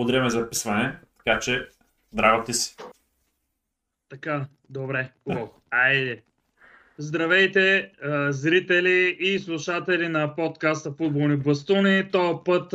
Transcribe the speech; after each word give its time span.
удряме 0.00 0.30
записване, 0.30 0.96
така 1.24 1.38
че 1.38 1.68
драго 2.12 2.44
ти 2.44 2.52
си. 2.52 2.76
Така, 4.08 4.46
добре, 4.70 5.10
хубаво. 5.24 5.62
Айде. 5.70 6.22
Здравейте, 6.98 7.92
зрители 8.28 9.16
и 9.20 9.38
слушатели 9.38 10.08
на 10.08 10.36
подкаста 10.36 10.92
Футболни 10.92 11.36
бастуни. 11.36 12.10
Този 12.12 12.38
път 12.44 12.74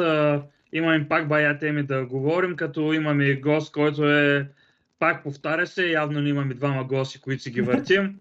имаме 0.74 1.08
пак 1.10 1.28
бая 1.28 1.60
теми 1.60 1.84
да 1.84 2.06
говорим, 2.06 2.56
като 2.56 2.94
имаме 2.94 3.36
гост, 3.36 3.72
който 3.72 4.10
е 4.10 4.50
пак 5.00 5.24
повтаря 5.24 5.68
се, 5.68 5.88
явно 5.88 6.22
не 6.22 6.30
имаме 6.30 6.54
двама 6.54 6.84
гости, 6.84 7.22
които 7.22 7.44
си 7.44 7.52
ги 7.52 7.62
въртим. 7.62 8.20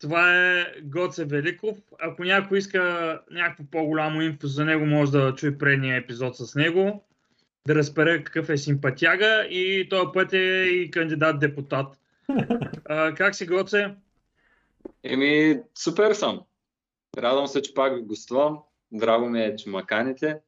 Това 0.00 0.50
е 0.50 0.66
Гоце 0.82 1.24
Великов. 1.24 1.76
Ако 2.00 2.24
някой 2.24 2.58
иска 2.58 3.20
някакво 3.30 3.64
по-голямо 3.70 4.22
инфо 4.22 4.46
за 4.46 4.64
него, 4.64 4.86
може 4.86 5.12
да 5.12 5.34
чуе 5.34 5.58
предния 5.58 5.96
епизод 5.96 6.36
с 6.36 6.54
него, 6.54 7.04
да 7.66 7.74
разбере 7.74 8.24
какъв 8.24 8.48
е 8.48 8.56
симпатяга 8.56 9.46
и 9.50 9.88
този 9.88 10.06
път 10.14 10.32
е 10.32 10.62
и 10.62 10.90
кандидат 10.90 11.40
депутат. 11.40 11.98
А, 12.84 13.14
как 13.14 13.34
си, 13.34 13.46
Гоце? 13.46 13.94
Еми, 15.04 15.60
супер 15.74 16.12
съм. 16.12 16.40
Радвам 17.18 17.46
се, 17.46 17.62
че 17.62 17.74
пак 17.74 18.06
гостувам. 18.06 18.58
Драго 18.92 19.28
ми 19.28 19.42
е, 19.42 19.56
че 19.56 19.68
маканите. 19.68 20.38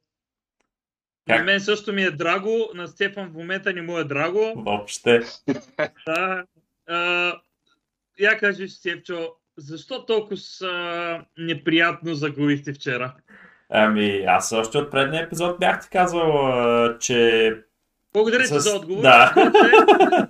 Как? 1.27 1.37
На 1.37 1.43
мен 1.43 1.59
също 1.59 1.93
ми 1.93 2.03
е 2.03 2.11
драго, 2.11 2.69
на 2.73 2.87
Стефан 2.87 3.29
в 3.29 3.33
момента 3.33 3.73
не 3.73 3.81
му 3.81 3.97
е 3.97 4.03
драго. 4.03 4.53
Въобще. 4.55 5.21
Да. 6.05 6.45
А, 6.87 7.33
я 8.19 8.37
кажи, 8.37 8.69
Стефчо, 8.69 9.35
защо 9.57 10.05
толкова 10.05 11.25
неприятно 11.37 12.13
загубихте 12.15 12.73
вчера? 12.73 13.15
Ами, 13.75 14.23
аз 14.27 14.51
още 14.51 14.77
от 14.77 14.91
предния 14.91 15.23
епизод 15.23 15.59
бях 15.59 15.81
ти 15.81 15.89
казал, 15.89 16.97
че... 16.99 17.51
Благодаря 18.13 18.43
ти 18.43 18.59
за 18.59 18.75
отговор. 18.75 19.01
Да. 19.01 19.33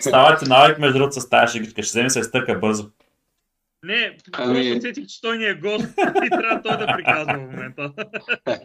Става 0.00 0.36
ти 0.36 0.48
навик 0.48 0.78
между 0.78 0.98
другото 0.98 1.20
с 1.20 1.28
тази 1.28 1.52
шегичка. 1.52 1.82
Ще 1.82 1.90
вземе 1.90 2.10
се 2.10 2.20
изтърка 2.20 2.58
бързо. 2.58 2.90
Не, 3.82 4.16
ами... 4.32 4.54
просто 4.54 4.78
усетих, 4.78 5.06
че 5.06 5.20
той 5.20 5.38
ни 5.38 5.44
е 5.44 5.54
гост 5.54 5.86
и 6.24 6.30
трябва 6.30 6.62
той 6.62 6.76
да 6.76 6.86
приказва 6.96 7.34
в 7.34 7.40
момента. 7.40 7.92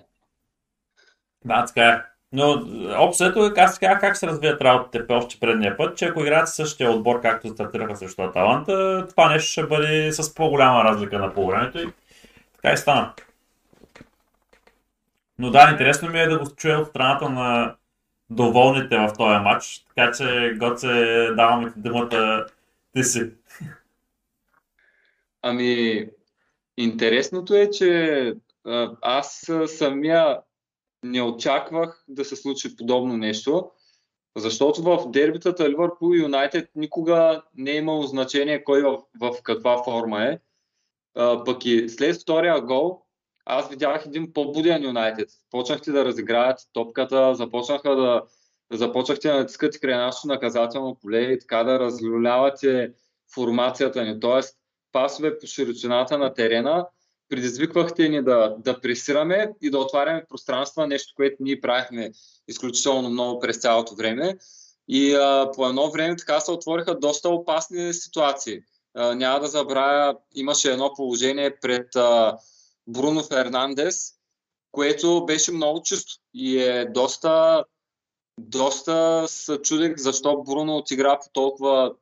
да, 1.45 1.65
така 1.65 1.83
е. 1.83 2.01
Но 2.31 2.67
общо 2.97 3.23
ето, 3.23 3.53
аз 3.57 3.79
така 3.79 3.99
как 3.99 4.17
се 4.17 4.27
развият 4.27 4.61
работите 4.61 5.07
по 5.07 5.13
още 5.13 5.39
предния 5.39 5.77
път, 5.77 5.97
че 5.97 6.05
ако 6.05 6.21
играят 6.21 6.49
същия 6.49 6.91
отбор, 6.91 7.21
както 7.21 7.49
стартираха 7.49 7.95
срещу 7.95 8.21
Аталанта, 8.21 9.07
това 9.09 9.29
нещо 9.29 9.51
ще 9.51 9.63
бъде 9.63 10.11
с 10.11 10.35
по-голяма 10.35 10.83
разлика 10.83 11.19
на 11.19 11.33
по 11.33 11.47
времето 11.47 11.79
и 11.79 11.87
така 12.55 12.73
и 12.73 12.77
стана. 12.77 13.13
Но 15.39 15.51
да, 15.51 15.69
интересно 15.71 16.09
ми 16.09 16.19
е 16.19 16.27
да 16.27 16.39
го 16.39 16.55
чуя 16.55 16.79
от 16.79 16.87
страната 16.87 17.29
на 17.29 17.75
доволните 18.29 18.97
в 18.97 19.13
този 19.17 19.39
матч, 19.39 19.85
така 19.87 20.11
че 20.11 20.53
Гоце 20.57 20.87
даваме 21.35 21.73
ти 21.73 21.79
думата 21.79 22.45
ти 22.95 23.03
си. 23.03 23.31
Ами, 25.41 26.05
интересното 26.77 27.55
е, 27.55 27.69
че 27.69 28.33
аз 29.01 29.51
самия 29.67 30.41
не 31.03 31.21
очаквах 31.21 32.03
да 32.07 32.25
се 32.25 32.35
случи 32.35 32.75
подобно 32.75 33.17
нещо, 33.17 33.71
защото 34.35 34.81
в 34.81 35.11
дербитата 35.11 35.69
Ливърпул 35.69 36.15
и 36.15 36.21
Юнайтед 36.21 36.69
никога 36.75 37.41
не 37.57 37.71
е 37.71 37.75
имало 37.75 38.03
значение 38.03 38.63
кой 38.63 38.81
в, 38.81 38.97
в 39.21 39.31
каква 39.43 39.83
форма 39.83 40.23
е. 40.23 40.39
А, 41.15 41.43
пък 41.43 41.65
и 41.65 41.89
след 41.89 42.21
втория 42.21 42.61
гол, 42.61 43.01
аз 43.49 43.69
видях 43.69 44.05
един 44.05 44.33
по-буден 44.33 44.83
Юнайтед. 44.83 45.29
Почнахте 45.51 45.91
да 45.91 46.05
разиграват 46.05 46.59
топката, 46.73 47.35
започнаха 47.35 47.95
да 47.95 48.21
започнахте 48.71 49.27
да 49.27 49.35
натискате 49.35 49.79
край 49.79 49.97
нашето 49.97 50.27
наказателно 50.27 50.95
поле 51.01 51.21
и 51.21 51.39
така 51.39 51.63
да 51.63 51.79
разлюлявате 51.79 52.91
формацията 53.33 54.05
ни. 54.05 54.19
Тоест, 54.19 54.57
пасове 54.91 55.37
по 55.37 55.47
широчината 55.47 56.17
на 56.17 56.33
терена, 56.33 56.87
предизвиквахте 57.29 58.09
ни 58.09 58.23
да, 58.23 58.55
да 58.59 58.81
пресираме 58.81 59.51
и 59.61 59.69
да 59.69 59.79
отваряме 59.79 60.25
пространства, 60.29 60.87
нещо, 60.87 61.13
което 61.15 61.35
ние 61.39 61.61
правихме 61.61 62.11
изключително 62.47 63.09
много 63.09 63.39
през 63.39 63.57
цялото 63.57 63.95
време. 63.95 64.37
И 64.87 65.13
а, 65.13 65.51
по 65.55 65.67
едно 65.67 65.91
време 65.91 66.15
така 66.15 66.39
се 66.39 66.51
отвориха 66.51 66.99
доста 66.99 67.29
опасни 67.29 67.93
ситуации. 67.93 68.59
А, 68.95 69.15
няма 69.15 69.39
да 69.39 69.47
забравя, 69.47 70.15
имаше 70.35 70.71
едно 70.71 70.93
положение 70.95 71.55
пред 71.61 71.95
а, 71.95 72.37
Бруно 72.87 73.23
Фернандес, 73.23 74.13
което 74.71 75.25
беше 75.25 75.51
много 75.51 75.81
чисто 75.81 76.13
и 76.33 76.59
е 76.59 76.85
доста, 76.85 77.65
доста 78.39 79.25
се 79.27 79.61
чудех 79.61 79.97
защо 79.97 80.43
Бруно 80.43 80.77
отигра 80.77 81.19
по 81.19 81.29
толкова 81.33 81.93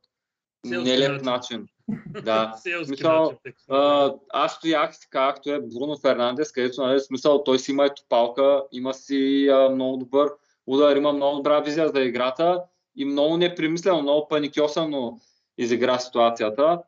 нелеп 0.65 1.21
начин. 1.21 1.67
Да. 2.23 2.53
смисъл, 2.85 3.33
а, 3.69 4.13
аз 4.29 4.53
стоях 4.53 4.99
така, 4.99 5.33
както 5.33 5.51
е 5.51 5.59
Бруно 5.59 5.97
Фернандес, 5.97 6.51
където, 6.51 6.81
нали, 6.81 6.99
смисъл, 6.99 7.43
той 7.43 7.59
си 7.59 7.71
има 7.71 7.85
ето 7.85 8.03
палка, 8.09 8.63
има 8.71 8.93
си 8.93 9.47
а, 9.51 9.69
много 9.69 9.97
добър 9.97 10.29
удар, 10.67 10.95
има 10.95 11.13
много 11.13 11.35
добра 11.35 11.59
визия 11.59 11.89
за 11.89 12.01
играта 12.01 12.63
и 12.95 13.05
много 13.05 13.37
непримислено, 13.37 14.01
много 14.01 14.27
паникьосано 14.27 15.19
изигра 15.57 15.99
ситуацията. 15.99 16.81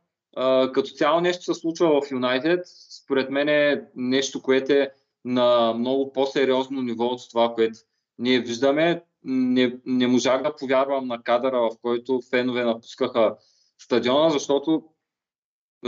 Като 0.74 0.90
цяло 0.90 1.22
нещо 1.22 1.44
се 1.44 1.54
случва 1.60 2.02
в 2.02 2.12
Юнайтед, 2.12 2.66
според 3.04 3.30
мен 3.30 3.50
е 3.50 3.84
нещо, 3.96 4.42
което 4.42 4.74
е 4.74 4.92
на 5.26 5.74
много 5.74 6.14
по-сериозно 6.14 6.82
ниво 6.82 7.06
от 7.06 7.30
това, 7.30 7.54
което 7.54 7.80
ние 8.18 8.40
виждаме. 8.40 9.04
Не, 9.24 9.78
не 9.86 10.08
можах 10.08 10.44
да 10.44 10.56
повярвам 10.56 11.08
на 11.08 11.24
кадъра, 11.24 11.60
в 11.60 11.70
който 11.82 12.22
фенове 12.30 12.64
напускаха 12.64 13.36
стадиона, 13.78 14.30
защото 14.30 14.84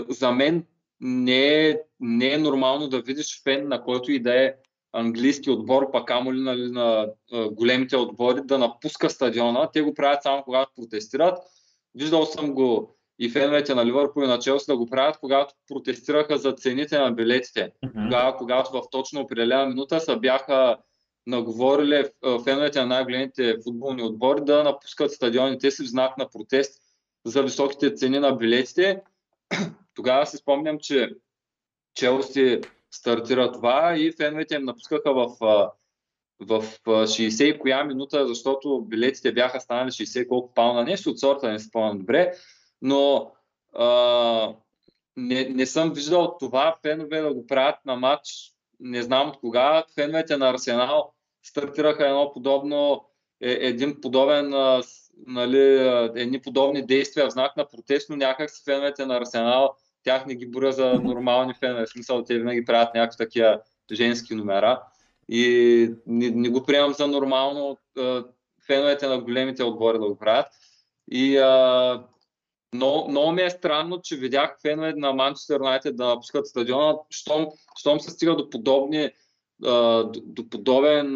за 0.09 0.31
мен 0.31 0.65
не 0.99 1.69
е, 1.69 1.79
не 1.99 2.33
е 2.33 2.37
нормално 2.37 2.87
да 2.87 3.01
видиш 3.01 3.43
фен, 3.43 3.67
на 3.67 3.83
който 3.83 4.11
и 4.11 4.19
да 4.19 4.45
е 4.45 4.53
английски 4.93 5.49
отбор, 5.49 5.91
пак 5.91 6.07
камо 6.07 6.33
ли 6.33 6.39
нали, 6.39 6.71
на 6.71 7.07
а, 7.31 7.49
големите 7.49 7.97
отбори, 7.97 8.41
да 8.43 8.57
напуска 8.57 9.09
стадиона. 9.09 9.69
Те 9.73 9.81
го 9.81 9.93
правят 9.93 10.23
само 10.23 10.43
когато 10.43 10.71
протестират. 10.75 11.37
Виждал 11.95 12.25
съм 12.25 12.53
го 12.53 12.95
и 13.21 13.29
феновете 13.29 13.75
на 13.75 13.85
Ливърпул 13.85 14.23
и 14.23 14.27
на 14.27 14.39
Челси 14.39 14.65
да 14.67 14.77
го 14.77 14.89
правят, 14.89 15.17
когато 15.19 15.53
протестираха 15.67 16.37
за 16.37 16.51
цените 16.51 16.99
на 16.99 17.11
билетите. 17.11 17.71
Mm-hmm. 17.85 18.03
Тогава, 18.03 18.37
когато 18.37 18.71
в 18.71 18.81
точно 18.91 19.21
определена 19.21 19.65
минута 19.65 19.99
са 19.99 20.17
бяха 20.17 20.77
наговорили 21.27 22.03
феновете 22.43 22.79
на 22.79 22.85
най-големите 22.85 23.55
футболни 23.63 24.03
отбори 24.03 24.41
да 24.41 24.63
напускат 24.63 25.11
стадионите 25.11 25.71
си 25.71 25.83
в 25.83 25.89
знак 25.89 26.17
на 26.17 26.29
протест 26.29 26.81
за 27.25 27.43
високите 27.43 27.93
цени 27.93 28.19
на 28.19 28.31
билетите. 28.31 29.01
Тогава 29.95 30.25
си 30.25 30.37
спомням, 30.37 30.77
че 30.79 31.09
Челси 31.95 32.61
стартира 32.91 33.51
това 33.51 33.95
и 33.97 34.11
феновете 34.11 34.55
им 34.55 34.63
напускаха 34.63 35.13
в, 35.13 35.27
в 36.39 36.63
60 36.85 37.43
и 37.43 37.59
коя 37.59 37.83
минута, 37.83 38.27
защото 38.27 38.81
билетите 38.81 39.31
бяха 39.31 39.59
станали 39.59 39.91
60 39.91 40.27
колко 40.27 40.53
пауна, 40.53 40.83
нещо 40.83 41.09
от 41.09 41.19
сорта, 41.19 41.51
не 41.51 41.59
спомням 41.59 41.99
добре, 41.99 42.33
но 42.81 43.31
а, 43.75 44.53
не, 45.17 45.43
не 45.43 45.65
съм 45.65 45.93
виждал 45.93 46.35
това 46.39 46.75
фенове 46.81 47.21
да 47.21 47.33
го 47.33 47.47
правят 47.47 47.75
на 47.85 47.95
матч, 47.95 48.53
не 48.79 49.01
знам 49.01 49.29
от 49.29 49.39
кога. 49.39 49.83
Феновете 49.95 50.37
на 50.37 50.49
Арсенал 50.49 51.13
стартираха 51.43 52.07
едно 52.07 52.31
подобно, 52.33 53.05
е, 53.41 53.51
един 53.51 54.01
подобен 54.01 54.53
нали, 55.27 55.59
едни 56.15 56.41
подобни 56.41 56.85
действия 56.85 57.27
в 57.27 57.31
знак 57.31 57.57
на 57.57 57.67
протест, 57.67 58.09
но 58.09 58.15
някак 58.15 58.49
си 58.49 58.63
феновете 58.65 59.05
на 59.05 59.17
Арсенал, 59.17 59.75
тях 60.03 60.25
не 60.25 60.35
ги 60.35 60.47
боря 60.47 60.71
за 60.71 60.93
нормални 60.93 61.53
фенове. 61.53 61.85
В 61.85 61.89
смисъл, 61.89 62.23
те 62.23 62.37
винаги 62.37 62.65
правят 62.65 62.93
някакви 62.95 63.17
такива 63.17 63.59
женски 63.91 64.35
номера. 64.35 64.83
И 65.29 65.93
не, 66.07 66.29
не 66.29 66.49
го 66.49 66.63
приемам 66.63 66.93
за 66.93 67.07
нормално 67.07 67.77
феновете 68.67 69.07
на 69.07 69.21
големите 69.21 69.63
отбори 69.63 69.99
да 69.99 70.07
го 70.07 70.17
правят. 70.17 70.47
И 71.11 71.37
а, 71.37 72.03
но, 72.73 73.07
много 73.09 73.31
ми 73.31 73.41
е 73.41 73.49
странно, 73.49 74.01
че 74.01 74.15
видях 74.15 74.57
фенове 74.61 74.93
на 74.93 75.13
Манчестър 75.13 75.59
Юнайтед 75.59 75.95
да 75.95 76.05
напускат 76.05 76.47
стадиона, 76.47 76.95
щом, 77.09 77.47
щом 77.79 77.99
се 77.99 78.11
стига 78.11 78.35
до 78.35 78.49
подобни, 78.49 79.09
до, 79.59 80.11
до, 80.25 80.49
подобен, 80.49 81.13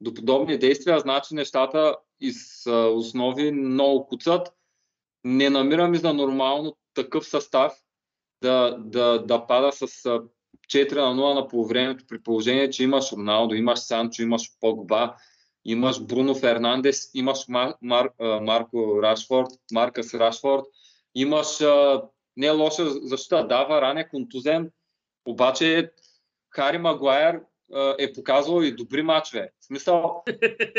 до 0.00 0.14
подобни 0.14 0.58
действия, 0.58 1.00
значи 1.00 1.34
нещата 1.34 1.96
из 2.20 2.66
основи 2.94 3.52
много 3.52 4.06
куцат. 4.06 4.52
Не 5.24 5.50
намирам 5.50 5.94
и 5.94 5.98
за 5.98 6.14
нормално 6.14 6.76
такъв 6.94 7.26
състав 7.26 7.72
да, 8.42 8.76
да, 8.78 9.18
да 9.18 9.46
пада 9.46 9.72
с 9.72 9.86
4 9.86 10.94
на 10.94 11.14
0 11.14 11.34
на 11.34 11.48
полувремето 11.48 12.04
при 12.08 12.22
положение, 12.22 12.70
че 12.70 12.84
имаш 12.84 13.12
Роналдо, 13.12 13.54
имаш 13.54 13.78
Санчо, 13.78 14.22
имаш 14.22 14.50
Погба, 14.60 15.14
имаш 15.66 16.00
Бруно 16.00 16.34
Фернандес, 16.34 17.10
имаш 17.14 17.48
Мар, 17.48 17.74
Мар, 17.82 18.10
Марко 18.40 19.02
Рашфорд, 19.02 19.48
Маркъс 19.72 20.14
Рашфорд, 20.14 20.64
имаш 21.14 21.60
не 22.36 22.50
лоша 22.50 22.90
защита, 22.90 23.46
да, 23.46 23.64
Варан 23.64 23.98
е 23.98 24.08
контузен, 24.08 24.70
обаче 25.26 25.92
Хари 26.50 26.78
Магуайер 26.78 27.40
е 27.98 28.12
показвал 28.12 28.62
и 28.62 28.74
добри 28.74 29.02
мачове. 29.02 29.50
В 29.60 29.64
смисъл, 29.64 30.22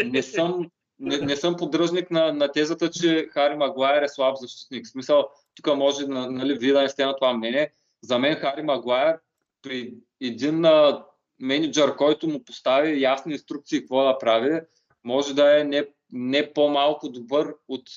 не 0.06 0.24
съм, 0.24 0.70
не, 1.00 1.18
не 1.18 1.36
съм 1.36 1.56
поддръжник 1.56 2.12
на, 2.12 2.34
на 2.34 2.52
тезата, 2.52 2.92
че 2.92 3.28
Хари 3.32 3.56
Магуайер 3.56 4.02
е 4.02 4.08
слаб 4.08 4.38
защитник. 4.38 4.86
В 4.86 4.90
смисъл, 4.90 5.30
тук 5.56 5.78
може 5.78 6.08
нали, 6.08 6.54
вие 6.54 6.74
да 6.74 6.82
не 6.82 6.90
сте 6.90 7.06
на 7.06 7.16
това 7.16 7.34
мнение. 7.34 7.72
За 8.04 8.20
мен 8.20 8.36
Хари 8.36 8.62
Магуайер 8.62 9.20
при 9.62 9.94
един 10.22 10.66
а, 10.66 11.06
менеджер, 11.40 11.96
който 11.96 12.28
му 12.28 12.44
постави 12.44 13.02
ясни 13.02 13.34
инструкции 13.34 13.80
какво 13.80 14.04
да 14.04 14.18
прави, 14.18 14.60
може 15.04 15.34
да 15.34 15.60
е 15.60 15.64
не, 15.64 15.88
не 16.12 16.54
по-малко 16.54 17.10
добър 17.10 17.56
от, 17.68 17.90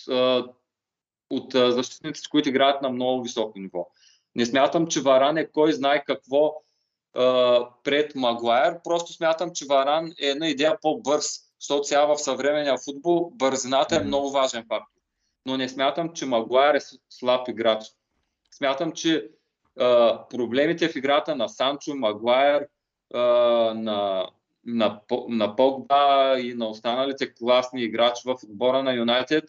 от 1.31 1.53
защитниците, 1.53 2.29
които 2.31 2.49
играят 2.49 2.83
на 2.83 2.89
много 2.89 3.23
високо 3.23 3.59
ниво. 3.59 3.89
Не 4.35 4.47
смятам, 4.47 4.87
че 4.87 5.01
Варан 5.01 5.37
е 5.37 5.51
кой 5.51 5.73
знае 5.73 6.05
какво 6.05 6.55
пред 7.85 8.15
Магуайер. 8.15 8.83
Просто 8.85 9.13
смятам, 9.13 9.51
че 9.55 9.67
Варан 9.67 10.13
е 10.23 10.27
една 10.27 10.49
идея 10.49 10.79
по-бърз, 10.83 11.27
защото 11.61 11.85
сега 11.85 12.05
в 12.05 12.19
съвременния 12.19 12.77
футбол 12.85 13.31
бързината 13.35 13.97
е 13.97 14.05
много 14.05 14.31
важен 14.31 14.65
фактор. 14.69 15.01
Но 15.47 15.57
не 15.57 15.69
смятам, 15.69 16.13
че 16.13 16.27
Магуайер 16.27 16.75
е 16.75 16.81
слаб 17.11 17.49
играч. 17.49 17.85
Смятам, 18.51 18.93
че 18.93 19.29
проблемите 20.31 20.89
в 20.89 20.97
играта 20.97 21.37
на 21.37 21.49
Санчо, 21.49 21.95
Магуайер, 21.95 22.69
на, 23.75 24.31
на, 24.67 25.01
на 25.29 25.57
Погба 25.57 26.37
и 26.41 26.55
на 26.55 26.69
останалите 26.69 27.35
класни 27.35 27.83
играчи 27.83 28.23
в 28.27 28.37
отбора 28.45 28.83
на 28.83 28.95
Юнайтед 28.95 29.45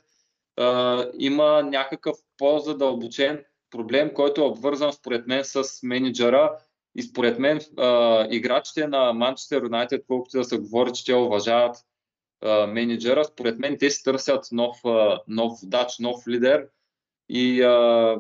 има 1.20 1.64
някакъв 1.64 2.18
по-задълбочен 2.38 3.44
проблем, 3.72 4.14
който 4.14 4.42
е 4.42 4.44
обвързан 4.44 4.94
според 4.94 5.28
мен 5.28 5.44
с 5.44 5.64
менеджера 5.84 6.58
и 6.96 7.04
според 7.04 7.40
мен 7.40 7.60
а, 7.78 8.28
играчите 8.32 8.88
на 8.88 9.14
Манчестър 9.14 9.64
Юнайтед, 9.64 10.04
колкото 10.08 10.38
да 10.38 10.44
се 10.44 10.58
говори, 10.58 10.92
че 10.94 11.06
те 11.06 11.16
уважават 11.16 11.78
а, 12.42 12.68
менеджера, 12.68 13.26
според 13.26 13.60
мен 13.60 13.78
те 13.78 13.90
си 13.90 14.04
търсят 14.04 14.46
нов, 14.52 14.78
а, 14.86 15.22
нов 15.28 15.52
водач, 15.62 16.00
нов 16.00 16.28
лидер 16.28 16.68
и 17.30 17.62
а, 17.62 18.18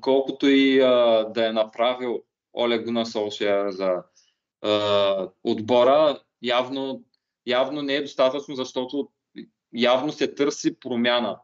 колкото 0.00 0.48
и 0.48 0.80
а, 0.80 1.24
да 1.34 1.46
е 1.46 1.52
направил 1.52 2.22
Олег 2.54 2.84
Гуна 2.84 3.06
Солшер 3.06 3.70
за 3.70 4.02
отбора, 5.44 6.20
явно, 6.42 7.02
явно 7.46 7.82
не 7.82 7.94
е 7.94 8.02
достатъчно, 8.02 8.54
защото 8.54 9.08
явно 9.72 10.12
се 10.12 10.34
търси 10.34 10.78
промяна. 10.80 11.38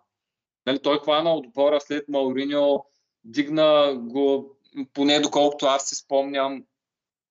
Нали, 0.67 0.79
той 0.79 0.99
хвана 0.99 1.35
отбора 1.35 1.81
след 1.81 2.09
Мауриньо, 2.09 2.85
дигна 3.25 3.95
го, 4.01 4.57
поне 4.93 5.21
доколкото 5.21 5.67
аз 5.67 5.89
си 5.89 5.95
спомням, 5.95 6.65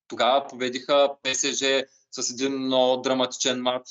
тогава 0.07 0.47
победиха 0.47 1.15
ПСЖ 1.23 1.63
с 2.11 2.31
един 2.31 2.57
много 2.57 3.01
драматичен 3.01 3.61
матч. 3.61 3.89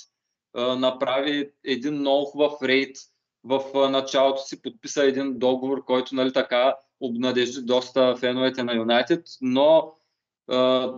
Направи 0.55 1.51
един 1.65 1.95
много 1.95 2.25
хубав 2.25 2.63
рейд 2.63 2.97
в 3.45 3.89
началото 3.91 4.43
си, 4.43 4.63
подписа 4.63 5.05
един 5.05 5.39
договор, 5.39 5.85
който 5.85 6.15
нали, 6.15 6.33
така 6.33 6.77
обнадежди 7.01 7.63
доста 7.63 8.17
феновете 8.17 8.63
на 8.63 8.75
Юнайтед, 8.75 9.27
но 9.41 9.93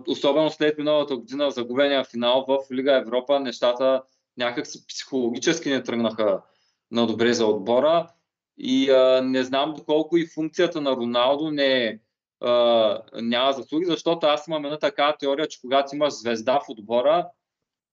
особено 0.08 0.50
след 0.50 0.78
миналата 0.78 1.16
година 1.16 1.50
загубения 1.50 2.04
финал 2.04 2.44
в 2.48 2.58
Лига 2.72 2.96
Европа, 2.96 3.40
нещата 3.40 4.02
някак 4.36 4.66
си 4.66 4.86
психологически 4.86 5.70
не 5.70 5.82
тръгнаха 5.82 6.42
на 6.90 7.06
добре 7.06 7.32
за 7.34 7.46
отбора. 7.46 8.08
И 8.58 8.90
а, 8.90 9.22
не 9.22 9.42
знам 9.42 9.74
доколко 9.76 10.16
и 10.16 10.26
функцията 10.26 10.80
на 10.80 10.90
Роналдо 10.90 11.50
не 11.50 11.84
е 11.84 11.98
няма 13.22 13.52
заслуги, 13.52 13.84
защото 13.84 14.26
аз 14.26 14.46
имам 14.46 14.64
една 14.64 14.78
така 14.78 15.16
теория, 15.20 15.48
че 15.48 15.60
когато 15.60 15.96
имаш 15.96 16.12
звезда 16.12 16.60
в 16.60 16.68
отбора, 16.68 17.28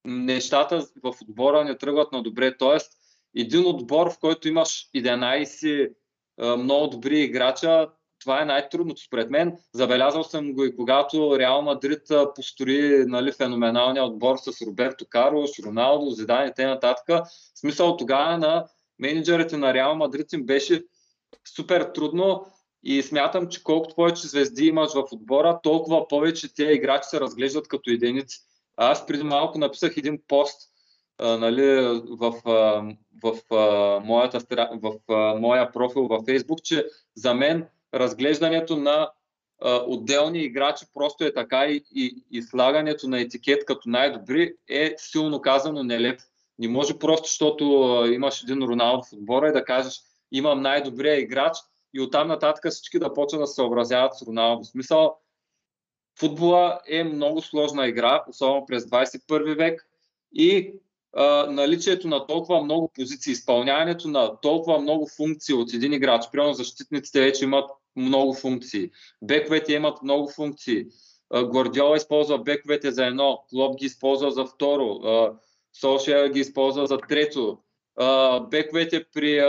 нещата 0.04 0.86
в 1.02 1.14
отбора 1.22 1.64
не 1.64 1.78
тръгват 1.78 2.12
на 2.12 2.22
добре. 2.22 2.56
Тоест, 2.56 2.92
един 3.36 3.66
отбор, 3.66 4.12
в 4.12 4.18
който 4.18 4.48
имаш 4.48 4.88
11 4.96 5.92
много 6.38 6.86
добри 6.86 7.20
играча, 7.20 7.88
това 8.20 8.42
е 8.42 8.44
най-трудното 8.44 9.02
според 9.02 9.30
мен. 9.30 9.58
Забелязал 9.74 10.24
съм 10.24 10.52
го 10.52 10.64
и 10.64 10.76
когато 10.76 11.38
Реал 11.38 11.62
Мадрид 11.62 12.02
построи 12.34 13.04
нали, 13.06 13.32
феноменалния 13.32 14.04
отбор 14.04 14.36
с 14.36 14.66
Роберто 14.66 15.06
Карлос, 15.10 15.50
Роналдо, 15.58 16.10
Зидан 16.10 16.48
и 16.48 16.52
т.н. 16.56 17.22
Смисъл 17.54 17.96
тогава 17.96 18.38
на 18.38 18.66
менеджерите 18.98 19.56
на 19.56 19.74
Реал 19.74 19.94
Мадрид 19.94 20.32
им 20.32 20.46
беше 20.46 20.84
супер 21.56 21.82
трудно 21.82 22.46
и 22.82 23.02
смятам, 23.02 23.48
че 23.48 23.62
колкото 23.62 23.94
повече 23.94 24.28
звезди 24.28 24.66
имаш 24.66 24.92
в 24.94 25.04
отбора, 25.12 25.60
толкова 25.62 26.08
повече 26.08 26.54
тези 26.54 26.72
играчи 26.72 27.08
се 27.08 27.20
разглеждат 27.20 27.68
като 27.68 27.90
единици. 27.90 28.38
Аз 28.76 29.06
преди 29.06 29.22
малко 29.22 29.58
написах 29.58 29.96
един 29.96 30.18
пост 30.28 30.60
а, 31.18 31.38
нали, 31.38 31.62
в, 32.10 32.34
а, 32.44 32.82
в, 33.22 33.54
а, 33.54 34.00
моята, 34.04 34.40
в 34.82 35.12
а, 35.12 35.38
моя 35.40 35.72
профил 35.72 36.06
във 36.06 36.22
Facebook, 36.22 36.62
че 36.62 36.86
за 37.16 37.34
мен 37.34 37.66
разглеждането 37.94 38.76
на 38.76 39.10
а, 39.62 39.84
отделни 39.86 40.38
играчи 40.38 40.84
просто 40.94 41.24
е 41.24 41.34
така 41.34 41.66
и, 41.66 41.84
и, 41.94 42.24
и 42.30 42.42
слагането 42.42 43.08
на 43.08 43.20
етикет 43.20 43.64
като 43.64 43.88
най-добри 43.88 44.54
е 44.68 44.94
силно 44.96 45.40
казано 45.40 45.82
нелеп. 45.82 46.20
Не 46.58 46.68
може 46.68 46.98
просто, 46.98 47.26
защото 47.26 47.82
а, 47.82 48.08
имаш 48.08 48.42
един 48.42 48.62
Роналдо 48.62 49.02
в 49.02 49.12
отбора 49.12 49.48
и 49.48 49.52
да 49.52 49.64
кажеш 49.64 50.00
имам 50.32 50.62
най-добрия 50.62 51.20
играч 51.20 51.56
и 51.94 52.00
оттам 52.00 52.28
нататък 52.28 52.72
всички 52.72 52.98
да 52.98 53.12
почват 53.12 53.40
да 53.40 53.46
се 53.46 53.54
съобразяват 53.54 54.14
с 54.14 54.22
Роналдо. 54.22 54.64
В 54.64 54.66
смисъл, 54.66 55.16
футбола 56.18 56.80
е 56.88 57.04
много 57.04 57.42
сложна 57.42 57.86
игра, 57.86 58.24
особено 58.28 58.66
през 58.66 58.84
21 58.84 59.56
век 59.56 59.88
и 60.32 60.72
наличието 61.48 62.08
на 62.08 62.26
толкова 62.26 62.62
много 62.62 62.92
позиции, 62.94 63.32
изпълняването 63.32 64.08
на 64.08 64.40
толкова 64.40 64.80
много 64.80 65.08
функции 65.16 65.54
от 65.54 65.72
един 65.72 65.92
играч. 65.92 66.24
Примерно 66.32 66.52
защитниците 66.52 67.20
вече 67.20 67.44
имат 67.44 67.70
много 67.96 68.34
функции. 68.34 68.90
Бековете 69.22 69.72
имат 69.72 70.02
много 70.02 70.30
функции. 70.30 70.86
Гвардиола 71.34 71.96
използва 71.96 72.38
бековете 72.38 72.90
за 72.90 73.06
едно, 73.06 73.44
Клоп 73.50 73.78
ги 73.78 73.86
използва 73.86 74.30
за 74.30 74.44
второ, 74.44 75.00
Солшер 75.80 76.28
ги 76.28 76.40
използва 76.40 76.86
за 76.86 76.98
трето. 76.98 77.58
Бековете 78.50 79.04
при, 79.14 79.42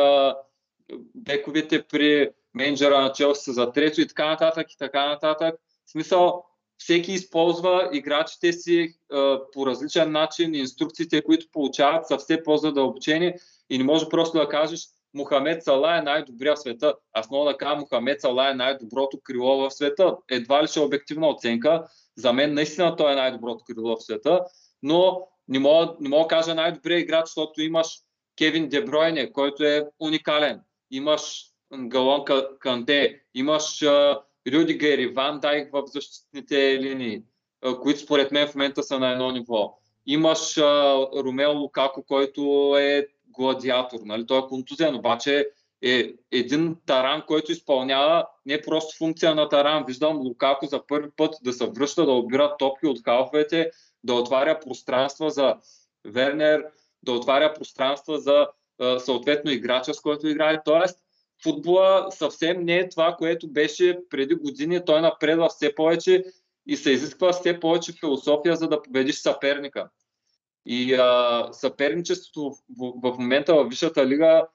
бековете 1.16 1.84
при 1.84 2.30
менеджера 2.54 3.02
на 3.02 3.12
Челси 3.12 3.52
за 3.52 3.72
трето 3.72 4.02
и 4.02 4.08
така 4.08 4.30
нататък 4.30 4.74
и 4.74 4.78
така 4.78 5.10
нататък. 5.10 5.56
В 5.86 5.92
смисъл, 5.92 6.46
всеки 6.80 7.12
използва 7.12 7.90
играчите 7.94 8.54
си 8.54 8.94
а, 9.12 9.40
по 9.54 9.66
различен 9.66 10.12
начин, 10.12 10.56
инструкциите, 10.56 11.21
които 11.21 11.45
получават 11.52 12.07
са 12.07 12.18
все 12.18 12.44
по-задълбочени 12.44 13.33
и 13.69 13.78
не 13.78 13.83
може 13.83 14.09
просто 14.09 14.38
да 14.38 14.50
кажеш 14.50 14.81
Мохамед 15.14 15.64
Сала 15.64 15.98
е 15.98 16.02
най-добрия 16.02 16.56
в 16.56 16.59
света. 16.59 16.94
Аз 17.14 17.30
мога 17.30 17.52
да 17.52 17.57
кажа 17.57 17.76
Мохамед 17.76 18.21
Сала 18.21 18.50
е 18.50 18.54
най-доброто 18.54 19.19
крило 19.24 19.57
в 19.57 19.71
света. 19.71 20.16
Едва 20.31 20.64
ли 20.64 20.68
ще 20.68 20.80
е 20.80 20.83
обективна 20.83 21.30
оценка. 21.30 21.83
За 22.16 22.33
мен 22.33 22.54
наистина 22.54 22.95
той 22.95 23.12
е 23.12 23.16
най-доброто 23.16 23.64
крило 23.64 23.95
в 23.95 24.04
света, 24.04 24.42
но 24.83 25.28
не 25.48 25.59
мога, 25.59 25.95
не 26.00 26.09
мога 26.09 26.24
да 26.24 26.28
кажа 26.28 26.56
най-добрия 26.56 27.00
играч, 27.00 27.26
защото 27.26 27.62
имаш 27.62 27.88
Кевин 28.38 28.69
Дебройне, 28.69 29.31
който 29.31 29.64
е 29.64 29.86
уникален. 30.00 30.62
Имаш 30.92 31.45
Галон 31.74 32.26
Канте, 32.59 33.21
имаш 33.33 33.83
Рюдигер 34.48 34.98
и 34.98 35.08
Ван 35.08 35.40
Дайк 35.40 35.69
в 35.74 35.84
защитните 35.86 36.80
линии, 36.81 37.22
които 37.81 38.00
според 38.00 38.31
мен 38.31 38.48
в 38.48 38.56
момента 38.56 38.84
са 38.84 39.00
на 39.00 39.12
едно 39.12 39.31
ниво. 39.31 39.78
Имаш 40.06 40.58
Ромео 41.18 41.58
Лукако, 41.58 42.04
който 42.04 42.76
е 42.80 43.08
гладиатор. 43.28 44.00
Нали? 44.06 44.26
Той 44.26 44.40
е 44.40 44.48
контузен, 44.50 44.96
обаче 44.96 45.50
е 45.81 46.14
един 46.31 46.76
таран, 46.86 47.24
който 47.28 47.52
изпълнява 47.52 48.28
не 48.46 48.62
просто 48.62 48.98
функция 48.98 49.36
на 49.36 49.50
таран. 49.50 49.84
Виждам 49.88 50.18
Лукако 50.18 50.66
за 50.66 50.88
първи 50.88 51.10
път 51.18 51.36
да 51.44 51.54
се 51.54 51.69
връща, 51.69 52.06
да 52.06 52.12
обира 52.12 52.58
топки 52.60 52.88
от 52.88 53.04
халфовете, 53.04 53.72
да 54.04 54.14
отваря 54.14 54.60
пространства 54.60 55.30
за 55.30 55.56
Вернер, 56.06 56.66
да 57.04 57.12
отваря 57.12 57.54
пространства 57.54 58.19
за 58.19 58.48
съответно 59.00 59.52
играча, 59.52 59.94
с 59.94 60.02
който 60.02 60.28
играе. 60.28 60.62
Тоест, 60.66 61.00
футбола 61.44 62.08
съвсем 62.12 62.66
не 62.66 62.78
е 62.78 62.90
това, 62.90 63.16
което 63.16 63.48
беше 63.48 64.00
преди 64.10 64.36
години. 64.36 64.86
Той 64.86 65.02
напредва 65.02 65.50
все 65.50 65.76
повече 65.76 66.24
и 66.68 66.78
се 66.78 66.92
изисква 66.92 67.31
все 67.31 67.60
повече 67.60 67.94
философия, 68.00 68.56
за 68.56 68.68
да 68.68 68.81
победиш 68.81 69.16
съперника. 69.16 69.90
И 70.66 70.94
а, 70.94 71.50
съперничеството 71.52 72.56
в, 72.80 72.94
в, 73.04 73.18
момента 73.19 73.56
в 73.56 73.69
Висшата 73.69 74.08
лига 74.08 74.48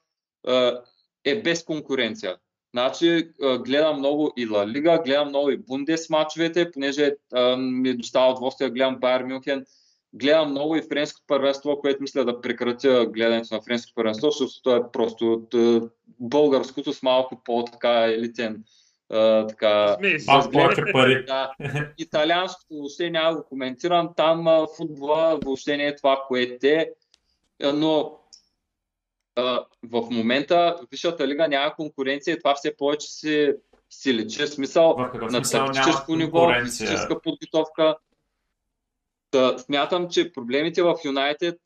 а, 0.47 0.81
е 1.23 1.41
без 1.41 1.63
конкуренция. 1.63 2.37
Значи 2.73 3.31
гледам 3.65 3.97
много 3.97 4.33
и 4.37 4.47
Ла 4.47 4.67
Лига, 4.67 5.01
гледам 5.05 5.29
много 5.29 5.49
и 5.49 5.57
Бундес 5.57 6.09
матчовете, 6.09 6.71
понеже 6.71 7.15
а, 7.33 7.57
ми 7.57 7.89
е 7.89 7.93
достава 7.93 8.31
удоволствие 8.31 8.67
да 8.67 8.73
гледам 8.73 8.99
Байер 8.99 9.23
Мюнхен. 9.23 9.65
Гледам 10.15 10.51
много 10.51 10.75
и 10.75 10.81
френското 10.81 11.23
първенство, 11.27 11.79
което 11.79 12.01
мисля 12.01 12.25
да 12.25 12.41
прекратя 12.41 13.05
гледането 13.05 13.55
на 13.55 13.61
френското 13.61 13.95
първенство, 13.95 14.31
защото 14.31 14.61
то 14.63 14.75
е 14.75 14.91
просто 14.93 15.33
от, 15.33 15.53
а, 15.53 15.89
българското 16.19 16.93
с 16.93 17.03
малко 17.03 17.41
по-така 17.45 18.05
елитен 18.05 18.63
а, 19.09 19.47
така... 19.47 19.97
Се. 20.19 20.49
Повече 20.51 20.83
пари. 20.93 21.25
Да, 21.25 21.51
италианското 21.97 22.73
въобще 22.73 23.09
няма 23.09 23.31
да 23.31 23.37
го 23.37 23.47
коментирам, 23.47 24.09
там 24.15 24.47
а, 24.47 24.67
футбола 24.77 25.39
въобще 25.43 25.77
не 25.77 25.87
е 25.87 25.95
това, 25.95 26.23
което 26.27 26.65
е, 26.65 26.91
но 27.73 28.19
а, 29.35 29.65
в 29.83 30.07
момента 30.11 30.79
Висшата 30.91 31.27
лига 31.27 31.47
няма 31.47 31.75
конкуренция 31.75 32.33
и 32.33 32.37
това 32.37 32.55
все 32.55 32.77
повече 32.77 33.07
си, 33.07 33.53
си 33.89 34.13
личи 34.13 34.47
смисъл 34.47 34.95
В 34.95 35.11
какъв 35.11 35.31
на 35.31 35.41
тактическо 35.41 36.15
ниво, 36.15 36.51
физическа 36.63 37.21
подготовка. 37.21 37.95
Та, 39.35 39.57
смятам, 39.57 40.09
че 40.09 40.31
проблемите 40.31 40.83
в 40.83 40.95
Юнайтед 41.05 41.59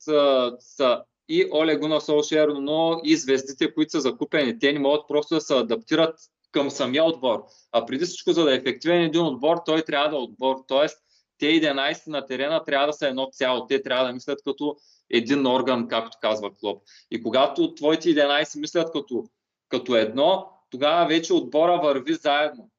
са 0.58 1.04
и 1.28 1.48
Оле 1.52 1.76
Гуна 1.76 2.00
Солшер, 2.00 2.48
но 2.48 3.00
и 3.04 3.16
звездите, 3.16 3.74
които 3.74 3.90
са 3.90 4.00
закупени. 4.00 4.58
Те 4.58 4.72
не 4.72 4.78
могат 4.78 5.08
просто 5.08 5.34
да 5.34 5.40
се 5.40 5.54
адаптират 5.54 6.18
към 6.52 6.70
самия 6.70 7.04
отбор. 7.04 7.44
А 7.72 7.86
преди 7.86 8.04
всичко, 8.04 8.32
за 8.32 8.44
да 8.44 8.52
е 8.52 8.56
ефективен 8.56 9.02
един 9.02 9.22
отбор, 9.22 9.56
той 9.66 9.82
трябва 9.82 10.08
да 10.08 10.16
е 10.16 10.18
отбор. 10.18 10.56
Тоест, 10.68 10.98
те 11.38 11.46
11 11.46 12.06
на 12.06 12.26
терена 12.26 12.64
трябва 12.64 12.86
да 12.86 12.92
са 12.92 13.08
едно 13.08 13.28
цяло. 13.32 13.66
Те 13.66 13.82
трябва 13.82 14.06
да 14.06 14.12
мислят 14.12 14.42
като 14.44 14.76
един 15.10 15.46
орган, 15.46 15.88
както 15.88 16.18
казва 16.20 16.50
Клоп. 16.60 16.82
И 17.10 17.22
когато 17.22 17.74
твоите 17.74 18.08
11 18.08 18.60
мислят 18.60 18.92
като, 18.92 19.24
като 19.68 19.96
едно, 19.96 20.46
тогава 20.70 21.06
вече 21.06 21.34
отбора 21.34 21.80
върви 21.82 22.14
заедно. 22.14 22.70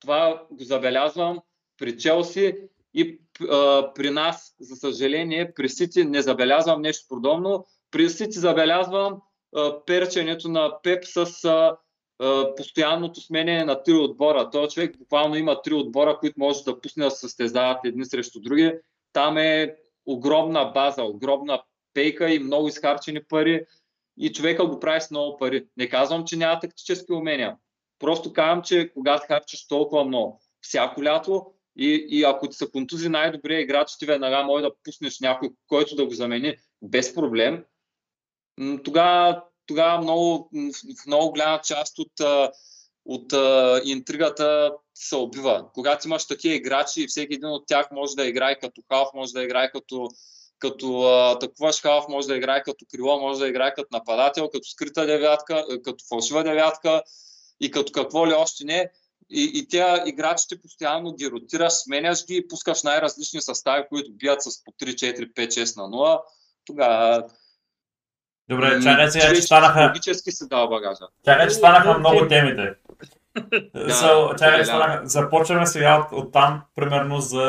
Това 0.00 0.42
го 0.50 0.64
забелязвам 0.64 1.38
при 1.78 1.98
Челси 1.98 2.54
и 2.94 3.20
а, 3.50 3.92
при 3.94 4.10
нас, 4.10 4.54
за 4.60 4.76
съжаление, 4.76 5.54
при 5.54 5.68
Сити 5.68 6.04
не 6.04 6.22
забелязвам 6.22 6.82
нещо 6.82 7.06
подобно. 7.08 7.66
При 7.90 8.10
Сити 8.10 8.38
забелязвам 8.38 9.20
а, 9.56 9.84
перченето 9.84 10.48
на 10.48 10.82
Пеп 10.82 11.04
с 11.04 11.44
а, 11.44 11.76
а, 12.18 12.54
постоянното 12.54 13.20
сменяне 13.20 13.64
на 13.64 13.82
три 13.82 13.94
отбора. 13.94 14.50
Той 14.50 14.68
човек 14.68 14.98
буквално 14.98 15.36
има 15.36 15.62
три 15.62 15.74
отбора, 15.74 16.18
които 16.18 16.34
може 16.38 16.64
да 16.64 16.80
пусне 16.80 17.04
да 17.04 17.10
състезават 17.10 17.78
едни 17.84 18.04
срещу 18.04 18.40
други. 18.40 18.72
Там 19.12 19.38
е 19.38 19.76
огромна 20.06 20.64
база, 20.64 21.02
огромна 21.02 21.62
пейка 21.94 22.30
и 22.30 22.38
много 22.38 22.68
изхарчени 22.68 23.24
пари 23.24 23.66
и 24.18 24.32
човека 24.32 24.66
го 24.66 24.80
прави 24.80 25.00
с 25.00 25.10
много 25.10 25.36
пари. 25.36 25.66
Не 25.76 25.88
казвам, 25.88 26.24
че 26.24 26.36
няма 26.36 26.60
тактически 26.60 27.12
умения. 27.12 27.56
Просто 27.98 28.32
казвам, 28.32 28.62
че 28.62 28.90
когато 28.94 29.26
харчиш 29.26 29.66
толкова 29.66 30.04
много, 30.04 30.40
всяко 30.60 31.04
лято 31.04 31.46
и, 31.76 32.06
и 32.08 32.24
ако 32.24 32.48
ти 32.48 32.56
са 32.56 32.70
контузи 32.70 33.08
най-добрият 33.08 33.62
играч, 33.62 33.96
ти 33.98 34.06
веднага 34.06 34.42
може 34.42 34.62
да 34.62 34.74
пуснеш 34.84 35.20
някой, 35.20 35.50
който 35.66 35.96
да 35.96 36.06
го 36.06 36.14
замени 36.14 36.56
без 36.82 37.14
проблем, 37.14 37.64
тогава, 38.84 39.42
тогава 39.66 40.02
много, 40.02 40.50
в 41.02 41.06
много 41.06 41.30
голяма 41.30 41.60
част 41.60 41.98
от, 41.98 42.12
от 43.04 43.32
интригата 43.84 44.72
се 44.94 45.16
убива. 45.16 45.66
Когато 45.74 46.08
имаш 46.08 46.26
такива 46.26 46.54
играчи 46.54 47.02
и 47.02 47.06
всеки 47.06 47.34
един 47.34 47.48
от 47.48 47.66
тях 47.66 47.90
може 47.92 48.14
да 48.14 48.26
играе 48.26 48.58
като 48.58 48.82
халф, 48.92 49.08
може 49.14 49.32
да 49.32 49.42
играе 49.42 49.70
като, 49.70 50.08
като 50.58 51.02
атакуваш 51.02 51.82
халф, 51.82 52.04
може 52.08 52.28
да 52.28 52.36
играе 52.36 52.62
като 52.62 52.86
крило, 52.90 53.20
може 53.20 53.40
да 53.40 53.48
играе 53.48 53.74
като 53.74 53.88
нападател, 53.92 54.48
като 54.48 54.68
скрита 54.68 55.06
девятка, 55.06 55.64
като 55.84 56.04
фалшива 56.08 56.44
девятка 56.44 57.02
и 57.60 57.70
като 57.70 57.92
какво 57.92 58.26
ли 58.26 58.32
още 58.32 58.64
не. 58.64 58.90
И, 59.30 59.50
и 59.54 59.68
тя 59.68 60.02
играчите 60.06 60.60
постоянно 60.60 61.14
ги 61.14 61.30
ротираш, 61.30 61.72
сменяш 61.72 62.26
ги 62.26 62.36
и 62.36 62.48
пускаш 62.48 62.82
най-различни 62.82 63.40
състави, 63.40 63.84
които 63.88 64.12
бият 64.12 64.42
с 64.42 64.64
по 64.64 64.72
3, 64.72 64.94
4, 64.94 65.32
5, 65.32 65.46
6 65.48 65.76
на 65.76 65.82
0. 65.82 66.20
Тогава 66.66 67.24
Добре, 68.48 68.82
чакай 68.82 69.10
сега, 69.10 69.34
че 69.34 69.42
станаха, 69.42 69.82
Логически 69.82 70.32
се 70.32 70.46
дава 70.46 70.68
багажа. 70.68 71.04
чакай, 71.24 71.48
че 71.48 71.54
станаха 71.54 71.98
много 71.98 72.28
темите. 72.28 72.74
Да, 73.74 73.88
So, 73.90 74.38
чакай, 74.38 74.52
че 74.52 74.58
да. 74.58 74.64
станаха, 74.64 75.06
започваме 75.06 75.66
сега 75.66 75.98
от, 75.98 76.12
от 76.12 76.32
там, 76.32 76.62
примерно 76.74 77.20
за... 77.20 77.46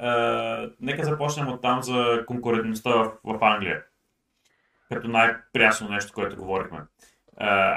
Е, 0.00 0.74
нека 0.80 1.04
започнем 1.04 1.48
от 1.48 1.62
там 1.62 1.82
за 1.82 2.24
конкурентността 2.26 2.90
в, 2.90 3.12
в 3.24 3.44
Англия. 3.44 3.82
Като 4.88 5.08
най-прясно 5.08 5.88
нещо, 5.88 6.12
което 6.14 6.36
говорихме. 6.36 6.78
Е, 6.78 6.82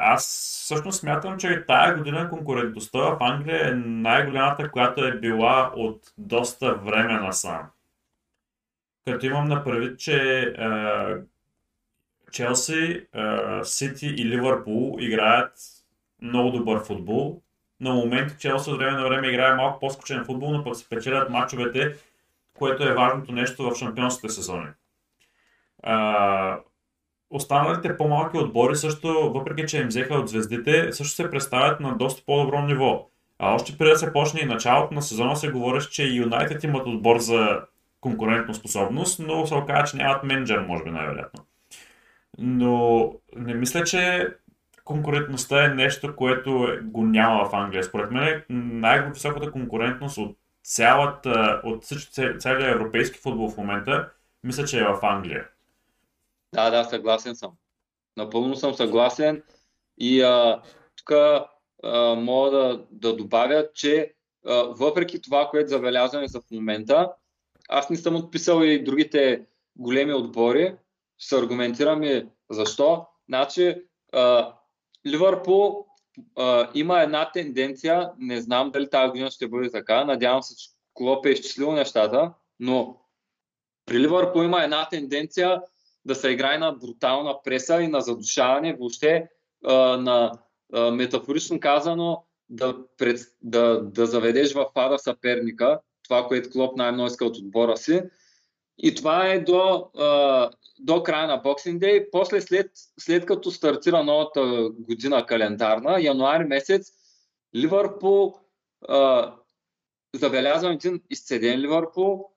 аз 0.01 0.27
всъщност 0.63 0.99
смятам, 0.99 1.37
че 1.39 1.65
тая 1.67 1.97
година 1.97 2.29
конкурентността 2.29 2.99
в 2.99 3.17
Англия 3.19 3.69
е 3.69 3.75
най-голямата, 3.75 4.71
която 4.71 5.05
е 5.05 5.19
била 5.19 5.71
от 5.75 6.01
доста 6.17 6.73
време 6.75 7.13
насам. 7.13 7.61
Като 9.07 9.25
имам 9.25 9.47
на 9.47 9.63
предвид, 9.63 9.99
че 9.99 10.53
Челси, 12.31 13.07
Сити 13.63 14.07
и 14.07 14.25
Ливърпул 14.25 14.97
играят 14.99 15.53
много 16.21 16.51
добър 16.51 16.83
футбол. 16.83 17.41
На 17.79 17.93
моменти 17.93 18.35
Челси 18.39 18.69
от 18.69 18.77
време 18.77 18.97
на 18.97 19.03
време 19.03 19.27
играе 19.27 19.55
малко 19.55 19.79
по-скучен 19.79 20.25
футбол, 20.25 20.51
но 20.51 20.63
пък 20.63 20.75
се 20.75 20.89
печелят 20.89 21.29
мачовете, 21.29 21.95
което 22.57 22.83
е 22.83 22.93
важното 22.93 23.31
нещо 23.31 23.63
в 23.63 23.75
шампионските 23.75 24.29
сезони. 24.29 24.67
Останалите 27.33 27.97
по-малки 27.97 28.37
отбори 28.37 28.75
също, 28.75 29.31
въпреки 29.33 29.65
че 29.67 29.77
им 29.77 29.87
взеха 29.87 30.13
от 30.13 30.29
звездите, 30.29 30.91
също 30.91 31.15
се 31.15 31.29
представят 31.29 31.79
на 31.79 31.97
доста 31.97 32.23
по-добро 32.25 32.61
ниво. 32.61 33.09
А 33.39 33.53
още 33.53 33.77
преди 33.77 33.91
да 33.91 33.97
се 33.97 34.13
почне 34.13 34.39
и 34.39 34.45
началото 34.45 34.93
на 34.93 35.01
сезона 35.01 35.35
се 35.35 35.51
говореше, 35.51 35.89
че 35.89 36.03
Юнайтед 36.03 36.63
имат 36.63 36.87
отбор 36.87 37.17
за 37.17 37.61
конкурентна 38.01 38.53
способност, 38.53 39.19
но 39.19 39.47
се 39.47 39.55
оказа, 39.55 39.91
че 39.91 39.97
нямат 39.97 40.23
менеджер, 40.23 40.59
може 40.59 40.83
би 40.83 40.91
най-вероятно. 40.91 41.45
Но 42.37 43.13
не 43.35 43.53
мисля, 43.53 43.83
че 43.83 44.27
конкурентността 44.83 45.65
е 45.65 45.67
нещо, 45.67 46.15
което 46.15 46.67
го 46.83 47.03
няма 47.03 47.49
в 47.49 47.55
Англия. 47.55 47.83
Според 47.83 48.11
мен 48.11 48.43
най-високата 48.49 49.51
конкурентност 49.51 50.17
от 50.17 50.37
цялата, 50.63 51.61
от 51.63 51.83
всички, 51.83 52.21
целия 52.39 52.69
европейски 52.69 53.19
футбол 53.19 53.49
в 53.49 53.57
момента, 53.57 54.09
мисля, 54.43 54.65
че 54.65 54.79
е 54.79 54.83
в 54.83 54.99
Англия. 55.01 55.45
Да, 56.53 56.69
да, 56.69 56.83
съгласен 56.83 57.35
съм. 57.35 57.51
Напълно 58.17 58.55
съм 58.55 58.73
съгласен. 58.73 59.43
И 59.97 60.21
тук 60.95 61.11
мога 62.17 62.51
да, 62.51 62.85
да 62.91 63.15
добавя, 63.15 63.67
че 63.73 64.13
а, 64.45 64.53
въпреки 64.63 65.21
това, 65.21 65.47
което 65.49 65.69
забелязваме 65.69 66.27
за 66.27 66.41
в 66.41 66.51
момента, 66.51 67.13
аз 67.69 67.89
не 67.89 67.97
съм 67.97 68.15
отписал 68.15 68.63
и 68.63 68.83
другите 68.83 69.45
големи 69.75 70.13
отбори. 70.13 70.75
Ще 71.17 71.35
се 71.35 71.41
аргументирам 71.41 72.03
и 72.03 72.25
защо. 72.49 73.05
Значи, 73.29 73.75
а, 74.13 74.53
Ливърпул 75.07 75.85
а, 76.37 76.69
има 76.73 77.01
една 77.01 77.31
тенденция, 77.31 78.11
не 78.17 78.41
знам 78.41 78.71
дали 78.71 78.89
тази 78.89 79.09
година 79.09 79.31
ще 79.31 79.47
бъде 79.47 79.71
така, 79.71 80.05
надявам 80.05 80.43
се, 80.43 80.57
че 80.57 80.69
Клоп 80.93 81.25
е 81.25 81.29
изчислил 81.29 81.71
нещата, 81.71 82.33
но 82.59 82.97
при 83.85 83.99
Ливърпул 83.99 84.43
има 84.43 84.63
една 84.63 84.89
тенденция 84.89 85.61
да 86.05 86.15
се 86.15 86.29
играе 86.29 86.57
на 86.57 86.71
брутална 86.71 87.35
преса 87.43 87.81
и 87.81 87.87
на 87.87 88.01
задушаване, 88.01 88.75
въобще 88.75 89.29
а, 89.65 89.73
на 89.97 90.31
а, 90.73 90.91
метафорично 90.91 91.59
казано 91.59 92.23
да, 92.49 92.75
пред, 92.97 93.19
да, 93.41 93.81
да 93.81 94.05
заведеш 94.05 94.53
в 94.53 94.71
пада 94.73 94.99
съперника, 94.99 95.79
това, 96.03 96.27
което 96.27 96.49
Клоп 96.49 96.77
най-много 96.77 97.07
иска 97.07 97.25
от 97.25 97.37
отбора 97.37 97.77
си. 97.77 98.01
И 98.77 98.95
това 98.95 99.27
е 99.27 99.39
до, 99.39 99.89
а, 99.97 100.49
до 100.79 101.03
края 101.03 101.27
на 101.27 101.43
Boxing 101.43 101.79
Day. 101.79 102.07
После, 102.11 102.41
след, 102.41 102.71
след 102.99 103.25
като 103.25 103.51
стартира 103.51 104.03
новата 104.03 104.69
година 104.79 105.25
календарна, 105.25 106.01
януари 106.01 106.43
месец, 106.43 106.91
Ливърпул 107.55 108.35
забелязвам 110.15 110.71
един 110.71 111.01
изцеден 111.09 111.59
Ливърпул, 111.59 112.29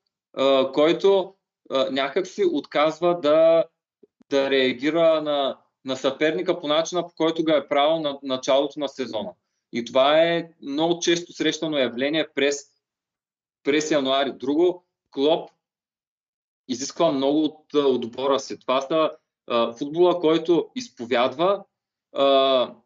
който 0.75 1.35
някак 1.70 2.26
си 2.26 2.44
отказва 2.52 3.20
да, 3.20 3.64
да 4.30 4.50
реагира 4.50 5.23
на, 5.23 5.58
на 5.85 5.96
съперника 5.96 6.61
по 6.61 6.68
начина, 6.68 7.08
по 7.08 7.14
който 7.14 7.44
го 7.44 7.50
е 7.50 7.68
правил 7.68 8.00
на 8.00 8.18
началото 8.23 8.80
на 8.80 8.88
сезона. 8.88 9.32
И 9.73 9.85
това 9.85 10.23
е 10.23 10.49
много 10.62 10.99
често 10.99 11.32
срещано 11.32 11.78
явление 11.78 12.28
през, 12.35 12.66
през 13.62 13.90
януари. 13.90 14.32
Друго, 14.32 14.85
Клоп 15.11 15.50
изисква 16.68 17.12
много 17.12 17.44
от 17.44 17.75
отбора 17.75 18.40
си. 18.40 18.61
Това 18.61 18.80
са 18.80 19.11
футбола, 19.78 20.20
който 20.20 20.70
изповядва, 20.75 21.64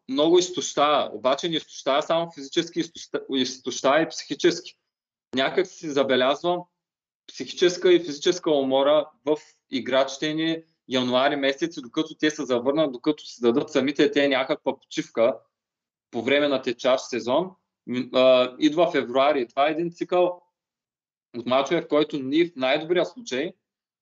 много 0.09 0.39
изтощава, 0.39 1.09
обаче 1.13 1.49
не 1.49 1.55
изтощава 1.55 2.01
само 2.03 2.31
физически, 2.31 2.79
изтощава, 2.79 3.23
изтощава 3.29 4.01
и 4.01 4.09
психически. 4.09 4.77
Някак 5.35 5.67
си 5.67 5.89
забелязвам 5.89 6.63
психическа 7.33 7.93
и 7.93 7.99
физическа 7.99 8.51
умора 8.51 9.09
в 9.25 9.37
играчите 9.71 10.33
ни 10.33 10.63
януари 10.87 11.35
месец, 11.35 11.81
докато 11.81 12.15
те 12.15 12.31
се 12.31 12.45
завърнат, 12.45 12.91
докато 12.91 13.25
се 13.25 13.41
дадат 13.41 13.71
самите 13.71 14.11
те 14.11 14.27
някаква 14.27 14.79
почивка 14.79 15.37
по 16.11 16.21
време 16.21 16.47
на 16.47 16.61
течащ 16.61 17.05
сезон, 17.05 17.49
идва 18.59 18.91
февруари. 18.91 19.47
Това 19.47 19.67
е 19.67 19.71
един 19.71 19.91
цикъл 19.91 20.41
от 21.37 21.45
мачове, 21.45 21.81
в 21.81 21.87
който 21.87 22.19
ние 22.19 22.45
в 22.45 22.55
най-добрия 22.55 23.05
случай 23.05 23.53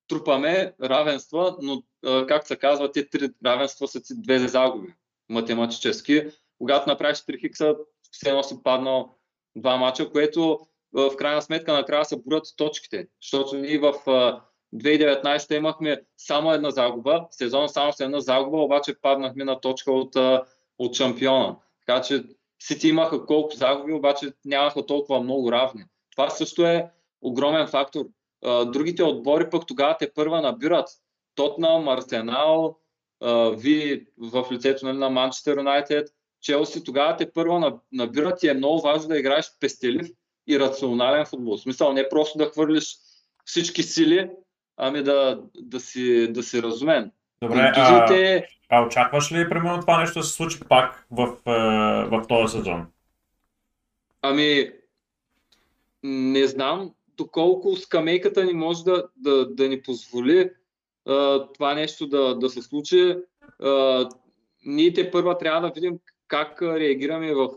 трупаме 0.07 0.73
равенства, 0.83 1.57
но 1.61 1.83
както 2.03 2.47
се 2.47 2.55
казва, 2.55 2.91
те 2.91 3.09
три 3.09 3.29
равенства 3.45 3.87
са 3.87 4.01
ти 4.01 4.13
две 4.17 4.47
загуби 4.47 4.93
математически. 5.29 6.23
Когато 6.57 6.89
направиш 6.89 7.17
3 7.17 7.39
хикса, 7.39 7.75
все 8.11 8.29
едно 8.29 8.43
си 8.43 8.63
паднал 8.63 9.15
два 9.55 9.77
мача, 9.77 10.11
което 10.11 10.59
в 10.93 11.15
крайна 11.15 11.41
сметка 11.41 11.73
накрая 11.73 12.05
се 12.05 12.21
борят 12.21 12.43
точките. 12.57 13.07
Защото 13.21 13.55
ние 13.55 13.79
в 13.79 13.93
2019 14.75 15.57
имахме 15.57 16.01
само 16.17 16.53
една 16.53 16.71
загуба, 16.71 17.27
сезон 17.31 17.69
само 17.69 17.93
с 17.93 17.99
една 17.99 18.19
загуба, 18.19 18.57
обаче 18.57 19.01
паднахме 19.01 19.43
на 19.43 19.59
точка 19.59 19.91
от, 19.91 20.15
от 20.79 20.95
шампиона. 20.95 21.55
Така 21.85 22.01
че 22.01 22.23
Сити 22.61 22.87
имаха 22.87 23.25
колко 23.25 23.55
загуби, 23.55 23.93
обаче 23.93 24.33
нямаха 24.45 24.85
толкова 24.85 25.19
много 25.19 25.51
равни. 25.51 25.83
Това 26.11 26.29
също 26.29 26.65
е 26.65 26.91
огромен 27.21 27.67
фактор. 27.67 28.05
Другите 28.65 29.03
отбори 29.03 29.49
пък 29.49 29.67
тогава 29.67 29.97
те 29.99 30.13
първа 30.13 30.41
набират. 30.41 30.89
Тотнам, 31.35 31.87
Арсенал, 31.87 32.77
ви 33.53 34.05
в 34.17 34.47
лицето 34.51 34.85
нали, 34.85 34.97
на 34.97 35.09
Манчестър 35.09 35.57
Юнайтед, 35.57 36.07
Челси, 36.41 36.83
тогава 36.83 37.15
те 37.15 37.33
първа 37.33 37.79
набират 37.91 38.43
и 38.43 38.47
е 38.47 38.53
много 38.53 38.81
важно 38.81 39.07
да 39.07 39.19
играеш 39.19 39.51
пестелив 39.59 40.07
и 40.47 40.59
рационален 40.59 41.25
футбол. 41.25 41.57
В 41.57 41.61
смисъл 41.61 41.93
не 41.93 42.09
просто 42.09 42.37
да 42.37 42.45
хвърлиш 42.45 42.95
всички 43.45 43.83
сили, 43.83 44.29
ами 44.77 45.03
да, 45.03 45.41
да, 45.55 45.79
си, 45.79 46.27
да 46.31 46.43
си 46.43 46.63
разумен. 46.63 47.11
Добре, 47.41 47.71
а, 47.75 48.41
а 48.69 48.85
очакваш 48.85 49.31
ли 49.31 49.49
примерно 49.49 49.81
това 49.81 49.99
нещо 49.99 50.19
да 50.19 50.25
се 50.25 50.33
случи 50.33 50.59
пак 50.69 51.07
в, 51.11 51.27
е, 51.47 52.09
в 52.09 52.27
този 52.27 52.57
сезон? 52.57 52.87
Ами, 54.21 54.71
не 56.03 56.47
знам 56.47 56.91
доколко 57.17 57.75
скамейката 57.75 58.45
ни 58.45 58.53
може 58.53 58.83
да, 58.83 59.03
да, 59.17 59.49
да 59.49 59.69
ни 59.69 59.81
позволи 59.81 60.49
а, 61.07 61.47
това 61.53 61.73
нещо 61.73 62.07
да, 62.07 62.35
да 62.35 62.49
се 62.49 62.61
случи. 62.61 63.17
А, 63.63 64.05
ние 64.65 64.93
те 64.93 65.11
първа 65.11 65.37
трябва 65.37 65.61
да 65.61 65.73
видим 65.73 65.99
как 66.27 66.61
реагираме 66.61 67.33
в 67.33 67.49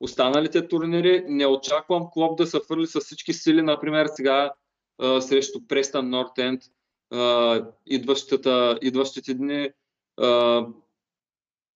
останалите 0.00 0.68
турнири. 0.68 1.24
Не 1.28 1.46
очаквам 1.46 2.06
клуб 2.12 2.38
да 2.38 2.46
се 2.46 2.60
фърли 2.68 2.86
с 2.86 3.00
всички 3.00 3.32
сили, 3.32 3.62
например 3.62 4.06
сега 4.14 4.52
а, 4.98 5.20
срещу 5.20 5.66
Престън 5.68 6.10
Нортенд 6.10 6.62
идващите 8.80 9.34
дни. 9.34 9.70
А, 10.20 10.66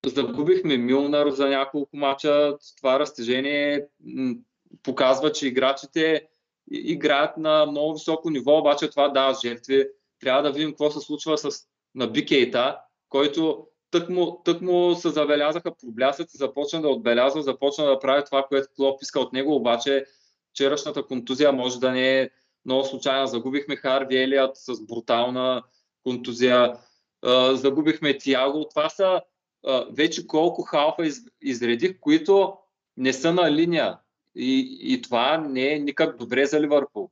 загубихме 0.07 0.77
Милнар 0.77 1.31
за 1.31 1.49
няколко 1.49 1.97
мача. 1.97 2.57
Това 2.77 2.99
разтежение 2.99 3.87
показва, 4.83 5.33
че 5.33 5.49
играчите 5.49 6.29
играят 6.71 7.37
на 7.37 7.67
много 7.67 7.93
високо 7.93 8.31
ниво, 8.31 8.59
обаче 8.59 8.91
това 8.91 9.09
дава 9.09 9.37
жертви. 9.43 9.89
Трябва 10.21 10.43
да 10.43 10.53
видим 10.53 10.71
какво 10.71 10.91
се 10.91 11.01
случва 11.01 11.39
с, 11.39 11.51
на 11.95 12.07
Бикейта, 12.07 12.79
който 13.09 13.67
тък 13.95 14.09
му, 14.09 14.43
тък 14.45 14.61
му 14.61 14.95
се 14.95 15.11
забелязаха 15.11 15.75
проблясъци, 15.75 16.37
започна 16.37 16.83
да 16.83 16.89
отбелязва, 16.89 17.43
започна 17.43 17.87
да 17.87 17.99
прави 17.99 18.23
това, 18.25 18.47
което 18.49 18.69
Клоп 18.77 19.03
иска 19.03 19.21
от 19.21 19.33
него, 19.33 19.55
обаче 19.55 20.05
вчерашната 20.51 21.07
контузия 21.07 21.53
може 21.53 21.81
да 21.81 21.93
не 21.93 22.21
е 22.21 22.31
много 22.65 22.85
случайна. 22.85 23.27
Загубихме 23.27 23.77
Харви 23.77 24.23
Елият 24.23 24.57
с 24.57 24.87
брутална 24.87 25.63
контузия, 26.03 26.77
загубихме 27.53 28.19
Тиаго. 28.19 28.69
Това 28.71 28.89
са 28.89 29.21
вече 29.91 30.27
колко 30.27 30.63
халфа 30.63 31.07
из, 31.07 31.21
изредих, 31.43 32.01
които 32.01 32.57
не 32.97 33.13
са 33.13 33.33
на 33.33 33.53
линия. 33.53 33.99
И, 34.35 34.79
и 34.81 35.03
това 35.03 35.39
не 35.39 35.73
е 35.73 35.79
никак 35.79 36.17
добре 36.17 36.47
за 36.47 36.61
Ливърпул. 36.61 37.11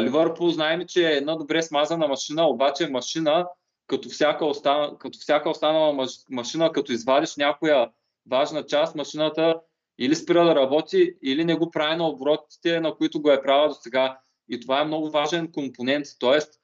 Ливърпул 0.00 0.50
знаем, 0.50 0.86
че 0.86 1.08
е 1.08 1.16
една 1.16 1.34
добре 1.34 1.62
смазана 1.62 2.08
машина, 2.08 2.48
обаче 2.48 2.88
машина, 2.88 3.46
като 3.90 4.08
всяка, 4.08 4.46
остана, 4.46 4.98
като 4.98 5.18
всяка 5.18 5.50
останала 5.50 6.06
машина, 6.30 6.72
като 6.72 6.92
извадиш 6.92 7.36
някоя 7.36 7.90
важна 8.30 8.66
част, 8.66 8.94
машината 8.94 9.60
или 9.98 10.16
спира 10.16 10.44
да 10.44 10.54
работи, 10.54 11.14
или 11.22 11.44
не 11.44 11.54
го 11.54 11.70
прави 11.70 11.96
на 11.96 12.08
оборотите, 12.08 12.80
на 12.80 12.94
които 12.94 13.22
го 13.22 13.30
е 13.30 13.42
правила 13.42 13.68
до 13.68 13.74
сега. 13.74 14.18
И 14.48 14.60
това 14.60 14.80
е 14.80 14.84
много 14.84 15.10
важен 15.10 15.52
компонент. 15.52 16.06
Тоест, 16.18 16.60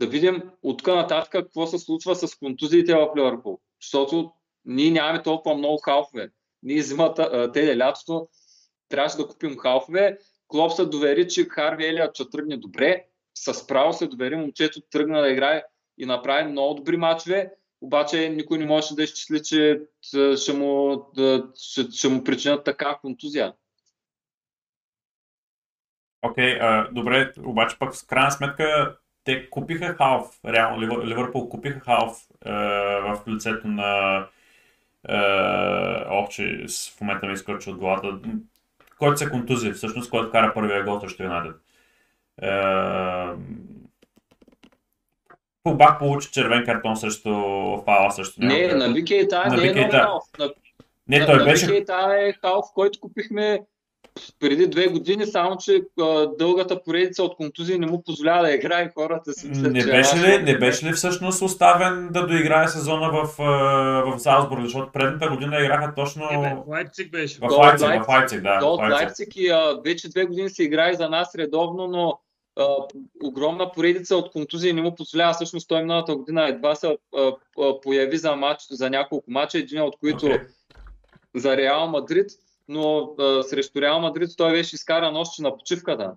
да 0.00 0.06
видим 0.06 0.42
от 0.62 0.78
тук 0.78 0.86
нататък 0.86 1.32
какво 1.32 1.66
се 1.66 1.78
случва 1.78 2.16
с 2.16 2.34
контузиите 2.34 2.94
в 2.94 3.12
Ливърпул. 3.16 3.60
Защото 3.82 4.32
ние 4.64 4.90
нямаме 4.90 5.22
толкова 5.22 5.54
много 5.54 5.78
халфове. 5.78 6.30
Ние 6.62 6.82
зимата, 6.82 7.52
те 7.52 7.78
лятото, 7.78 8.28
трябваше 8.88 9.16
да 9.16 9.28
купим 9.28 9.56
халфове. 9.58 10.18
Клоп 10.48 10.72
се 10.72 10.84
довери, 10.84 11.28
че 11.28 11.44
Харви 11.44 11.86
Елият 11.86 12.14
ще 12.14 12.30
тръгне 12.30 12.56
добре. 12.56 13.04
С 13.34 13.66
право 13.66 13.92
се 13.92 14.06
довери, 14.06 14.36
момчето 14.36 14.80
тръгна 14.80 15.20
да 15.20 15.30
играе 15.30 15.62
и 15.98 16.06
направи 16.06 16.50
много 16.50 16.74
добри 16.74 16.96
мачове, 16.96 17.52
обаче 17.80 18.28
никой 18.28 18.58
не 18.58 18.66
може 18.66 18.94
да 18.94 19.02
изчисли, 19.02 19.42
че 19.42 19.80
ще 20.36 20.52
му, 20.52 21.02
ще, 21.54 21.90
ще 21.90 22.08
му 22.08 22.24
причинят 22.24 22.64
така 22.64 22.98
контузия. 23.00 23.52
Окей, 26.22 26.58
okay, 26.58 26.92
добре, 26.92 27.32
обаче 27.38 27.78
пък 27.78 27.94
в 27.94 28.06
крайна 28.06 28.30
сметка 28.30 28.96
те 29.24 29.50
купиха 29.50 29.94
халф, 29.94 30.38
реално 30.44 31.04
Ливърпул 31.04 31.48
купиха 31.48 31.80
халф 31.80 32.26
е, 32.44 32.50
в 33.00 33.22
лицето 33.28 33.68
на 33.68 34.18
е, 35.08 35.16
Овче, 36.10 36.66
в 36.96 37.00
момента 37.00 37.26
ми 37.26 37.32
изкочи 37.32 37.70
от 37.70 37.78
главата, 37.78 38.18
който 38.98 39.18
се 39.18 39.30
контузи, 39.30 39.72
всъщност, 39.72 40.10
който 40.10 40.30
кара 40.30 40.54
първия 40.54 40.84
гол 40.84 41.00
срещу 41.00 41.22
Юнайтед. 41.22 41.56
Е, 42.42 42.50
Пулбак 45.66 45.98
получи 45.98 46.30
червен 46.32 46.64
картон 46.64 46.96
срещу 46.96 47.30
Фала 47.84 48.10
срещу 48.10 48.40
Не, 48.40 48.74
на 48.74 48.92
Бикейта 48.92 49.44
не 49.50 49.66
е 49.66 49.90
халф. 49.90 50.22
Не, 51.08 51.26
той 51.26 51.44
беше... 51.44 51.66
На 51.66 51.72
Бикейта 51.72 52.14
е 52.18 52.32
халф, 52.32 52.64
който 52.74 53.00
купихме 53.00 53.60
преди 54.40 54.66
две 54.66 54.86
години, 54.86 55.26
само 55.26 55.56
че 55.56 55.82
а, 56.00 56.26
дългата 56.38 56.82
поредица 56.82 57.22
от 57.22 57.36
контузии 57.36 57.78
не 57.78 57.86
му 57.86 58.02
позволява 58.02 58.42
да 58.42 58.54
играе 58.54 58.90
хората 58.94 59.32
си. 59.32 59.48
Мисля, 59.48 59.68
не, 59.68 59.84
беше 59.84 60.16
ли, 60.16 60.42
не 60.42 60.58
беше 60.58 60.86
ли 60.86 60.92
всъщност 60.92 61.42
оставен 61.42 62.08
да 62.12 62.26
доиграе 62.26 62.68
сезона 62.68 63.10
в, 63.10 63.36
в 64.06 64.18
Залсбург, 64.18 64.62
защото 64.62 64.92
предната 64.92 65.28
година 65.28 65.60
играха 65.60 65.94
точно... 65.94 66.24
Не, 66.30 66.54
в 66.54 66.62
Лайпциг 66.66 67.10
беше. 67.10 67.38
В 67.38 67.48
Лайпциг, 67.50 68.04
в 68.04 68.08
Лайпциг, 68.08 68.40
да. 68.40 68.58
До 68.58 68.68
Лайпциг 68.68 69.36
и 69.36 69.48
а, 69.48 69.80
вече 69.84 70.08
две 70.08 70.24
години 70.24 70.50
се 70.50 70.64
играе 70.64 70.94
за 70.94 71.08
нас 71.08 71.34
редовно, 71.34 71.86
но 71.86 72.18
огромна 73.22 73.72
поредица 73.72 74.16
от 74.16 74.32
контузии 74.32 74.72
не 74.72 74.82
му 74.82 74.94
позволява. 74.94 75.32
Всъщност 75.32 75.68
той 75.68 75.80
миналата 75.80 76.16
година 76.16 76.48
едва 76.48 76.74
се 76.74 76.98
появи 77.82 78.16
за, 78.16 78.36
матч, 78.36 78.62
за 78.70 78.90
няколко 78.90 79.30
мача, 79.30 79.58
един 79.58 79.82
от 79.82 79.96
които 79.98 80.26
okay. 80.26 80.48
за 81.34 81.56
Реал 81.56 81.88
Мадрид 81.88 82.30
но 82.68 83.14
а, 83.18 83.42
срещу 83.42 83.80
Реал 83.80 84.00
Мадрид 84.00 84.30
той 84.36 84.52
беше 84.52 84.74
изкаран 84.74 85.16
още 85.16 85.42
на 85.42 85.56
почивката. 85.56 86.16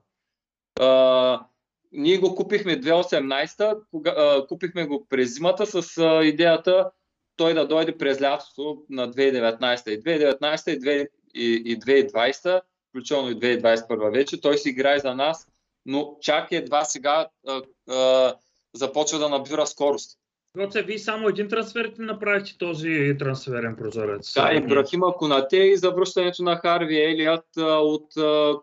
А, 0.79 1.45
ние 1.91 2.17
го 2.17 2.35
купихме 2.35 2.81
2018, 2.81 3.79
кога, 3.91 4.13
а, 4.17 4.47
купихме 4.47 4.85
го 4.85 5.07
през 5.09 5.33
зимата 5.33 5.65
с 5.65 5.97
а, 5.97 6.23
идеята 6.23 6.91
той 7.35 7.53
да 7.53 7.67
дойде 7.67 7.97
през 7.97 8.21
лятото 8.21 8.83
на 8.89 9.11
2019 9.11 9.89
и 9.89 10.03
2019 10.03 11.07
и, 11.35 11.63
и 11.65 11.79
2020, 11.79 12.61
включително 12.89 13.29
и 13.29 13.35
2021 13.35 14.11
вече. 14.11 14.41
Той 14.41 14.57
си 14.57 14.69
играе 14.69 14.99
за 14.99 15.15
нас, 15.15 15.48
но 15.89 16.17
чак 16.21 16.51
едва 16.51 16.85
сега 16.85 17.27
а, 17.47 17.61
а, 17.89 18.33
започва 18.73 19.19
да 19.19 19.29
набира 19.29 19.67
скорост. 19.67 20.17
Гоце, 20.57 20.81
вие 20.81 20.99
само 20.99 21.27
един 21.27 21.47
трансфер 21.47 21.91
ти 21.95 22.01
направихте 22.01 22.57
този 22.57 23.15
трансферен 23.19 23.75
прозорец. 23.75 24.33
Да, 24.33 24.53
и 24.53 24.61
Брахима 24.61 25.13
Конате 25.17 25.57
и 25.57 25.77
завръщането 25.77 26.43
на 26.43 26.57
Харви 26.57 27.03
Елият, 27.03 27.45
от 27.57 28.13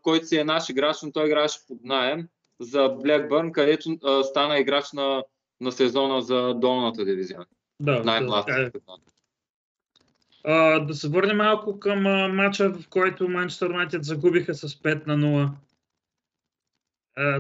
който 0.03 0.27
си 0.27 0.37
е 0.37 0.45
наш 0.45 0.69
играч, 0.69 0.97
но 1.03 1.13
той 1.13 1.27
играеше 1.27 1.59
под 1.69 1.79
найем 1.85 2.29
за 2.61 2.89
Блекбърн, 2.89 3.53
където 3.53 3.99
а, 4.05 4.25
стана 4.25 4.59
играч 4.59 4.93
на, 4.93 5.25
на 5.61 5.73
сезона 5.73 6.23
за 6.23 6.55
долната 6.55 7.05
дивизия. 7.05 7.41
Да, 7.81 8.03
Най-млад. 8.05 8.47
Да, 8.47 8.71
а, 10.45 10.79
да 10.79 10.95
се 10.95 11.09
върнем 11.09 11.37
малко 11.37 11.81
към 11.81 12.07
а, 12.07 12.29
матча, 12.29 12.71
в 12.71 12.89
който 12.89 13.29
Манчестър 13.29 13.71
Юнайтед 13.71 14.05
загубиха 14.05 14.55
с 14.55 14.69
5 14.69 15.07
на 15.07 15.17
0 15.17 15.49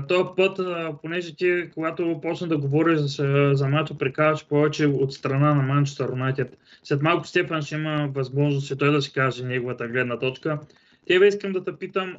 този 0.08 0.28
път, 0.36 0.60
понеже 1.02 1.36
ти, 1.36 1.70
когато 1.74 2.18
почна 2.22 2.48
да 2.48 2.58
говориш 2.58 2.98
за, 2.98 3.50
за 3.54 3.68
мача, 3.68 3.98
прекараш 3.98 4.46
повече 4.46 4.86
от 4.86 5.12
страна 5.12 5.54
на 5.54 5.62
Манчестър 5.62 6.08
Юнайтед. 6.08 6.58
След 6.82 7.02
малко 7.02 7.26
Стефан 7.26 7.62
ще 7.62 7.74
има 7.74 8.08
възможност 8.14 8.70
и 8.70 8.78
той 8.78 8.92
да 8.92 9.02
си 9.02 9.12
каже 9.12 9.44
неговата 9.44 9.88
гледна 9.88 10.18
точка. 10.18 10.60
Тебе 11.06 11.26
искам 11.26 11.52
да 11.52 11.64
те 11.64 11.76
питам 11.76 12.16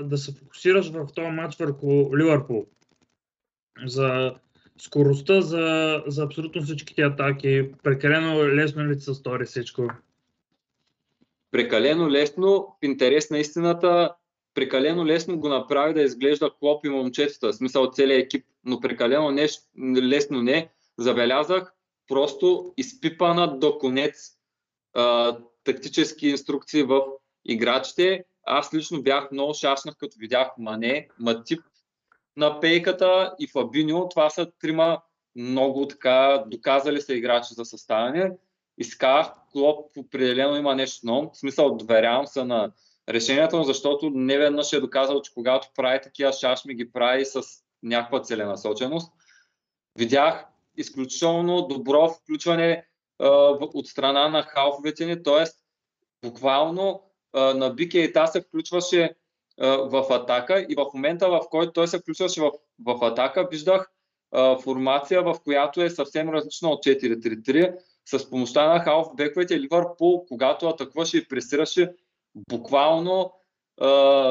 да 0.00 0.18
се 0.18 0.34
фокусираш 0.34 0.90
в 0.90 1.06
този 1.14 1.30
матч 1.30 1.56
върху 1.56 2.16
Ливърпул. 2.16 2.66
За 3.86 4.34
скоростта, 4.78 5.40
за, 5.40 6.02
за 6.06 6.22
абсолютно 6.22 6.62
всичките 6.62 7.02
атаки. 7.02 7.70
Прекалено 7.82 8.44
лесно 8.44 8.84
ли 8.84 9.00
се 9.00 9.14
стори 9.14 9.44
всичко? 9.44 9.88
Прекалено 11.50 12.10
лесно. 12.10 12.76
В 12.82 12.84
интерес 12.84 13.30
на 13.30 13.38
истината 13.38 14.14
прекалено 14.54 15.06
лесно 15.06 15.38
го 15.38 15.48
направи 15.48 15.94
да 15.94 16.02
изглежда 16.02 16.50
Клоп 16.58 16.86
и 16.86 16.88
момчетата, 16.88 17.48
в 17.48 17.56
смисъл 17.56 17.90
целият 17.90 18.24
екип, 18.24 18.46
но 18.64 18.80
прекалено 18.80 19.30
не, 19.30 19.48
лесно 19.96 20.42
не. 20.42 20.70
Забелязах 20.98 21.72
просто 22.08 22.72
изпипана 22.76 23.58
до 23.58 23.78
конец 23.78 24.38
а, 24.94 25.36
тактически 25.64 26.28
инструкции 26.28 26.82
в 26.82 27.02
играчите. 27.44 28.24
Аз 28.44 28.74
лично 28.74 29.02
бях 29.02 29.32
много 29.32 29.54
щастнах, 29.54 29.96
като 29.96 30.18
видях 30.18 30.48
Мане, 30.58 31.08
Матип 31.18 31.60
на 32.36 32.60
пейката 32.60 33.34
и 33.38 33.46
Фабиньо. 33.46 34.08
Това 34.08 34.30
са 34.30 34.50
трима 34.60 35.00
много 35.36 35.88
така 35.88 36.44
доказали 36.46 37.00
се 37.00 37.14
играчи 37.14 37.54
за 37.54 37.64
съставяне. 37.64 38.32
И 38.78 38.84
сказах, 38.84 39.32
Клоп 39.52 39.96
определено 39.96 40.56
има 40.56 40.74
нещо 40.74 41.06
ново. 41.06 41.30
В 41.34 41.38
смисъл, 41.38 41.76
доверявам 41.76 42.26
се 42.26 42.44
на 42.44 42.72
решението, 43.08 43.62
защото 43.62 44.10
не 44.10 44.38
веднъж 44.38 44.72
е 44.72 44.80
доказал, 44.80 45.22
че 45.22 45.34
когато 45.34 45.68
прави 45.76 46.00
такива 46.02 46.32
шашми, 46.32 46.74
ги 46.74 46.92
прави 46.92 47.24
с 47.24 47.42
някаква 47.82 48.22
целенасоченост. 48.22 49.12
Видях 49.98 50.46
изключително 50.76 51.62
добро 51.62 52.08
включване 52.08 52.86
а, 53.18 53.28
от 53.60 53.86
страна 53.86 54.28
на 54.28 54.42
халфовете 54.42 55.06
ни, 55.06 55.22
т.е. 55.22 55.44
буквално 56.26 57.02
а, 57.32 57.54
на 57.54 57.70
Бикейта 57.70 58.26
се 58.26 58.40
включваше 58.40 59.14
а, 59.60 59.66
в 59.68 60.06
атака 60.10 60.66
и 60.68 60.74
в 60.74 60.86
момента, 60.94 61.28
в 61.28 61.40
който 61.50 61.72
той 61.72 61.88
се 61.88 61.98
включваше 61.98 62.40
в, 62.40 62.52
в 62.86 63.04
атака, 63.04 63.48
виждах 63.50 63.90
а, 64.32 64.58
формация, 64.58 65.22
в 65.22 65.36
която 65.44 65.82
е 65.82 65.90
съвсем 65.90 66.28
различна 66.28 66.70
от 66.70 66.84
4-3-3. 66.84 67.76
С 68.06 68.30
помощта 68.30 68.68
на 68.68 68.80
халфбековете 68.80 69.60
Ливърпул, 69.60 70.26
когато 70.28 70.68
атакуваше 70.68 71.18
и 71.18 71.28
пресираше, 71.28 71.92
буквално 72.34 73.32
а, 73.80 73.88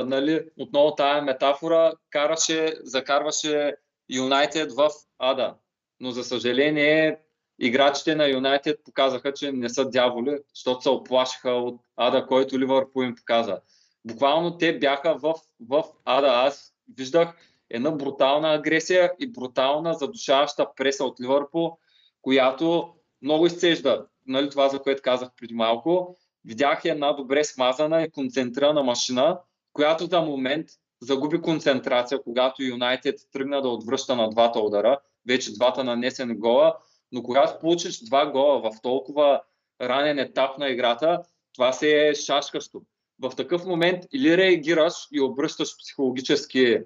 нали, 0.08 0.50
отново 0.60 0.96
тая 0.96 1.22
метафора 1.22 1.94
караше, 2.10 2.74
закарваше 2.84 3.76
Юнайтед 4.10 4.72
в 4.72 4.90
ада. 5.20 5.56
Но 6.00 6.12
за 6.12 6.24
съжаление 6.24 7.20
играчите 7.60 8.16
на 8.16 8.28
Юнайтед 8.28 8.80
показаха, 8.86 9.34
че 9.34 9.52
не 9.52 9.70
са 9.70 9.90
дяволи, 9.90 10.38
защото 10.56 10.82
се 10.82 10.90
оплашиха 10.90 11.52
от 11.52 11.82
ада, 11.96 12.26
който 12.28 12.60
Ливърпул 12.60 13.04
им 13.04 13.16
показа. 13.16 13.60
Буквално 14.06 14.58
те 14.58 14.80
бяха 14.80 15.16
в, 15.16 15.34
в 15.70 15.84
ада. 16.06 16.28
Аз 16.28 16.74
виждах 16.98 17.36
една 17.70 17.92
брутална 17.92 18.54
агресия 18.54 19.12
и 19.20 19.32
брутална 19.32 19.94
задушаваща 19.94 20.68
преса 20.76 21.06
от 21.06 21.22
Ливърпул, 21.22 21.78
която 22.22 22.94
много 23.22 23.46
изцежда. 23.46 24.06
Нали, 24.28 24.50
това, 24.50 24.70
за 24.70 24.80
което 24.80 25.02
казах 25.02 25.30
преди 25.38 25.54
малко. 25.54 26.18
Видях 26.46 26.86
една 26.86 27.14
добре 27.14 27.44
смазана 27.44 28.04
и 28.04 28.12
концентрирана 28.12 28.84
машина, 28.84 29.40
която 29.74 30.06
за 30.06 30.22
момент 30.22 30.68
загуби 31.02 31.42
концентрация, 31.42 32.24
когато 32.24 32.64
Юнайтед 32.64 33.20
тръгна 33.32 33.62
да 33.62 33.70
отвръща 33.70 34.16
на 34.16 34.30
двата 34.30 34.60
удара, 34.60 35.00
вече 35.28 35.54
двата 35.54 35.84
нанесени 35.84 36.36
гола, 36.36 36.78
но 37.12 37.24
когато 37.24 37.60
получиш 37.60 38.00
два 38.06 38.32
гола 38.32 38.62
в 38.62 38.82
толкова 38.82 39.42
ранен 39.82 40.20
етап 40.20 40.58
на 40.58 40.70
играта, 40.70 41.24
това 41.54 41.74
се 41.74 42.08
е 42.08 42.16
шашкащо. 42.16 42.82
В 43.20 43.36
такъв 43.36 43.66
момент 43.66 44.04
или 44.14 44.38
реагираш 44.38 44.94
и 45.12 45.22
обръщаш 45.22 45.78
психологически 45.78 46.80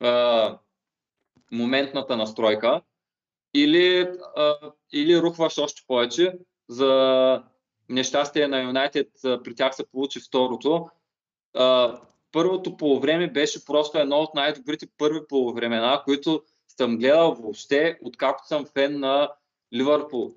а, 0.00 0.58
моментната 1.52 2.16
настройка, 2.16 2.80
или, 3.54 4.08
а, 4.36 4.54
или 4.92 5.20
рухваш 5.20 5.58
още 5.58 5.82
повече. 5.86 6.32
За 6.68 7.42
нещастие 7.88 8.48
на 8.48 8.62
Юнайтед 8.62 9.08
при 9.22 9.54
тях 9.54 9.74
се 9.74 9.90
получи 9.90 10.20
второто. 10.20 10.88
Първото 12.32 12.76
полувреме 12.76 13.30
беше 13.30 13.64
просто 13.64 13.98
едно 13.98 14.16
от 14.16 14.34
най-добрите 14.34 14.86
първи 14.98 15.20
полувремена, 15.28 16.02
които 16.04 16.42
съм 16.68 16.98
гледал 16.98 17.34
въобще, 17.34 17.98
откакто 18.02 18.46
съм 18.46 18.66
фен 18.66 19.00
на 19.00 19.32
Ливърпул. 19.74 20.32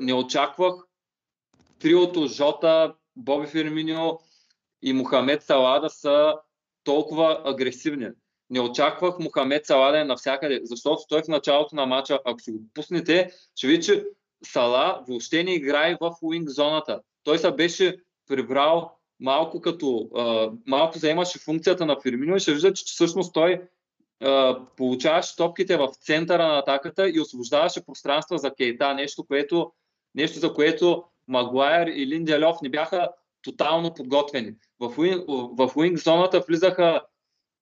Не 0.00 0.14
очаквах 0.14 0.74
триото 1.78 2.26
Жота, 2.26 2.94
Боби 3.16 3.46
Ферминио 3.46 4.18
и 4.82 4.92
Мохамед 4.92 5.42
Сала 5.42 5.80
да 5.80 5.90
са 5.90 6.34
толкова 6.84 7.42
агресивни. 7.44 8.08
Не 8.50 8.60
очаквах 8.60 9.18
Мохамед 9.18 9.66
Сала 9.66 9.92
да 9.92 10.00
е 10.00 10.04
навсякъде, 10.04 10.60
защото 10.62 11.02
той 11.08 11.22
в 11.22 11.28
началото 11.28 11.76
на 11.76 11.86
матча, 11.86 12.18
ако 12.24 12.40
си 12.40 12.52
го 12.52 12.58
пуснете, 12.74 13.30
ще 13.54 13.66
видите, 13.66 13.92
че 13.92 14.04
Сала 14.44 15.04
въобще 15.08 15.44
не 15.44 15.54
играе 15.54 15.96
в 16.00 16.12
уинг 16.22 16.48
зоната. 16.48 17.00
Той 17.24 17.38
се 17.38 17.50
беше 17.50 17.96
прибрал 18.28 18.92
малко 19.20 19.60
като 19.60 20.08
малко 20.66 20.98
заемаше 20.98 21.38
функцията 21.38 21.86
на 21.86 22.00
Фирмино 22.02 22.36
и 22.36 22.40
ще 22.40 22.52
виждате, 22.52 22.74
че 22.74 22.92
всъщност 22.92 23.34
той 23.34 23.60
получаваше 24.76 25.36
топките 25.36 25.76
в 25.76 25.88
центъра 26.00 26.48
на 26.48 26.58
атаката 26.58 27.10
и 27.10 27.20
освобождаваше 27.20 27.86
пространства 27.86 28.38
за 28.38 28.54
Кейта, 28.54 28.94
нещо, 28.94 29.24
което, 29.24 29.72
нещо 30.14 30.38
за 30.38 30.54
което 30.54 31.04
Магуайер 31.28 31.86
и 31.86 32.06
Линделев 32.06 32.56
не 32.62 32.68
бяха 32.68 33.08
тотално 33.42 33.94
подготвени. 33.94 34.52
В, 34.80 34.98
уинг, 34.98 35.24
в 35.28 35.72
уинг 35.76 35.98
зоната 35.98 36.40
влизаха 36.48 37.02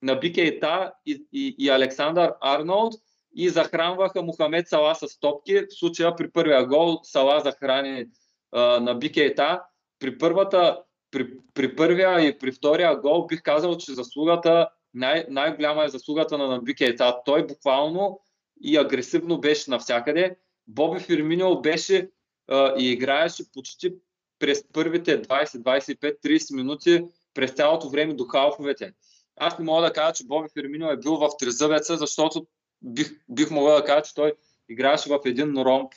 на 0.02 0.14
Бикейта 0.14 0.92
и, 1.06 1.26
и, 1.32 1.54
и 1.58 1.70
Александър 1.70 2.34
Арнолд 2.40 2.94
и 3.38 3.48
захранваха 3.48 4.22
Мохамед 4.22 4.68
Сала 4.68 4.94
с 4.94 5.20
топки. 5.20 5.61
В 5.61 5.79
случая 5.79 6.16
при 6.16 6.31
първия 6.31 6.66
гол 6.66 7.01
Сала 7.03 7.40
захрани 7.40 8.07
а, 8.53 8.81
на 8.81 8.94
Бикейта. 8.94 9.62
При, 9.98 10.18
първата, 10.18 10.83
при, 11.11 11.31
при 11.55 11.77
първия 11.77 12.20
и 12.20 12.38
при 12.38 12.53
втория 12.53 12.96
гол 12.96 13.27
бих 13.27 13.42
казал, 13.42 13.77
че 13.77 13.94
заслугата 13.94 14.68
най- 14.94 15.27
най-голяма 15.29 15.85
е 15.85 15.88
заслугата 15.88 16.38
на 16.38 16.48
Набикейта. 16.48 17.16
Той 17.24 17.46
буквално 17.46 18.20
и 18.62 18.77
агресивно 18.77 19.40
беше 19.40 19.70
навсякъде. 19.70 20.37
Боби 20.66 21.01
Фирминио 21.01 21.61
беше 21.61 22.11
а, 22.48 22.74
и 22.79 22.90
играеше 22.90 23.53
почти 23.53 23.94
през 24.38 24.64
първите 24.72 25.22
20, 25.22 25.44
25, 25.44 26.16
30 26.24 26.57
минути 26.57 27.05
през 27.35 27.53
цялото 27.53 27.88
време 27.88 28.14
до 28.14 28.24
халфовете. 28.24 28.92
Аз 29.37 29.59
не 29.59 29.64
мога 29.64 29.83
да 29.83 29.92
кажа, 29.92 30.12
че 30.12 30.27
Боби 30.27 30.48
Фирминио 30.59 30.90
е 30.90 30.96
бил 30.96 31.16
в 31.16 31.29
трезъвеца, 31.38 31.96
защото 31.96 32.46
бих, 32.82 33.20
бих 33.28 33.50
могъл 33.50 33.76
да 33.76 33.84
кажа, 33.84 34.02
че 34.02 34.14
той 34.14 34.32
играеше 34.68 35.10
в 35.10 35.20
един 35.24 35.62
ромб 35.62 35.92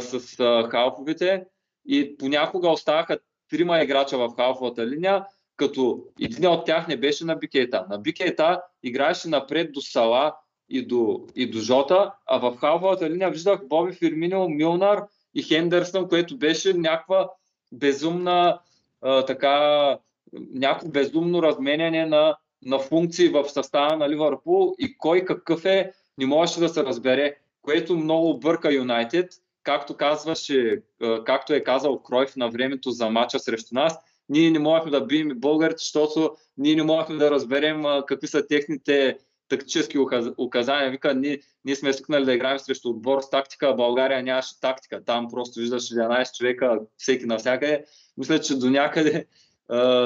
с 0.00 0.40
а, 0.40 0.68
халфовете 0.70 1.44
и 1.88 2.16
понякога 2.18 2.70
оставаха 2.70 3.18
трима 3.50 3.82
играча 3.82 4.18
в 4.18 4.34
халфовата 4.36 4.86
линия, 4.86 5.24
като 5.56 6.04
един 6.20 6.46
от 6.46 6.66
тях 6.66 6.88
не 6.88 6.96
беше 6.96 7.24
на 7.24 7.36
Бикейта. 7.36 7.86
На 7.90 7.98
Бикейта 7.98 8.62
играеше 8.82 9.28
напред 9.28 9.72
до 9.72 9.80
Сала 9.80 10.34
и 10.68 10.86
до, 10.86 11.26
и 11.34 11.50
до 11.50 11.58
Жота, 11.58 12.12
а 12.26 12.38
в 12.38 12.56
халфовата 12.56 13.10
линия 13.10 13.30
виждах 13.30 13.68
Боби 13.68 13.92
Фирминио, 13.92 14.48
Милнар 14.48 15.02
и 15.34 15.42
Хендерсън, 15.42 16.08
което 16.08 16.38
беше 16.38 16.74
някаква 16.74 17.30
безумна 17.72 18.58
а, 19.02 19.24
така, 19.24 19.98
някакво 20.32 20.88
безумно 20.88 21.42
разменяне 21.42 22.06
на, 22.06 22.36
на 22.64 22.78
функции 22.78 23.28
в 23.28 23.48
състава 23.48 23.96
на 23.96 24.08
Ливърпул 24.08 24.74
и 24.78 24.96
кой 24.98 25.24
какъв 25.24 25.64
е, 25.64 25.92
не 26.18 26.26
можеше 26.26 26.60
да 26.60 26.68
се 26.68 26.84
разбере, 26.84 27.36
което 27.62 27.96
много 27.96 28.30
обърка 28.30 28.72
Юнайтед, 28.72 29.32
както 29.62 29.96
казваше, 29.96 30.82
както 31.24 31.54
е 31.54 31.64
казал 31.64 32.02
Кройф 32.02 32.36
на 32.36 32.50
времето 32.50 32.90
за 32.90 33.10
мача 33.10 33.38
срещу 33.38 33.74
нас, 33.74 33.98
ние 34.28 34.50
не 34.50 34.58
можехме 34.58 34.90
да 34.90 35.00
бием 35.00 35.30
българите, 35.34 35.78
защото 35.78 36.36
ние 36.58 36.74
не 36.74 36.82
можехме 36.82 37.16
да 37.16 37.30
разберем 37.30 37.84
какви 38.06 38.26
са 38.26 38.46
техните 38.46 39.18
тактически 39.48 39.98
указания. 40.38 40.90
Вика, 40.90 41.14
ние, 41.14 41.40
ние 41.64 41.76
сме 41.76 41.92
свикнали 41.92 42.24
да 42.24 42.34
играем 42.34 42.58
срещу 42.58 42.88
отбор 42.88 43.20
с 43.20 43.30
тактика, 43.30 43.68
а 43.68 43.74
България 43.74 44.22
нямаше 44.22 44.60
тактика. 44.60 45.04
Там 45.04 45.28
просто 45.30 45.60
виждаш 45.60 45.82
11 45.82 46.36
човека, 46.36 46.80
всеки 46.96 47.26
навсякъде. 47.26 47.84
Мисля, 48.16 48.40
че 48.40 48.58
до 48.58 48.70
някъде 48.70 49.26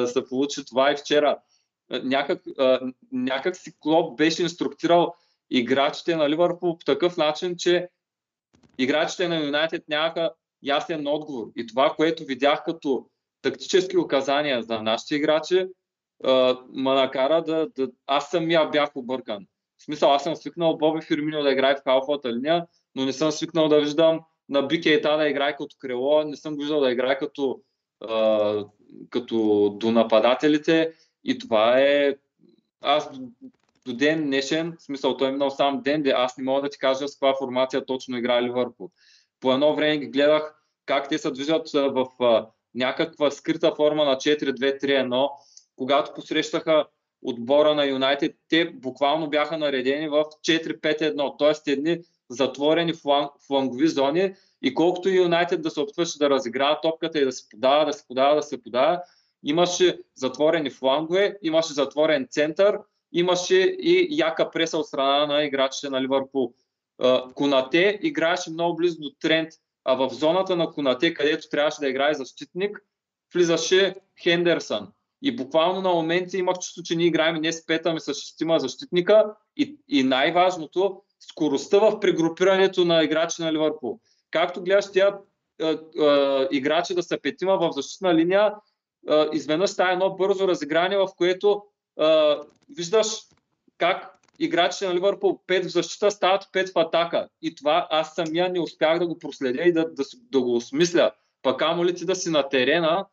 се 0.06 0.24
получи 0.28 0.64
това 0.64 0.92
и 0.92 0.96
вчера. 0.96 1.38
Някак, 1.90 2.42
някак 3.12 3.56
си 3.56 3.74
Клоп 3.80 4.18
беше 4.18 4.42
инструктирал 4.42 5.14
играчите 5.50 6.16
на 6.16 6.30
Ливърпул 6.30 6.78
по 6.78 6.84
такъв 6.84 7.16
начин, 7.16 7.54
че 7.58 7.88
играчите 8.78 9.28
на 9.28 9.44
Юнайтед 9.44 9.88
нямаха 9.88 10.30
ясен 10.62 11.06
отговор. 11.06 11.46
И 11.56 11.66
това, 11.66 11.94
което 11.96 12.24
видях 12.24 12.64
като 12.64 13.06
тактически 13.42 13.96
указания 13.96 14.62
за 14.62 14.82
нашите 14.82 15.14
играчи, 15.16 15.66
ма 16.72 16.94
накара 16.94 17.42
да, 17.42 17.68
да... 17.76 17.88
Аз 18.06 18.30
самия 18.30 18.70
бях 18.70 18.96
объркан. 18.96 19.46
В 19.78 19.84
смисъл, 19.84 20.12
аз 20.12 20.22
съм 20.24 20.36
свикнал 20.36 20.76
Боби 20.76 21.00
Фирмино 21.02 21.42
да 21.42 21.52
играе 21.52 21.76
в 21.76 21.82
халфовата 21.84 22.32
линия, 22.32 22.66
но 22.94 23.04
не 23.04 23.12
съм 23.12 23.30
свикнал 23.30 23.68
да 23.68 23.80
виждам 23.80 24.20
на 24.48 24.62
Бикейта 24.62 25.16
да 25.16 25.28
играе 25.28 25.56
като 25.56 25.76
крило, 25.78 26.22
не 26.24 26.36
съм 26.36 26.56
виждал 26.56 26.80
да 26.80 26.92
играе 26.92 27.18
като, 27.18 27.60
а, 28.00 28.64
като 29.10 29.70
до 29.80 29.90
нападателите 29.90 30.92
и 31.24 31.38
това 31.38 31.80
е... 31.80 32.16
Аз 32.80 33.10
до 33.86 33.96
ден 33.96 34.24
днешен, 34.24 34.76
в 34.78 34.82
смисъл 34.82 35.16
той 35.16 35.28
е 35.28 35.32
минал 35.32 35.50
сам 35.50 35.80
ден, 35.82 36.02
де 36.02 36.10
аз 36.10 36.36
не 36.36 36.44
мога 36.44 36.62
да 36.62 36.68
ти 36.68 36.78
кажа 36.78 37.08
с 37.08 37.14
каква 37.14 37.34
формация 37.38 37.86
точно 37.86 38.18
играе 38.18 38.42
Ливърпул. 38.42 38.90
По 39.40 39.52
едно 39.52 39.74
време 39.74 39.98
ги 39.98 40.06
гледах 40.06 40.54
как 40.86 41.08
те 41.08 41.18
се 41.18 41.30
движат 41.30 41.70
в 41.72 42.06
някаква 42.74 43.30
скрита 43.30 43.74
форма 43.76 44.04
на 44.04 44.16
4-2-3-1, 44.16 45.30
когато 45.76 46.14
посрещаха 46.14 46.86
отбора 47.22 47.74
на 47.74 47.86
Юнайтед, 47.86 48.36
те 48.48 48.64
буквално 48.64 49.30
бяха 49.30 49.58
наредени 49.58 50.08
в 50.08 50.24
4-5-1, 50.24 51.38
т.е. 51.38 51.72
едни 51.72 51.98
затворени 52.30 52.92
фланг, 52.92 53.30
флангови 53.46 53.88
зони 53.88 54.34
и 54.62 54.74
колкото 54.74 55.08
Юнайтед 55.08 55.62
да 55.62 55.70
се 55.70 55.80
опитваше 55.80 56.18
да 56.18 56.30
разиграва 56.30 56.80
топката 56.82 57.18
и 57.18 57.24
да 57.24 57.32
се 57.32 57.48
подава, 57.48 57.84
да 57.86 57.92
се 57.92 58.06
подава, 58.08 58.34
да 58.36 58.42
се 58.42 58.62
подава, 58.62 59.02
Имаше 59.42 59.98
затворени 60.14 60.70
флангове, 60.70 61.38
имаше 61.42 61.72
затворен 61.72 62.26
център, 62.30 62.78
имаше 63.18 63.56
и 63.80 64.08
яка 64.10 64.50
преса 64.50 64.78
от 64.78 64.86
страна 64.86 65.26
на 65.26 65.44
играчите 65.44 65.90
на 65.90 66.02
Ливърпул. 66.02 66.52
Конате 67.34 67.98
играеше 68.02 68.50
много 68.50 68.76
близо 68.76 69.00
до 69.00 69.10
Трент, 69.20 69.48
а 69.84 69.94
в 69.94 70.14
зоната 70.14 70.56
на 70.56 70.70
Конате, 70.70 71.14
където 71.14 71.48
трябваше 71.48 71.80
да 71.80 71.88
играе 71.88 72.14
защитник, 72.14 72.80
влизаше 73.34 73.94
Хендерсън. 74.22 74.88
И 75.22 75.36
буквално 75.36 75.80
на 75.80 75.90
моменти 75.90 76.38
имах 76.38 76.58
чувство, 76.58 76.82
че 76.82 76.96
ние 76.96 77.06
играем 77.06 77.36
не 77.36 77.52
с 77.52 77.66
пета, 77.66 77.90
ами 77.90 78.00
с 78.00 78.14
шестима 78.14 78.60
защитника. 78.60 79.34
И, 79.56 79.76
и 79.88 80.02
най-важното, 80.02 81.02
скоростта 81.20 81.78
в 81.78 82.00
прегрупирането 82.00 82.84
на 82.84 83.02
играчи 83.02 83.42
на 83.42 83.52
Ливърпул. 83.52 84.00
Както 84.30 84.62
гледаш 84.62 84.84
тя 84.92 85.18
играчи 86.50 86.94
да 86.94 87.02
са 87.02 87.18
петима 87.22 87.56
в 87.56 87.72
защитна 87.72 88.14
линия, 88.14 88.54
изведнъж 89.32 89.70
става 89.70 89.92
едно 89.92 90.16
бързо 90.16 90.48
разиграние, 90.48 90.98
в 90.98 91.08
което 91.16 91.62
виждаш 92.76 93.06
как 93.78 94.16
играчите 94.38 94.88
на 94.88 94.94
Ливърпул 94.94 95.40
5 95.48 95.64
в 95.64 95.68
защита 95.68 96.10
стават 96.10 96.42
5 96.42 96.72
в 96.72 96.78
атака. 96.78 97.28
И 97.42 97.54
това 97.54 97.86
аз 97.90 98.14
самия 98.14 98.48
не 98.48 98.60
успях 98.60 98.98
да 98.98 99.06
го 99.06 99.18
проследя 99.18 99.62
и 99.62 99.72
да, 99.72 99.94
да, 99.94 100.04
да 100.32 100.40
го 100.40 100.56
осмисля. 100.56 101.12
Пък 101.42 101.62
амо 101.62 101.84
ли 101.84 101.94
ти 101.94 102.04
да 102.04 102.14
си 102.14 102.30
на 102.30 102.48
терена, 102.48 103.06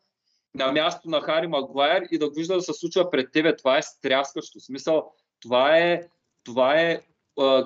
на 0.56 0.72
място 0.72 1.10
на 1.10 1.22
Хари 1.22 1.48
Магуайер 1.48 2.04
и 2.12 2.17
да 2.17 2.30
го 2.30 2.36
вижда 2.36 2.56
да 2.56 2.62
се 2.62 2.74
случва 2.74 3.10
пред 3.10 3.32
тебе. 3.32 3.56
Това 3.56 3.78
е 3.78 3.82
стряскащо. 3.82 4.60
Смисъл, 4.60 5.12
това 5.39 5.78
е, 5.78 6.02
това 6.43 6.80
е 6.80 7.02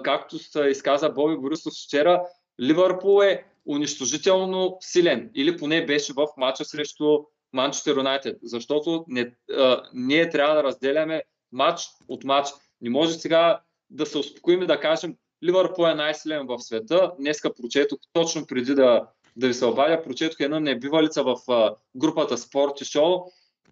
както 0.03 0.39
се 0.39 0.61
изказа 0.61 1.09
Боби 1.09 1.37
Борисов 1.37 1.73
вчера, 1.73 2.23
Ливърпул 2.61 3.23
е 3.23 3.45
унищожително 3.67 4.77
силен. 4.79 5.31
Или 5.35 5.57
поне 5.57 5.85
беше 5.85 6.13
в 6.13 6.27
матча 6.37 6.65
срещу 6.65 7.19
Манчестър 7.53 7.97
Юнайтед. 7.97 8.37
Защото 8.43 9.05
не, 9.07 9.31
а, 9.51 9.83
ние 9.93 10.29
трябва 10.29 10.55
да 10.55 10.63
разделяме 10.63 11.23
матч 11.51 11.81
от 12.07 12.23
матч. 12.23 12.49
Не 12.81 12.89
може 12.89 13.13
сега 13.13 13.61
да 13.89 14.05
се 14.05 14.17
успокоим 14.17 14.61
и 14.61 14.67
да 14.67 14.79
кажем 14.79 15.15
Ливърпул 15.43 15.87
е 15.87 15.95
най-силен 15.95 16.47
в 16.47 16.59
света. 16.59 17.11
Днеска 17.19 17.53
прочетох 17.53 17.99
точно 18.13 18.45
преди 18.47 18.75
да, 18.75 19.07
да 19.35 19.47
ви 19.47 19.53
се 19.53 19.65
обадя, 19.65 20.03
прочетох 20.03 20.39
една 20.39 20.59
небивалица 20.59 21.23
в 21.23 21.37
а, 21.47 21.75
групата 21.95 22.37
Спорт 22.37 22.81
и 22.81 22.85
Шоу, 22.85 23.19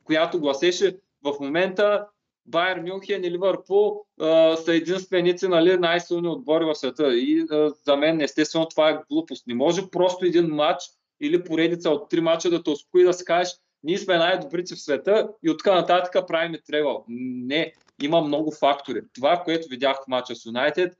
която 0.03 0.39
гласеше 0.39 0.97
в 1.23 1.33
момента 1.39 2.07
Байер 2.45 2.77
Мюнхен 2.77 3.23
и 3.23 3.31
Ливърпул 3.31 4.05
а, 4.21 4.57
са 4.57 4.73
единственици 4.73 5.47
нали, 5.47 5.77
най-силни 5.77 6.27
отбори 6.27 6.65
в 6.65 6.75
света. 6.75 7.15
И 7.15 7.45
а, 7.51 7.69
за 7.85 7.95
мен 7.95 8.21
естествено 8.21 8.67
това 8.67 8.89
е 8.89 8.99
глупост. 9.09 9.47
Не 9.47 9.53
може 9.53 9.89
просто 9.91 10.25
един 10.25 10.47
матч 10.47 10.83
или 11.21 11.43
поредица 11.43 11.89
от 11.89 12.09
три 12.09 12.21
матча 12.21 12.49
да 12.49 12.63
те 12.63 12.69
успокои 12.69 13.03
да 13.03 13.13
си 13.13 13.25
кажеш 13.25 13.53
ние 13.85 13.97
сме 13.97 14.17
най-добрите 14.17 14.75
в 14.75 14.81
света 14.81 15.29
и 15.43 15.49
от 15.49 15.65
нататък 15.65 16.27
правим 16.27 16.55
тревел. 16.67 17.03
Не, 17.07 17.73
има 18.01 18.21
много 18.21 18.51
фактори. 18.51 19.01
Това, 19.15 19.41
което 19.43 19.67
видях 19.69 19.97
в 19.97 20.07
матча 20.07 20.35
с 20.35 20.45
Юнайтед, 20.45 20.93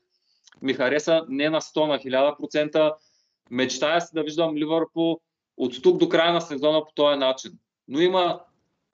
ми 0.62 0.74
хареса 0.74 1.26
не 1.30 1.50
на 1.50 1.62
100, 1.62 1.88
на 1.88 2.00
1000%. 2.00 2.93
Мечтая 3.52 4.02
се 4.02 4.13
да 4.13 4.24
виждам 4.24 4.58
Ливърпул 4.58 5.19
от 5.58 5.84
тук 5.84 5.98
до 5.98 6.10
края 6.10 6.34
на 6.34 6.41
сезона 6.41 6.86
по 6.86 6.91
този 6.93 7.19
начин. 7.19 7.52
Но 7.88 8.00
има 8.00 8.41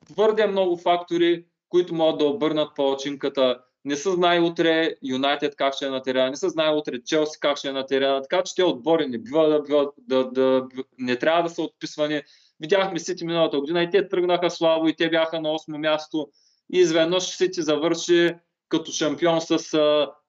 твърде 0.06 0.48
много 0.48 0.78
фактори, 0.78 1.46
които 1.70 1.96
могат 1.96 2.20
да 2.20 2.26
обърнат 2.26 2.76
по-очинката. 2.76 3.60
Не 3.86 3.96
се 3.96 4.12
знае 4.12 4.40
утре 4.40 4.96
Юнайтед 5.04 5.56
как 5.56 5.74
ще 5.74 5.86
е 5.86 5.90
на 5.90 6.02
терена, 6.02 6.30
не 6.30 6.36
се 6.36 6.50
знае 6.50 6.76
утре 6.76 7.04
Челси 7.06 7.40
как 7.40 7.58
ще 7.58 7.70
е 7.70 7.72
на 7.72 7.86
терена, 7.86 8.22
така 8.22 8.44
че 8.44 8.56
те 8.56 8.64
отбори 8.64 9.08
не 9.08 9.18
бива 9.18 9.48
да, 9.48 9.92
да, 9.98 10.32
да, 10.32 10.68
не 11.00 11.16
трябва 11.16 11.44
да 11.44 11.50
са 11.50 11.62
отписвани. 11.62 12.22
Видяхме 12.62 13.00
Сити 13.00 13.26
миналата 13.26 13.60
година 13.60 13.84
и 13.84 13.90
те 13.90 14.10
тръгнаха 14.10 14.52
слабо 14.52 14.88
и 14.88 14.96
те 14.96 15.10
бяха 15.10 15.42
на 15.42 15.50
8 15.50 15.78
място 15.78 16.28
и 16.74 16.80
изведнъж 16.80 17.24
Сити 17.24 17.62
завърши 17.62 18.36
като 18.70 18.92
шампион 18.92 19.42
с 19.42 19.58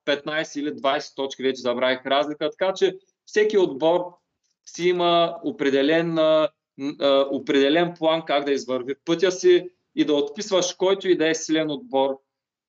15 0.06 0.60
или 0.60 0.70
20 0.70 1.16
точки, 1.16 1.42
вече 1.42 1.60
забравих 1.60 2.06
разлика. 2.06 2.50
Така 2.50 2.72
че 2.74 2.96
всеки 3.26 3.58
отбор 3.58 4.00
си 4.66 4.88
има 4.88 5.38
определен, 5.44 6.18
определен 7.30 7.94
план 7.98 8.22
как 8.24 8.44
да 8.44 8.52
извърви 8.52 8.94
пътя 9.04 9.32
си 9.32 9.68
и 9.94 10.04
да 10.04 10.14
отписваш 10.14 10.74
който 10.74 11.08
и 11.08 11.16
да 11.16 11.28
е 11.28 11.34
силен 11.34 11.70
отбор 11.70 12.18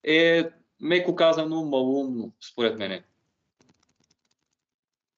е, 0.03 0.49
меко 0.79 1.15
казано, 1.15 1.65
малумно, 1.65 2.33
според 2.51 2.77
мен. 2.77 3.03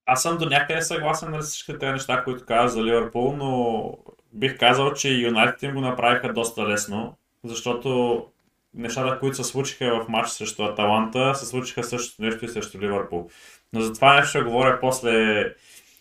Аз 0.06 0.22
съм 0.22 0.38
до 0.38 0.46
някъде 0.46 0.82
съгласен 0.82 1.32
на 1.32 1.40
всички 1.40 1.80
тези 1.80 1.92
неща, 1.92 2.24
които 2.24 2.46
каза 2.46 2.74
за 2.74 2.84
Ливърпул, 2.84 3.32
но 3.32 3.98
бих 4.36 4.58
казал, 4.58 4.94
че 4.94 5.10
Юнайтед 5.10 5.64
им 5.64 5.74
го 5.74 5.82
направиха 5.82 6.34
доста 6.34 6.68
лесно, 6.68 7.18
защото 7.44 8.26
нещата, 8.74 9.20
които 9.20 9.36
се 9.36 9.44
случиха 9.44 10.02
в 10.04 10.10
матч 10.10 10.30
срещу 10.30 10.64
Аталанта, 10.64 11.36
се 11.36 11.46
случиха 11.46 11.84
също 11.84 12.24
нещо 12.24 12.46
и 12.46 12.48
срещу 12.48 12.80
Ливърпул. 12.80 13.30
Но 13.74 13.82
за 13.82 13.94
това 13.94 14.16
нещо 14.16 14.30
ще 14.30 14.42
говоря 14.42 14.80
после, 14.82 15.46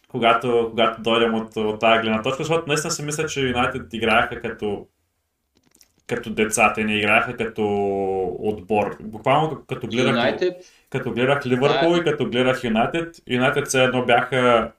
когато, 0.08 0.66
когато 0.70 1.02
дойдем 1.02 1.34
от, 1.34 1.56
от 1.56 1.80
тази 1.80 2.02
гледна 2.02 2.22
точка, 2.22 2.44
защото 2.44 2.68
наистина 2.68 2.90
си 2.90 3.02
мисля, 3.02 3.26
че 3.26 3.40
Юнайтед 3.40 3.94
играеха 3.94 4.40
като 4.40 4.86
като 6.06 6.30
деца, 6.30 6.72
те 6.74 6.84
не 6.84 6.96
играеха 6.96 7.36
като 7.36 7.64
отбор. 8.38 8.96
Буквално 9.00 9.62
като 9.68 9.86
гледах, 9.86 10.14
United... 10.16 10.54
като 10.90 11.10
гледах 11.10 11.46
Ливърпул 11.46 11.92
да. 11.92 11.98
и 11.98 12.04
като 12.04 12.26
гледах 12.26 12.64
Юнайтед, 12.64 13.16
Юнайтед 13.30 13.66
все 13.66 13.84
едно 13.84 14.04
бяха 14.04 14.72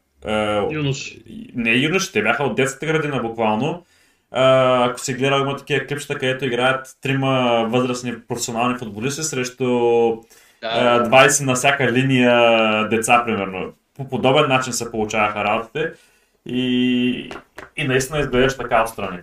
Юнош. 0.71 1.17
Не 1.55 1.71
юнош, 1.71 2.11
те 2.11 2.21
бяха 2.21 2.43
от 2.43 2.55
детската 2.55 2.85
градина 2.85 3.21
буквално. 3.21 3.85
Uh, 4.33 4.89
ако 4.89 4.99
си 4.99 5.13
гледал, 5.13 5.39
има 5.39 5.57
такива 5.57 5.85
клипчета, 5.85 6.13
където 6.13 6.45
играят 6.45 6.97
трима 7.01 7.65
възрастни 7.69 8.21
професионални 8.27 8.77
футболисти 8.77 9.23
срещу 9.23 9.63
да. 9.63 11.09
uh, 11.09 11.09
20 11.09 11.45
на 11.45 11.55
всяка 11.55 11.91
линия 11.91 12.87
деца, 12.89 13.23
примерно. 13.25 13.73
По 13.95 14.09
подобен 14.09 14.47
начин 14.47 14.73
се 14.73 14.91
получаваха 14.91 15.43
работите 15.43 15.93
и, 16.45 17.31
и 17.77 17.87
наистина 17.87 18.19
изглеждаш 18.19 18.57
така 18.57 18.83
отстрани. 18.83 19.19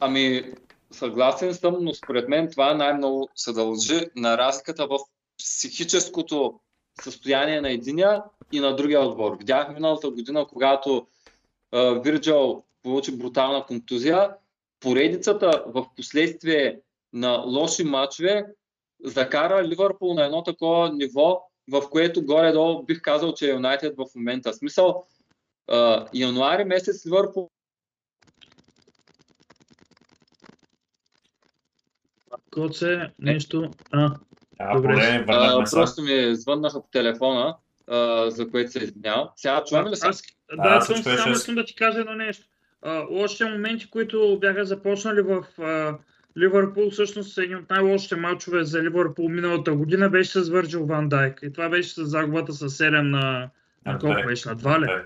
Ами, 0.00 0.42
съгласен 0.90 1.54
съм, 1.54 1.76
но 1.80 1.94
според 1.94 2.28
мен 2.28 2.50
това 2.50 2.74
най-много 2.74 3.28
се 3.34 3.52
дължи 3.52 4.00
на 4.16 4.38
разликата 4.38 4.86
в 4.86 4.98
психическото 5.38 6.60
състояние 7.02 7.60
на 7.60 7.70
единия 7.70 8.22
и 8.52 8.60
на 8.60 8.76
другия 8.76 9.00
отбор. 9.00 9.36
Видяхме 9.38 9.74
миналата 9.74 10.10
година, 10.10 10.46
когато 10.48 11.06
Вирджал 11.74 12.64
получи 12.82 13.16
брутална 13.16 13.66
контузия, 13.66 14.30
поредицата 14.80 15.64
в 15.66 15.86
последствие 15.96 16.80
на 17.12 17.42
лоши 17.46 17.84
матчове 17.84 18.46
закара 19.04 19.68
Ливърпул 19.68 20.14
на 20.14 20.24
едно 20.24 20.42
такова 20.42 20.92
ниво, 20.92 21.50
в 21.72 21.90
което 21.90 22.24
горе-долу 22.24 22.82
бих 22.82 23.00
казал, 23.00 23.34
че 23.34 23.46
е 23.46 23.52
Юнайтед 23.52 23.96
в 23.96 24.06
момента. 24.16 24.52
Смисъл, 24.52 25.06
януари 26.14 26.64
месец 26.64 27.06
Ливърпул 27.06 27.50
Коце, 32.50 33.10
нещо. 33.18 33.70
А, 33.90 34.16
а 34.60 34.76
добре. 34.76 35.24
а, 35.28 35.64
просто 35.70 36.02
ми 36.02 36.34
звъннаха 36.34 36.82
по 36.82 36.88
телефона, 36.88 37.56
а, 37.86 38.30
за 38.30 38.50
което 38.50 38.70
се 38.70 38.84
извинявам. 38.84 39.28
Сега 39.36 39.64
чуваме 39.68 39.90
ли 39.90 39.96
се? 39.96 40.06
Да, 40.56 40.74
да 40.74 40.80
съм, 40.80 40.96
само 40.96 41.32
искам 41.32 41.54
да 41.54 41.64
ти 41.64 41.74
кажа 41.74 42.00
едно 42.00 42.14
нещо. 42.14 42.46
А, 42.82 43.06
лошите 43.10 43.44
моменти, 43.44 43.90
които 43.90 44.38
бяха 44.40 44.64
започнали 44.64 45.20
в 45.20 45.44
а, 45.58 45.98
Ливърпул, 46.38 46.90
всъщност 46.90 47.38
един 47.38 47.56
от 47.56 47.70
най-лошите 47.70 48.16
матчове 48.16 48.64
за 48.64 48.82
Ливърпул 48.82 49.28
миналата 49.28 49.72
година 49.72 50.10
беше 50.10 50.30
с 50.40 50.48
Върджил 50.48 50.86
Ван 50.86 51.08
Дайк. 51.08 51.40
И 51.42 51.52
това 51.52 51.68
беше 51.68 51.90
с 51.90 52.04
загубата 52.04 52.52
с 52.52 52.68
7 52.68 53.00
на, 53.00 53.50
на 53.86 53.98
колко 53.98 54.22
беше? 54.26 54.48
На 54.48 54.56
2 54.56 54.80
ли? 54.80 55.02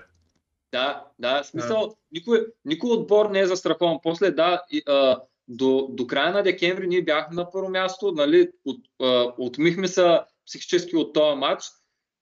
Да, 0.71 1.03
да, 1.19 1.43
в 1.43 1.45
смисъл, 1.45 1.95
никой, 2.11 2.45
никой 2.65 2.89
отбор 2.89 3.29
не 3.29 3.39
е 3.39 3.47
застрахован. 3.47 3.99
После, 4.03 4.31
да, 4.31 4.61
и, 4.71 4.83
а, 4.87 5.19
до, 5.47 5.87
до 5.89 6.07
края 6.07 6.33
на 6.33 6.43
декември 6.43 6.87
ние 6.87 7.01
бяхме 7.01 7.35
на 7.35 7.51
първо 7.51 7.69
място, 7.69 8.11
нали, 8.11 8.49
от, 8.65 8.77
а, 9.01 9.33
отмихме 9.37 9.87
се 9.87 10.19
психически 10.47 10.95
от 10.95 11.13
този 11.13 11.35
матч, 11.37 11.63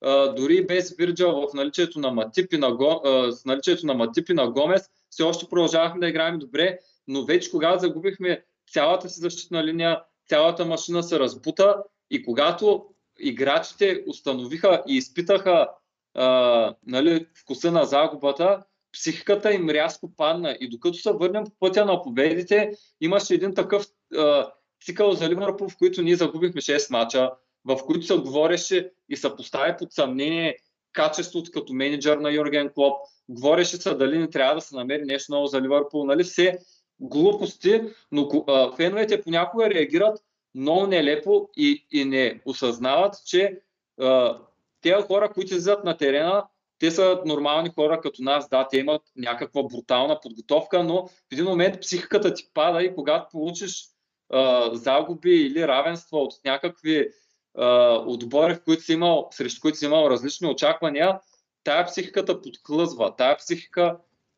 а, 0.02 0.34
дори 0.34 0.66
без 0.66 0.96
Вирджал 0.98 1.48
в 1.48 1.54
наличието 1.54 2.00
на 2.00 2.12
Матип 2.12 2.54
и 2.54 2.58
на, 2.58 2.76
Го, 2.76 3.02
а, 3.06 3.32
с 3.32 3.46
наличието 3.46 3.86
на 3.86 3.94
Матип 3.94 4.30
и 4.30 4.34
на 4.34 4.52
Гомес, 4.52 4.90
все 5.10 5.24
още 5.24 5.50
продължавахме 5.50 6.00
да 6.00 6.08
играем 6.08 6.40
добре, 6.40 6.80
но 7.08 7.26
вече 7.26 7.52
когато 7.52 7.80
загубихме 7.80 8.44
цялата 8.72 9.10
си 9.10 9.20
защитна 9.20 9.64
линия, 9.64 10.02
цялата 10.30 10.66
машина 10.66 11.04
се 11.04 11.20
разбута 11.20 11.84
и 12.12 12.24
когато 12.24 12.86
играчите 13.20 14.04
установиха 14.08 14.84
и 14.88 14.98
изпитаха 14.98 15.70
а, 16.14 16.76
нали, 16.88 17.28
вкуса 17.36 17.72
на 17.72 17.86
загубата, 17.86 18.64
психиката 18.94 19.54
им 19.54 19.70
рязко 19.70 20.16
падна. 20.18 20.58
И 20.60 20.70
докато 20.70 20.98
се 20.98 21.12
върнем 21.12 21.44
по 21.44 21.52
пътя 21.60 21.86
на 21.86 22.02
победите, 22.02 22.72
имаше 23.02 23.34
един 23.34 23.54
такъв 23.54 23.86
а, 24.18 24.52
цикъл 24.86 25.14
за 25.14 25.30
Ливърпул, 25.30 25.70
в 25.70 25.78
който 25.78 26.02
ние 26.02 26.16
загубихме 26.16 26.62
6 26.62 26.92
мача, 26.92 27.32
в 27.66 27.78
които 27.86 28.06
се 28.06 28.16
говореше 28.16 28.92
и 29.10 29.18
се 29.18 29.36
постави 29.36 29.74
под 29.80 29.94
съмнение 29.94 30.58
качеството 30.94 31.52
като 31.54 31.74
менеджер 31.74 32.18
на 32.18 32.32
Юрген 32.32 32.70
Клоп. 32.70 32.98
Говореше 33.30 33.78
се 33.78 33.94
дали 33.94 34.18
не 34.18 34.30
трябва 34.30 34.56
да 34.56 34.62
се 34.62 34.76
намери 34.76 35.04
нещо 35.06 35.32
ново 35.32 35.48
за 35.48 35.62
Ливърпул. 35.62 36.06
Нали? 36.06 36.24
Все 36.24 36.58
глупости, 37.00 37.82
но 38.12 38.46
а, 38.48 38.76
феновете 38.76 39.22
понякога 39.22 39.70
реагират 39.70 40.20
много 40.56 40.88
нелепо 40.88 41.50
и, 41.58 41.86
и 41.92 42.06
не 42.06 42.42
осъзнават, 42.46 43.16
че 43.26 43.60
а, 44.02 44.40
тези 44.82 45.04
хора, 45.04 45.30
които 45.34 45.54
излизат 45.54 45.84
на 45.84 45.98
терена, 45.98 46.46
те 46.84 46.92
са 46.92 47.22
нормални 47.26 47.70
хора 47.70 48.02
като 48.02 48.22
нас, 48.22 48.50
да, 48.50 48.68
те 48.68 48.78
имат 48.78 49.02
някаква 49.16 49.64
брутална 49.64 50.20
подготовка, 50.20 50.84
но 50.84 51.08
в 51.08 51.12
един 51.32 51.46
момент 51.46 51.82
психиката 51.82 52.34
ти 52.34 52.44
пада 52.54 52.84
и 52.84 52.96
когато 52.96 53.28
получиш 53.32 53.86
а, 54.30 54.70
загуби 54.76 55.32
или 55.32 55.68
равенства 55.68 56.18
от 56.18 56.34
някакви 56.46 57.10
а, 57.58 57.96
отбори, 58.06 58.56
в 58.56 58.64
които 58.64 58.84
си 58.84 58.94
имал, 58.94 59.28
срещу 59.32 59.62
които 59.62 59.78
си 59.78 59.86
имал 59.86 60.10
различни 60.10 60.48
очаквания, 60.48 61.20
тая 61.64 61.86
психиката 61.86 62.42
подхлъзва. 62.42 63.16
Тая 63.16 63.38
психика 63.38 63.98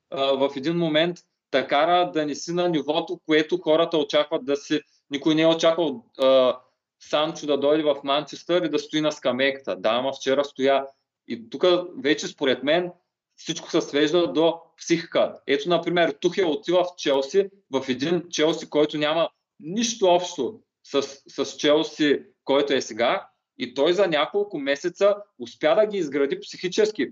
а, 0.10 0.26
в 0.26 0.50
един 0.56 0.78
момент 0.78 1.18
те 1.52 1.68
кара 1.68 2.12
да 2.12 2.26
не 2.26 2.36
си 2.36 2.54
на 2.54 2.70
нивото, 2.70 3.20
което 3.26 3.58
хората 3.58 3.98
очакват 3.98 4.46
да 4.46 4.56
си. 4.56 4.82
Никой 5.12 5.36
не 5.36 5.42
е 5.42 5.48
очаквал 5.48 6.06
Санчо 7.00 7.46
да 7.48 7.58
дойде 7.58 7.84
в 7.84 7.96
Манчестър 8.04 8.62
и 8.62 8.70
да 8.70 8.80
стои 8.80 9.02
на 9.02 9.12
скамейката. 9.12 9.76
Да, 9.76 9.90
ама 9.90 10.14
вчера 10.14 10.44
стоя. 10.44 10.86
И 11.28 11.50
тук 11.50 11.66
вече 12.04 12.28
според 12.28 12.64
мен 12.64 12.92
всичко 13.36 13.72
се 13.72 13.82
свежда 13.82 14.34
до 14.34 14.60
психика. 14.78 15.40
Ето, 15.48 15.70
например, 15.70 16.12
Тухел 16.12 16.52
отива 16.52 16.84
в 16.84 16.88
Челси, 16.98 17.50
в 17.72 17.86
един 17.90 18.24
Челси, 18.30 18.70
който 18.70 18.98
няма 18.98 19.30
нищо 19.60 20.06
общо 20.06 20.60
с, 20.84 21.02
с 21.28 21.58
Челси, 21.58 22.20
който 22.44 22.74
е 22.74 22.82
сега. 22.82 23.28
И 23.58 23.74
той 23.74 23.94
за 23.94 24.08
няколко 24.08 24.60
месеца 24.60 25.16
успя 25.40 25.76
да 25.76 25.86
ги 25.86 25.98
изгради 25.98 26.40
психически. 26.40 27.08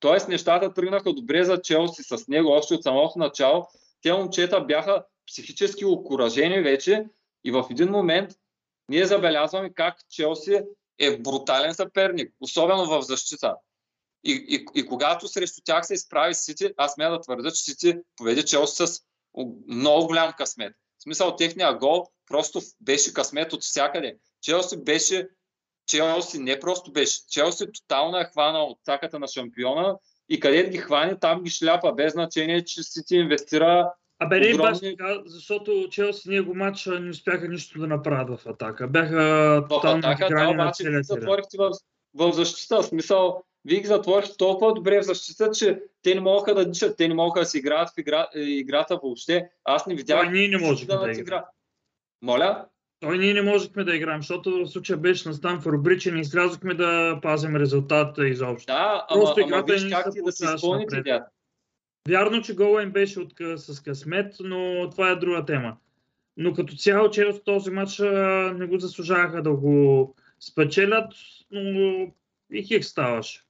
Тоест 0.00 0.28
нещата 0.28 0.74
тръгнаха 0.74 1.12
добре 1.12 1.44
за 1.44 1.62
Челси 1.62 2.02
с 2.02 2.28
него 2.28 2.50
още 2.50 2.74
от 2.74 2.82
самото 2.82 3.18
начало. 3.18 3.66
Те 4.02 4.12
момчета 4.12 4.60
бяха 4.60 5.04
психически 5.26 5.84
окоръжени 5.84 6.60
вече 6.60 7.04
и 7.44 7.50
в 7.50 7.64
един 7.70 7.90
момент 7.90 8.30
ние 8.88 9.06
забелязваме 9.06 9.72
как 9.74 9.98
Челси 10.10 10.60
е 10.98 11.18
брутален 11.18 11.74
съперник, 11.74 12.34
особено 12.40 12.86
в 12.86 13.02
защита. 13.02 13.54
И, 14.24 14.32
и, 14.48 14.80
и 14.80 14.86
когато 14.86 15.28
срещу 15.28 15.60
тях 15.64 15.86
се 15.86 15.94
изправи 15.94 16.34
Сити, 16.34 16.72
аз 16.76 16.96
мя 16.96 17.10
да 17.10 17.20
твърда, 17.20 17.50
че 17.50 17.62
Сити 17.62 17.94
поведе 18.16 18.44
Челси 18.44 18.86
с 18.86 19.00
много 19.68 20.06
голям 20.06 20.32
късмет. 20.38 20.72
В 20.98 21.02
смисъл 21.02 21.36
техния 21.36 21.74
гол 21.74 22.06
просто 22.26 22.60
беше 22.80 23.14
късмет 23.14 23.52
от 23.52 23.62
всякъде. 23.62 24.16
Челси 24.42 24.84
беше 24.84 25.28
Челси 25.86 26.38
не 26.38 26.60
просто 26.60 26.92
беше. 26.92 27.26
Челси 27.26 27.72
тотално 27.72 28.18
е 28.18 28.24
хванал 28.24 28.64
от 28.64 28.78
цаката 28.84 29.18
на 29.18 29.28
шампиона 29.28 29.96
и 30.28 30.40
къде 30.40 30.70
ги 30.70 30.78
хване, 30.78 31.18
там 31.18 31.42
ги 31.42 31.50
шляпа, 31.50 31.92
без 31.92 32.12
значение, 32.12 32.64
че 32.64 32.82
си 32.82 33.04
ти 33.06 33.16
инвестира 33.16 33.92
Абе, 34.18 34.40
не 34.40 34.54
огромни... 34.54 34.96
баш 34.96 35.18
защото 35.26 35.88
Челси 35.90 36.28
него 36.28 36.54
матч 36.54 36.86
не 36.86 37.10
успяха 37.10 37.48
нищо 37.48 37.78
да 37.78 37.86
направят 37.86 38.40
в 38.40 38.46
атака. 38.46 38.88
Бяха 38.88 39.16
в 39.70 39.74
атака, 39.84 40.28
да, 40.28 40.48
обаче 40.48 40.90
ви 40.90 41.02
затворихте 41.02 41.56
в, 41.58 41.70
в 42.14 42.32
защита. 42.32 42.82
В 42.82 42.86
смисъл, 42.86 43.42
вие 43.64 43.80
ги 43.80 43.86
затворихте 43.86 44.36
толкова 44.36 44.74
добре 44.74 45.00
в 45.00 45.04
защита, 45.04 45.50
че 45.50 45.82
те 46.02 46.14
не 46.14 46.20
могаха 46.20 46.54
да 46.54 46.70
дишат, 46.70 46.96
те 46.96 47.08
не 47.08 47.14
могаха 47.14 47.40
да 47.40 47.46
си 47.46 47.58
играят 47.58 47.88
в 47.88 47.98
игра, 47.98 48.28
играта 48.34 48.98
въобще. 49.02 49.48
Аз 49.64 49.86
не 49.86 49.94
видях. 49.94 50.20
Това 50.20 50.32
ние 50.32 50.48
не 50.48 50.58
можем 50.58 50.86
да, 50.86 50.98
да 50.98 51.10
игра. 51.10 51.44
Моля? 52.22 52.64
Той 53.00 53.18
ние 53.18 53.34
не 53.34 53.42
можехме 53.42 53.84
да 53.84 53.96
играем, 53.96 54.20
защото 54.20 54.50
в 54.50 54.66
случая 54.66 54.98
беше 54.98 55.28
на 55.28 55.34
Станфорд 55.34 55.82
Брич 55.82 56.06
и 56.06 56.10
не 56.10 56.20
излязохме 56.20 56.74
да 56.74 57.18
пазим 57.22 57.56
резултата 57.56 58.28
изобщо. 58.28 58.66
Да, 58.66 59.06
Просто 59.08 59.40
ама, 59.40 59.56
ама 59.56 59.64
виж 59.68 59.88
как 59.90 60.12
ти 60.12 60.22
да 60.22 60.32
си 60.32 60.44
изпълните 60.54 61.02
тя. 61.04 61.26
Вярно, 62.08 62.42
че 62.42 62.54
гола 62.54 62.82
им 62.82 62.90
беше 62.90 63.20
от, 63.20 63.32
с 63.56 63.80
късмет, 63.80 64.34
но 64.40 64.90
това 64.90 65.10
е 65.10 65.16
друга 65.16 65.44
тема. 65.44 65.76
Но 66.36 66.54
като 66.54 66.76
цяло, 66.76 67.10
че 67.10 67.24
от 67.24 67.44
този 67.44 67.70
матч 67.70 67.98
не 68.54 68.66
го 68.66 68.78
заслужаваха 68.78 69.42
да 69.42 69.52
го 69.52 70.14
спечелят, 70.40 71.12
но 71.50 72.06
и 72.52 72.62
хик 72.62 72.84
ставаше. 72.84 73.44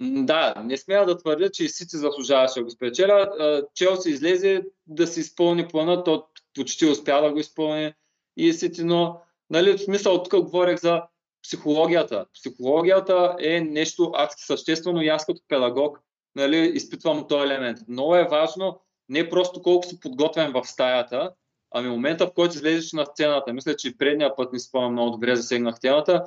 Да, 0.00 0.54
не 0.64 0.76
смея 0.76 1.06
да 1.06 1.18
твърдя, 1.18 1.50
че 1.50 1.64
и 1.64 1.68
Сити 1.68 1.96
заслужаваше 1.96 2.58
да 2.58 2.64
го 2.64 2.70
спечеля. 2.70 3.28
Челси 3.74 4.10
излезе 4.10 4.62
да 4.86 5.06
си 5.06 5.20
изпълни 5.20 5.68
плана, 5.68 6.04
то 6.04 6.26
почти 6.54 6.86
успя 6.86 7.22
да 7.22 7.32
го 7.32 7.38
изпълни 7.38 7.92
и 8.36 8.52
Сити, 8.52 8.84
но 8.84 9.20
нали, 9.50 9.72
в 9.72 9.80
смисъл 9.80 10.22
тук 10.22 10.42
говорех 10.42 10.80
за 10.80 11.02
психологията. 11.42 12.26
Психологията 12.34 13.36
е 13.40 13.60
нещо 13.60 14.12
адски 14.14 14.44
съществено 14.44 15.02
и 15.02 15.08
аз 15.08 15.26
като 15.26 15.40
педагог 15.48 15.98
нали, 16.36 16.72
изпитвам 16.74 17.28
този 17.28 17.44
елемент. 17.44 17.78
Много 17.88 18.16
е 18.16 18.28
важно 18.30 18.80
не 19.08 19.30
просто 19.30 19.62
колко 19.62 19.86
си 19.86 20.00
подготвен 20.00 20.52
в 20.52 20.64
стаята, 20.64 21.32
ами 21.70 21.88
момента 21.88 22.26
в 22.26 22.34
който 22.34 22.54
излезеш 22.54 22.92
на 22.92 23.06
сцената. 23.06 23.52
Мисля, 23.52 23.76
че 23.76 23.98
предния 23.98 24.36
път 24.36 24.52
не 24.52 24.58
спомням 24.58 24.92
много 24.92 25.10
добре, 25.10 25.36
засегнах 25.36 25.80
темата. 25.80 26.24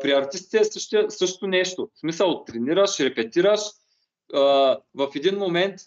при 0.00 0.12
артистите 0.12 0.58
е 0.58 0.64
също, 0.64 1.06
също 1.08 1.46
нещо. 1.46 1.90
В 1.94 2.00
смисъл, 2.00 2.44
тренираш, 2.44 3.00
репетираш, 3.00 3.60
в 4.94 5.10
един 5.14 5.38
момент 5.38 5.80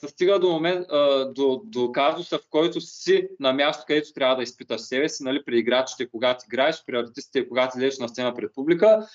се 0.00 0.08
стига 0.08 0.38
до, 0.38 0.50
момент, 0.50 0.86
до, 1.34 1.62
до 1.64 1.92
казуса, 1.92 2.38
в 2.38 2.46
който 2.50 2.80
си 2.80 3.28
на 3.40 3.52
място, 3.52 3.84
където 3.86 4.12
трябва 4.12 4.36
да 4.36 4.42
изпиташ 4.42 4.80
себе 4.80 5.08
си, 5.08 5.22
нали, 5.22 5.44
при 5.44 5.58
играчите, 5.58 6.08
когато 6.08 6.44
играеш, 6.46 6.84
при 6.86 6.96
артистите, 6.96 7.48
когато 7.48 7.78
излезеш 7.78 7.98
на 7.98 8.08
сцена 8.08 8.34
пред 8.34 8.54
публика. 8.54 9.08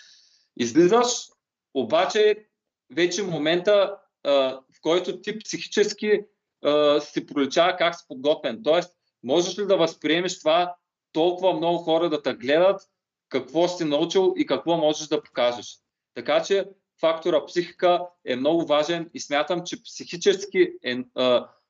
Излизаш, 0.57 1.07
обаче 1.73 2.48
вече 2.91 3.23
момента, 3.23 3.97
в 4.25 4.81
който 4.81 5.21
ти 5.21 5.39
психически 5.39 6.21
си 6.99 7.25
проличава 7.25 7.75
как 7.77 7.95
си 7.95 8.05
подготвен. 8.07 8.61
Тоест, 8.63 8.93
можеш 9.23 9.59
ли 9.59 9.65
да 9.65 9.77
възприемеш 9.77 10.39
това 10.39 10.75
толкова 11.11 11.53
много 11.53 11.77
хора 11.77 12.09
да 12.09 12.21
те 12.21 12.33
гледат, 12.33 12.81
какво 13.29 13.67
си 13.67 13.83
научил 13.83 14.33
и 14.37 14.45
какво 14.45 14.77
можеш 14.77 15.07
да 15.07 15.23
покажеш. 15.23 15.79
Така 16.13 16.43
че 16.43 16.65
фактора 16.99 17.45
психика 17.45 18.05
е 18.25 18.35
много 18.35 18.65
важен 18.65 19.09
и 19.13 19.19
смятам, 19.19 19.63
че 19.65 19.83
психически 19.83 20.69
е, 20.83 20.97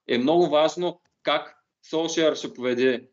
е 0.08 0.18
много 0.18 0.50
важно 0.50 1.02
как 1.24 1.56
Солшер 1.90 2.36
ще 2.36 2.54
поведе 2.54 3.08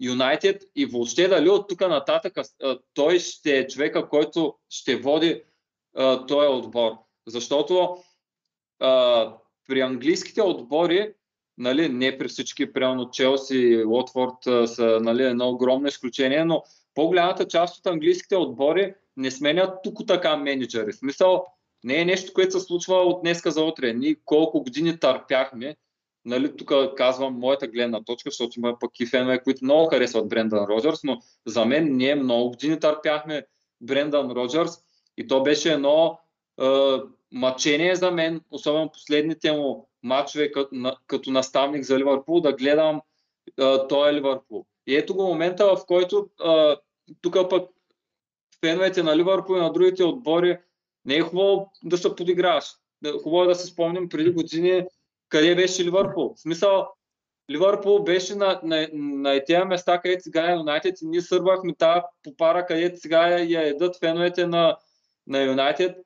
Юнайтед 0.00 0.62
и 0.74 0.86
въобще 0.86 1.28
дали 1.28 1.48
от 1.48 1.68
тук 1.68 1.80
нататък 1.80 2.38
той 2.94 3.18
ще 3.18 3.58
е 3.58 3.66
човека, 3.66 4.08
който 4.08 4.54
ще 4.68 4.96
води 4.96 5.42
този 6.28 6.48
отбор. 6.48 6.92
Защото 7.28 7.96
а, 8.80 9.32
при 9.68 9.80
английските 9.80 10.42
отбори, 10.42 11.12
нали, 11.58 11.88
не 11.88 12.18
при 12.18 12.28
всички, 12.28 12.72
примерно 12.72 13.10
Челси 13.10 13.56
и 13.56 13.84
Лотфорд 13.84 14.68
са 14.68 14.98
нали, 15.02 15.22
едно 15.22 15.48
огромно 15.48 15.88
изключение, 15.88 16.44
но 16.44 16.62
по-голямата 16.94 17.48
част 17.48 17.78
от 17.78 17.86
английските 17.86 18.36
отбори 18.36 18.94
не 19.16 19.30
сменят 19.30 19.78
тук 19.84 20.06
така 20.06 20.36
менеджери. 20.36 20.92
В 20.92 20.96
смисъл, 20.96 21.44
не 21.84 22.00
е 22.00 22.04
нещо, 22.04 22.32
което 22.32 22.60
се 22.60 22.66
случва 22.66 22.96
от 22.96 23.22
днеска 23.22 23.50
за 23.50 23.62
утре. 23.62 23.92
Ние 23.92 24.16
колко 24.24 24.62
години 24.62 24.98
търпяхме, 24.98 25.76
нали, 26.24 26.56
тук 26.56 26.72
казвам 26.96 27.38
моята 27.38 27.66
гледна 27.68 28.04
точка, 28.04 28.30
защото 28.30 28.60
има 28.60 28.78
пък 28.78 29.00
и 29.00 29.06
фенове, 29.06 29.42
които 29.42 29.64
много 29.64 29.88
харесват 29.88 30.28
Брендан 30.28 30.64
Роджерс, 30.64 31.04
но 31.04 31.18
за 31.46 31.64
мен 31.64 31.96
ние 31.96 32.14
много 32.14 32.50
години 32.50 32.80
търпяхме 32.80 33.42
Брендан 33.80 34.30
Роджерс 34.30 34.72
и 35.16 35.26
то 35.26 35.42
беше 35.42 35.72
едно 35.72 36.18
мъчение 37.32 37.94
за 37.94 38.10
мен, 38.10 38.40
особено 38.50 38.90
последните 38.92 39.52
му 39.52 39.88
матчове 40.02 40.52
като, 40.52 40.96
като 41.06 41.30
наставник 41.30 41.84
за 41.84 41.98
Ливърпул, 41.98 42.40
да 42.40 42.52
гледам 42.52 43.00
е, 43.60 43.86
този 43.88 44.14
Ливърпул. 44.14 44.66
И 44.86 44.96
ето 44.96 45.14
го 45.14 45.26
момента, 45.26 45.66
в 45.66 45.86
който 45.86 46.28
е, 46.46 46.76
тук 47.20 47.50
пък 47.50 47.70
феновете 48.60 49.02
на 49.02 49.16
Ливърпул 49.16 49.56
и 49.56 49.60
на 49.60 49.72
другите 49.72 50.04
отбори 50.04 50.58
не 51.04 51.14
е 51.14 51.20
хубаво 51.20 51.72
да 51.84 51.98
се 51.98 52.16
подиграваш. 52.16 52.64
Хубаво 53.22 53.42
е 53.42 53.46
да 53.46 53.54
се 53.54 53.66
спомним 53.66 54.08
преди 54.08 54.30
години 54.30 54.84
къде 55.28 55.54
беше 55.54 55.84
Ливърпул. 55.84 56.34
В 56.34 56.40
смисъл, 56.40 56.88
Ливърпул 57.50 58.02
беше 58.02 58.34
на, 58.34 58.60
на, 58.62 58.88
на 58.92 59.44
тези 59.44 59.64
места, 59.64 60.00
където 60.00 60.22
сега 60.22 60.50
е 60.50 60.54
Юнайтед 60.54 61.02
и 61.02 61.06
ние 61.06 61.20
сърбахме 61.20 61.74
тази 61.74 62.00
попара, 62.22 62.66
където 62.66 63.00
сега 63.00 63.28
я 63.28 63.68
едат 63.68 63.98
феновете 63.98 64.46
на, 64.46 64.76
на 65.26 65.42
Юнайтед 65.42 65.96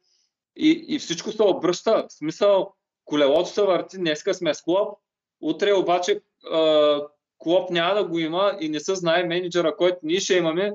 и, 0.57 0.85
и 0.89 0.99
всичко 0.99 1.33
се 1.33 1.43
обръща. 1.43 2.07
В 2.09 2.13
смисъл, 2.13 2.73
колелото 3.05 3.51
се 3.51 3.63
върти, 3.63 3.99
днеска 3.99 4.35
сме 4.35 4.55
с 4.55 4.63
клуб, 4.63 4.89
утре 5.41 5.73
обаче 5.73 6.21
клуб 7.39 7.71
няма 7.71 7.95
да 7.95 8.05
го 8.05 8.19
има 8.19 8.57
и 8.61 8.69
не 8.69 8.81
се 8.81 8.95
знае 8.95 9.25
менеджера, 9.25 9.77
който 9.77 9.99
ние 10.03 10.21
ще 10.21 10.35
имаме, 10.35 10.73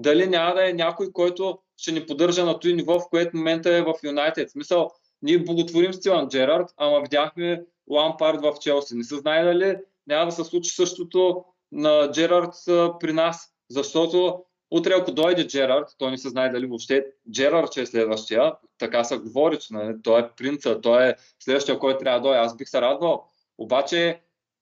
дали 0.00 0.26
няма 0.26 0.54
да 0.54 0.70
е 0.70 0.72
някой, 0.72 1.12
който 1.12 1.58
ще 1.76 1.92
ни 1.92 2.06
поддържа 2.06 2.44
на 2.44 2.60
този 2.60 2.74
ниво, 2.74 3.00
в 3.00 3.08
което 3.10 3.36
момента 3.36 3.70
е 3.70 3.82
в 3.82 3.94
Юнайтед. 4.04 4.50
Смисъл, 4.50 4.90
ние 5.22 5.38
благотворим 5.38 5.92
Стиван 5.92 6.28
Джерард, 6.28 6.70
ама 6.76 7.00
видяхме 7.00 7.64
Лампард 7.90 8.40
в 8.42 8.54
Челси. 8.60 8.94
Не 8.94 9.04
се 9.04 9.16
знае 9.16 9.44
дали 9.44 9.76
няма 10.06 10.26
да 10.26 10.32
се 10.32 10.44
случи 10.44 10.70
същото 10.70 11.44
на 11.72 12.10
Джерард 12.12 12.54
при 13.00 13.12
нас, 13.12 13.48
защото 13.70 14.44
утре 14.70 14.92
ако 14.96 15.12
дойде 15.12 15.46
Джерард, 15.46 15.88
той 15.98 16.10
не 16.10 16.18
се 16.18 16.28
знае 16.28 16.50
дали 16.50 16.66
въобще 16.66 17.06
Джерард 17.30 17.72
ще 17.72 17.82
е 17.82 17.86
следващия, 17.86 18.52
така 18.78 19.04
се 19.04 19.18
говори, 19.18 19.58
че 19.58 19.74
нали, 19.74 19.94
той 20.02 20.20
е 20.20 20.28
принца, 20.36 20.80
той 20.80 21.08
е 21.08 21.14
следващия, 21.40 21.78
който 21.78 21.98
трябва 21.98 22.20
да 22.20 22.22
дойде. 22.22 22.38
Аз 22.38 22.56
бих 22.56 22.68
се 22.68 22.80
радвал. 22.80 23.26
Обаче 23.58 24.20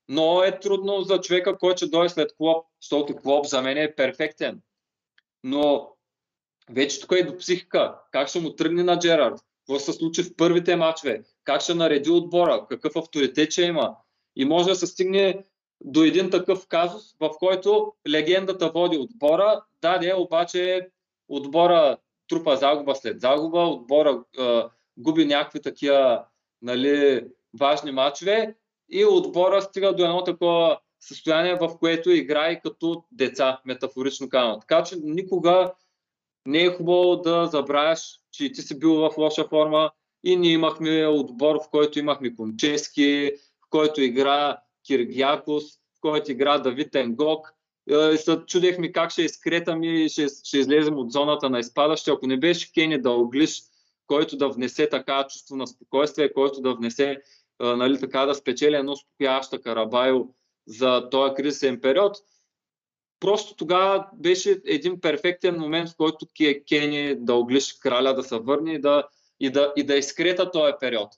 Но 0.09 0.43
е 0.43 0.61
трудно 0.61 1.01
за 1.01 1.21
човека, 1.21 1.59
който 1.59 1.77
ще 1.77 1.87
дойде 1.87 2.09
след 2.09 2.37
Клоп, 2.37 2.67
защото 2.83 3.17
Клоп 3.17 3.47
за 3.47 3.63
мен 3.63 3.79
е 3.79 3.95
перфектен. 3.95 4.61
Но 5.45 5.91
вече 6.71 7.01
тук 7.01 7.13
е 7.13 7.23
до 7.23 7.39
психика. 7.39 7.95
Как 8.13 8.29
ще 8.29 8.41
му 8.41 8.57
тръгне 8.57 8.83
на 8.83 8.99
Джерард? 8.99 9.41
Какво 9.67 9.79
се 9.79 9.93
случи 9.93 10.23
в 10.23 10.37
първите 10.37 10.77
матчове? 10.77 11.23
Как 11.45 11.61
ще 11.61 11.75
нареди 11.75 12.11
отбора? 12.11 12.67
Какъв 12.69 12.97
авторитет 12.97 13.53
ще 13.53 13.63
има? 13.63 13.97
И 14.37 14.45
може 14.45 14.69
да 14.69 14.77
се 14.77 14.87
стигне 14.87 15.45
до 15.87 16.03
един 16.03 16.31
такъв 16.31 16.67
казус, 16.69 17.15
в 17.21 17.31
който 17.39 17.93
легендата 18.09 18.71
води 18.71 18.99
отбора. 18.99 19.63
Да, 19.83 19.99
не, 19.99 20.15
обаче 20.15 20.89
отбора 21.29 21.97
трупа 22.29 22.57
загуба 22.57 22.95
след 22.95 23.21
загуба, 23.21 23.59
отбора 23.59 24.25
е, 24.39 24.63
губи 24.97 25.25
някакви 25.25 25.63
такива 25.63 26.25
нали, 26.63 27.25
важни 27.59 27.91
матчове 27.93 28.55
и 28.91 29.05
отбора 29.05 29.63
стига 29.63 29.95
до 29.95 30.05
едно 30.05 30.25
такова 30.25 30.79
състояние, 31.01 31.55
в 31.55 31.79
което 31.79 32.11
играе 32.11 32.61
като 32.61 33.05
деца, 33.13 33.61
метафорично 33.65 34.29
казано. 34.29 34.59
Така 34.61 34.83
че 34.83 34.97
никога 35.03 35.73
не 36.47 36.59
е 36.59 36.71
хубаво 36.71 37.17
да 37.17 37.47
забравяш, 37.47 38.21
че 38.33 38.53
ти 38.53 38.63
си 38.63 38.79
бил 38.79 38.95
в 38.95 39.11
лоша 39.19 39.49
форма 39.49 39.91
и 40.25 40.37
ние 40.37 40.53
имахме 40.53 41.07
отбор, 41.07 41.57
в 41.57 41.71
който 41.71 41.99
имахме 41.99 42.35
Кончески, 42.35 43.33
в 43.67 43.71
който 43.71 44.01
игра 44.01 44.59
Киргиакос, 44.87 45.65
в 45.75 46.01
който 46.01 46.33
игра 46.33 46.59
Давид 46.59 46.95
Енгок. 46.95 47.53
Е, 47.91 48.17
чудехме 48.47 48.93
как 48.93 49.11
ще 49.11 49.23
изкретаме 49.23 49.87
и 49.87 50.09
ще, 50.09 50.27
ще 50.45 50.59
излезем 50.59 50.99
от 50.99 51.13
зоната 51.13 51.51
на 51.51 51.59
изпадащи. 51.59 52.11
Ако 52.11 52.27
не 52.27 52.37
беше 52.37 52.73
Кени 52.73 53.03
да 53.03 53.11
оглиш, 53.11 53.63
който 54.07 54.37
да 54.37 54.49
внесе 54.49 54.89
така 54.89 55.27
чувство 55.31 55.57
на 55.57 55.67
спокойствие, 55.67 56.33
който 56.33 56.61
да 56.61 56.75
внесе, 56.75 57.11
е, 57.63 57.67
нали, 57.67 58.01
така 58.01 58.27
да 58.27 58.35
спечели 58.35 58.77
едно 58.77 58.97
спокояща 58.97 59.61
Карабайо 59.61 60.29
за 60.67 61.11
този 61.11 61.35
кризисен 61.35 61.81
период, 61.81 62.17
просто 63.21 63.57
тогава 63.57 64.07
беше 64.15 64.61
един 64.67 65.01
перфектен 65.01 65.61
момент, 65.61 65.89
в 65.89 65.97
който 65.97 66.27
Кени 66.69 67.15
да 67.19 67.35
оглиш 67.35 67.73
краля 67.73 68.15
да 68.15 68.23
се 68.23 68.39
върне 68.39 68.73
и 68.73 68.81
да, 68.81 69.09
и 69.41 69.51
да, 69.51 69.73
и 69.77 69.83
да 69.83 69.97
изкрета 69.97 70.51
този 70.51 70.73
период. 70.81 71.09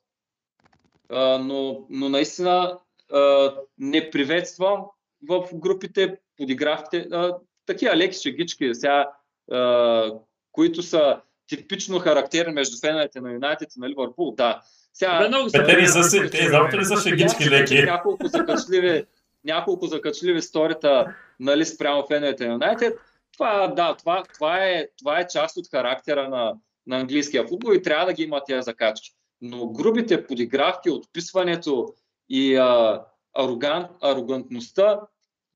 А, 1.09 1.39
но, 1.39 1.87
но 1.91 2.09
наистина 2.09 2.79
а, 3.13 3.55
не 3.79 4.11
приветствам 4.11 4.85
в 5.29 5.49
групите 5.55 6.17
подигравките 6.37 7.09
а, 7.13 7.37
такива 7.67 7.97
леки 7.97 8.17
шегички, 8.17 8.75
сега, 8.75 9.11
а, 9.53 10.11
които 10.53 10.83
са 10.83 11.21
типично 11.47 11.99
характерни 11.99 12.53
между 12.53 12.77
феновете 12.81 13.21
на 13.21 13.33
Юнайтед 13.33 13.69
и 13.77 13.81
на 13.81 13.89
Ливърпул. 13.89 14.35
Да. 14.35 14.61
Сега, 14.93 15.31
те 15.53 15.77
не 15.77 15.87
са, 15.89 16.31
те 16.31 16.85
са 16.85 17.03
шегички 17.03 17.51
леки. 17.51 17.83
Няколко 17.83 18.27
закачливи, 18.29 19.05
няколко 19.45 19.87
закачливи 19.87 20.43
сторита 20.43 21.15
нали, 21.41 21.65
спрямо 21.65 22.07
феновете 22.07 22.47
на 22.47 22.53
Юнайтед. 22.53 22.99
Това, 23.33 23.69
да, 23.69 23.97
това, 23.97 24.23
това, 24.35 24.65
е, 24.65 24.87
това 24.99 25.21
е 25.21 25.29
част 25.29 25.57
от 25.57 25.71
характера 25.71 26.29
на, 26.29 26.55
на 26.87 27.01
английския 27.01 27.47
футбол 27.49 27.75
и 27.75 27.83
трябва 27.83 28.07
да 28.07 28.13
ги 28.13 28.23
има 28.23 28.43
тези 28.47 28.63
закачки. 28.63 29.11
Но 29.41 29.69
грубите 29.69 30.27
подигравки, 30.27 30.91
отписването 30.91 31.95
и 32.29 32.57
а, 32.57 33.05
ароган, 33.35 33.89
арогантността, 34.01 35.01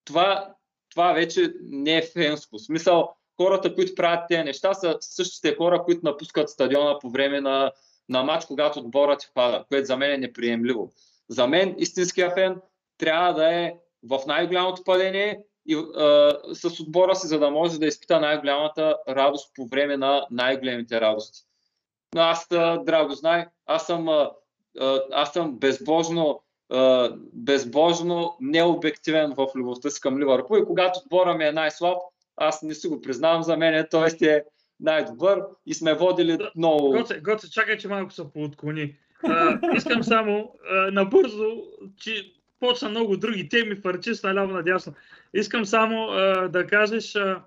това, 0.05 0.55
това 0.91 1.13
вече 1.13 1.55
не 1.63 1.97
е 1.97 2.03
фенско. 2.03 2.59
В 2.59 2.63
смисъл, 2.63 3.15
хората, 3.37 3.75
които 3.75 3.95
правят 3.95 4.25
тези 4.29 4.43
неща, 4.43 4.75
са 4.75 4.97
същите 5.01 5.57
хора, 5.57 5.83
които 5.85 6.01
напускат 6.05 6.51
стадиона 6.51 6.99
по 6.99 7.11
време 7.11 7.41
на, 7.41 7.73
на 8.09 8.23
матч, 8.23 8.47
когато 8.47 8.79
отборът 8.79 9.31
пада, 9.35 9.65
което 9.69 9.87
за 9.87 9.97
мен 9.97 10.11
е 10.11 10.19
неприемливо. 10.19 10.93
За 11.29 11.47
мен 11.47 11.75
истинския 11.79 12.31
фен 12.31 12.61
трябва 12.99 13.35
да 13.35 13.55
е 13.55 13.75
в 14.03 14.21
най-голямото 14.27 14.85
падение 14.85 15.45
и, 15.67 15.75
а, 15.75 16.39
с 16.55 16.81
отбора 16.81 17.17
си, 17.17 17.27
за 17.27 17.39
да 17.39 17.51
може 17.51 17.79
да 17.79 17.87
изпита 17.87 18.21
най-голямата 18.21 18.97
радост 19.09 19.55
по 19.55 19.67
време 19.67 19.97
на 19.97 20.27
най-големите 20.31 21.01
радости. 21.01 21.41
Но 22.15 22.21
аз, 22.21 22.49
драго 22.85 23.15
знай, 23.15 23.47
аз 23.67 23.87
съм, 23.87 24.09
аз 25.13 25.33
съм 25.33 25.59
безбожно, 25.59 26.43
безбожно 27.33 28.37
необективен 28.41 29.33
в 29.37 29.47
любовта 29.55 29.91
си 29.91 30.01
към 30.01 30.19
Ливърпул 30.19 30.57
и 30.57 30.65
когато 30.65 31.01
отбора 31.05 31.35
ми 31.35 31.45
е 31.45 31.53
най-слаб, 31.53 31.99
аз 32.37 32.63
не 32.63 32.75
си 32.75 32.89
го 32.89 33.01
признавам 33.01 33.43
за 33.43 33.57
мен, 33.57 33.87
той 33.91 34.09
е 34.23 34.43
най-добър 34.81 35.43
и 35.67 35.75
сме 35.75 35.95
водили 35.95 36.39
много... 36.57 36.91
Гоце, 36.91 37.21
Гоце 37.21 37.51
чакай, 37.51 37.79
че 37.79 37.89
малко 37.89 38.13
се 38.13 38.23
поотклони. 38.35 38.95
А, 39.25 39.59
искам 39.77 40.05
само 40.05 40.55
а, 40.71 40.91
набързо, 40.91 41.63
че 42.01 42.33
почна 42.61 42.89
много 42.89 43.17
други 43.17 43.49
теми, 43.49 43.77
фарчис 43.77 44.23
наляво 44.23 44.53
надясно. 44.53 44.95
Искам 45.35 45.65
само 45.65 46.09
а, 46.09 46.49
да 46.49 46.67
кажеш 46.67 47.17
а, 47.17 47.43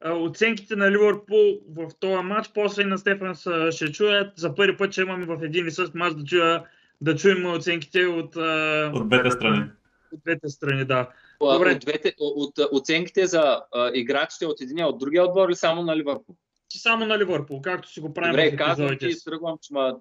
а, 0.00 0.12
оценките 0.12 0.76
на 0.76 0.90
Ливърпул 0.90 1.60
в 1.76 1.88
този 2.00 2.22
матч, 2.22 2.50
после 2.54 2.84
на 2.84 2.98
Стефан 2.98 3.34
ще 3.70 3.92
чуят. 3.92 4.32
За 4.36 4.54
първи 4.54 4.76
път 4.76 4.92
ще 4.92 5.00
имаме 5.00 5.26
в 5.26 5.38
един 5.42 5.66
и 5.66 5.70
същ 5.70 5.94
матч 5.94 6.14
да, 6.16 6.24
чуя, 6.24 6.64
да 7.00 7.16
чуем 7.16 7.46
оценките 7.46 8.06
от... 8.06 8.36
А... 8.36 8.92
От 8.94 9.08
двете 9.08 9.30
страни. 9.30 9.70
От 10.12 10.20
двете 10.24 10.48
страни, 10.48 10.84
да. 10.84 11.08
Добре. 11.40 11.72
От, 11.72 11.80
двете, 11.80 12.14
от, 12.18 12.58
от 12.58 12.72
оценките 12.72 13.26
за 13.26 13.62
а, 13.74 13.90
играчите 13.94 14.46
от 14.46 14.60
единия 14.60 14.86
от 14.86 14.98
другия 14.98 15.24
отбор 15.24 15.48
или 15.48 15.56
само 15.56 15.82
на 15.82 15.96
Ливърпул? 15.96 16.36
само 16.76 17.06
на 17.06 17.18
Ливърпул, 17.18 17.62
както 17.62 17.88
си 17.88 18.00
го 18.00 18.14
правим 18.14 18.32
Добре, 18.32 18.56
казвам 18.56 18.98
ти 18.98 19.06
и 19.06 19.24
тръгвам, 19.24 19.58
че 19.62 19.72
ма, 19.72 19.96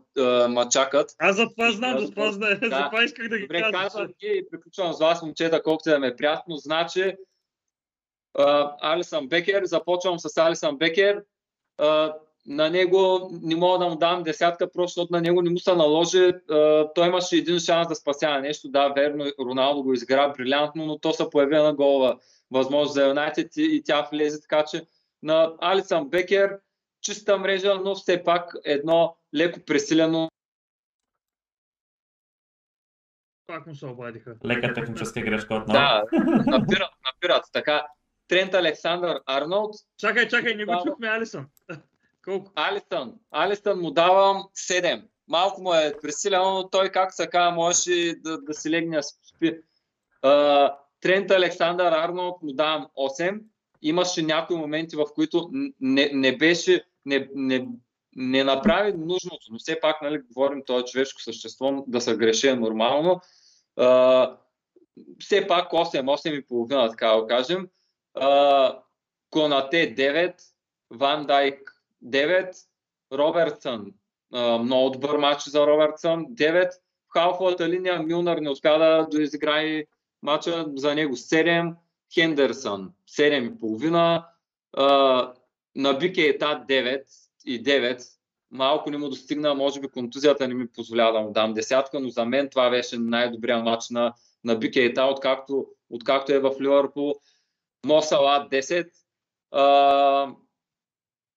ма 0.50 0.70
чакат. 0.70 1.16
Аз 1.20 1.36
за 1.36 1.50
това 1.50 1.72
знам, 1.72 2.00
за 2.00 2.12
това, 2.12 2.32
да, 2.32 2.32
за 2.70 2.90
това 2.92 3.04
исках 3.04 3.30
да 3.30 3.38
ги 3.38 3.44
Добре, 3.44 3.62
кажа. 3.62 3.72
казвам 3.72 4.08
ти 4.20 4.28
и 4.28 4.46
приключвам 4.52 4.94
с 4.94 5.00
вас, 5.00 5.22
момчета, 5.22 5.64
колкото 5.64 5.90
да 5.90 6.00
ме 6.00 6.08
е 6.08 6.16
приятно. 6.16 6.56
Значи, 6.56 7.16
Алисън 8.82 9.28
Бекер, 9.28 9.66
започвам 9.66 10.20
с 10.20 10.38
Алисън 10.38 10.78
Бекер. 10.78 11.24
А, 11.78 12.14
на 12.48 12.70
него 12.70 13.30
не 13.42 13.56
мога 13.56 13.80
да 13.80 13.90
му 13.90 13.96
дам 13.96 14.24
десятка, 14.24 14.72
просто 14.72 14.88
защото 14.88 15.14
на 15.14 15.22
него 15.22 15.42
не 15.42 15.50
му 15.50 15.60
се 15.60 15.76
наложи. 15.76 16.34
Той 16.96 17.08
имаше 17.08 17.36
един 17.36 17.60
шанс 17.60 17.88
да 17.88 17.96
спася 17.96 18.42
нещо. 18.42 18.70
Да, 18.70 18.90
верно, 18.90 19.26
Роналдо 19.40 19.84
го 19.84 19.94
изгра 19.94 20.34
брилянтно, 20.38 20.86
но 20.86 21.00
то 21.00 21.14
се 21.14 21.30
появи 21.30 21.56
на 21.56 21.74
голова 21.74 22.18
възможност 22.52 22.94
за 22.94 23.08
Юнайтед 23.08 23.58
и, 23.58 23.76
и 23.76 23.84
тя 23.84 24.08
влезе, 24.12 24.42
така 24.42 24.66
че 24.72 24.82
на 25.24 25.54
Алисън 25.60 26.10
Бекер, 26.10 26.60
чиста 27.02 27.38
мрежа, 27.38 27.76
но 27.76 27.96
все 27.96 28.24
пак 28.24 28.54
едно 28.64 29.18
леко 29.36 29.60
пресилено 29.66 30.30
пак 33.48 33.68
му 33.68 33.76
се 33.76 33.86
обадиха. 33.86 34.36
Лека 34.46 34.74
техническа 34.74 35.22
грешка 35.22 35.54
отново. 35.54 35.74
Да, 35.74 36.04
напират, 36.46 36.92
напират. 37.06 37.44
Така, 37.54 37.88
Трент 38.28 38.54
Александър 38.54 39.22
Арнолд. 39.26 39.76
Чакай, 39.98 40.28
чакай, 40.28 40.56
не 40.56 40.66
го 40.66 40.84
чухме 40.86 41.08
Алисън. 41.08 41.48
Колко? 42.28 42.52
Алисън. 42.56 43.14
Алисън 43.32 43.80
му 43.80 43.92
давам 43.92 44.44
7. 44.56 45.04
Малко 45.28 45.62
му 45.62 45.74
е 45.74 45.94
пресилено, 46.02 46.54
но 46.54 46.70
той, 46.70 46.90
как 46.90 47.14
се 47.14 47.28
казва, 47.28 47.52
можеше 47.52 48.16
да, 48.24 48.42
да 48.42 48.54
си 48.54 48.70
легне 48.70 49.00
спи. 49.04 49.60
Трент 51.02 51.32
Александър 51.32 51.92
Арнолд 51.92 52.42
му 52.42 52.54
давам 52.54 52.88
8 52.98 53.42
имаше 53.82 54.22
някои 54.22 54.58
моменти, 54.58 54.96
в 54.96 55.06
които 55.16 55.50
не, 55.80 56.10
не 56.14 56.38
беше, 56.38 56.84
не, 57.06 57.30
не, 57.36 57.68
не 58.16 58.44
направи 58.44 58.94
нужното, 58.94 59.48
но 59.52 59.60
все 59.60 59.80
пак, 59.80 60.02
нали, 60.02 60.22
говорим 60.22 60.64
това 60.66 60.84
човешко 60.84 61.22
същество, 61.22 61.84
да 61.88 62.02
се 62.02 62.16
греше 62.16 62.56
нормално. 62.56 63.22
А, 63.76 64.38
все 65.20 65.48
пак 65.48 65.72
8, 65.72 66.02
8 66.02 66.30
и 66.30 66.46
половина, 66.46 66.90
така 66.90 67.08
да 67.08 67.28
кажем. 67.28 67.70
А, 68.14 68.80
Конате 69.30 69.96
9, 69.96 70.36
Ван 70.92 71.26
Дайк 71.26 71.77
9, 72.04 72.56
Робертсън, 73.14 73.94
много 74.60 74.90
добър 74.90 75.18
матч 75.18 75.44
за 75.44 75.68
Робертсън, 75.68 76.26
9. 76.26 76.72
В 77.10 77.14
халфовата 77.14 77.70
линия 77.70 78.00
Милнар 78.00 78.38
не 78.38 78.50
успя 78.50 78.80
да, 78.80 79.08
да 79.12 79.22
изиграе 79.22 79.84
матча 80.24 80.66
за 80.76 80.96
него 80.96 81.16
7. 81.16 81.76
Хендерсън 82.14 82.94
7,5, 83.10 84.24
на 85.76 85.94
Бикейта 85.94 86.66
9 86.70 87.04
и 87.46 87.64
9. 87.64 88.04
Малко 88.52 88.90
не 88.90 88.98
му 88.98 89.10
достигна, 89.10 89.56
може 89.56 89.80
би 89.80 89.88
контузията 89.88 90.48
не 90.48 90.54
ми 90.54 90.68
позволява 90.68 91.14
да 91.14 91.20
му 91.20 91.32
дам 91.32 91.54
десятка, 91.54 92.00
но 92.00 92.10
за 92.10 92.26
мен 92.26 92.50
това 92.50 92.70
беше 92.70 92.98
най-добрият 93.00 93.64
матч 93.64 93.90
на, 93.90 94.14
на 94.44 94.56
Бикейта, 94.56 95.04
откакто, 95.04 95.68
откакто 95.90 96.34
е 96.34 96.40
в 96.40 96.52
Ливърпул. 96.62 97.16
Мосала 97.86 98.48
10. 98.52 98.90
А, 99.52 100.34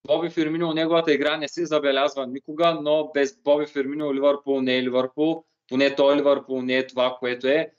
Боби 0.07 0.31
Фермино, 0.31 0.73
неговата 0.73 1.13
игра 1.13 1.37
не 1.37 1.49
се 1.49 1.67
забелязва 1.67 2.27
никога, 2.27 2.79
но 2.83 3.11
без 3.15 3.41
Боби 3.45 3.67
Фермино 3.67 4.15
Ливърпул 4.15 4.61
не 4.61 4.77
е 4.79 4.83
Ливърпул. 4.83 5.45
Поне 5.69 5.95
той 5.95 6.17
Ливърпул 6.17 6.63
не 6.63 6.77
е 6.77 6.87
това, 6.87 7.17
което 7.21 7.47
е. 7.47 7.73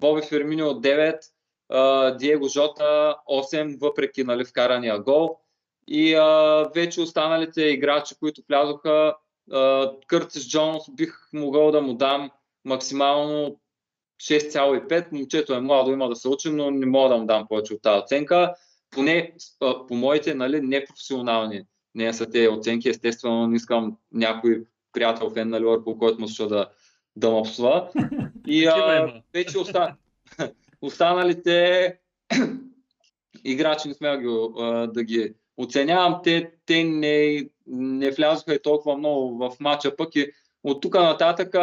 Боби 0.00 0.22
Фермино 0.22 0.64
9, 0.64 2.18
Диего 2.18 2.48
Жота 2.48 3.16
8, 3.30 3.80
въпреки 3.80 4.24
нали, 4.24 4.44
вкарания 4.44 4.98
гол. 4.98 5.38
И 5.88 6.14
а, 6.14 6.70
вече 6.74 7.00
останалите 7.00 7.62
играчи, 7.62 8.14
които 8.20 8.42
влязоха, 8.48 9.14
Къртис 10.06 10.48
Джонс 10.48 10.82
бих 10.90 11.14
могъл 11.32 11.70
да 11.70 11.80
му 11.80 11.94
дам 11.94 12.30
максимално 12.64 13.60
6,5. 14.22 15.12
Момчето 15.12 15.54
е 15.54 15.60
младо, 15.60 15.92
има 15.92 16.08
да 16.08 16.16
се 16.16 16.28
учи, 16.28 16.50
но 16.50 16.70
не 16.70 16.86
мога 16.86 17.08
да 17.08 17.16
му 17.16 17.26
дам 17.26 17.46
повече 17.48 17.74
от 17.74 17.82
тази 17.82 18.02
оценка. 18.02 18.54
Поне 18.92 19.34
по 19.88 19.94
моите 19.94 20.34
нали, 20.34 20.60
непрофесионални 20.60 21.62
не 21.94 22.12
са 22.12 22.30
те 22.30 22.48
оценки. 22.48 22.88
Естествено, 22.88 23.46
не 23.46 23.56
искам 23.56 23.96
някой 24.12 24.64
приятел 24.92 25.30
фен 25.30 25.48
на 25.48 25.60
Ливърпул, 25.60 25.98
който 25.98 26.20
му 26.20 26.28
ще 26.28 26.46
да, 26.46 26.68
да 27.16 27.30
мъпсва. 27.30 27.90
И 28.46 28.66
а, 28.66 29.22
вече 29.34 29.58
оста... 29.58 29.96
останалите 30.82 31.98
играчи 33.44 33.88
не 33.88 33.94
сме 33.94 34.16
да, 34.16 34.86
да 34.86 35.04
ги 35.04 35.34
оценявам. 35.56 36.20
Те, 36.24 36.50
те 36.66 36.84
не, 36.84 37.48
не 37.66 38.10
влязоха 38.10 38.54
и 38.54 38.62
толкова 38.62 38.96
много 38.96 39.38
в 39.38 39.60
матча, 39.60 39.96
пък 39.96 40.16
и 40.16 40.32
от 40.64 40.82
тук 40.82 40.94
нататък 40.94 41.54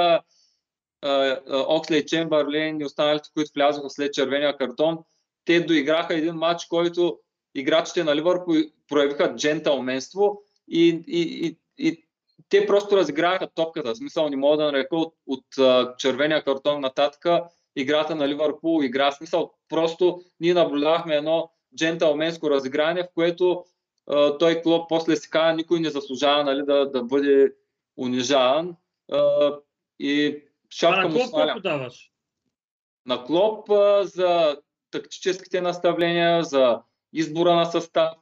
Окслей 1.67 2.05
Чембърлен 2.05 2.81
и 2.81 2.85
останалите, 2.85 3.29
които 3.33 3.51
влязоха 3.55 3.89
след 3.89 4.13
червения 4.13 4.57
картон, 4.57 4.97
те 5.49 5.59
доиграха 5.59 6.13
един 6.13 6.33
матч, 6.33 6.65
който 6.65 7.19
играчите 7.55 8.03
на 8.03 8.15
Ливърпул 8.15 8.53
проявиха 8.87 9.35
джентълменство 9.35 10.41
и, 10.67 11.03
и, 11.07 11.47
и, 11.47 11.57
и 11.77 12.03
те 12.49 12.65
просто 12.65 12.97
разиграха 12.97 13.49
топката. 13.55 13.93
В 13.93 13.97
смисъл 13.97 14.29
не 14.29 14.35
мога 14.35 14.57
да 14.57 14.65
нарека 14.65 14.95
от, 14.95 15.13
от, 15.27 15.45
червения 15.97 16.43
картон 16.43 16.79
нататък 16.79 17.25
играта 17.75 18.15
на 18.15 18.27
Ливърпул 18.27 18.83
игра. 18.83 19.11
Смисъл 19.11 19.51
просто 19.69 20.21
ние 20.39 20.53
наблюдавахме 20.53 21.15
едно 21.15 21.51
джентълменско 21.77 22.49
разиграние, 22.49 23.03
в 23.03 23.13
което 23.15 23.65
а, 24.07 24.37
той 24.37 24.61
клуб 24.61 24.85
после 24.89 25.15
си 25.15 25.29
каза, 25.29 25.55
никой 25.55 25.79
не 25.79 25.89
заслужава 25.89 26.43
нали, 26.43 26.61
да, 26.65 26.91
да 26.91 27.03
бъде 27.03 27.53
унижаван. 27.97 28.75
А, 29.11 29.53
и 29.99 30.43
шапка 30.69 31.09
му 31.09 31.19
свалям. 31.19 31.59
даваш? 31.59 32.11
На 33.05 33.23
Клоп 33.23 33.69
а, 33.69 34.03
за 34.03 34.57
тактическите 34.91 35.61
наставления, 35.61 36.43
за 36.43 36.81
избора 37.13 37.55
на 37.55 37.65
състав 37.65 38.13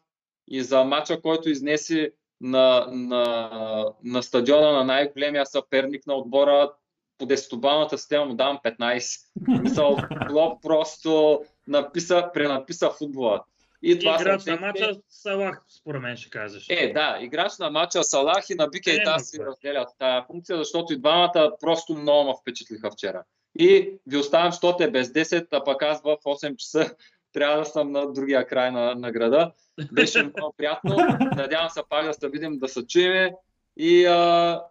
и 0.48 0.64
за 0.64 0.84
матча, 0.84 1.22
който 1.22 1.50
изнесе 1.50 2.12
на, 2.42 2.88
на, 2.92 3.94
на 4.04 4.24
стадиона 4.24 4.72
на 4.72 4.84
най-големия 4.84 5.46
съперник 5.46 6.08
на 6.08 6.16
отбора 6.16 6.72
по 7.18 7.26
десетобалната 7.26 7.98
система 7.98 8.26
му 8.26 8.36
давам 8.36 8.60
15. 8.66 9.20
Мисъл, 9.62 9.98
Клоп 10.28 10.64
просто 10.64 11.42
написа, 11.68 12.30
пренаписа 12.34 12.90
футбола. 12.90 13.44
И 13.82 14.00
това 14.00 14.18
играч 14.22 14.46
на 14.46 14.56
матча 14.60 14.96
Салах, 15.10 15.64
според 15.70 16.02
мен 16.02 16.18
ще 16.18 16.30
кажеш. 16.30 16.66
Е, 16.70 16.94
да, 16.94 17.18
играч 17.22 17.58
на 17.60 17.70
матча 17.70 18.04
Салах 18.04 18.50
и 18.50 18.56
на 18.56 18.68
Бика 18.68 18.92
и 18.92 19.04
тази 19.04 19.26
си 19.26 19.40
разделят 19.40 19.90
тази 20.00 20.26
функция, 20.28 20.58
защото 20.58 20.94
и 20.94 21.00
двамата 21.00 21.52
просто 21.62 21.94
много 21.94 22.28
ме 22.28 22.34
впечатлиха 22.42 22.92
вчера. 22.92 23.24
И 23.60 24.00
ви 24.08 24.18
оставям, 24.18 24.52
защото 24.52 24.84
е 24.84 24.92
без 24.92 25.08
10, 25.08 25.48
а 25.52 25.64
пък 25.64 25.82
аз 25.82 26.02
в 26.02 26.18
8 26.26 26.56
часа 26.56 26.96
трябва 27.34 27.60
да 27.60 27.66
съм 27.66 27.92
на 27.92 28.14
другия 28.14 28.48
край 28.48 28.72
на, 28.72 28.96
на 28.96 29.12
града. 29.12 29.52
Беше 29.92 30.24
много 30.24 30.54
приятно. 30.58 30.96
Надявам 31.36 31.70
се 31.70 31.82
пак 31.90 32.06
да 32.06 32.14
се 32.14 32.30
видим, 32.30 32.60
да 32.60 32.68
се 32.68 32.88
чуем 32.88 33.34
и 33.78 34.06
а, 34.06 34.62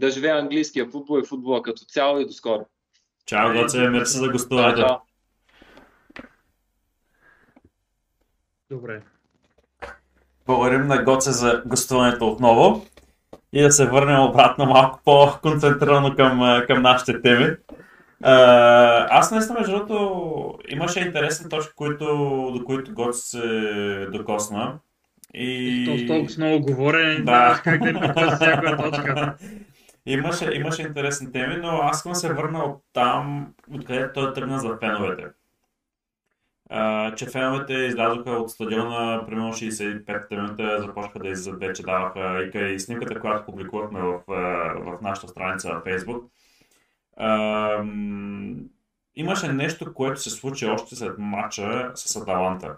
да 0.00 0.10
живее 0.10 0.30
английския 0.30 0.90
футбол 0.90 1.20
и 1.20 1.26
футбола 1.26 1.62
като 1.62 1.84
цяло 1.84 2.20
и 2.20 2.26
до 2.26 2.32
скоро. 2.32 2.66
Чао, 3.26 3.52
Гоце, 3.52 3.88
мерси 3.88 4.16
за 4.18 4.28
гостуването. 4.28 5.00
Добре. 8.70 9.02
Благодарим 10.46 10.86
на 10.86 11.02
Гоце 11.02 11.30
за 11.30 11.62
гостуването 11.66 12.28
отново 12.28 12.86
и 13.52 13.62
да 13.62 13.72
се 13.72 13.86
върнем 13.86 14.20
обратно 14.20 14.66
малко 14.66 15.00
по-концентрирано 15.04 16.16
към, 16.16 16.62
към 16.66 16.82
нашите 16.82 17.22
теми. 17.22 17.56
Аз 18.22 19.30
наистина, 19.30 19.58
между 19.58 19.76
другото, 19.76 20.58
имаше 20.68 21.00
интересни 21.00 21.48
точки, 21.48 21.72
които, 21.76 22.04
до 22.54 22.64
които 22.64 22.92
Гоце 22.92 23.20
се 23.20 24.08
докосна. 24.12 24.78
И... 25.34 25.84
То 25.86 26.06
толкова 26.06 26.34
много 26.38 26.66
говорене, 26.66 27.24
да. 27.24 27.60
как 27.64 27.82
да 27.82 28.36
всяка 28.36 28.76
точка. 28.76 29.36
Имаше, 30.06 30.50
имаше 30.54 30.82
интересни 30.82 31.32
теми, 31.32 31.56
но 31.56 31.68
аз 31.68 32.02
съм 32.02 32.14
се 32.14 32.32
върнал 32.32 32.80
там, 32.92 33.48
откъдето 33.74 34.12
той 34.12 34.32
тръгна 34.32 34.58
за 34.58 34.76
феновете 34.80 35.24
а, 36.70 37.14
че 37.14 37.26
феновете 37.26 37.72
излязоха 37.72 38.30
от 38.30 38.50
стадиона 38.50 39.22
примерно 39.26 39.52
65 39.52 40.30
минута, 40.30 40.80
започнаха 40.80 41.18
да 41.18 41.28
излизат 41.28 41.60
вече, 41.60 41.82
даваха 41.82 42.50
и, 42.54 42.74
и 42.74 42.80
снимката, 42.80 43.20
която 43.20 43.44
публикувахме 43.44 44.00
в, 44.00 44.20
в 44.76 44.98
нашата 45.02 45.28
страница 45.28 45.68
на 45.68 45.80
Facebook. 45.80 46.22
Имаше 49.16 49.52
нещо, 49.52 49.94
което 49.94 50.20
се 50.20 50.30
случи 50.30 50.66
още 50.66 50.96
след 50.96 51.18
матча 51.18 51.92
с 51.94 52.16
Аталанта. 52.16 52.76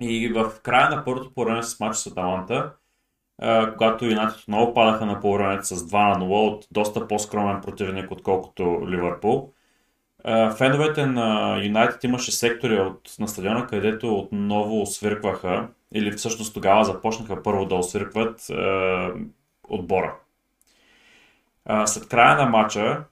И 0.00 0.28
в 0.28 0.52
края 0.62 0.90
на 0.90 1.04
първото 1.04 1.34
по 1.34 1.62
с 1.62 1.80
матча 1.80 1.98
с 1.98 2.06
Аталанта, 2.06 2.72
когато 3.72 4.04
Юнайтед 4.04 4.38
отново 4.38 4.74
падаха 4.74 5.06
на 5.06 5.20
полувремето 5.20 5.66
с 5.66 5.76
2 5.76 6.18
на 6.18 6.24
0 6.24 6.48
от 6.48 6.66
доста 6.70 7.08
по-скромен 7.08 7.60
противник, 7.60 8.10
отколкото 8.10 8.88
Ливърпул, 8.88 9.52
Феновете 10.56 11.06
на 11.06 11.58
Юнайтед 11.64 12.04
имаше 12.04 12.32
сектори 12.32 12.80
от, 12.80 13.16
на 13.18 13.28
стадиона, 13.28 13.66
където 13.66 14.18
отново 14.18 14.82
освиркваха, 14.82 15.68
или 15.94 16.12
всъщност 16.12 16.54
тогава 16.54 16.84
започнаха 16.84 17.42
първо 17.42 17.66
да 17.66 17.74
освиркват 17.74 18.50
е, 18.50 19.08
отбора. 19.68 20.14
След 21.86 22.08
края 22.08 22.36
на 22.36 22.46
матча, 22.46 23.04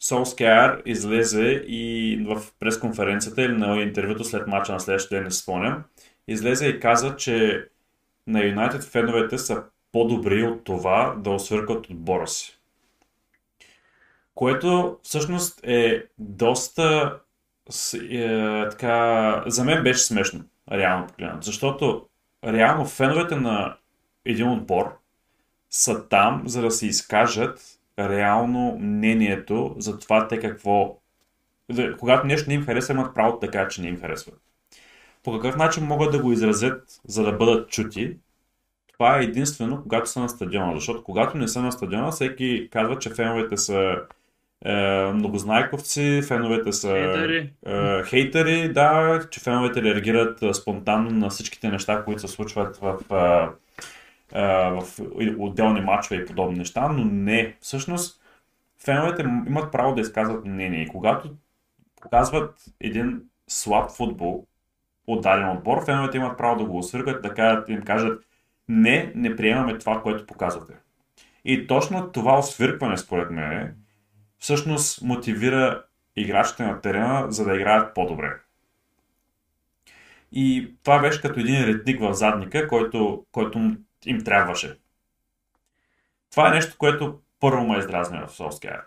Солскияр 0.00 0.82
излезе 0.86 1.64
и 1.66 2.16
в 2.28 2.42
пресконференцията 2.60 3.42
или 3.42 3.52
на 3.52 3.80
интервюто 3.80 4.24
след 4.24 4.46
матча 4.46 4.72
на 4.72 4.80
следващия 4.80 5.18
ден, 5.18 5.24
не 5.24 5.30
спомням, 5.30 5.84
излезе 6.28 6.66
и 6.66 6.80
каза, 6.80 7.16
че 7.16 7.68
на 8.26 8.44
Юнайтед 8.44 8.84
феновете 8.84 9.38
са 9.38 9.62
по-добри 9.92 10.42
от 10.42 10.64
това 10.64 11.14
да 11.18 11.30
освиркват 11.30 11.90
отбора 11.90 12.28
си. 12.28 12.58
Което 14.34 14.98
всъщност 15.02 15.60
е 15.62 16.04
доста 16.18 17.18
е, 18.10 18.68
така, 18.70 19.44
за 19.46 19.64
мен 19.64 19.82
беше 19.82 20.04
смешно, 20.04 20.44
реално 20.72 21.06
погледнато, 21.06 21.46
защото 21.46 22.08
реално 22.44 22.84
феновете 22.84 23.36
на 23.36 23.76
един 24.24 24.48
отбор 24.48 24.98
са 25.70 26.08
там, 26.08 26.42
за 26.46 26.62
да 26.62 26.70
се 26.70 26.86
изкажат 26.86 27.75
реално 27.98 28.78
мнението 28.80 29.74
за 29.78 29.98
това 29.98 30.28
те 30.28 30.40
какво... 30.40 30.98
Когато 31.98 32.26
нещо 32.26 32.48
не 32.48 32.54
им 32.54 32.64
харесва, 32.64 32.94
имат 32.94 33.14
право 33.14 33.38
така, 33.38 33.68
че 33.68 33.82
не 33.82 33.88
им 33.88 34.00
харесва. 34.00 34.32
По 35.22 35.32
какъв 35.32 35.56
начин 35.56 35.84
могат 35.84 36.12
да 36.12 36.22
го 36.22 36.32
изразят, 36.32 37.00
за 37.06 37.22
да 37.22 37.32
бъдат 37.32 37.70
чути, 37.70 38.16
това 38.92 39.18
е 39.18 39.22
единствено, 39.22 39.82
когато 39.82 40.10
са 40.10 40.20
на 40.20 40.28
стадиона. 40.28 40.74
Защото 40.74 41.04
когато 41.04 41.38
не 41.38 41.48
са 41.48 41.62
на 41.62 41.72
стадиона, 41.72 42.10
всеки 42.10 42.68
казва, 42.72 42.98
че 42.98 43.10
феновете 43.10 43.56
са 43.56 43.96
е, 44.64 45.12
многознайковци, 45.12 46.22
феновете 46.28 46.72
са 46.72 46.88
хейтери. 46.88 47.52
Е, 47.66 48.02
хейтери, 48.02 48.72
да, 48.72 49.20
че 49.30 49.40
феновете 49.40 49.82
реагират 49.82 50.42
е, 50.42 50.54
спонтанно 50.54 51.10
на 51.10 51.30
всичките 51.30 51.68
неща, 51.68 52.04
които 52.04 52.20
се 52.20 52.28
случват 52.28 52.76
в, 52.76 52.98
е, 53.10 53.14
е, 53.14 53.48
в 54.32 54.82
отделни 55.38 55.80
матчове 55.80 56.20
и 56.20 56.26
подобни 56.26 56.58
неща, 56.58 56.88
но 56.88 57.04
не. 57.04 57.56
Всъщност, 57.60 58.22
феновете 58.84 59.22
имат 59.22 59.72
право 59.72 59.94
да 59.94 60.00
изказват 60.00 60.44
мнение 60.44 60.82
и 60.82 60.88
когато 60.88 61.34
показват 62.02 62.64
един 62.80 63.22
слаб 63.48 63.90
футбол 63.90 64.46
от 65.06 65.22
даден 65.22 65.50
отбор, 65.50 65.84
феновете 65.84 66.16
имат 66.16 66.38
право 66.38 66.58
да 66.58 66.64
го 66.64 66.78
освъргат, 66.78 67.22
да 67.22 67.64
им 67.68 67.82
кажат 67.82 68.24
не, 68.68 69.12
не 69.14 69.36
приемаме 69.36 69.78
това, 69.78 70.02
което 70.02 70.26
показвате. 70.26 70.74
И 71.44 71.66
точно 71.66 72.12
това 72.12 72.38
освиркване, 72.38 72.96
според 72.96 73.30
мен, 73.30 73.76
всъщност 74.38 75.02
мотивира 75.02 75.84
играчите 76.16 76.64
на 76.64 76.80
терена, 76.80 77.26
за 77.28 77.44
да 77.44 77.56
играят 77.56 77.94
по-добре. 77.94 78.32
И 80.32 80.74
това 80.82 80.98
беше 80.98 81.22
като 81.22 81.40
един 81.40 81.64
ретник 81.64 82.00
в 82.00 82.14
задника, 82.14 82.68
който, 82.68 83.26
който 83.32 83.76
им 84.06 84.24
трябваше. 84.24 84.78
Това 86.30 86.48
е 86.48 86.54
нещо, 86.54 86.78
което 86.78 87.20
първо 87.40 87.66
ме 87.66 87.78
издразни 87.78 88.18
в 88.18 88.28
Solskjaer. 88.28 88.82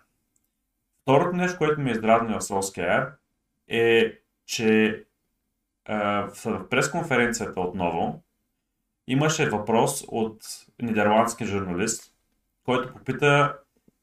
Второто 1.02 1.36
нещо, 1.36 1.58
което 1.58 1.82
ме 1.82 1.92
издразни 1.92 2.34
в 2.34 2.42
Solskjaer 2.42 3.12
е, 3.68 4.14
че 4.46 5.04
в 5.88 6.70
пресконференцията 6.70 7.62
отново 7.62 8.24
имаше 9.08 9.50
въпрос 9.50 10.06
от 10.08 10.42
нидерландски 10.82 11.46
журналист, 11.46 12.14
който 12.66 12.94
попита 12.94 13.58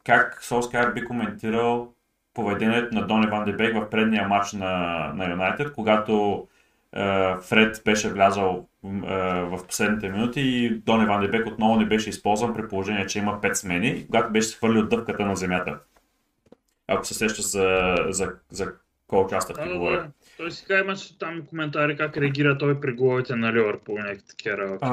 как 0.04 0.44
Солскар 0.44 0.92
би 0.92 1.04
коментирал 1.04 1.94
поведението 2.34 2.94
на 2.94 3.06
Дони 3.06 3.26
Ван 3.26 3.44
Дебек 3.44 3.76
в 3.76 3.90
предния 3.90 4.28
матч 4.28 4.52
на, 4.52 4.72
на 5.14 5.30
Юнайтед, 5.30 5.72
когато 5.72 6.46
е, 6.92 7.34
Фред 7.40 7.82
беше 7.84 8.12
влязал 8.12 8.68
в 9.50 9.66
последните 9.66 10.08
минути 10.08 10.40
и 10.40 10.70
Дони 10.70 11.06
Ван 11.06 11.20
Дебек 11.20 11.46
отново 11.46 11.76
не 11.76 11.86
беше 11.86 12.10
използван 12.10 12.54
при 12.54 12.68
положение, 12.68 13.06
че 13.06 13.18
има 13.18 13.40
5 13.40 13.52
смени, 13.54 14.06
когато 14.06 14.32
беше 14.32 14.48
свърлил 14.48 14.86
дъвката 14.86 15.26
на 15.26 15.36
земята. 15.36 15.78
Ако 16.88 17.04
се 17.06 17.14
сещаш 17.14 17.50
за, 17.50 17.94
за, 18.08 18.32
за 18.50 18.72
кой 19.06 19.24
участък 19.24 19.56
Да, 19.56 19.72
говоря. 19.72 19.96
да. 20.02 20.08
Той 20.36 20.50
сега 20.50 20.78
имаше 20.78 21.18
там 21.18 21.42
коментари 21.46 21.96
как 21.96 22.16
реагира 22.16 22.58
той 22.58 22.80
при 22.80 22.92
головите 22.92 23.36
на 23.36 23.52
Ливърпул 23.52 23.98
някакви 23.98 24.26
такива 24.28 24.56
работи. 24.58 24.84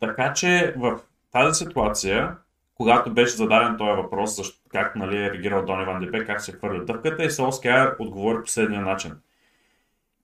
Така 0.00 0.32
че 0.32 0.74
в 0.76 1.00
тази 1.32 1.64
ситуация, 1.64 2.36
когато 2.74 3.10
беше 3.14 3.36
зададен 3.36 3.76
този 3.78 4.02
въпрос, 4.02 4.36
защо, 4.36 4.60
как 4.68 4.96
нали, 4.96 5.16
е 5.16 5.30
реагирал 5.30 5.64
Дони 5.64 5.84
Ван 5.84 6.00
Депе, 6.00 6.24
как 6.24 6.40
се 6.40 6.52
хвърля 6.52 6.84
дъвката, 6.84 7.24
и 7.24 7.30
Солскияр 7.30 7.96
отговори 7.98 8.42
последния 8.42 8.80
начин. 8.80 9.12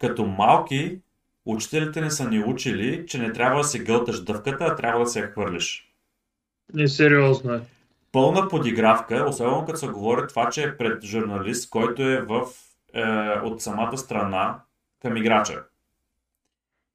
Като 0.00 0.26
малки, 0.26 1.00
учителите 1.48 2.00
ни 2.00 2.10
са 2.10 2.30
ни 2.30 2.44
учили, 2.44 3.06
че 3.06 3.18
не 3.18 3.32
трябва 3.32 3.58
да 3.58 3.64
се 3.64 3.78
гълташ 3.78 4.24
дъвката, 4.24 4.64
а 4.64 4.76
трябва 4.76 5.04
да 5.04 5.10
се 5.10 5.20
я 5.20 5.26
хвърлиш. 5.26 5.92
Несериозно 6.74 7.54
е. 7.54 7.60
Пълна 8.12 8.48
подигравка, 8.48 9.24
особено 9.28 9.66
като 9.66 9.78
се 9.78 9.86
говори 9.86 10.28
това, 10.28 10.50
че 10.50 10.62
е 10.62 10.76
пред 10.76 11.04
журналист, 11.04 11.70
който 11.70 12.02
е 12.02 12.20
в, 12.20 12.46
е, 12.94 13.02
от 13.44 13.62
самата 13.62 13.98
страна 13.98 14.60
към 15.02 15.16
играча. 15.16 15.64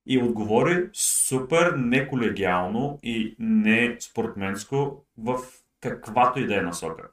И 0.06 0.18
отговори 0.18 0.89
супер 0.93 1.74
неколегиално 1.78 2.99
и 3.04 3.36
не 3.39 3.97
спортменско 3.99 5.06
в 5.18 5.38
каквато 5.82 6.39
и 6.39 6.47
да 6.47 6.58
е 6.58 6.62
насока. 6.62 7.10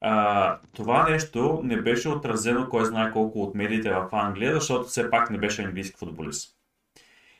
А, 0.00 0.58
това 0.72 1.08
нещо 1.08 1.60
не 1.64 1.76
беше 1.82 2.08
отразено 2.08 2.68
кой 2.68 2.84
знае 2.84 3.12
колко 3.12 3.42
от 3.42 3.54
медиите 3.54 3.90
в 3.90 4.08
Англия, 4.12 4.54
защото 4.54 4.84
все 4.88 5.10
пак 5.10 5.30
не 5.30 5.38
беше 5.38 5.62
английски 5.62 5.98
футболист. 5.98 6.54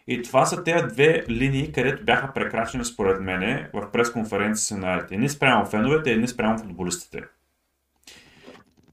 И 0.06 0.22
това 0.22 0.46
са 0.46 0.64
тези 0.64 0.86
две 0.86 1.24
линии, 1.28 1.72
където 1.72 2.04
бяха 2.04 2.32
прекрачени 2.32 2.84
според 2.84 3.20
мене 3.20 3.70
в 3.74 3.92
пресконференция 3.92 4.78
на 4.78 5.06
едни 5.10 5.28
спрямо 5.28 5.66
феновете, 5.66 6.12
едни 6.12 6.28
спрямо 6.28 6.58
футболистите. 6.58 7.22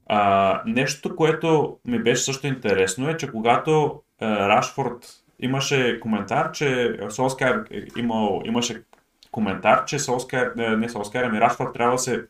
А, 0.06 0.62
нещо, 0.66 1.16
което 1.16 1.78
ми 1.84 2.02
беше 2.02 2.22
също 2.22 2.46
интересно 2.46 3.08
е, 3.08 3.16
че 3.16 3.30
когато 3.30 4.02
а, 4.20 4.48
Рашфорд 4.48 5.06
имаше 5.40 6.00
коментар, 6.00 6.52
че 6.52 6.98
Солскар 7.10 7.64
имал, 7.96 8.42
имаше 8.44 8.82
коментар, 9.30 9.84
че 9.84 9.98
Солскар, 9.98 10.52
не 10.56 10.88
Солскар, 10.88 11.24
ами 11.24 11.40
Рашфорд 11.40 11.72
трябва 11.72 11.92
да 11.92 11.98
се 11.98 12.24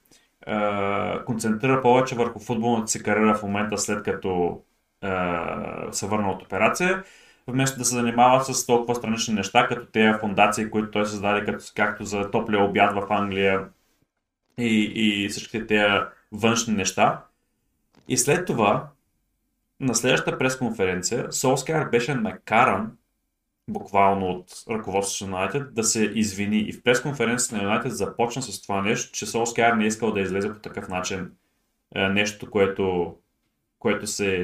концентрира 1.27 1.83
повече 1.83 2.15
върху 2.15 2.39
футболната 2.41 2.89
си 2.89 3.03
кариера 3.03 3.35
в 3.35 3.43
момента, 3.43 3.79
след 3.79 4.03
като 4.03 4.61
се 5.91 6.07
върна 6.07 6.31
от 6.31 6.43
операция, 6.43 7.05
вместо 7.47 7.79
да 7.79 7.85
се 7.85 7.95
занимава 7.95 8.45
с 8.45 8.67
толкова 8.67 8.95
странични 8.95 9.35
неща, 9.35 9.69
като 9.69 9.87
тези 9.87 10.19
фундации, 10.21 10.71
които 10.71 10.91
той 10.91 11.07
създаде, 11.07 11.45
като, 11.45 11.65
както 11.77 12.05
за 12.05 12.31
топлия 12.31 12.65
обяд 12.65 12.95
в 12.95 13.07
Англия 13.13 13.69
и, 14.59 14.93
и 14.95 15.29
всичките 15.29 15.67
тези 15.67 16.05
външни 16.33 16.75
неща. 16.75 17.23
И 18.09 18.17
след 18.17 18.47
това, 18.47 18.89
на 19.81 19.95
следващата 19.95 20.39
пресконференция, 20.39 21.33
Солскар 21.33 21.89
беше 21.89 22.15
накаран 22.15 22.93
буквално 23.69 24.27
от 24.27 24.47
ръководството 24.71 25.31
на 25.31 25.37
Юнайтед 25.37 25.75
да 25.75 25.85
се 25.85 26.05
извини. 26.05 26.59
И 26.59 26.73
в 26.73 26.83
пресконференцията 26.83 27.57
на 27.57 27.63
Юнайтед 27.63 27.97
започна 27.97 28.43
с 28.43 28.63
това 28.63 28.83
нещо, 28.83 29.13
че 29.13 29.27
Солскар 29.27 29.73
не 29.73 29.87
искал 29.87 30.13
да 30.13 30.21
излезе 30.21 30.53
по 30.53 30.59
такъв 30.59 30.89
начин 30.89 31.31
е, 31.95 32.09
нещо, 32.09 32.51
което, 32.51 33.17
което 33.79 34.07
се 34.07 34.37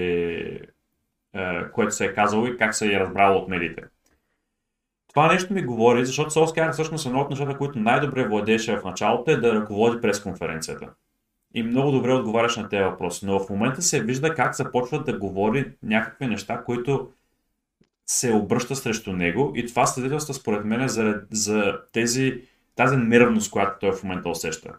е, 1.35 1.70
което 1.73 1.95
се 1.95 2.05
е 2.05 2.14
казало 2.14 2.47
и 2.47 2.57
как 2.57 2.75
се 2.75 2.95
е 2.95 3.01
разбрало 3.01 3.39
от 3.39 3.49
медиите. 3.49 3.83
Това 5.09 5.33
нещо 5.33 5.55
ми 5.55 5.62
говори, 5.62 6.07
защото 6.07 6.31
Солскияр 6.31 6.73
всъщност 6.73 7.07
е 7.07 7.09
едно 7.09 7.20
от 7.20 7.31
нещата, 7.31 7.59
които 7.59 7.79
най-добре 7.79 8.29
владееше 8.29 8.77
в 8.77 8.85
началото 8.85 9.31
е 9.31 9.37
да 9.37 9.55
ръководи 9.55 10.01
пресконференцията. 10.01 10.89
И 11.55 11.62
много 11.62 11.91
добре 11.91 12.12
отговаряш 12.12 12.57
на 12.57 12.68
тези 12.68 12.83
въпроси. 12.85 13.27
Но 13.27 13.41
в 13.41 13.51
момента 13.51 13.83
се 13.83 14.03
вижда 14.03 14.35
как 14.35 14.57
започва 14.57 15.05
да 15.05 15.18
говори 15.18 15.73
някакви 15.83 16.27
неща, 16.27 16.64
които 16.64 17.11
се 18.12 18.32
обръща 18.32 18.76
срещу 18.76 19.12
него 19.12 19.52
и 19.54 19.66
това 19.66 19.86
свидетелства 19.86 20.34
според 20.34 20.64
мен 20.64 20.88
за, 20.88 21.20
за 21.30 21.78
тези, 21.92 22.42
тази 22.76 22.96
неравност, 22.96 23.50
която 23.50 23.78
той 23.80 23.92
в 23.92 24.02
момента 24.02 24.28
усеща. 24.28 24.74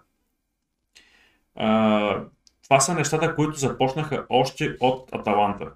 А, 1.55 2.19
това 2.63 2.79
са 2.79 2.93
нещата, 2.93 3.35
които 3.35 3.59
започнаха 3.59 4.25
още 4.29 4.77
от 4.79 5.09
Аталанта. 5.13 5.71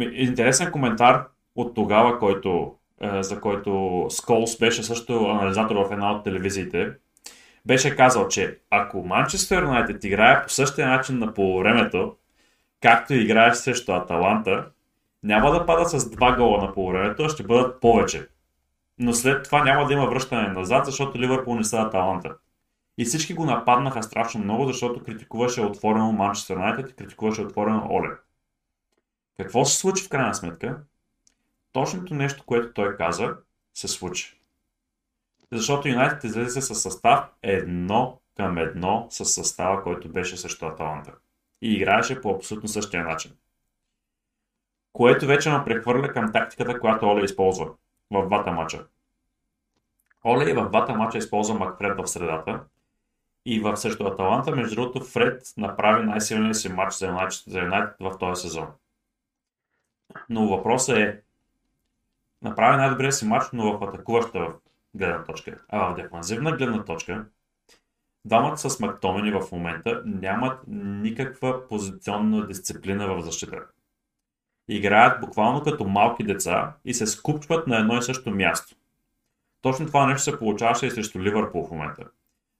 Интересен 0.00 0.72
коментар 0.72 1.26
от 1.56 1.74
тогава, 1.74 2.18
който, 2.18 2.74
е, 3.00 3.22
за 3.22 3.40
който 3.40 4.06
Сколс 4.10 4.58
беше 4.58 4.82
също 4.82 5.24
анализатор 5.24 5.76
в 5.76 5.92
една 5.92 6.12
от 6.12 6.24
телевизиите, 6.24 6.92
беше 7.66 7.96
казал, 7.96 8.28
че 8.28 8.58
ако 8.70 9.02
Манчестър 9.02 9.62
Юнайтед 9.62 10.04
играе 10.04 10.42
по 10.42 10.50
същия 10.50 10.88
начин 10.88 11.18
на 11.18 11.34
полувремето, 11.34 12.16
както 12.82 13.14
играеш 13.14 13.56
срещу 13.56 13.92
Аталанта, 13.92 14.66
няма 15.26 15.50
да 15.50 15.66
падат 15.66 15.90
с 15.90 16.10
два 16.10 16.36
гола 16.36 16.62
на 16.62 16.74
полувремето, 16.74 17.28
ще 17.28 17.42
бъдат 17.42 17.80
повече. 17.80 18.28
Но 18.98 19.12
след 19.12 19.44
това 19.44 19.64
няма 19.64 19.86
да 19.86 19.92
има 19.92 20.06
връщане 20.06 20.48
назад, 20.48 20.84
защото 20.86 21.18
Ливърпул 21.18 21.54
не 21.54 21.64
са 21.64 21.78
Аталанта. 21.78 22.36
И 22.98 23.04
всички 23.04 23.34
го 23.34 23.44
нападнаха 23.44 24.02
страшно 24.02 24.44
много, 24.44 24.66
защото 24.66 25.04
критикуваше 25.04 25.60
отворено 25.60 26.12
Манчестър 26.12 26.54
Юнайтед 26.54 26.90
и 26.90 26.94
критикуваше 26.94 27.42
отворено 27.42 27.86
Оле. 27.90 28.08
Какво 29.36 29.64
се 29.64 29.76
случи 29.76 30.04
в 30.04 30.08
крайна 30.08 30.34
сметка? 30.34 30.78
Точното 31.72 32.14
нещо, 32.14 32.42
което 32.46 32.72
той 32.72 32.96
каза, 32.96 33.36
се 33.74 33.88
случи. 33.88 34.40
Защото 35.52 35.88
Юнайтед 35.88 36.24
излезе 36.24 36.60
със 36.60 36.82
състав 36.82 37.24
едно 37.42 38.20
към 38.36 38.58
едно 38.58 39.06
с 39.10 39.24
състава, 39.24 39.82
който 39.82 40.08
беше 40.08 40.36
срещу 40.36 40.66
Аталанта. 40.66 41.12
И 41.62 41.74
играеше 41.74 42.20
по 42.20 42.30
абсолютно 42.30 42.68
същия 42.68 43.04
начин. 43.04 43.32
Което 44.96 45.26
вече 45.26 45.50
ме 45.50 45.64
прехвърля 45.64 46.12
към 46.12 46.32
тактиката, 46.32 46.80
която 46.80 47.06
Оле 47.06 47.24
използва 47.24 47.70
в 48.10 48.26
двата 48.26 48.52
мача. 48.52 48.86
Оле 50.24 50.50
и 50.50 50.52
в 50.52 50.68
двата 50.68 50.94
мача 50.94 51.18
използва 51.18 51.54
Макфред 51.54 51.98
в 51.98 52.06
средата. 52.06 52.60
И 53.46 53.60
в 53.60 53.76
срещу 53.76 54.06
Аталанта, 54.06 54.56
между 54.56 54.74
другото, 54.74 55.04
Фред 55.04 55.42
направи 55.56 56.06
най-силния 56.06 56.54
си 56.54 56.68
матч 56.68 56.94
за 56.94 57.60
Юнайтед, 57.60 57.96
в 58.00 58.18
този 58.18 58.42
сезон. 58.42 58.66
Но 60.28 60.48
въпросът 60.48 60.96
е, 60.96 61.20
направи 62.42 62.76
най-добрия 62.76 63.12
си 63.12 63.26
матч, 63.26 63.46
но 63.52 63.78
в 63.78 63.84
атакуваща 63.84 64.48
гледна 64.94 65.24
точка. 65.24 65.58
А 65.68 65.92
в 65.92 65.94
дефанзивна 65.94 66.52
гледна 66.52 66.84
точка, 66.84 67.26
двамата 68.24 68.56
с 68.56 68.80
Мактомени 68.80 69.30
в 69.30 69.52
момента 69.52 70.02
нямат 70.06 70.60
никаква 70.68 71.68
позиционна 71.68 72.46
дисциплина 72.46 73.14
в 73.14 73.20
защита. 73.22 73.66
Играят 74.68 75.20
буквално 75.20 75.62
като 75.62 75.84
малки 75.84 76.22
деца 76.22 76.72
и 76.84 76.94
се 76.94 77.06
скупчват 77.06 77.66
на 77.66 77.78
едно 77.78 77.98
и 77.98 78.02
също 78.02 78.30
място. 78.30 78.76
Точно 79.62 79.86
това 79.86 80.06
нещо 80.06 80.22
се 80.22 80.38
получаваше 80.38 80.86
и 80.86 80.90
срещу 80.90 81.22
Ливърпул 81.22 81.66
в 81.66 81.70
момента. 81.70 82.02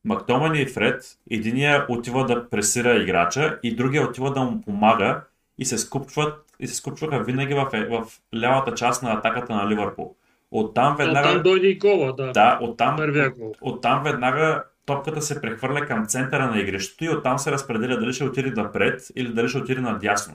Мактомани 0.04 0.60
и 0.60 0.66
Фред, 0.66 1.18
единия 1.30 1.86
отива 1.88 2.26
да 2.26 2.50
пресира 2.50 3.02
играча 3.02 3.58
и 3.62 3.76
другия 3.76 4.08
отива 4.08 4.32
да 4.32 4.40
му 4.40 4.60
помага 4.60 5.20
и 5.58 5.64
се 5.64 5.78
скупчват 5.78 6.46
и 6.60 6.68
се 6.68 6.74
скупчваха 6.74 7.24
винаги 7.24 7.54
в, 7.54 7.70
в 7.90 8.06
лявата 8.40 8.74
част 8.74 9.02
на 9.02 9.12
атаката 9.12 9.54
на 9.54 9.70
Ливърпул. 9.70 10.14
Оттам 10.50 10.96
веднага... 10.96 11.28
Оттам 11.28 11.42
дойде 11.42 11.66
и 11.66 11.78
гола, 11.78 12.12
да. 12.12 12.32
Да, 12.32 12.58
оттам, 12.62 12.96
гол. 13.38 13.52
оттам 13.60 14.02
веднага 14.02 14.64
топката 14.86 15.22
се 15.22 15.40
прехвърля 15.40 15.86
към 15.86 16.06
центъра 16.06 16.46
на 16.46 16.60
игрището 16.60 17.04
и 17.04 17.08
оттам 17.08 17.38
се 17.38 17.52
разпределя 17.52 17.98
дали 17.98 18.12
ще 18.12 18.24
отиде 18.24 18.50
напред 18.50 19.06
или 19.16 19.32
дали 19.32 19.48
ще 19.48 19.58
отиде 19.58 19.80
надясно. 19.80 20.34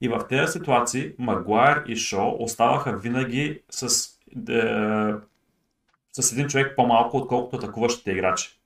И 0.00 0.08
в 0.08 0.26
тези 0.28 0.52
ситуации 0.52 1.14
Магуайр 1.18 1.82
и 1.86 1.96
Шо 1.96 2.36
оставаха 2.38 2.96
винаги 2.96 3.62
с, 3.70 3.84
е, 3.84 5.14
с 6.12 6.32
един 6.32 6.46
човек 6.48 6.76
по-малко, 6.76 7.16
отколкото 7.16 7.56
атакуващите 7.56 8.10
играчи. 8.10 8.60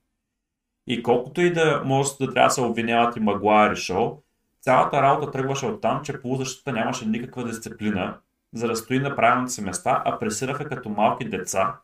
И 0.86 1.02
колкото 1.02 1.40
и 1.40 1.52
да 1.52 1.82
може 1.84 2.10
да 2.20 2.34
трябва 2.34 2.48
да 2.48 2.54
се 2.54 2.60
обвиняват 2.60 3.16
и 3.16 3.20
Магуайр 3.20 3.72
и 3.72 3.76
Шо, 3.76 4.18
цялата 4.60 5.02
работа 5.02 5.30
тръгваше 5.30 5.66
от 5.66 5.80
там, 5.80 6.00
че 6.04 6.20
полузащита 6.20 6.72
нямаше 6.72 7.06
никаква 7.06 7.44
дисциплина, 7.44 8.18
за 8.54 8.68
да 8.68 8.76
стои 8.76 8.98
на 8.98 9.16
правилните 9.16 9.52
си 9.52 9.62
места, 9.62 10.02
а 10.04 10.18
пресираха 10.18 10.68
като 10.68 10.88
малки 10.88 11.28
деца 11.28 11.76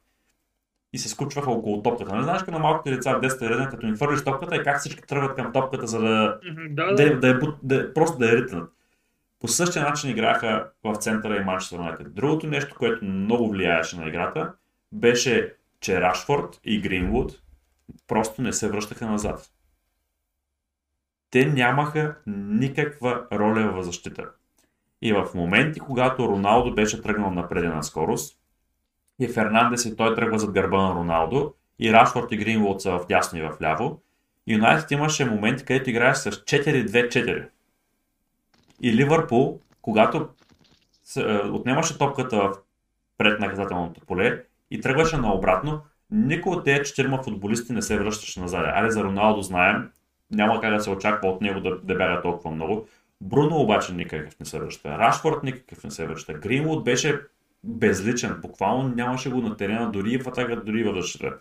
и 0.92 0.98
се 0.98 1.09
скучваха 1.09 1.51
около 1.51 1.82
топката. 1.82 2.16
Не 2.16 2.22
знаеш 2.22 2.42
като 2.42 2.53
на 2.53 2.59
малките 2.59 2.96
деца 2.96 3.14
в 3.14 3.20
10 3.20 3.48
реден, 3.48 3.68
като 3.70 3.86
им 3.86 3.96
хвърлиш 3.96 4.24
топката 4.24 4.57
и 4.57 4.62
как 4.62 4.78
всички 4.78 5.03
тръгват 5.03 5.36
към 5.36 5.53
топката, 5.53 5.86
за 5.86 6.01
да, 6.01 6.38
Да, 6.70 6.86
да, 6.86 6.94
да. 6.94 7.20
да, 7.20 7.38
да, 7.38 7.55
да, 7.62 7.94
просто 7.94 8.18
да 8.18 8.26
я 8.26 8.36
ритнат. 8.36 8.72
По 9.41 9.49
същия 9.49 9.82
начин 9.82 10.11
играха 10.11 10.70
в 10.84 10.97
центъра 10.97 11.36
и 11.36 11.45
Манчестър 11.45 11.76
Юнайтед. 11.76 12.14
Другото 12.14 12.47
нещо, 12.47 12.74
което 12.78 13.05
много 13.05 13.51
влияеше 13.51 13.97
на 13.97 14.09
играта, 14.09 14.53
беше, 14.93 15.55
че 15.80 16.01
Рашфорд 16.01 16.61
и 16.64 16.80
Гринвуд 16.80 17.43
просто 18.07 18.43
не 18.43 18.53
се 18.53 18.68
връщаха 18.68 19.07
назад. 19.07 19.51
Те 21.30 21.47
нямаха 21.47 22.16
никаква 22.26 23.26
роля 23.32 23.72
в 23.72 23.82
защита. 23.82 24.30
И 25.03 25.12
в 25.12 25.28
моменти, 25.34 25.80
когато 25.80 26.28
Роналдо 26.28 26.74
беше 26.74 27.03
тръгнал 27.03 27.30
на 27.30 27.49
предена 27.49 27.82
скорост, 27.82 28.38
и 29.18 29.28
Фернандес 29.28 29.84
и 29.84 29.97
той 29.97 30.14
тръгва 30.14 30.38
зад 30.38 30.53
гърба 30.53 30.82
на 30.82 30.95
Роналдо, 30.95 31.55
и 31.78 31.93
Рашфорд 31.93 32.32
и 32.32 32.36
Гринвуд 32.36 32.82
са 32.82 32.91
в 32.91 33.07
дясно 33.09 33.38
и 33.38 33.43
в 33.43 33.57
ляво, 33.62 34.03
Юнайтед 34.47 34.91
имаше 34.91 35.24
моменти, 35.24 35.64
където 35.64 35.91
играеш 35.91 36.16
с 36.16 36.30
4-2-4. 36.30 37.49
И 38.81 38.95
Ливърпул, 38.95 39.61
когато 39.83 40.28
е, 41.16 41.37
отнемаше 41.37 41.99
топката 41.99 42.37
в 42.37 42.53
пред 43.18 43.41
наказателното 43.41 44.01
поле 44.01 44.45
и 44.70 44.81
тръгваше 44.81 45.16
наобратно, 45.16 45.81
никой 46.11 46.53
от 46.53 46.64
тези 46.64 46.85
четирима 46.85 47.22
футболисти 47.22 47.72
не 47.72 47.83
се 47.83 47.99
връщаше 47.99 48.41
назад. 48.41 48.66
Аре 48.66 48.91
за 48.91 49.05
Роналдо 49.05 49.43
знаем, 49.43 49.91
няма 50.31 50.61
как 50.61 50.74
да 50.74 50.81
се 50.81 50.91
очаква 50.91 51.28
от 51.28 51.41
него 51.41 51.61
да, 51.61 51.78
да 51.78 51.95
бяга 51.95 52.22
толкова 52.22 52.51
много. 52.51 52.89
Бруно 53.20 53.57
обаче 53.57 53.93
никакъв 53.93 54.41
не 54.41 54.47
се 54.47 54.59
връща. 54.59 54.89
Рашфорд 54.89 55.43
никакъв 55.43 55.85
не 55.85 55.91
се 55.91 56.07
връща. 56.07 56.35
Гринвуд 56.35 56.85
беше 56.85 57.20
безличен. 57.64 58.41
Буквално 58.41 58.89
нямаше 58.89 59.31
го 59.31 59.41
на 59.41 59.57
терена, 59.57 59.91
дори 59.91 60.18
в 60.18 60.28
атака, 60.28 60.57
дори 60.57 60.85
в 60.85 60.95
защита. 60.95 61.37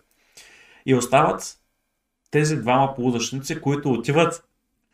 И 0.85 0.95
остават 0.95 1.57
тези 2.31 2.57
двама 2.57 2.95
полузащитници, 2.95 3.61
които 3.61 3.91
отиват 3.91 4.43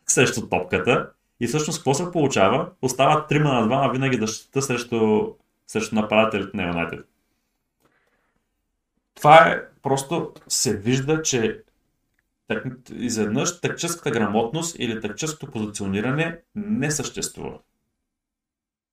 срещу 0.06 0.48
топката 0.48 1.10
и 1.40 1.46
всъщност 1.46 1.78
какво 1.78 1.94
се 1.94 2.12
получава? 2.12 2.70
Остават 2.82 3.28
трима 3.28 3.52
на 3.52 3.66
двама 3.66 3.92
винаги 3.92 4.16
защита 4.16 4.62
срещу, 4.62 5.26
срещу 5.66 5.94
нападателите 5.94 6.56
на 6.56 6.62
Юнайтед. 6.62 7.06
Това 9.14 9.48
е 9.48 9.62
просто 9.82 10.32
се 10.48 10.76
вижда, 10.76 11.22
че 11.22 11.62
так, 12.48 12.64
изведнъж 12.92 13.60
тактическата 13.60 14.10
грамотност 14.10 14.76
или 14.78 15.00
тактическото 15.00 15.52
позициониране 15.52 16.38
не 16.54 16.90
съществува. 16.90 17.58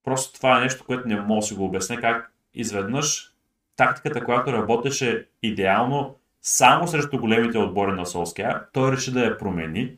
Просто 0.04 0.34
това 0.34 0.58
е 0.58 0.62
нещо, 0.62 0.86
което 0.86 1.08
не 1.08 1.22
мога 1.22 1.42
да 1.42 1.48
си 1.48 1.54
го 1.54 1.66
обясня 1.66 2.02
как 2.02 2.34
изведнъж 2.54 3.34
тактиката, 3.76 4.24
която 4.24 4.54
работеше 4.54 5.28
идеално 5.44 6.16
само 6.42 6.88
срещу 6.88 7.20
големите 7.20 7.58
отбори 7.58 7.92
на 7.92 8.06
Солския, 8.06 8.66
той 8.74 8.92
реши 8.92 9.12
да 9.12 9.26
я 9.26 9.38
промени 9.38 9.98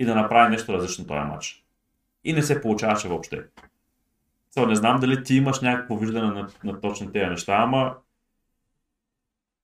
и 0.00 0.04
да 0.04 0.14
направи 0.14 0.50
нещо 0.50 0.72
различно 0.72 1.06
този 1.06 1.20
матч. 1.20 1.64
И 2.24 2.32
не 2.32 2.42
се 2.42 2.60
получаваше 2.60 3.08
въобще. 3.08 3.44
So, 4.56 4.66
не 4.66 4.76
знам 4.76 5.00
дали 5.00 5.24
ти 5.24 5.34
имаш 5.34 5.60
някакво 5.60 5.96
виждане 5.96 6.26
на, 6.26 6.48
на 6.64 6.80
точно 6.80 7.12
тези 7.12 7.26
неща, 7.26 7.56
ама 7.58 7.94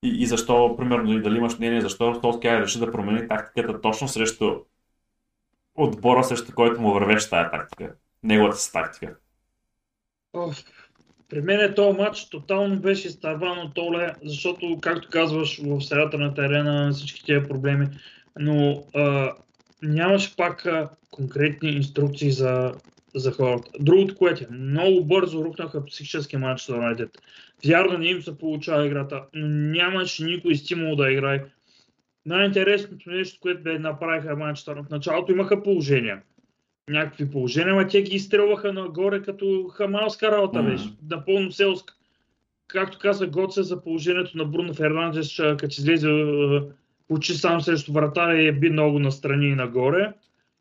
и, 0.03 0.23
и 0.23 0.25
защо, 0.25 0.75
примерно, 0.77 1.13
и 1.13 1.21
дали 1.21 1.37
имаш 1.37 1.57
мнение, 1.57 1.81
защо 1.81 2.19
Солския 2.21 2.61
реши 2.61 2.79
да 2.79 2.91
промени 2.91 3.27
тактиката 3.27 3.81
точно 3.81 4.07
срещу 4.07 4.55
отбора, 5.75 6.23
срещу 6.23 6.53
който 6.55 6.81
му 6.81 6.93
вървеше 6.93 7.29
тази 7.29 7.49
тактика. 7.51 7.95
Неговата 8.23 8.57
си 8.57 8.71
тактика. 8.71 9.15
Ох, 10.33 10.55
при 11.29 11.41
мен 11.41 11.59
е 11.59 11.75
този 11.75 11.97
матч 11.97 12.29
тотално 12.29 12.79
беше 12.79 13.07
изтърван 13.07 13.59
от 13.59 13.77
Оле, 13.77 14.13
защото, 14.23 14.79
както 14.81 15.09
казваш, 15.09 15.61
в 15.63 15.81
средата 15.81 16.17
на 16.17 16.33
терена 16.33 16.91
всички 16.91 17.25
тези 17.25 17.47
проблеми, 17.47 17.87
но 18.39 18.83
а, 18.95 19.33
нямаше 19.81 20.35
пак 20.35 20.65
а, 20.65 20.89
конкретни 21.11 21.69
инструкции 21.69 22.31
за, 22.31 22.73
за 23.15 23.31
хората. 23.31 23.71
Другото, 23.79 24.15
което 24.15 24.43
е, 24.43 24.47
много 24.51 25.05
бързо 25.05 25.43
рухнаха 25.43 25.85
психически 25.85 26.37
матч 26.37 26.65
за 26.65 26.75
Юнайтед. 26.75 27.09
Вярно, 27.65 27.97
не 27.97 28.07
им 28.07 28.21
се 28.21 28.37
получава 28.37 28.85
играта, 28.85 29.23
но 29.33 29.47
нямаше 29.47 30.23
никой 30.23 30.55
стимул 30.55 30.95
да 30.95 31.11
играе. 31.11 31.43
Най-интересното 32.25 33.09
нещо, 33.09 33.39
което 33.41 33.63
бе 33.63 33.79
направиха 33.79 34.35
матчата, 34.35 34.75
в 34.75 34.89
началото 34.89 35.31
имаха 35.31 35.63
положения 35.63 36.21
някакви 36.89 37.31
положения, 37.31 37.73
ама 37.73 37.87
те 37.87 38.01
ги 38.01 38.15
изстрелваха 38.15 38.73
нагоре 38.73 39.21
като 39.21 39.67
хамалска 39.67 40.31
работа 40.31 40.63
беше, 40.63 40.89
напълно 41.09 41.51
селска. 41.51 41.93
Както 42.67 42.99
каза 42.99 43.27
Гоце 43.27 43.63
за 43.63 43.83
положението 43.83 44.37
на 44.37 44.45
Бруно 44.45 44.73
Фернандес, 44.73 45.35
като 45.35 45.75
излезе 45.77 46.07
очи 47.09 47.33
сам 47.33 47.61
срещу 47.61 47.93
вратаря 47.93 48.41
и 48.41 48.47
е 48.47 48.51
би 48.51 48.69
много 48.69 48.99
настрани 48.99 49.47
и 49.47 49.55
нагоре. 49.55 50.13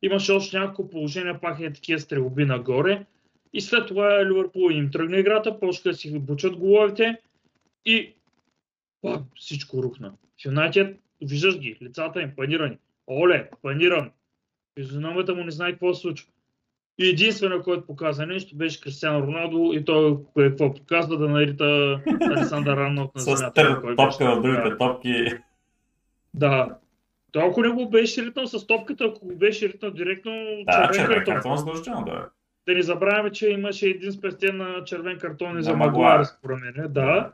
Имаше 0.02 0.32
още 0.32 0.58
няколко 0.58 0.90
положения, 0.90 1.40
пак 1.40 1.60
е 1.60 1.72
такива 1.72 2.00
стрелби 2.00 2.44
нагоре. 2.44 3.04
И 3.52 3.60
след 3.60 3.86
това 3.86 4.24
Ливърпул 4.24 4.70
им 4.70 4.90
тръгна 4.90 5.18
играта, 5.18 5.60
почнаха 5.60 5.88
да 5.88 5.94
си 5.94 6.18
бучат 6.18 6.56
головите 6.56 7.16
и 7.84 8.14
пак 9.02 9.22
всичко 9.36 9.82
рухна. 9.82 10.12
В 10.42 10.44
Юнайтед 10.44 10.96
виждаш 11.22 11.58
ги, 11.58 11.76
лицата 11.82 12.22
им 12.22 12.32
панирани. 12.36 12.78
Оле, 13.08 13.50
паниран. 13.62 14.10
Физиономията 14.78 15.34
му 15.34 15.44
не 15.44 15.50
знае 15.50 15.72
какво 15.72 15.94
се 15.94 16.00
случва. 16.00 16.28
И 16.98 17.08
единствено, 17.08 17.62
който 17.62 17.86
показа 17.86 18.26
нещо, 18.26 18.56
беше 18.56 18.80
Кристиано 18.80 19.26
Роналдо 19.26 19.72
и 19.74 19.84
той 19.84 20.16
какво 20.38 20.74
показва 20.74 21.18
да 21.18 21.28
нарита 21.28 22.00
Александър 22.20 22.76
Ранов 22.76 23.14
на 23.14 23.20
С 23.20 23.36
земята. 23.36 23.78
Кой 23.82 23.96
топка 23.96 24.36
в 24.36 24.42
другите 24.42 24.76
топки. 24.78 25.26
Да. 26.36 26.68
Той 27.32 27.48
ако 27.48 27.62
не 27.62 27.68
го 27.68 27.90
беше 27.90 28.24
ритнал 28.26 28.46
с 28.46 28.66
топката, 28.66 29.04
ако 29.04 29.26
го 29.26 29.36
беше 29.36 29.68
ритнал 29.68 29.90
директно, 29.90 30.32
Да, 30.64 30.90
червен 30.94 31.16
картон. 31.16 31.34
картон 31.34 31.56
задължително, 31.56 32.04
да. 32.04 32.28
Да 32.66 32.74
не 32.74 32.82
забравяме, 32.82 33.32
че 33.32 33.48
имаше 33.48 33.86
един 33.88 34.12
спестен 34.12 34.56
на 34.56 34.84
червен 34.84 35.18
картон 35.18 35.58
и 35.58 35.62
за 35.62 35.76
Магуар, 35.76 36.24
според 36.24 36.58
мен. 36.60 36.92
Да. 36.92 37.32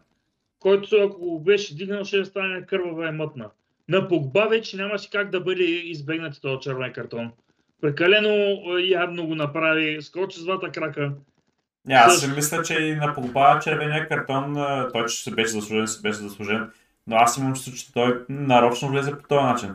Който 0.58 0.96
ако 0.96 1.20
го 1.20 1.40
беше 1.40 1.76
дигнал, 1.76 2.04
ще 2.04 2.24
стане 2.24 2.66
кървава 2.66 3.08
и 3.08 3.12
мътна. 3.12 3.50
На 3.88 4.08
Погба 4.08 4.46
вече 4.50 4.76
нямаше 4.76 5.10
как 5.10 5.30
да 5.30 5.40
бъде 5.40 5.62
избегнат 5.64 6.40
този 6.42 6.60
червен 6.60 6.92
картон. 6.92 7.30
Прекалено 7.80 8.28
е, 8.78 8.80
ядно 8.82 9.26
го 9.26 9.34
направи, 9.34 10.02
скочи 10.02 10.40
с 10.40 10.44
двата 10.44 10.70
крака. 10.70 11.12
Не, 11.86 11.94
аз 11.94 12.20
си 12.20 12.30
мисля, 12.36 12.62
че 12.62 12.74
и 12.74 12.94
на 12.94 13.14
Погба 13.14 13.60
червения 13.62 14.08
картон, 14.08 14.54
той 14.92 15.06
че 15.06 15.22
се 15.22 15.30
беше 15.30 15.52
заслужен, 15.52 15.86
се 15.86 16.02
беше 16.02 16.18
заслужен. 16.18 16.70
Но 17.06 17.16
аз 17.16 17.36
имам 17.36 17.54
чувство, 17.54 17.72
че 17.72 17.92
той 17.92 18.24
нарочно 18.28 18.88
влезе 18.88 19.18
по 19.18 19.28
този 19.28 19.44
начин. 19.44 19.74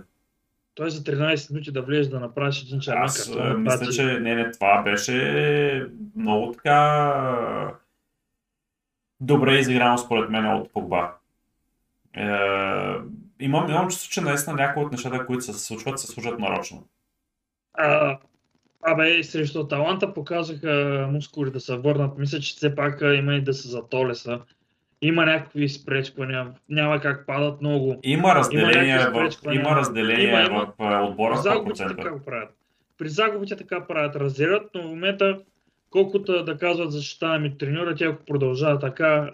Той 0.75 0.89
за 0.89 1.03
13 1.03 1.51
минути 1.51 1.71
да 1.71 1.81
влезеш 1.81 2.07
да 2.07 2.19
направиш 2.19 2.61
един 2.61 2.79
червен 2.79 3.03
Аз 3.03 3.35
а, 3.39 3.53
мисля, 3.53 3.91
че 3.91 4.03
не, 4.03 4.35
не, 4.35 4.51
това 4.51 4.81
беше 4.81 5.87
много 6.15 6.51
така 6.51 7.73
добре 9.19 9.57
изиграно 9.57 9.97
според 9.97 10.29
мен 10.29 10.45
от 10.45 10.73
Погба. 10.73 11.11
Е, 12.13 12.23
имам, 13.39 13.69
имам 13.69 13.87
чувство, 13.87 14.09
че 14.09 14.21
наистина 14.21 14.55
някои 14.55 14.83
от 14.83 14.91
нещата, 14.91 15.25
които 15.25 15.43
се 15.43 15.53
случват, 15.53 15.99
се 15.99 16.07
случват 16.07 16.39
нарочно. 16.39 16.87
А, 17.73 18.17
абе, 18.81 19.23
срещу 19.23 19.59
Аталанта 19.59 20.13
показаха 20.13 21.07
мускули 21.11 21.51
да 21.51 21.59
се 21.59 21.77
върнат. 21.77 22.17
Мисля, 22.17 22.39
че 22.39 22.55
все 22.55 22.75
пак 22.75 23.01
има 23.01 23.35
и 23.35 23.43
да 23.43 23.53
се 23.53 23.67
затолеса. 23.67 24.41
Има 25.01 25.25
някакви 25.25 25.69
спречквания. 25.69 26.47
Няма 26.69 26.99
как 27.01 27.25
падат 27.25 27.61
много. 27.61 27.99
Има 28.03 28.35
разделение, 28.35 28.95
някакви 28.95 29.29
в, 29.49 29.53
има 29.53 29.75
разделение 29.75 30.29
Има, 30.29 30.41
има. 30.41 30.73
в 30.77 31.09
отбора 31.09 31.33
При 31.33 31.41
загубите 31.41 31.83
100%. 31.83 31.97
така 31.97 32.09
го 32.11 32.19
правят. 32.19 32.49
При 32.97 33.09
загубите 33.09 33.55
така 33.55 33.87
правят. 33.87 34.15
Разделят, 34.15 34.69
но 34.75 34.81
в 34.81 34.85
момента, 34.85 35.39
колкото 35.89 36.43
да 36.43 36.57
казват 36.57 36.91
защитаваме 36.91 37.57
треньора, 37.57 37.95
те 37.95 38.05
ако 38.05 38.25
продължават 38.25 38.81
така, 38.81 39.29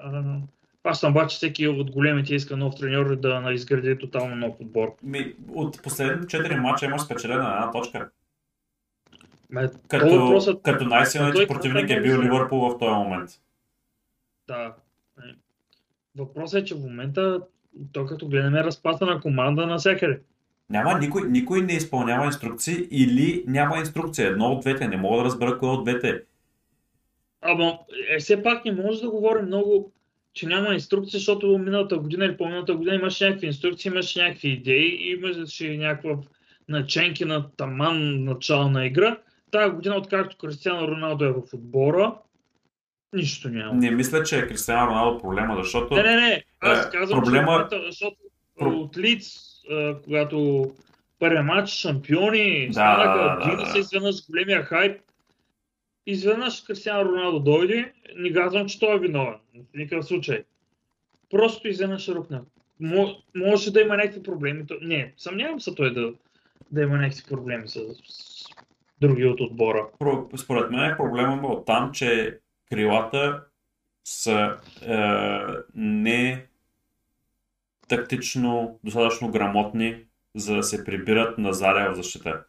аз 0.83 0.99
съм 0.99 1.11
обаче 1.11 1.35
всеки 1.35 1.67
от 1.67 1.91
големите 1.91 2.35
иска 2.35 2.57
нов 2.57 2.75
треньор 2.75 3.15
да 3.15 3.51
изгради 3.51 3.97
тотално 3.97 4.35
нов 4.35 4.55
отбор. 4.61 4.95
Ми, 5.03 5.33
от 5.47 5.83
последните 5.83 6.37
4 6.37 6.59
мача 6.59 6.85
имаш 6.85 7.01
спечелена 7.01 7.49
една 7.51 7.71
точка. 7.71 8.09
Ме, 9.49 9.67
то 9.67 9.77
Като, 9.87 10.19
въпросът- 10.21 10.61
като 10.63 10.85
най-силният 10.85 11.47
противник 11.47 11.89
е 11.89 12.01
бил 12.01 12.15
прави? 12.15 12.25
Ливърпул 12.25 12.59
в 12.69 12.79
този 12.79 12.91
момент. 12.91 13.29
Да. 14.47 14.73
Е. 16.17 16.21
Въпросът 16.21 16.61
е, 16.61 16.65
че 16.65 16.75
в 16.75 16.79
момента, 16.79 17.41
то 17.91 18.05
като 18.05 18.27
гледаме 18.27 18.63
разпасана 18.63 19.21
команда 19.21 19.67
навсякъде. 19.67 20.19
Няма, 20.69 20.99
никой, 20.99 21.29
никой 21.29 21.61
не 21.61 21.73
изпълнява 21.73 22.25
инструкции 22.25 22.87
или 22.91 23.43
няма 23.47 23.77
инструкция. 23.77 24.27
Едно 24.27 24.45
от 24.45 24.61
двете. 24.61 24.87
Не 24.87 24.97
мога 24.97 25.17
да 25.17 25.23
разбера 25.23 25.57
кое 25.57 25.69
от 25.69 25.83
двете. 25.83 26.23
Ама, 27.41 27.79
е, 28.09 28.19
все 28.19 28.43
пак 28.43 28.65
не 28.65 28.71
може 28.71 29.01
да 29.01 29.09
говорим 29.09 29.45
много, 29.45 29.91
че 30.33 30.47
няма 30.47 30.73
инструкции, 30.73 31.19
защото 31.19 31.57
миналата 31.57 31.97
година 31.97 32.25
или 32.25 32.37
по-миналата 32.37 32.75
година 32.75 32.95
имаше 32.95 33.25
някакви 33.25 33.47
инструкции, 33.47 33.89
имаше 33.89 34.23
някакви 34.23 34.49
идеи, 34.49 35.11
имаше 35.11 35.77
някаква 35.77 36.17
наченки 36.69 37.25
на 37.25 37.51
таман 37.57 38.23
начало 38.23 38.69
на 38.69 38.85
игра. 38.85 39.17
Тая 39.51 39.71
година, 39.71 39.95
откакто 39.95 40.37
Кристиано 40.37 40.87
Роналдо 40.87 41.25
е 41.25 41.31
в 41.31 41.41
отбора, 41.53 42.15
нищо 43.13 43.49
няма. 43.49 43.73
Не 43.73 43.91
мисля, 43.91 44.23
че 44.23 44.39
е 44.39 44.47
Кристиано 44.47 44.87
Роналдо 44.87 45.19
проблема, 45.19 45.55
защото... 45.55 45.95
Не, 45.95 46.03
не, 46.03 46.15
не. 46.17 46.43
Аз 46.59 46.85
Е, 46.85 46.89
казвам, 46.89 47.23
проблема- 47.23 47.67
че 47.71 47.81
защото 47.81 48.15
Про- 48.59 48.75
от 48.75 48.97
Лиц, 48.97 49.37
а, 49.71 49.95
когато 50.03 50.65
първия 51.19 51.43
матч 51.43 51.69
шампиони, 51.71 52.67
Да, 52.67 52.73
станаха, 52.73 53.19
да, 53.41 53.51
да, 53.51 53.57
да. 53.57 53.65
се 53.65 53.79
изведнъж 53.79 54.15
големия 54.27 54.63
хайп. 54.63 55.01
Изведнъж 56.07 56.61
Кристиано 56.61 57.05
Роналдо 57.05 57.39
дойде, 57.41 57.91
не 58.15 58.33
казвам, 58.33 58.67
че 58.67 58.79
той 58.79 58.95
е 58.95 58.99
виновен. 58.99 59.35
В 59.55 59.73
никакъв 59.75 60.05
случай. 60.05 60.43
Просто 61.29 61.67
изведнъж 61.67 62.07
рухна. 62.07 62.41
Мо- 62.81 63.17
Може 63.35 63.71
да 63.71 63.81
има 63.81 63.97
някакви 63.97 64.23
проблеми. 64.23 64.63
Не, 64.81 65.13
съмнявам 65.17 65.59
се 65.59 65.75
той 65.75 65.93
да, 65.93 66.13
да 66.71 66.81
има 66.81 66.97
някакви 66.97 67.23
проблеми 67.29 67.67
с, 67.67 67.79
с 68.03 68.45
други 69.01 69.25
от 69.25 69.41
отбора. 69.41 69.87
Според 70.37 70.71
мен 70.71 70.95
проблема 70.97 71.33
е 71.35 71.47
от 71.47 71.65
там, 71.65 71.91
че 71.91 72.37
крилата 72.73 73.39
са 74.05 74.57
е, 74.87 74.97
не 75.75 76.45
тактично 77.87 78.79
достатъчно 78.83 79.31
грамотни 79.31 79.97
за 80.35 80.55
да 80.55 80.63
се 80.63 80.85
прибират 80.85 81.37
на 81.37 81.53
заря 81.53 81.91
в 81.91 81.95
защита. 81.95 82.43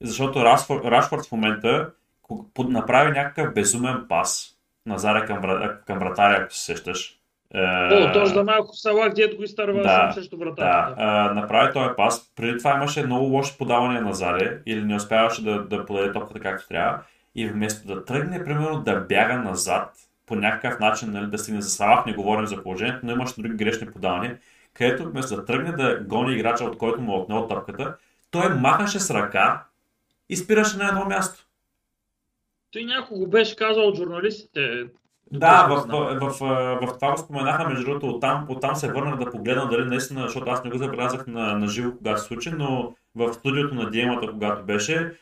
Защото 0.00 0.44
Рашфорд, 0.44 0.84
Рашфорд 0.84 1.26
в 1.26 1.32
момента 1.32 1.90
направи 2.58 3.10
някакъв 3.10 3.54
безумен 3.54 4.06
пас 4.08 4.56
на 4.86 4.98
заря 4.98 5.26
към, 5.26 5.42
към 5.86 5.98
вратаря, 5.98 6.42
ако 6.42 6.54
се 6.54 6.64
сещаш. 6.64 7.16
О, 7.54 8.12
точно 8.12 8.44
малко 8.44 8.76
Салах, 8.76 9.12
дето 9.12 9.36
го 9.36 9.42
изтърва 9.42 9.82
да, 9.82 10.12
срещу 10.14 10.36
вратаря. 10.36 10.94
Да, 10.98 11.28
да. 11.28 11.34
направи 11.34 11.72
този 11.72 11.88
пас. 11.96 12.32
Преди 12.36 12.58
това 12.58 12.74
имаше 12.74 13.06
много 13.06 13.24
лоши 13.24 13.58
подавания 13.58 14.02
на 14.02 14.14
Заре 14.14 14.58
или 14.66 14.84
не 14.84 14.96
успяваше 14.96 15.44
да, 15.44 15.62
да 15.62 15.86
подаде 15.86 16.12
топката 16.12 16.40
както 16.40 16.68
трябва. 16.68 16.98
И 17.34 17.48
вместо 17.48 17.86
да 17.86 18.04
тръгне, 18.04 18.44
примерно, 18.44 18.82
да 18.82 19.00
бяга 19.00 19.38
назад, 19.38 19.96
по 20.26 20.36
някакъв 20.36 20.80
начин 20.80 21.10
нали, 21.10 21.26
да 21.26 21.38
стигне 21.38 21.60
за 21.60 21.70
Салах, 21.70 22.06
не 22.06 22.14
говорим 22.14 22.46
за 22.46 22.62
положението, 22.62 23.06
но 23.06 23.12
имаше 23.12 23.42
други 23.42 23.64
грешни 23.64 23.90
подавания, 23.90 24.38
където 24.74 25.10
вместо 25.10 25.36
да 25.36 25.44
тръгне 25.44 25.72
да 25.72 26.00
гони 26.00 26.34
играча, 26.34 26.64
от 26.64 26.78
който 26.78 27.00
му 27.00 27.12
е 27.12 27.18
отнел 27.18 27.48
топката, 27.48 27.96
той 28.30 28.54
махаше 28.54 29.00
с 29.00 29.14
ръка 29.14 29.64
и 30.28 30.36
спираше 30.36 30.76
на 30.76 30.88
едно 30.88 31.04
място. 31.04 31.46
Той 32.70 32.84
някого 32.84 33.26
беше 33.26 33.56
казал 33.56 33.88
от 33.88 33.96
журналистите. 33.96 34.84
Да, 35.32 35.66
в, 35.66 35.86
в, 35.88 36.18
в, 36.20 36.38
в, 36.40 36.86
в 36.86 36.98
това 36.98 37.10
го 37.10 37.18
споменаха, 37.18 37.68
между 37.68 37.84
другото, 37.84 38.08
оттам, 38.08 38.46
оттам 38.48 38.76
се 38.76 38.92
върнах 38.92 39.18
да 39.18 39.30
погледна 39.30 39.68
дали 39.68 39.84
наистина, 39.84 40.22
защото 40.22 40.50
аз 40.50 40.64
не 40.64 40.70
го 40.70 40.78
забелязах 40.78 41.26
на, 41.26 41.58
на 41.58 41.68
живо, 41.68 41.92
когато 41.96 42.20
се 42.20 42.26
случи, 42.26 42.50
но 42.50 42.94
в 43.14 43.32
студиото 43.32 43.74
на 43.74 43.90
Диемата, 43.90 44.30
когато 44.30 44.64
беше, 44.64 45.12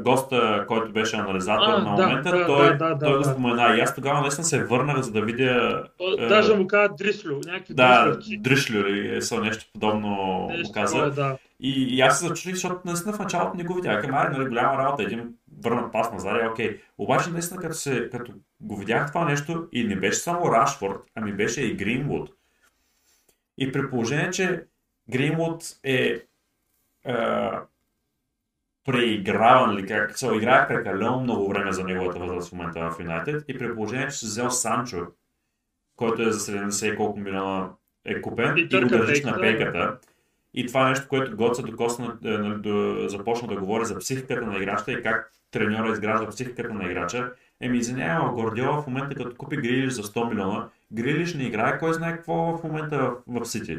госта, 0.00 0.64
който 0.68 0.92
беше 0.92 1.16
анализатор 1.16 1.68
а, 1.68 1.78
на 1.78 1.90
момента, 1.90 2.36
да, 2.36 2.46
той, 2.46 2.76
да, 2.76 2.94
да, 2.94 3.06
той 3.06 3.18
го 3.18 3.24
спомена. 3.24 3.76
И 3.76 3.80
аз 3.80 3.94
тогава 3.94 4.20
наистина 4.20 4.44
се 4.44 4.64
върнах, 4.64 5.00
за 5.00 5.12
да 5.12 5.20
видя... 5.20 5.84
Е, 6.18 6.26
даже 6.26 6.54
му 6.54 6.66
каза 6.66 6.94
Дрислю, 6.98 7.40
някакви 7.46 7.74
Да, 7.74 8.16
Дрислю 8.38 8.78
или 8.78 9.22
са 9.22 9.40
нещо 9.40 9.64
подобно 9.72 10.46
нещо, 10.48 10.68
му 10.68 10.72
каза. 10.72 11.10
Да. 11.10 11.36
И, 11.60 11.96
и 11.96 12.00
аз 12.00 12.20
се 12.20 12.26
зачудих, 12.26 12.54
защото 12.54 12.80
наистина 12.84 13.12
в 13.12 13.18
началото 13.18 13.56
не 13.56 13.64
го 13.64 13.74
видях. 13.74 14.00
Към 14.00 14.10
нали, 14.10 14.48
голяма 14.48 14.78
работа, 14.78 15.02
един 15.02 15.34
върнат 15.62 15.92
пас 15.92 16.12
на 16.12 16.18
Заря, 16.18 16.50
окей. 16.52 16.80
Обаче 16.98 17.30
наистина 17.30 17.60
като, 17.60 17.74
се, 17.74 18.08
като 18.10 18.32
го 18.60 18.76
видях 18.76 19.08
това 19.08 19.24
нещо 19.24 19.68
и 19.72 19.84
не 19.84 19.96
беше 19.96 20.18
само 20.18 20.52
Рашфорд, 20.52 20.98
ами 21.14 21.32
беше 21.32 21.62
и 21.62 21.74
Гринвуд. 21.74 22.30
И 23.58 23.72
при 23.72 23.90
положение, 23.90 24.30
че 24.30 24.64
Гринвуд 25.10 25.64
е, 25.84 26.20
е 27.06 27.14
преиграван 28.84 29.76
ли, 29.76 29.86
как 29.86 30.18
се 30.18 30.34
играе 30.34 30.68
прекалено 30.68 31.20
много 31.20 31.48
време 31.48 31.72
за 31.72 31.84
неговата 31.84 32.18
възраст 32.18 32.48
в 32.48 32.52
момента 32.52 32.90
в 32.90 33.00
Юнайтед 33.00 33.44
и 33.48 33.58
при 33.58 33.74
положение, 33.74 34.08
че 34.08 34.16
си 34.16 34.26
взел 34.26 34.50
Санчо, 34.50 35.06
който 35.96 36.22
е 36.22 36.32
за 36.32 36.52
70 36.52 36.96
колко 36.96 37.18
милиона 37.18 37.70
е 38.04 38.20
купен 38.20 38.56
и, 38.56 38.60
и 38.60 38.80
го 38.80 38.88
държиш 38.88 39.24
на 39.24 39.40
пейката. 39.40 39.98
И 40.54 40.66
това 40.66 40.86
е 40.86 40.88
нещо, 40.88 41.08
което 41.08 41.36
Гоца 41.36 41.62
докосна, 41.62 42.18
е, 42.24 42.38
до, 42.38 43.04
започна 43.08 43.48
да 43.48 43.56
говори 43.56 43.84
за 43.84 43.98
психиката 43.98 44.46
на 44.46 44.56
играча 44.56 44.92
и 44.92 45.02
как 45.02 45.32
треньора 45.50 45.92
изгражда 45.92 46.28
психиката 46.28 46.74
на 46.74 46.90
играча. 46.90 47.32
Еми, 47.60 47.78
извинявай, 47.78 48.34
Гордиола 48.34 48.82
в 48.82 48.86
момента 48.86 49.14
като 49.14 49.36
купи 49.36 49.56
Грилиш 49.56 49.92
за 49.92 50.02
100 50.02 50.28
милиона, 50.28 50.68
Грилиш 50.92 51.34
не 51.34 51.44
играе 51.44 51.78
кой 51.78 51.94
знае 51.94 52.16
какво 52.16 52.58
в 52.58 52.64
момента 52.64 53.14
в, 53.26 53.40
в 53.40 53.44
Сити. 53.44 53.78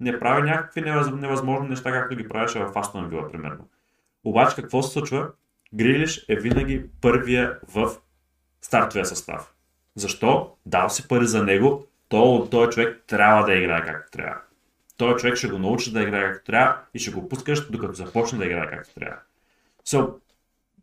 Не 0.00 0.18
прави 0.18 0.42
някакви 0.42 0.80
невъзможни 0.80 1.68
неща, 1.68 1.92
както 1.92 2.16
ги 2.16 2.28
правеше 2.28 2.58
в 2.58 2.78
Астон 2.78 3.08
Вила, 3.08 3.30
примерно. 3.30 3.68
Обаче 4.24 4.56
какво 4.56 4.82
се 4.82 4.92
случва? 4.92 5.30
Грилиш 5.74 6.24
е 6.28 6.36
винаги 6.36 6.84
първия 7.00 7.58
в 7.74 7.96
стартовия 8.60 9.06
състав. 9.06 9.54
Защо? 9.94 10.56
Дал 10.66 10.90
си 10.90 11.08
пари 11.08 11.26
за 11.26 11.44
него, 11.44 11.86
то, 12.08 12.48
този 12.50 12.70
човек 12.70 13.04
трябва 13.06 13.44
да 13.44 13.54
играе 13.54 13.84
както 13.84 14.10
трябва. 14.10 14.40
Той 14.96 15.16
човек 15.16 15.36
ще 15.36 15.48
го 15.48 15.58
научи 15.58 15.92
да 15.92 16.02
играе 16.02 16.32
както 16.32 16.44
трябва 16.44 16.78
и 16.94 16.98
ще 16.98 17.10
го 17.10 17.28
пускаш 17.28 17.70
докато 17.70 17.92
започне 17.92 18.38
да 18.38 18.44
играе 18.44 18.70
както 18.70 18.94
трябва. 18.94 19.18
So, 19.86 20.14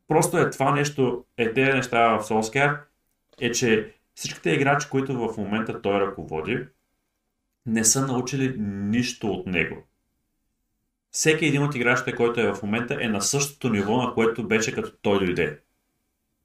просто 0.08 0.38
е 0.38 0.50
това 0.50 0.72
нещо, 0.72 1.26
е 1.38 1.54
тези 1.54 1.72
неща 1.72 2.18
в 2.18 2.24
Солскер, 2.24 2.78
е, 3.42 3.52
че 3.52 3.94
всичките 4.16 4.50
играчи, 4.50 4.90
които 4.90 5.14
в 5.14 5.38
момента 5.38 5.82
той 5.82 6.02
ръководи, 6.02 6.66
не 7.66 7.84
са 7.84 8.08
научили 8.08 8.56
нищо 8.60 9.28
от 9.28 9.48
него 9.48 9.84
всеки 11.12 11.46
един 11.46 11.64
от 11.64 11.76
играчите, 11.76 12.16
който 12.16 12.42
е 12.42 12.54
в 12.54 12.64
момента, 12.64 12.98
е 13.02 13.08
на 13.08 13.22
същото 13.22 13.70
ниво, 13.70 13.98
на 13.98 14.14
което 14.14 14.48
беше 14.48 14.72
като 14.72 14.92
той 15.02 15.20
дойде. 15.20 15.60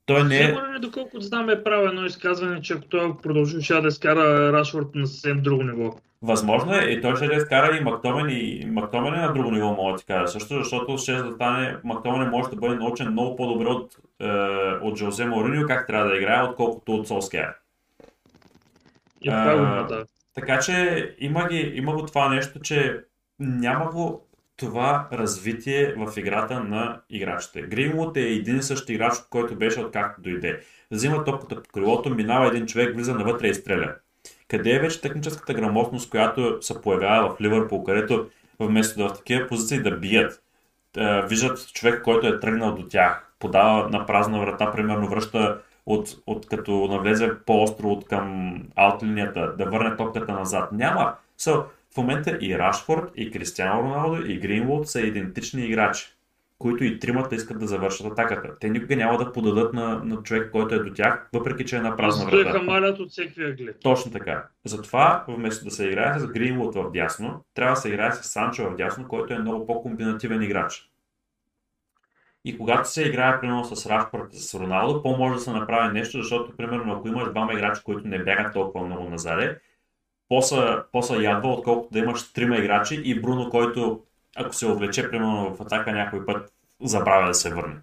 Той 0.06 0.24
не 0.24 0.38
е... 0.38 0.46
Сигурно, 0.46 0.80
доколкото 0.80 1.20
знам, 1.20 1.50
е 1.50 1.64
правил 1.64 1.88
едно 1.88 2.06
изказване, 2.06 2.62
че 2.62 2.72
ако 2.72 2.84
той 2.84 3.16
продължи, 3.22 3.62
ще 3.62 3.80
да 3.80 3.88
изкара 3.88 4.52
Рашфорд 4.52 4.94
на 4.94 5.06
съвсем 5.06 5.42
друго 5.42 5.62
ниво. 5.62 5.94
Възможно 6.22 6.74
е, 6.74 6.84
и 6.84 7.02
той 7.02 7.16
ще 7.16 7.26
да 7.26 7.34
изкара 7.34 7.76
и 7.76 7.80
Мактомен, 7.80 8.30
и 8.30 8.66
Мактомен 8.70 9.14
е 9.14 9.16
на 9.16 9.32
друго 9.32 9.50
ниво, 9.50 9.72
мога 9.72 9.92
да 9.92 9.98
ти 9.98 10.04
кажа. 10.04 10.28
Също, 10.28 10.58
защото 10.58 10.98
ще 10.98 11.12
да 11.12 11.32
стане, 11.34 11.76
Мактомен 11.84 12.28
може 12.28 12.50
да 12.50 12.56
бъде 12.56 12.74
научен 12.74 13.12
много 13.12 13.36
по-добре 13.36 13.66
от, 13.66 13.96
е, 14.20 14.26
от 14.82 14.98
Жозе 14.98 15.24
Мориньо, 15.24 15.66
как 15.66 15.86
трябва 15.86 16.10
да 16.10 16.16
играе, 16.16 16.42
отколкото 16.42 16.94
от 16.94 17.08
Солския. 17.08 17.54
Е, 19.26 19.30
да. 19.30 20.04
Така 20.34 20.58
че 20.58 21.14
има, 21.18 21.48
ги, 21.48 21.72
има 21.74 21.92
го 21.92 22.06
това 22.06 22.28
нещо, 22.28 22.60
че 22.60 23.00
няма 23.38 23.90
го 23.90 24.25
това 24.56 25.08
развитие 25.12 25.94
в 25.96 26.12
играта 26.16 26.60
на 26.60 27.00
играчите. 27.10 27.62
Гринвуд 27.62 28.16
е 28.16 28.20
един 28.20 28.56
и 28.56 28.62
същи 28.62 28.92
играч, 28.92 29.14
който 29.30 29.54
беше 29.54 29.80
откакто 29.80 30.22
дойде. 30.22 30.60
Взима 30.90 31.24
топката 31.24 31.62
по 31.62 31.68
крилото, 31.68 32.10
минава 32.10 32.46
един 32.46 32.66
човек, 32.66 32.94
влиза 32.94 33.14
навътре 33.14 33.48
и 33.48 33.54
стреля. 33.54 33.94
Къде 34.48 34.70
е 34.70 34.78
вече 34.78 35.00
техническата 35.00 35.54
грамотност, 35.54 36.10
която 36.10 36.58
се 36.60 36.80
появява 36.82 37.34
в 37.34 37.40
Ливърпул, 37.40 37.84
където 37.84 38.28
вместо 38.60 38.98
да 38.98 39.08
в 39.08 39.16
такива 39.16 39.48
позиции 39.48 39.82
да 39.82 39.90
бият, 39.90 40.42
виждат 41.28 41.72
човек, 41.72 42.02
който 42.02 42.26
е 42.26 42.40
тръгнал 42.40 42.74
до 42.74 42.88
тях, 42.88 43.32
подава 43.38 43.88
на 43.88 44.06
празна 44.06 44.40
врата, 44.40 44.72
примерно 44.72 45.08
връща 45.08 45.58
от, 45.86 46.08
от 46.26 46.46
като 46.46 46.86
навлезе 46.90 47.32
по-остро 47.46 47.88
от 47.88 48.08
към 48.08 48.56
аутлинията, 48.76 49.54
да 49.58 49.64
върне 49.64 49.96
топката 49.96 50.32
назад. 50.32 50.72
Няма. 50.72 51.14
So, 51.38 51.64
в 51.96 51.98
момента 51.98 52.38
и 52.40 52.58
Рашфорд, 52.58 53.12
и 53.16 53.30
Кристиано 53.30 53.82
Роналдо, 53.82 54.26
и 54.26 54.38
Гринвуд 54.38 54.88
са 54.88 55.00
идентични 55.00 55.66
играчи, 55.66 56.06
които 56.58 56.84
и 56.84 56.98
тримата 56.98 57.34
искат 57.34 57.58
да 57.58 57.66
завършат 57.66 58.06
атаката. 58.06 58.58
Те 58.60 58.70
никога 58.70 58.96
няма 58.96 59.18
да 59.18 59.32
подадат 59.32 59.72
на, 59.72 60.00
на 60.04 60.22
човек, 60.22 60.50
който 60.52 60.74
е 60.74 60.78
до 60.78 60.92
тях, 60.92 61.28
въпреки 61.32 61.64
че 61.64 61.76
е 61.76 61.80
на 61.80 61.96
празна 61.96 62.24
врата. 62.24 62.50
Той 62.50 62.52
хамалят 62.52 62.98
от 62.98 63.10
всеки 63.10 63.42
ъгли. 63.42 63.72
Точно 63.82 64.12
така. 64.12 64.44
Затова, 64.64 65.24
вместо 65.28 65.64
да 65.64 65.70
се 65.70 65.86
играе 65.86 66.18
с 66.18 66.26
Гринвуд 66.26 66.74
в 66.74 66.90
дясно, 66.92 67.44
трябва 67.54 67.74
да 67.74 67.80
се 67.80 67.88
играе 67.88 68.12
с 68.12 68.22
Санчо 68.22 68.70
в 68.70 68.76
дясно, 68.76 69.08
който 69.08 69.34
е 69.34 69.38
много 69.38 69.66
по-комбинативен 69.66 70.42
играч. 70.42 70.90
И 72.44 72.58
когато 72.58 72.90
се 72.90 73.08
играе 73.08 73.40
примерно 73.40 73.64
с 73.64 73.86
Рашфорд 73.86 74.32
с 74.32 74.54
Роналдо, 74.54 75.02
по-може 75.02 75.34
да 75.34 75.40
се 75.40 75.50
направи 75.50 75.92
нещо, 75.92 76.18
защото 76.22 76.56
примерно 76.56 76.92
ако 76.92 77.08
имаш 77.08 77.30
двама 77.30 77.52
играчи, 77.52 77.82
които 77.84 78.08
не 78.08 78.24
бягат 78.24 78.52
толкова 78.52 78.86
много 78.86 79.10
назаде, 79.10 79.58
по-са, 80.28 81.22
ядва, 81.22 81.52
отколкото 81.52 81.92
да 81.92 81.98
имаш 81.98 82.32
трима 82.32 82.56
играчи 82.56 83.02
и 83.04 83.20
Бруно, 83.20 83.50
който 83.50 84.02
ако 84.36 84.54
се 84.54 84.66
облече 84.66 85.10
примерно 85.10 85.54
в 85.54 85.60
атака 85.60 85.92
някой 85.92 86.26
път, 86.26 86.52
забравя 86.82 87.26
да 87.26 87.34
се 87.34 87.54
върне. 87.54 87.76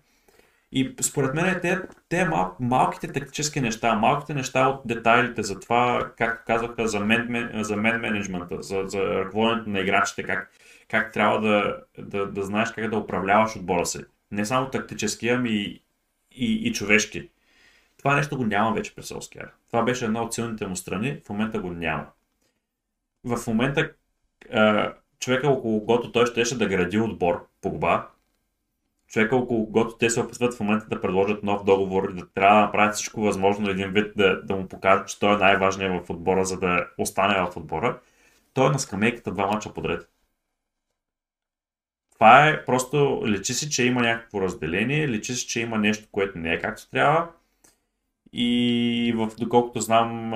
И 0.71 0.95
според 1.01 1.33
мен 1.33 1.59
те, 1.61 1.81
те 2.09 2.25
мал, 2.25 2.55
малките 2.59 3.07
тактически 3.07 3.61
неща, 3.61 3.95
малките 3.95 4.33
неща 4.33 4.67
от 4.67 4.81
детайлите 4.85 5.43
за 5.43 5.59
това, 5.59 6.11
как 6.17 6.45
казаха 6.45 6.87
за 6.87 6.99
мен, 6.99 7.49
за 7.53 7.77
мен 7.77 8.01
менеджмента, 8.01 8.61
за, 8.61 8.83
за 8.85 8.99
ръководенето 8.99 9.69
на 9.69 9.79
играчите, 9.79 10.23
как, 10.23 10.51
как 10.87 11.11
трябва 11.11 11.41
да, 11.41 11.77
да, 11.97 12.25
да 12.25 12.43
знаеш 12.43 12.71
как 12.71 12.89
да 12.89 12.97
управляваш 12.97 13.55
отбора 13.55 13.85
си. 13.85 13.99
Не 14.31 14.45
само 14.45 14.69
тактически, 14.69 15.29
ами 15.29 15.49
и, 15.49 15.83
и, 16.31 16.67
и 16.67 16.73
човешки. 16.73 17.29
Това 17.97 18.15
нещо 18.15 18.37
го 18.37 18.45
няма 18.45 18.73
вече 18.73 18.95
при 18.95 19.03
Солскияр. 19.03 19.51
Това 19.67 19.83
беше 19.83 20.05
една 20.05 20.23
от 20.23 20.33
силните 20.33 20.67
му 20.67 20.75
страни, 20.75 21.21
в 21.25 21.29
момента 21.29 21.59
го 21.59 21.71
няма 21.71 22.05
в 23.23 23.47
момента 23.47 23.93
човека 25.19 25.47
около 25.47 25.79
когото 25.79 26.11
той 26.11 26.25
щеше 26.25 26.57
да 26.57 26.67
гради 26.67 26.99
отбор, 26.99 27.47
Погба, 27.61 28.07
човека 29.07 29.35
около 29.35 29.65
когото 29.65 29.97
те 29.97 30.09
се 30.09 30.19
опитват 30.19 30.53
в 30.53 30.59
момента 30.59 30.85
да 30.89 31.01
предложат 31.01 31.43
нов 31.43 31.63
договор 31.63 32.09
и 32.09 32.13
да 32.13 32.29
трябва 32.33 32.55
да 32.55 32.65
направят 32.65 32.95
всичко 32.95 33.21
възможно 33.21 33.69
един 33.69 33.91
вид 33.91 34.13
да, 34.17 34.41
да 34.41 34.55
му 34.55 34.67
покажат, 34.67 35.07
че 35.07 35.19
той 35.19 35.35
е 35.35 35.37
най-важният 35.37 36.05
в 36.05 36.09
отбора, 36.09 36.45
за 36.45 36.59
да 36.59 36.87
остане 36.97 37.51
в 37.51 37.57
отбора, 37.57 37.99
той 38.53 38.67
е 38.67 38.69
на 38.69 38.79
скамейката 38.79 39.31
два 39.31 39.47
мача 39.47 39.73
подред. 39.73 40.09
Това 42.15 42.47
е 42.47 42.65
просто, 42.65 43.23
лечи 43.25 43.53
си, 43.53 43.69
че 43.69 43.83
има 43.83 44.01
някакво 44.01 44.41
разделение, 44.41 45.09
лечи 45.09 45.33
си, 45.33 45.47
че 45.47 45.59
има 45.59 45.77
нещо, 45.77 46.07
което 46.11 46.37
не 46.37 46.53
е 46.53 46.59
както 46.59 46.89
трябва 46.89 47.29
и 48.33 49.13
в, 49.15 49.31
доколкото 49.39 49.81
знам, 49.81 50.31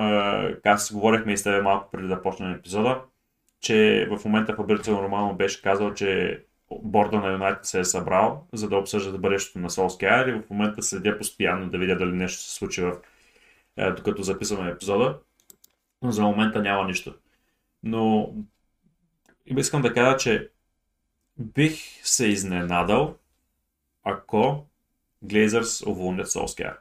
как 0.62 0.80
си 0.80 0.94
говорихме 0.94 1.32
и 1.32 1.36
с 1.36 1.42
тебе 1.42 1.62
малко 1.62 1.90
преди 1.90 2.08
да 2.08 2.22
почнем 2.22 2.52
епизода, 2.52 3.02
че 3.60 4.08
в 4.10 4.24
момента 4.24 4.54
Фабрицио 4.54 4.94
нормално 4.94 5.36
беше 5.36 5.62
казал, 5.62 5.94
че 5.94 6.42
борда 6.70 7.16
на 7.16 7.32
Юнайтед 7.32 7.64
се 7.66 7.80
е 7.80 7.84
събрал, 7.84 8.46
за 8.52 8.68
да 8.68 8.76
обсъждат 8.76 9.20
бъдещето 9.20 9.58
на 9.58 9.70
Солскияр 9.70 10.26
и 10.26 10.32
в 10.32 10.42
момента 10.50 10.82
следя 10.82 11.18
постоянно 11.18 11.70
да 11.70 11.78
видя 11.78 11.96
дали 11.96 12.12
нещо 12.12 12.42
се 12.42 12.54
случи 12.54 12.82
в, 12.82 12.96
докато 13.96 14.22
записваме 14.22 14.70
епизода. 14.70 15.18
Но 16.02 16.10
за 16.10 16.22
момента 16.22 16.62
няма 16.62 16.84
нищо. 16.84 17.14
Но 17.82 18.34
искам 19.46 19.82
да 19.82 19.94
кажа, 19.94 20.16
че 20.16 20.50
бих 21.38 21.80
се 22.02 22.26
изненадал, 22.26 23.16
ако 24.04 24.66
Глейзърс 25.22 25.86
уволнят 25.86 26.30
Солскияр. 26.30 26.78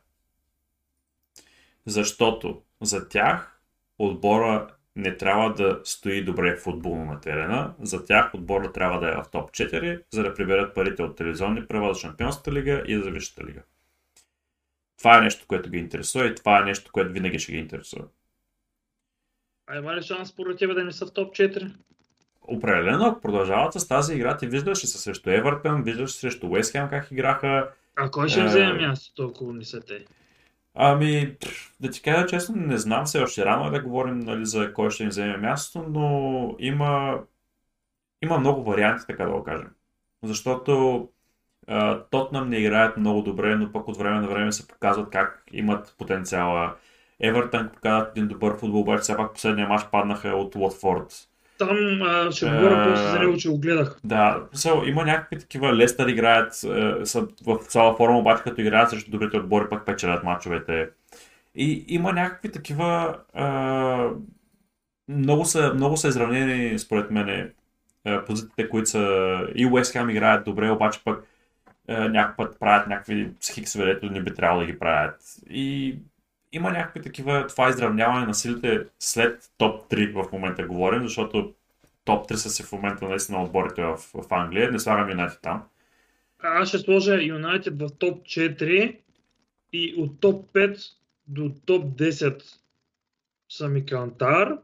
Защото 1.88 2.61
за 2.81 3.09
тях 3.09 3.61
отбора 3.99 4.67
не 4.95 5.17
трябва 5.17 5.53
да 5.53 5.81
стои 5.83 6.25
добре 6.25 6.55
в 6.55 6.61
футболно 6.61 7.05
на 7.05 7.21
терена. 7.21 7.73
За 7.81 8.05
тях 8.05 8.33
отбора 8.33 8.71
трябва 8.71 8.99
да 8.99 9.09
е 9.09 9.15
в 9.15 9.25
топ 9.31 9.51
4, 9.51 10.03
за 10.13 10.23
да 10.23 10.33
приберат 10.33 10.75
парите 10.75 11.03
от 11.03 11.17
телевизионни 11.17 11.67
права 11.67 11.93
за 11.93 11.99
Шампионската 11.99 12.51
лига 12.51 12.83
и 12.88 12.97
за 12.97 13.11
Висшата 13.11 13.43
лига. 13.43 13.61
Това 14.97 15.17
е 15.17 15.21
нещо, 15.21 15.45
което 15.47 15.69
ги 15.69 15.77
интересува 15.77 16.27
и 16.27 16.35
това 16.35 16.59
е 16.59 16.63
нещо, 16.63 16.91
което 16.91 17.13
винаги 17.13 17.39
ще 17.39 17.51
ги 17.51 17.57
интересува. 17.57 18.05
А 19.67 19.77
има 19.77 19.95
ли 19.95 20.01
шанс 20.01 20.29
според 20.29 20.57
тебе 20.57 20.73
да 20.73 20.83
не 20.83 20.91
са 20.91 21.05
в 21.05 21.13
топ 21.13 21.35
4? 21.35 21.71
Определено, 22.41 23.05
ако 23.05 23.21
продължават 23.21 23.73
с 23.73 23.88
тази 23.88 24.13
игра, 24.13 24.38
ти 24.38 24.47
виждаш 24.47 24.83
и 24.83 24.88
се 24.88 24.97
срещу 24.97 25.29
Евертън, 25.29 25.83
виждаш 25.83 26.11
срещу 26.11 26.47
Уест 26.47 26.71
Хем 26.71 26.89
как 26.89 27.11
играха. 27.11 27.71
А 27.95 28.11
кой 28.11 28.29
ще 28.29 28.41
Е, 28.41 28.45
вземе 28.45 28.88
мястото, 28.88 29.27
ако 29.27 29.53
не 29.53 29.63
са 29.65 29.81
те? 29.81 30.05
Ами, 30.80 31.38
да 31.80 31.89
ти 31.89 32.01
кажа 32.01 32.28
честно, 32.28 32.55
не 32.55 32.78
знам, 32.78 33.05
все 33.05 33.19
още 33.19 33.45
рано 33.45 33.67
е 33.67 33.71
да 33.71 33.82
говорим 33.82 34.19
нали, 34.19 34.45
за 34.45 34.73
кой 34.73 34.91
ще 34.91 35.03
ни 35.03 35.09
вземе 35.09 35.38
мястото, 35.38 35.89
но 35.89 36.55
има, 36.59 37.19
има 38.23 38.38
много 38.39 38.63
варианти, 38.63 39.05
така 39.07 39.25
да 39.25 39.32
го 39.32 39.43
кажем. 39.43 39.69
Защото 40.23 41.09
Тотнам 42.11 42.49
не 42.49 42.57
играят 42.57 42.97
много 42.97 43.21
добре, 43.21 43.55
но 43.55 43.71
пък 43.71 43.88
от 43.88 43.97
време 43.97 44.19
на 44.19 44.28
време 44.28 44.51
се 44.51 44.67
показват 44.67 45.09
как 45.09 45.43
имат 45.51 45.95
потенциала. 45.97 46.75
Евертън 47.19 47.69
показват 47.69 48.17
един 48.17 48.28
добър 48.28 48.57
футбол, 48.57 48.82
обаче 48.82 49.01
все 49.01 49.17
пак 49.17 49.34
последния 49.34 49.67
мач 49.67 49.86
паднаха 49.91 50.30
от 50.30 50.55
Уотфорд. 50.55 51.30
Там 51.58 52.01
а, 52.01 52.32
ще 52.32 52.45
говоря 52.45 52.89
после 52.89 53.08
за 53.08 53.20
него, 53.20 53.38
че 53.38 53.49
го 53.49 53.60
гледах. 53.60 53.99
Да, 54.03 54.43
so, 54.55 54.89
има 54.89 55.05
някакви 55.05 55.39
такива 55.39 55.76
Лестър 55.76 56.08
играят 56.08 56.53
е, 56.53 57.05
са 57.05 57.28
в 57.45 57.58
цяла 57.68 57.95
форма, 57.95 58.20
обаче 58.20 58.43
като 58.43 58.62
играят 58.62 58.89
срещу 58.89 59.12
добрите 59.12 59.38
отбори, 59.38 59.70
пък 59.70 59.86
печелят 59.86 60.24
мачовете. 60.24 60.89
И 61.55 61.86
има 61.88 62.14
някакви 62.14 62.51
такива 62.51 63.18
е, 63.36 63.43
много, 65.08 65.45
са, 65.45 65.74
много 65.74 65.97
са 65.97 66.08
изравнени, 66.08 66.80
според 66.80 67.12
мен, 67.12 67.30
е, 67.30 67.51
позициите, 68.26 68.70
които 68.70 68.89
са 68.89 69.39
и 69.55 69.66
Уест 69.66 69.91
Хем 69.91 70.10
играят 70.10 70.45
добре, 70.45 70.72
обаче 70.72 70.99
пък 71.03 71.24
е, 71.88 71.99
някакъв 71.99 72.38
път 72.38 72.60
правят 72.60 72.88
някакви 72.88 73.30
хиксове, 73.53 73.86
дето 73.86 74.10
не 74.10 74.22
би 74.22 74.34
трябвало 74.34 74.62
да 74.62 74.68
ги 74.68 74.80
правят. 74.80 75.16
И 75.49 75.95
има 76.51 76.71
някакви 76.71 77.01
такива, 77.01 77.47
това 77.47 77.69
изравняване 77.69 78.25
на 78.25 78.33
силите 78.33 78.85
след 78.99 79.51
топ 79.57 79.91
3 79.91 80.23
в 80.23 80.31
момента 80.31 80.67
говорим, 80.67 81.03
защото 81.03 81.53
топ 82.05 82.29
3 82.29 82.33
са 82.35 82.49
си 82.49 82.63
в 82.63 82.71
момента 82.71 83.05
наистина 83.07 83.43
отборите 83.43 83.83
в, 83.83 83.97
в 83.97 84.25
Англия. 84.29 84.71
Не 84.71 84.79
слагам 84.79 85.09
Юнайтед 85.09 85.39
там. 85.41 85.63
А, 86.39 86.61
Аз 86.61 86.69
ще 86.69 86.77
сложа 86.77 87.23
Юнайтед 87.23 87.81
в 87.81 87.89
топ 87.99 88.21
4 88.21 88.99
и 89.73 89.95
от 89.97 90.19
топ 90.19 90.51
5 90.51 90.91
до 91.27 91.51
топ 91.65 91.85
10 91.85 92.43
са 93.49 93.67
ми 93.67 93.85
Кантар. 93.85 94.57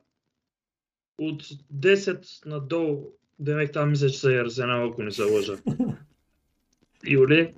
От 1.18 1.44
10 1.44 2.46
надолу, 2.46 3.12
демек 3.40 3.74
там 3.74 3.90
мисля, 3.90 4.10
че 4.10 4.20
са 4.20 4.32
и 4.32 4.38
Арсенал, 4.38 4.90
ако 4.90 5.04
не 5.04 5.12
се 5.12 5.24
лъжа. 5.24 5.58
Юли, 7.08 7.54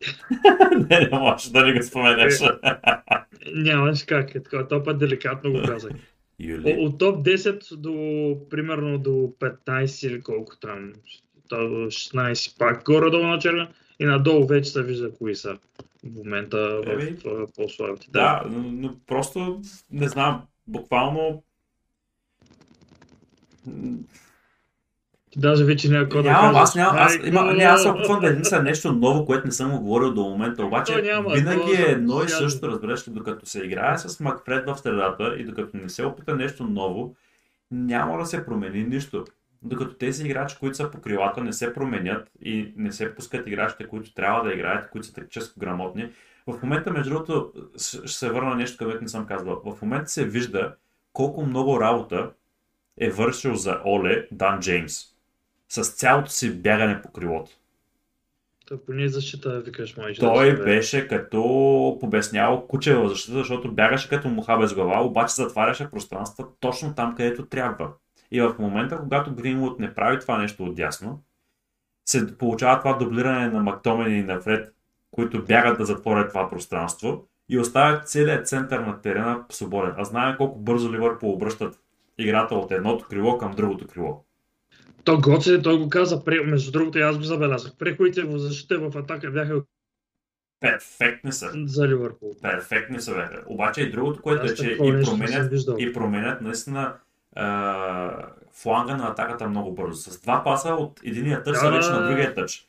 не, 0.90 1.08
не 1.12 1.18
можеш 1.18 1.48
да 1.48 1.66
ни 1.66 1.72
го 1.72 1.82
споменеш. 1.82 2.40
нямаш 3.54 4.04
как, 4.04 4.34
е 4.34 4.42
така, 4.42 4.68
то 4.68 4.82
път 4.82 4.98
деликатно 4.98 5.52
го 5.52 5.62
казах. 5.66 5.92
Юли. 6.38 6.76
От 6.78 6.98
топ 6.98 7.26
10 7.26 7.76
до 7.76 8.36
примерно 8.50 8.98
до 8.98 9.10
15 9.10 10.06
или 10.06 10.20
колко 10.20 10.56
там, 10.56 10.92
то 11.48 11.68
до 11.68 11.86
16 11.86 12.58
пак 12.58 12.84
горе-долу 12.84 13.26
на 13.26 13.38
черга 13.38 13.68
и 13.98 14.04
надолу 14.04 14.46
вече 14.46 14.70
се 14.70 14.82
вижда 14.82 15.14
кои 15.14 15.34
са 15.34 15.58
в 16.04 16.14
момента 16.14 16.82
в, 16.86 16.90
Еми, 16.90 17.16
в 17.24 17.48
по-слабите. 17.56 18.06
Да, 18.10 18.42
но, 18.50 18.62
но 18.62 18.96
просто 19.06 19.62
не 19.90 20.08
знам, 20.08 20.42
буквално 20.66 21.42
Даже 25.36 25.64
вече 25.64 25.88
няма 25.88 26.04
какво 26.04 26.22
да 26.22 26.28
кажеш. 26.28 26.52
аз 26.54 26.74
нямам, 26.74 26.96
аз, 26.98 27.18
има, 27.24 27.52
не, 27.52 27.64
аз 27.64 27.82
се 27.82 27.88
опитвам 27.88 28.20
да 28.20 28.28
измисля 28.28 28.62
нещо 28.62 28.92
ново, 28.92 29.26
което 29.26 29.46
не 29.46 29.52
съм 29.52 29.70
го 29.70 29.80
говорил 29.80 30.14
до 30.14 30.22
момента, 30.22 30.64
обаче 30.64 31.02
няма, 31.02 31.34
винаги 31.34 31.72
е 31.72 31.90
едно 31.90 32.22
и 32.22 32.28
също, 32.28 32.68
разбираш 32.68 33.08
ли, 33.08 33.12
докато 33.12 33.46
се 33.46 33.64
играе 33.64 33.98
с 33.98 34.20
Макфред 34.20 34.66
в 34.66 34.76
средата 34.76 35.36
и 35.38 35.44
докато 35.44 35.76
не 35.76 35.88
се 35.88 36.04
опита 36.04 36.36
нещо 36.36 36.64
ново, 36.64 37.14
няма 37.70 38.18
да 38.18 38.26
се 38.26 38.46
промени 38.46 38.84
нищо. 38.84 39.24
Докато 39.62 39.94
тези 39.94 40.24
играчи, 40.24 40.56
които 40.60 40.76
са 40.76 40.90
по 40.90 41.00
крилата, 41.00 41.44
не 41.44 41.52
се 41.52 41.74
променят 41.74 42.30
и 42.42 42.72
не 42.76 42.92
се 42.92 43.14
пускат 43.14 43.46
играчите, 43.46 43.86
които 43.86 44.14
трябва 44.14 44.44
да 44.44 44.54
играят, 44.54 44.90
които 44.90 45.06
са 45.06 45.14
тактически 45.14 45.60
грамотни. 45.60 46.08
В 46.46 46.62
момента, 46.62 46.90
между 46.90 47.10
другото, 47.10 47.52
ще 47.76 48.08
се 48.08 48.30
върна 48.30 48.50
на 48.50 48.56
нещо, 48.56 48.84
което 48.84 49.02
не 49.02 49.08
съм 49.08 49.26
казвал. 49.26 49.62
В 49.64 49.82
момента 49.82 50.10
се 50.10 50.24
вижда 50.24 50.74
колко 51.12 51.42
много 51.46 51.80
работа 51.80 52.30
е 52.98 53.10
вършил 53.10 53.54
за 53.54 53.80
Оле 53.84 54.28
Дан 54.32 54.60
Джеймс. 54.60 55.15
С 55.68 55.82
цялото 55.82 56.30
си 56.30 56.62
бягане 56.62 57.02
по 57.02 57.12
крилото. 57.12 57.50
Та 58.68 58.76
по 58.86 58.92
ние 58.92 59.08
защита, 59.08 59.60
викаш, 59.60 59.96
май. 59.96 60.12
че 60.12 60.20
Той 60.20 60.56
да 60.56 60.64
беше 60.64 61.08
като 61.08 61.96
побеснял 62.00 62.66
куче 62.66 62.94
в 62.94 63.08
защита, 63.08 63.38
защото 63.38 63.72
бягаше 63.72 64.08
като 64.08 64.28
муха 64.28 64.58
без 64.58 64.74
глава, 64.74 65.04
обаче 65.04 65.34
затваряше 65.34 65.90
пространства 65.90 66.46
точно 66.60 66.94
там, 66.94 67.14
където 67.14 67.46
трябва. 67.46 67.92
И 68.30 68.40
в 68.40 68.54
момента, 68.58 68.98
когато 68.98 69.34
Гринвуд 69.34 69.80
не 69.80 69.94
прави 69.94 70.20
това 70.20 70.38
нещо 70.38 70.64
отдясно, 70.64 71.22
се 72.06 72.38
получава 72.38 72.78
това 72.78 72.92
дублиране 72.92 73.48
на 73.48 73.62
Мактомени 73.62 74.18
и 74.18 74.22
на 74.22 74.40
Фред, 74.40 74.74
които 75.10 75.44
бягат 75.44 75.78
да 75.78 75.84
затворят 75.84 76.28
това 76.28 76.50
пространство 76.50 77.28
и 77.48 77.58
оставят 77.58 78.08
целият 78.08 78.48
център 78.48 78.80
на 78.80 79.00
терена 79.00 79.44
свободен. 79.50 79.94
А 79.96 80.04
знаем 80.04 80.36
колко 80.36 80.58
бързо 80.58 80.92
Ливърпул 80.92 81.32
обръщат 81.32 81.80
играта 82.18 82.54
от 82.54 82.72
едното 82.72 83.06
крило 83.08 83.38
към 83.38 83.52
другото 83.52 83.86
крило. 83.86 84.24
То 85.06 85.20
Гоце, 85.20 85.62
той 85.62 85.78
го 85.78 85.88
каза, 85.88 86.22
между 86.44 86.72
другото 86.72 86.98
и 86.98 87.02
аз 87.02 87.18
го 87.18 87.24
забелязах. 87.24 87.76
Преходите 87.78 88.22
в 88.22 88.38
защита 88.38 88.78
в 88.78 88.96
атака 88.96 89.30
бяха 89.30 89.62
Перфектни 90.60 91.32
са. 91.32 91.50
за 91.64 91.88
Ливърпул. 91.88 92.34
Перфектни 92.42 93.00
са 93.00 93.14
бяха. 93.14 93.42
Обаче 93.46 93.82
и 93.82 93.90
другото, 93.90 94.22
което 94.22 94.46
е, 94.46 94.54
че 94.54 94.70
и 94.70 95.02
променят, 95.04 95.52
и 95.78 95.92
променят 95.92 96.40
наистина 96.40 96.94
а, 97.36 98.26
фланга 98.52 98.96
на 98.96 99.08
атаката 99.08 99.48
много 99.48 99.74
бързо. 99.74 100.10
С 100.10 100.20
два 100.20 100.44
паса 100.44 100.68
от 100.68 101.00
единия 101.04 101.42
тъч 101.42 101.56
са 101.56 101.70
вече 101.70 101.88
на 101.88 102.08
другия 102.08 102.34
тъч. 102.34 102.68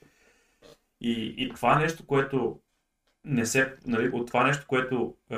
И, 1.01 1.35
и 1.38 1.49
това 1.49 1.79
нещо, 1.79 2.05
което 2.05 2.59
не 3.25 3.45
се, 3.45 3.73
нали, 3.85 4.09
от 4.09 4.27
това 4.27 4.43
нещо, 4.43 4.65
което 4.67 5.15
е, 5.31 5.38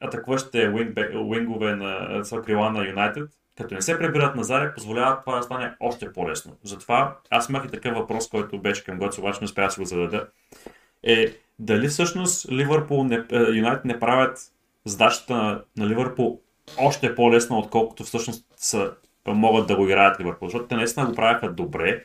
атакуващите 0.00 0.68
уингове 1.14 1.76
на 1.76 2.24
са 2.24 2.40
крила 2.42 2.70
на 2.70 2.88
Юнайтед, 2.88 3.30
като 3.58 3.74
не 3.74 3.82
се 3.82 3.98
прибират 3.98 4.36
назад, 4.36 4.74
позволяват 4.74 5.20
това 5.24 5.36
да 5.36 5.42
стане 5.42 5.72
още 5.80 6.12
по-лесно. 6.12 6.56
Затова 6.62 7.16
аз 7.30 7.48
имах 7.48 7.64
и 7.64 7.70
такъв 7.70 7.94
въпрос, 7.94 8.28
който 8.28 8.58
беше 8.58 8.84
към 8.84 8.98
Гоци, 8.98 9.20
обаче 9.20 9.38
не 9.40 9.44
успя 9.44 9.62
да 9.62 9.70
си 9.70 9.80
го 9.80 9.86
зададе. 9.86 10.20
Е, 11.02 11.26
дали 11.58 11.88
всъщност 11.88 12.52
Ливърпул, 12.52 13.08
е, 13.10 13.36
Юнайтед 13.36 13.84
не 13.84 14.00
правят 14.00 14.38
задачата 14.84 15.34
на, 15.34 15.62
на 15.76 15.86
Ливърпул 15.86 16.40
още 16.78 17.14
по-лесна, 17.14 17.58
отколкото 17.58 18.04
всъщност 18.04 18.46
са, 18.56 18.92
могат 19.26 19.66
да 19.66 19.76
го 19.76 19.84
играят 19.84 20.20
Ливърпул. 20.20 20.48
Защото 20.48 20.66
те 20.66 20.76
наистина 20.76 21.06
го 21.06 21.14
правяха 21.14 21.52
добре, 21.52 22.04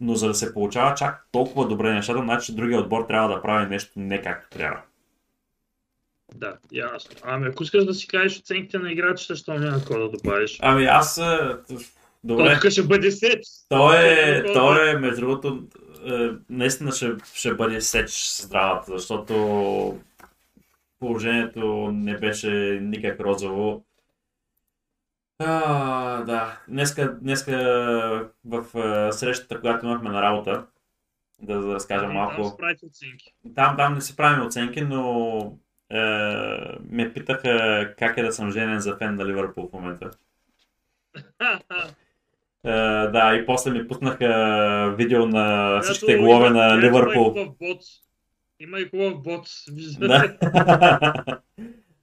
но 0.00 0.14
за 0.14 0.28
да 0.28 0.34
се 0.34 0.54
получава 0.54 0.94
чак 0.94 1.26
толкова 1.32 1.68
добре 1.68 1.92
нещата, 1.92 2.18
значи 2.18 2.54
другия 2.54 2.80
отбор 2.80 3.04
трябва 3.04 3.28
да 3.28 3.42
прави 3.42 3.66
нещо 3.66 3.92
не 3.96 4.22
както 4.22 4.58
трябва. 4.58 4.80
Да, 6.34 6.58
ясно. 6.72 7.16
Ами 7.22 7.46
ако 7.48 7.62
искаш 7.62 7.84
да 7.84 7.94
си 7.94 8.08
кажеш 8.08 8.38
оценките 8.38 8.78
на 8.78 8.92
играчите, 8.92 9.34
що 9.34 9.54
няма 9.54 9.78
какво 9.78 9.98
да 9.98 10.08
добавиш. 10.08 10.58
Ами 10.60 10.84
аз... 10.84 11.18
е, 11.18 11.56
Добре, 12.24 12.54
То 12.54 12.60
тук 12.60 12.70
ще 12.70 12.82
бъде 12.82 13.10
сеч. 13.10 13.40
той 13.68 13.96
е, 13.96 14.52
той 14.52 14.90
е 14.90 14.98
между 14.98 15.20
другото, 15.20 15.66
е, 16.06 16.30
наистина 16.50 16.92
ще, 16.92 17.12
ще 17.34 17.54
бъде 17.54 17.80
сеч 17.80 18.36
здравата, 18.40 18.98
защото 18.98 19.98
положението 20.98 21.90
не 21.92 22.18
беше 22.18 22.78
никак 22.82 23.20
розово. 23.20 23.84
А, 25.38 26.22
да, 26.22 26.60
днеска, 26.68 27.18
днеска 27.20 27.52
в 28.44 28.64
е, 28.78 29.12
срещата, 29.12 29.60
която 29.60 29.86
имахме 29.86 30.10
на 30.10 30.22
работа, 30.22 30.66
да, 31.42 31.60
да 31.60 31.74
разкажа 31.74 32.04
Там 32.04 32.14
малко. 32.14 32.58
Там, 33.54 33.76
там 33.76 33.94
не 33.94 34.00
си 34.00 34.16
правим 34.16 34.46
оценки, 34.46 34.80
но 34.80 35.58
е, 35.90 35.98
ме 36.90 37.12
питаха 37.12 37.94
как 37.98 38.16
е 38.16 38.22
да 38.22 38.32
съм 38.32 38.50
женен 38.50 38.80
за 38.80 38.96
фен 38.96 39.14
на 39.14 39.26
Ливърпул 39.26 39.68
в 39.68 39.72
момента. 39.72 40.10
Е, 42.64 42.70
да, 43.06 43.34
и 43.34 43.46
после 43.46 43.70
ми 43.70 43.88
пуснаха 43.88 44.94
видео 44.98 45.26
на 45.26 45.80
всичките 45.80 46.16
голове 46.16 46.50
на 46.50 46.78
Ливърпул. 46.78 47.34
Има 48.60 48.80
и 48.80 48.88
хубав 48.88 49.22
бот. 49.22 49.48
Да. 49.98 50.36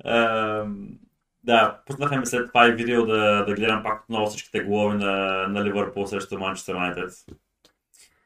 Ем, 0.05 0.99
да, 1.43 1.81
пуснаха 1.85 2.19
ми 2.19 2.25
след 2.25 2.47
това 2.47 2.67
и 2.67 2.71
видео 2.71 3.05
да, 3.05 3.45
да 3.45 3.53
гледам 3.53 3.83
пак 3.83 4.03
отново 4.03 4.27
всичките 4.27 4.59
голови 4.59 4.97
на, 4.97 5.47
на 5.47 5.63
Ливърпул 5.63 6.05
срещу 6.05 6.39
Манчестър 6.39 6.73
Юнайтед. 6.73 7.11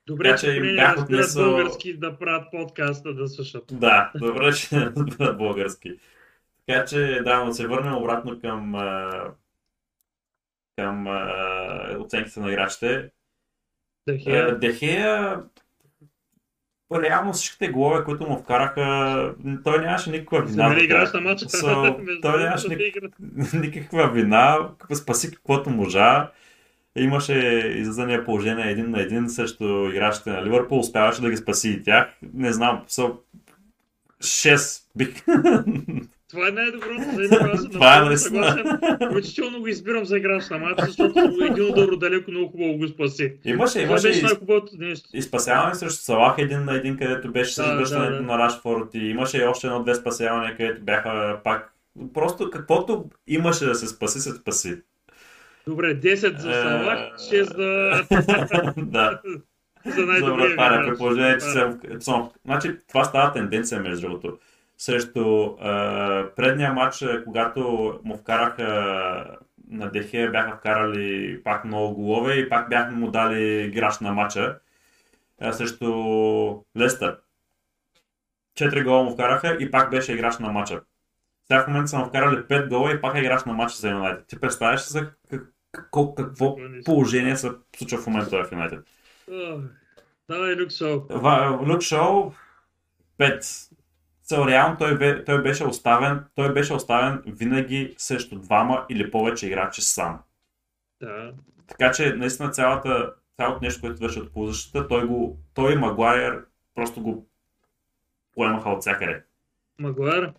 Добре, 0.08 0.24
Така 0.24 0.38
че 0.38 0.46
че 0.46 0.58
им 0.58 0.76
бях 0.76 0.98
отнесъл- 0.98 1.44
български 1.46 1.98
да 1.98 2.18
правят 2.18 2.52
подкаста 2.52 3.14
да 3.14 3.28
слушат. 3.28 3.64
Да, 3.72 4.12
добре, 4.16 4.54
че 4.54 4.90
български. 5.38 6.00
Така 6.68 6.86
че, 6.86 7.22
да, 7.24 7.44
но 7.44 7.54
се 7.54 7.68
върнем 7.68 7.96
обратно 7.96 8.40
към, 8.42 8.74
към 10.78 11.08
оценките 12.00 12.40
на 12.40 12.52
играчите. 12.52 13.10
Дехея. 14.08 14.60
Дехея, 14.60 15.44
реално 16.94 17.34
всичките 17.34 17.68
голове, 17.70 18.04
които 18.04 18.28
му 18.28 18.38
вкараха, 18.38 19.36
той 19.64 19.82
нямаше 19.82 20.10
никаква 20.10 20.42
вина. 20.42 20.78
Играч 20.80 21.12
тях. 21.12 21.14
на 21.14 21.22
матча. 21.22 21.46
So, 21.46 22.22
той 22.22 22.44
нямаше 22.44 22.68
никаква 23.54 24.12
вина, 24.12 24.70
спаси 24.94 25.32
каквото 25.32 25.70
можа. 25.70 26.32
Имаше 26.98 27.34
излизания 27.78 28.26
положение 28.26 28.72
един 28.72 28.92
на 28.92 29.02
един 29.02 29.30
срещу 29.30 29.90
играчите 29.90 30.30
на 30.30 30.46
Ливърпул, 30.46 30.80
успяваше 30.80 31.22
да 31.22 31.30
ги 31.30 31.38
спаси 31.38 31.70
и 31.70 31.84
тях. 31.84 32.08
Не 32.34 32.54
знам, 32.54 32.84
so, 32.90 33.16
6 34.24 34.84
бих. 34.96 35.10
Това 36.30 36.48
е 36.48 36.52
най-доброто 36.52 37.16
за 37.16 37.24
един 37.24 37.38
аз 37.54 37.70
Това 37.72 37.98
е 37.98 38.02
наистина. 38.02 38.80
Включително 39.10 39.60
го 39.60 39.68
избирам 39.68 40.06
за 40.06 40.18
играч 40.18 40.50
на 40.50 40.58
матча, 40.58 40.86
защото 40.86 41.20
един 41.52 41.72
удар 41.72 41.96
далеко 41.96 42.32
много 42.32 42.52
хубаво 42.52 42.78
го 42.78 42.88
спаси. 42.88 43.34
Имаше, 43.46 43.80
Това 43.80 43.92
имаше 43.92 44.08
беше 44.08 44.20
и, 44.20 44.24
най-хубавото 44.24 44.72
нещо. 44.78 45.10
и 45.14 45.22
спасяване 45.22 45.76
срещу 45.76 46.04
Салах 46.04 46.36
един 46.38 46.66
на 46.66 46.76
един, 46.76 46.98
където 46.98 47.32
беше 47.32 47.54
с 47.54 47.64
връщането 47.64 48.12
да, 48.12 48.18
да. 48.18 48.24
на 48.24 48.38
Рашфорд 48.38 48.90
и 48.94 49.00
имаше 49.00 49.38
и 49.38 49.44
още 49.44 49.68
едно-две 49.68 49.96
спасявания, 49.96 50.58
където 50.58 50.82
бяха 50.82 51.40
пак 51.44 51.74
Просто 52.14 52.50
каквото 52.50 53.06
имаше 53.28 53.66
да 53.66 53.76
се 53.76 53.88
спаси, 53.88 54.20
се 54.20 54.32
спаси. 54.32 54.82
Добре, 55.68 56.00
10 56.02 56.38
за 56.38 56.50
Е, 56.50 56.54
Салах, 56.54 57.00
6 57.18 57.44
за, 57.44 58.74
да. 58.82 59.22
за 59.86 60.06
най-добрия 60.06 60.50
вратаря, 60.50 60.90
при 60.90 60.98
положение, 60.98 61.38
че 61.38 61.46
съм... 62.00 62.32
Значи, 62.46 62.78
това 62.88 63.04
става 63.04 63.34
тенденция, 63.34 63.82
между 63.82 64.08
другото. 64.08 64.38
Срещу 64.78 65.46
а, 65.46 66.26
предния 66.36 66.74
матч, 66.74 67.02
а, 67.02 67.24
когато 67.24 67.60
му 68.04 68.18
вкараха 68.18 69.38
на 69.70 69.92
Дехе, 69.92 70.30
бяха 70.30 70.58
вкарали 70.58 71.42
пак 71.44 71.66
много 71.66 71.96
голове 71.96 72.34
и 72.34 72.50
пак 72.50 72.70
бяхме 72.70 72.98
му 72.98 73.12
дали 73.12 73.62
играч 73.64 74.00
на 74.00 74.14
матча 74.14 74.60
а, 75.42 75.54
срещу 75.54 75.94
Лестър. 76.78 77.18
Четири 78.56 78.84
гола 78.84 79.04
му 79.04 79.12
вкараха 79.12 79.58
и 79.60 79.72
пак 79.72 79.92
беше 79.92 80.14
играч 80.14 80.38
на 80.38 80.52
матча. 80.52 80.82
Сега 81.48 81.64
в 81.64 81.68
момента 81.68 81.88
са 81.88 81.98
му 81.98 82.06
вкарали 82.06 82.36
5 82.36 82.70
гола 82.70 82.92
и 82.92 83.02
пак 83.02 83.16
е 83.16 83.20
играч 83.20 83.44
на 83.44 83.54
матча 83.54 83.76
за 83.76 83.90
Юнайтед. 83.90 84.28
Ти 84.28 84.40
представяш 84.40 84.88
за 84.88 85.12
как- 85.30 85.54
какво, 85.78 86.16
какво 86.16 86.58
положение 86.86 87.38
се 87.38 87.52
случва 87.78 87.98
в 87.98 88.08
момента 88.08 88.44
в 88.44 88.52
Юнайтед? 88.52 88.80
Давай, 90.30 90.56
Люк 90.56 90.72
Шоу. 90.72 91.02
Люк 91.68 91.82
Шоу 91.82 92.32
5. 93.20 93.72
Цел 94.24 94.46
реално 94.48 94.78
той, 94.78 95.24
той 95.26 95.42
беше 95.42 95.64
оставен, 95.64 96.24
той 96.36 96.54
беше 96.54 96.74
оставен 96.74 97.22
винаги 97.26 97.96
срещу 97.98 98.40
двама 98.40 98.86
или 98.90 99.12
повече 99.12 99.48
играчи 99.48 99.82
сам. 99.82 100.20
Да. 101.02 101.34
Така 101.68 101.92
че 101.92 102.14
наистина 102.14 102.50
цялата, 102.50 103.14
цялото 103.36 103.60
нещо, 103.62 103.82
което 103.82 104.02
върши 104.02 104.20
от 104.20 104.34
полузащита, 104.34 104.88
той, 104.88 105.06
го, 105.06 105.38
той 105.54 105.74
и 105.74 105.78
Магуайер 105.78 106.46
просто 106.76 107.02
го 107.02 107.28
поемаха 108.34 108.70
от 108.70 108.82
всякъде. 108.82 109.24
Магуар. 109.80 110.34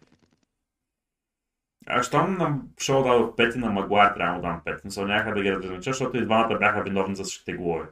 А 1.90 2.02
щом 2.02 2.38
на 2.38 2.58
Шоу 2.80 3.02
дадох 3.02 3.36
5 3.36 3.56
и 3.56 3.58
на 3.58 3.70
Магуайер 3.70 4.10
трябва 4.10 4.40
да 4.40 4.42
дам 4.42 4.60
5. 4.66 4.84
Мисъл 4.84 5.06
някак 5.06 5.34
да 5.34 5.42
ги 5.42 5.52
разгранича, 5.52 5.90
защото 5.90 6.16
и 6.16 6.24
двамата 6.24 6.58
бяха 6.58 6.82
виновни 6.82 7.16
за 7.16 7.24
всичките 7.24 7.52
голове. 7.52 7.84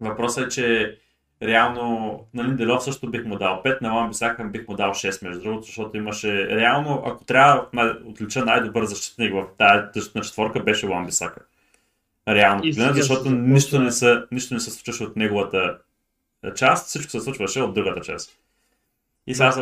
Въпросът 0.00 0.46
е, 0.46 0.48
че 0.48 0.98
реално 1.42 2.20
на 2.34 2.44
Линделов 2.44 2.84
също 2.84 3.10
бих 3.10 3.24
му 3.24 3.38
дал 3.38 3.62
5, 3.64 3.82
на 3.82 3.92
Ламби 3.92 4.08
Бисака 4.08 4.44
бих 4.44 4.68
му 4.68 4.76
дал 4.76 4.90
6 4.90 5.26
между 5.26 5.42
другото, 5.42 5.66
защото 5.66 5.96
имаше 5.96 6.48
реално, 6.48 7.02
ако 7.06 7.24
трябва 7.24 7.66
да 7.74 7.98
отлича 8.04 8.44
най-добър 8.44 8.84
защитник 8.84 9.34
в 9.34 9.46
тази 9.58 9.86
защитна 9.94 10.22
четворка, 10.22 10.60
беше 10.60 10.86
Ламби 10.86 11.06
Бисака. 11.06 11.40
Реално, 12.28 12.62
погледнат, 12.62 12.96
защото 12.96 13.30
нищо 13.30 13.80
не, 13.80 13.92
се, 13.92 14.22
нищо 14.32 14.54
не 14.54 14.60
се 14.60 14.70
случваше 14.70 15.04
от 15.04 15.16
неговата 15.16 15.78
част, 16.56 16.86
всичко 16.86 17.10
се 17.10 17.20
случваше 17.20 17.60
от 17.60 17.74
другата 17.74 18.00
част. 18.00 18.38
Сега, 19.32 19.52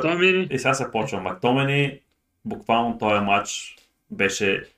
и 0.51 0.59
сега 0.59 0.75
се 0.75 0.91
почва. 0.91 1.21
Мактомени, 1.21 2.01
буквално 2.45 2.99
този 2.99 3.21
матч 3.25 3.77
беше 4.11 4.69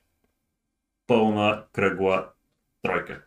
пълна 1.06 1.64
кръгла 1.72 2.28
тройка. 2.82 3.22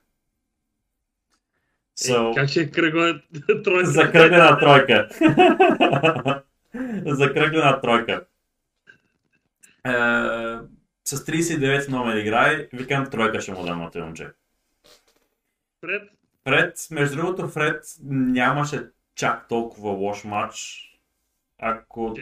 So, 2.00 2.32
Е, 2.32 2.36
как 2.36 2.50
ще 2.50 2.62
е 2.62 2.72
кръгла 2.72 3.22
тройка? 3.64 3.86
закръглена 3.92 4.60
тройка. 4.60 5.10
закръглена 7.06 7.82
тройка. 7.82 8.26
Е, 9.86 9.92
с 11.06 11.18
39 11.26 11.90
номер 11.90 12.16
играе, 12.16 12.68
викам 12.74 13.10
тройка 13.10 13.42
ще 13.42 13.52
му 13.52 13.66
дам 13.66 13.80
на 13.80 13.92
този 13.92 14.04
момче. 14.04 14.28
Пред. 15.82 16.12
Фред, 16.44 16.88
между 16.92 17.16
другото, 17.16 17.48
Фред 17.48 17.84
нямаше 18.04 18.88
чак 19.16 19.48
толкова 19.48 19.92
лош 19.92 20.24
матч. 20.24 20.82
Ако. 21.60 22.16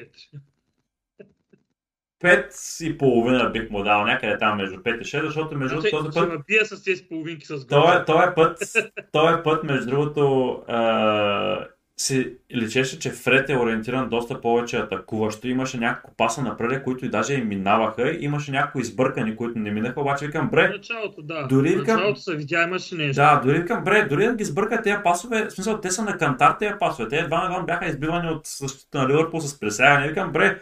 5 2.24 2.84
и 2.86 2.98
половина 2.98 3.50
бих 3.50 3.70
му 3.70 3.84
дал 3.84 4.06
някъде 4.06 4.38
там 4.38 4.58
между 4.58 4.76
5 4.78 5.02
и 5.02 5.04
6, 5.04 5.26
защото 5.26 5.58
между 5.58 5.76
Значи, 5.76 5.92
другото 5.92 6.12
този 6.12 6.20
ще 6.20 6.30
път, 6.30 6.38
ме 6.40 6.44
бия 6.48 6.66
с 6.66 6.84
тези 6.84 7.06
половинки 7.10 7.46
с 7.46 7.50
този, 7.50 7.68
гола. 7.68 8.06
този 8.06 8.28
път, 8.36 8.58
този 9.12 9.44
път 9.44 9.64
между 9.64 9.90
другото 9.90 10.52
а, 10.68 11.68
си 11.98 12.34
личеше, 12.56 13.00
че 13.00 13.10
Фред 13.10 13.50
е 13.50 13.58
ориентиран 13.58 14.10
доста 14.10 14.42
повече 14.42 14.78
атакуващо. 14.78 15.48
Имаше 15.48 15.78
няколко 15.78 16.16
паса 16.18 16.42
напред, 16.42 16.84
които 16.84 17.06
и 17.06 17.10
даже 17.10 17.34
и 17.34 17.44
минаваха. 17.44 18.18
Имаше 18.20 18.52
някои 18.52 18.82
избъркани, 18.82 19.36
които 19.36 19.60
не 19.60 19.72
минаха, 19.72 20.02
обаче 20.02 20.26
викам, 20.26 20.50
бре, 20.50 20.70
началото, 20.70 21.22
да. 21.22 21.48
Дори 21.48 21.70
викам- 21.70 21.96
началото 21.98 22.20
се 22.20 22.36
видя, 22.36 22.64
имаше 22.64 22.96
нещо. 22.96 23.22
Да, 23.22 23.42
дори 23.46 23.60
викам, 23.60 23.84
бре, 23.84 24.06
дори 24.10 24.26
да 24.26 24.36
ги 24.36 24.44
сбъркат 24.44 24.84
тези 24.84 24.98
пасове, 25.04 25.46
в 25.46 25.52
смисъл, 25.52 25.82
те 25.82 25.92
са 25.92 26.04
на 26.04 26.18
кантар 26.18 26.56
тези 26.60 26.74
пасове. 26.80 27.10
Те 27.10 27.18
едва 27.18 27.46
едва 27.46 27.64
бяха 27.64 27.86
избивани 27.86 28.30
от 28.30 28.48
защита 28.48 28.98
на 28.98 29.10
Ливърпул 29.10 29.40
с 29.40 29.60
пресягане. 29.60 30.08
Викам, 30.08 30.32
бре, 30.32 30.60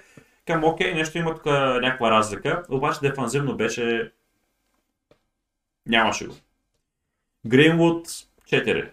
към 0.48 0.64
окей, 0.64 0.94
нещо 0.94 1.18
има 1.18 1.36
тук 1.36 1.46
някаква 1.46 2.12
разлика, 2.12 2.64
обаче 2.70 3.00
дефанзивно 3.02 3.58
беше... 3.58 4.12
Нямаше 5.86 6.28
го. 6.28 6.36
Гринвуд 7.46 8.08
4. 8.08 8.90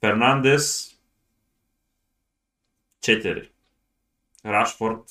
Фернандес 0.00 0.94
4. 3.00 3.48
Рашфорд 4.46 5.02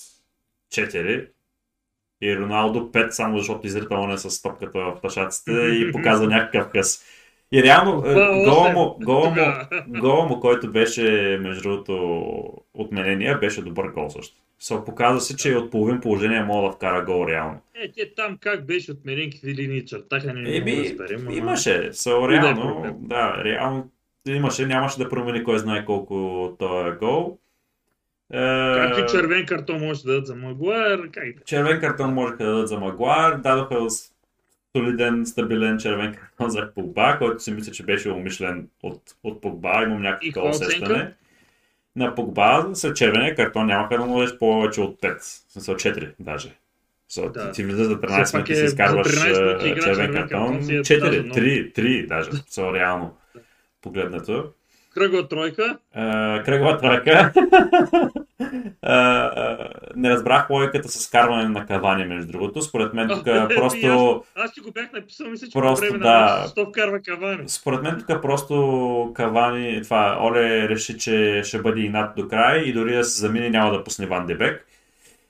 4. 0.74 1.30
И 2.22 2.38
Роналдо 2.38 2.80
5, 2.80 3.10
само 3.10 3.38
защото 3.38 3.68
изрита 3.68 3.95
оне 3.95 4.18
с 4.18 4.41
топката 4.41 4.80
в 4.80 4.99
тъшаците 5.02 5.52
и 5.52 5.91
показва 5.91 6.28
някакъв 6.28 6.72
къс. 6.72 7.04
И 7.52 7.64
реално, 7.64 8.04
е, 8.06 8.14
гола 8.44 8.62
осем. 8.62 8.74
му, 8.74 8.98
гола 9.02 9.30
му, 9.30 9.36
Тогава. 9.36 9.68
гола 9.88 10.26
му, 10.26 10.40
който 10.40 10.72
беше, 10.72 11.38
между 11.41 11.62
другото, 11.62 12.64
отменения, 12.74 13.40
беше 13.40 13.62
добър 13.62 13.88
гол 13.88 14.10
също. 14.10 14.36
So, 14.62 14.86
показва 14.86 15.22
се, 15.22 15.36
че 15.36 15.52
и 15.52 15.56
от 15.56 15.72
половин 15.72 16.00
положение 16.02 16.44
мога 16.44 16.68
да 16.68 16.76
вкара 16.76 17.06
гол 17.06 17.28
реално. 17.28 17.62
Е, 17.76 17.92
те 17.92 18.14
там 18.16 18.38
как 18.38 18.66
беше 18.66 18.92
отменен, 18.92 19.32
какви 19.32 19.56
линии 19.56 19.86
чертаха, 19.86 20.34
не, 20.34 20.42
мога 20.60 20.72
да 20.72 20.84
разберем. 20.84 21.22
ама- 21.22 21.38
имаше. 21.38 21.90
Да 22.06 22.12
е 22.26 22.30
реално, 22.32 22.62
проблем. 22.76 22.94
да, 23.00 23.42
реално 23.44 23.90
имаше, 24.28 24.66
нямаше 24.66 24.98
да 24.98 25.10
промени 25.10 25.44
кой 25.44 25.60
знае 25.60 25.86
колко 25.86 26.16
този 26.60 26.98
гол. 26.98 27.38
Е, 28.34 28.38
Как 28.76 28.98
и 29.00 29.12
червен 29.12 29.46
картон 29.46 29.80
може 29.80 30.04
да 30.04 30.12
дадат 30.12 30.28
за 30.28 30.36
Магуайр, 30.36 31.10
как 31.12 31.24
да? 31.28 31.44
Червен 31.46 31.80
картон 31.80 32.14
можеха 32.14 32.38
да 32.38 32.52
дадат 32.52 32.68
за 32.68 32.80
Магуар, 32.80 33.36
дадоха 33.36 33.88
солиден, 34.78 35.26
стабилен 35.26 35.78
червен 35.78 36.14
картон 36.14 36.50
за 36.50 36.72
Погба, 36.76 37.16
който 37.18 37.44
си 37.44 37.52
мисля, 37.52 37.72
че 37.72 37.84
беше 37.84 38.10
умишлен 38.12 38.68
от, 38.84 39.02
от 39.24 39.42
Погба, 39.42 39.84
имам 39.84 40.02
някакво 40.02 40.50
усещане. 40.50 40.86
оценка? 40.86 41.14
На 41.98 42.15
Погба 42.15 42.69
с 42.74 42.94
червения 42.94 43.36
картон 43.36 43.65
нямаха 43.65 43.98
да 43.98 44.06
му 44.06 44.18
дадеш 44.19 44.38
повече 44.38 44.82
от 44.82 45.02
5, 45.02 45.19
в 45.19 45.52
смисъл 45.52 45.76
4 45.76 46.14
даже. 46.19 46.49
So, 47.11 47.32
Да. 47.32 47.52
ти, 47.52 47.64
влизаш 47.64 47.88
за 47.88 48.02
13 48.02 48.24
Все 48.24 48.32
пак 48.32 48.34
минути 48.34 48.52
и 48.52 48.56
е- 48.56 48.57
си 48.57 48.65
изкарваш 48.65 49.07
за 49.07 49.22
13 49.22 49.41
минути 49.41 49.65
а, 49.65 49.69
игра 49.69 49.82
червен 49.82 50.14
картон. 50.14 50.48
картон 50.48 50.64
си 50.64 50.76
е 50.76 50.80
4, 50.80 50.99
даже 50.99 51.22
много. 51.22 51.40
3, 51.40 51.74
3 51.76 52.07
даже. 52.07 52.30
So, 52.32 52.74
реално 52.74 53.18
погледнато. 53.82 54.52
Кръгла 54.98 55.28
тройка. 55.28 55.78
Uh, 55.98 56.44
кръгова 56.45 56.78
тройка. 56.78 57.34
Uh, 58.84 59.69
не 59.95 60.10
разбрах 60.10 60.49
логиката 60.49 60.90
с 60.90 61.10
карване 61.10 61.49
на 61.49 61.65
кавани, 61.65 62.06
между 62.06 62.32
другото. 62.32 62.61
Според 62.61 62.94
мен 62.94 63.10
тук 63.10 63.28
А, 63.28 63.48
просто... 63.56 64.24
Аз 64.36 64.53
ти 64.53 64.60
го 64.60 64.72
бях 64.72 64.91
написал, 64.94 65.28
мисля, 65.30 65.48
че 65.48 65.53
Просто, 65.53 65.86
време 65.86 65.98
да. 65.99 66.45
на 66.57 66.65
вкарва 66.65 66.99
Кавани. 67.02 67.49
Според 67.49 67.82
мен 67.82 68.03
тук 68.07 68.22
просто 68.22 69.11
Кавани, 69.15 69.82
това, 69.84 70.18
Оле 70.22 70.69
реши, 70.69 70.98
че 70.98 71.41
ще 71.45 71.61
бъде 71.61 71.82
и 71.82 71.90
над 71.90 72.15
до 72.18 72.28
край 72.28 72.60
и 72.60 72.74
дори 72.74 72.95
да 72.95 73.03
се 73.03 73.19
замине 73.19 73.49
няма 73.49 73.72
да 73.72 73.84
пусне 73.84 74.06
Ван 74.06 74.26
Дебек. 74.26 74.65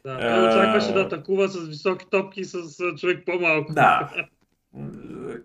Да, 0.06 0.14
Е, 0.14 0.36
той 0.36 0.48
очакваше 0.48 0.94
да 0.94 1.02
атакува 1.02 1.48
с 1.48 1.68
високи 1.68 2.06
топки 2.12 2.44
с 2.44 2.56
а, 2.80 2.96
човек 2.96 3.24
по-малко. 3.26 3.74
Да. 3.74 4.10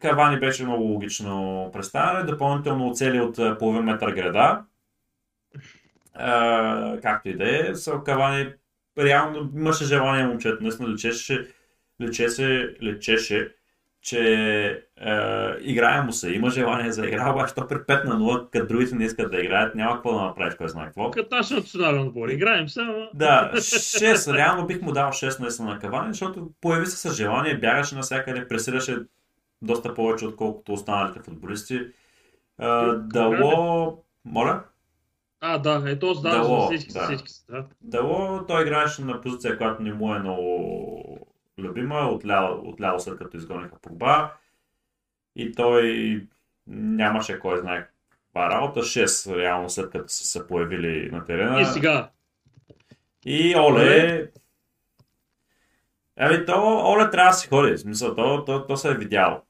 Кавани 0.01 0.41
беше 0.41 0.65
много 0.65 0.83
логично 0.83 1.71
представяне, 1.73 2.25
допълнително 2.25 2.89
оцели 2.89 3.21
от 3.21 3.59
половин 3.59 3.83
метър 3.83 4.13
града. 4.13 4.63
А, 6.15 7.01
както 7.03 7.29
и 7.29 7.37
да 7.37 7.59
е, 7.59 7.73
Кавани 8.05 8.53
реално 8.99 9.51
имаше 9.57 9.85
желание 9.85 10.27
момчето, 10.27 10.63
наистина 10.63 10.89
лечеше, 10.89 11.47
лечеше, 12.01 12.77
лечеше 12.83 13.55
че 14.03 14.21
е, 15.01 15.57
играе 15.61 16.03
му 16.03 16.13
се, 16.13 16.33
има 16.33 16.51
желание 16.51 16.93
за 16.93 17.07
игра, 17.07 17.33
обаче 17.33 17.55
то 17.55 17.69
при 17.69 17.77
5 17.77 18.05
на 18.05 18.15
0, 18.15 18.51
като 18.51 18.67
другите 18.67 18.95
не 18.95 19.05
искат 19.05 19.31
да 19.31 19.41
играят, 19.41 19.75
няма 19.75 19.95
какво 19.95 20.15
да 20.15 20.23
направиш, 20.23 20.55
кой 20.55 20.69
знае 20.69 20.87
какво. 20.87 21.11
Като 21.11 21.37
наш 21.37 21.51
национален 21.51 22.01
отбор, 22.01 22.29
играем 22.29 22.69
се, 22.69 22.81
ама... 22.81 23.09
Да, 23.15 23.51
6, 23.55 24.35
реално 24.35 24.67
бих 24.67 24.83
му 24.83 24.93
дал 24.93 25.11
6 25.11 25.41
наистина 25.41 25.69
на 25.69 25.79
Кавани, 25.79 26.09
защото 26.09 26.51
появи 26.61 26.87
се 26.87 26.97
с 26.97 27.15
желание, 27.15 27.59
бягаше 27.59 27.95
навсякъде, 27.95 28.49
пресираше 28.49 28.99
доста 29.63 29.95
повече, 29.95 30.27
отколкото 30.27 30.73
останалите 30.73 31.21
футболисти. 31.21 31.75
Е, 31.75 31.87
дало... 32.97 34.05
Моля? 34.25 34.65
А, 35.41 35.59
да, 35.59 35.83
е 35.87 35.99
то 35.99 36.15
да, 36.15 36.31
Дало, 36.31 36.61
за 36.61 36.67
всички, 36.67 36.93
да. 36.93 37.05
всички 37.05 37.33
да. 37.49 37.65
Дало, 37.81 38.47
той 38.47 38.63
играеше 38.63 39.03
на 39.03 39.21
позиция, 39.21 39.57
която 39.59 39.83
не 39.83 39.93
му 39.93 40.15
е 40.15 40.19
много 40.19 41.27
любима, 41.59 41.97
отляво, 41.97 42.69
отляво 42.69 43.01
след 43.01 43.19
като 43.19 43.37
изгониха 43.37 43.77
Погба. 43.83 44.33
И 45.37 45.53
той 45.53 46.27
нямаше 46.67 47.39
кой 47.39 47.59
знае 47.59 47.89
каква 48.11 48.51
работа. 48.51 48.81
6 48.81 49.37
реално 49.37 49.71
след 49.71 49.91
като 49.91 50.09
са 50.09 50.25
се 50.25 50.47
появили 50.47 51.11
на 51.11 51.25
терена. 51.25 51.61
И 51.61 51.65
сега, 51.65 52.11
И 53.25 53.57
Оле... 53.57 54.31
Ами 56.17 56.47
то, 56.47 56.83
Оле 56.85 57.11
трябва 57.11 57.31
да 57.31 57.37
си 57.37 57.49
ходи. 57.49 57.73
В 57.73 57.81
смисъл, 57.81 58.15
то, 58.15 58.45
то, 58.45 58.67
то 58.67 58.77
се 58.77 58.91
е 58.91 58.95
видяло. 58.95 59.43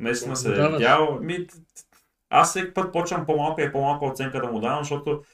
Наистина 0.00 0.36
се 0.36 0.52
е 0.52 0.54
Даваш. 0.54 0.72
видяло. 0.72 1.20
Ми, 1.20 1.46
аз 2.30 2.50
всеки 2.50 2.74
път 2.74 2.92
почвам 2.92 3.26
по-малка 3.26 3.62
и 3.62 3.72
по-малка 3.72 4.04
оценка 4.04 4.40
да 4.40 4.46
му 4.46 4.60
давам, 4.60 4.78
защото 4.78 5.24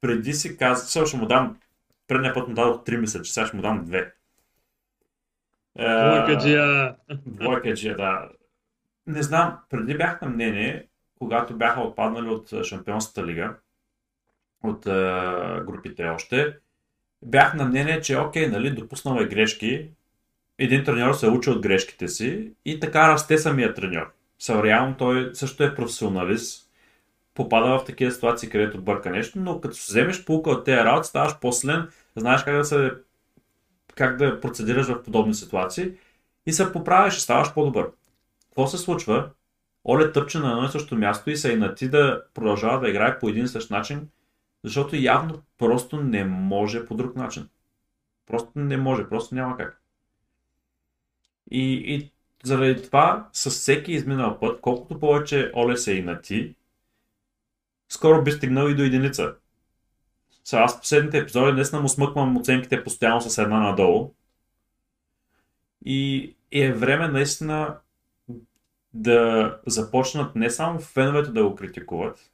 преди 0.00 0.32
си 0.32 0.56
казах, 0.56 0.88
сега 0.88 1.06
ще 1.06 1.16
му 1.16 1.26
дам, 1.26 1.58
предния 2.08 2.34
път 2.34 2.48
му 2.48 2.54
дадох 2.54 2.82
3 2.82 2.96
мисля, 2.96 3.22
че 3.22 3.32
сега 3.32 3.46
ще 3.46 3.56
му 3.56 3.62
дам 3.62 3.86
2. 3.86 4.10
Е, 5.78 6.18
Лъкаджия, 6.18 6.96
Двойкаджия, 7.26 7.96
да. 7.96 8.28
Не 9.06 9.22
знам, 9.22 9.58
преди 9.70 9.96
бях 9.96 10.20
на 10.20 10.28
мнение, 10.28 10.86
когато 11.18 11.56
бяха 11.56 11.80
отпаднали 11.80 12.28
от 12.28 12.52
а, 12.52 12.64
Шампионската 12.64 13.26
лига, 13.26 13.54
от 14.62 14.84
групите 15.66 16.04
още, 16.04 16.56
бях 17.22 17.54
на 17.54 17.64
мнение, 17.64 18.00
че 18.00 18.18
окей, 18.18 18.48
нали, 18.48 18.70
допуснал 18.70 19.20
е 19.20 19.26
грешки, 19.28 19.90
един 20.60 20.84
треньор 20.84 21.12
се 21.12 21.28
учи 21.28 21.50
от 21.50 21.62
грешките 21.62 22.08
си 22.08 22.52
и 22.64 22.80
така 22.80 23.08
расте 23.08 23.38
самия 23.38 23.74
треньор. 23.74 24.12
Реално 24.50 24.96
той 24.96 25.30
също 25.34 25.64
е 25.64 25.74
професионалист, 25.74 26.70
попада 27.34 27.78
в 27.78 27.84
такива 27.84 28.10
ситуации, 28.10 28.48
където 28.48 28.82
бърка 28.82 29.10
нещо, 29.10 29.38
но 29.38 29.60
като 29.60 29.76
вземеш 29.76 30.24
полука 30.24 30.50
от 30.50 30.64
тези 30.64 30.76
работи, 30.76 31.08
ставаш 31.08 31.38
по-силен, 31.40 31.88
знаеш 32.16 32.44
как 32.44 32.56
да 32.56 32.64
се 32.64 32.92
как 33.94 34.16
да 34.16 34.40
процедираш 34.40 34.86
в 34.86 35.02
подобни 35.02 35.34
ситуации 35.34 35.92
и 36.46 36.52
се 36.52 36.72
поправяш 36.72 37.16
и 37.16 37.20
ставаш 37.20 37.54
по-добър. 37.54 37.90
Какво 38.48 38.66
се 38.66 38.78
случва? 38.78 39.30
Оле 39.84 40.12
тъпче 40.12 40.38
на 40.38 40.50
едно 40.50 40.64
и 40.64 40.68
също 40.68 40.96
място 40.96 41.30
и 41.30 41.36
се 41.36 41.52
инати 41.52 41.88
да 41.88 42.22
продължава 42.34 42.80
да 42.80 42.88
играе 42.88 43.18
по 43.18 43.28
един 43.28 43.44
и 43.44 43.48
същ 43.48 43.70
начин, 43.70 44.08
защото 44.64 44.96
явно 44.96 45.42
просто 45.58 45.96
не 46.02 46.24
може 46.24 46.86
по 46.86 46.94
друг 46.94 47.16
начин. 47.16 47.48
Просто 48.26 48.50
не 48.54 48.76
може, 48.76 49.08
просто 49.08 49.34
няма 49.34 49.56
как. 49.56 49.79
И, 51.50 51.72
и 51.94 52.10
заради 52.44 52.82
това, 52.82 53.28
с 53.32 53.50
всеки 53.50 53.92
изминал 53.92 54.38
път, 54.40 54.60
колкото 54.60 55.00
повече 55.00 55.52
Оле 55.56 55.76
се 55.76 55.94
инати, 55.94 56.54
скоро 57.88 58.24
би 58.24 58.32
стигнал 58.32 58.68
и 58.68 58.74
до 58.74 58.82
единица. 58.82 59.34
Сега 60.44 60.62
аз 60.62 60.80
последните 60.80 61.18
епизоди 61.18 61.52
днес 61.52 61.72
му 61.72 61.88
смъквам 61.88 62.36
оценките 62.36 62.84
постоянно 62.84 63.20
с 63.20 63.38
една 63.38 63.60
надолу. 63.60 64.14
И 65.84 66.34
е 66.52 66.72
време 66.72 67.08
наистина 67.08 67.76
да 68.94 69.58
започнат 69.66 70.36
не 70.36 70.50
само 70.50 70.80
феновете 70.80 71.30
да 71.30 71.48
го 71.48 71.54
критикуват, 71.54 72.30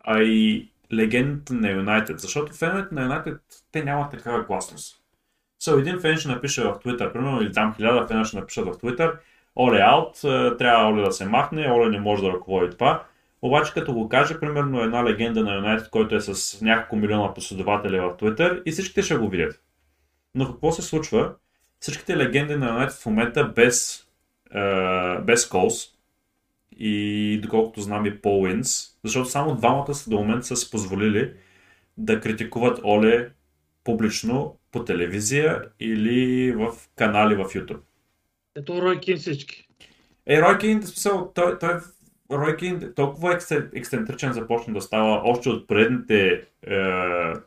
а 0.00 0.22
и 0.22 0.70
легендите 0.92 1.54
на 1.54 1.70
Юнайтед. 1.70 2.20
Защото 2.20 2.52
феновете 2.52 2.94
на 2.94 3.02
Юнайтед, 3.02 3.40
те 3.72 3.84
нямат 3.84 4.10
такава 4.10 4.42
гласност. 4.42 5.03
So, 5.64 5.80
един 5.80 6.00
фен 6.00 6.16
ще 6.16 6.28
напише 6.28 6.62
в 6.62 6.74
Twitter, 6.84 7.12
примерно, 7.12 7.42
или 7.42 7.52
там 7.52 7.74
хиляда 7.74 8.06
фена 8.06 8.24
ще 8.24 8.36
напишат 8.36 8.66
в 8.66 8.78
Twitter, 8.78 9.12
Оле 9.56 9.80
аут, 9.80 10.24
е, 10.24 10.56
трябва 10.56 10.88
Оле 10.88 11.02
да 11.02 11.12
се 11.12 11.26
махне, 11.26 11.70
Оле 11.70 11.90
не 11.90 12.00
може 12.00 12.22
да 12.22 12.32
ръководи 12.32 12.70
това. 12.70 13.04
Обаче 13.42 13.72
като 13.72 13.92
го 13.92 14.08
каже, 14.08 14.40
примерно, 14.40 14.82
една 14.82 15.04
легенда 15.04 15.42
на 15.42 15.54
Юнайтед, 15.54 15.90
който 15.90 16.14
е 16.14 16.20
с 16.20 16.60
няколко 16.60 16.96
милиона 16.96 17.34
последователи 17.34 18.00
в 18.00 18.16
Twitter 18.20 18.62
и 18.62 18.72
всичките 18.72 19.02
ще 19.02 19.16
го 19.16 19.28
видят. 19.28 19.62
Но 20.34 20.52
какво 20.52 20.72
се 20.72 20.82
случва? 20.82 21.34
Всичките 21.80 22.16
легенди 22.16 22.56
на 22.56 22.68
Юнайтед 22.68 22.96
в 22.96 23.06
момента 23.06 23.44
без, 23.44 24.06
е, 24.54 25.18
без 25.18 25.48
Колс 25.48 25.86
и 26.78 27.40
доколкото 27.42 27.80
знам 27.80 28.06
и 28.06 28.20
Пол 28.20 28.42
Уинс, 28.42 28.98
защото 29.04 29.28
само 29.28 29.54
двамата 29.54 29.94
са 29.94 30.10
до 30.10 30.16
момента 30.16 30.46
са 30.46 30.56
си 30.56 30.70
позволили 30.70 31.32
да 31.96 32.20
критикуват 32.20 32.80
Оле 32.84 33.30
публично 33.84 34.58
по 34.72 34.84
телевизия 34.84 35.62
или 35.80 36.52
в 36.52 36.72
канали 36.96 37.34
в 37.34 37.44
YouTube. 37.44 37.80
ето 38.56 38.82
Рой 38.82 39.00
Кин 39.00 39.16
всички. 39.16 39.68
Е, 40.26 40.42
Рой 40.42 40.56
в 40.58 40.86
смисъл, 40.86 41.32
той, 41.34 41.58
той 41.58 41.74
Рой 42.30 42.56
Кейн 42.56 42.92
толкова 42.96 43.38
ексцентричен 43.74 44.32
започна 44.32 44.74
да 44.74 44.80
става 44.80 45.20
още 45.24 45.48
от 45.48 45.68
предните 45.68 46.26
е, 46.26 46.40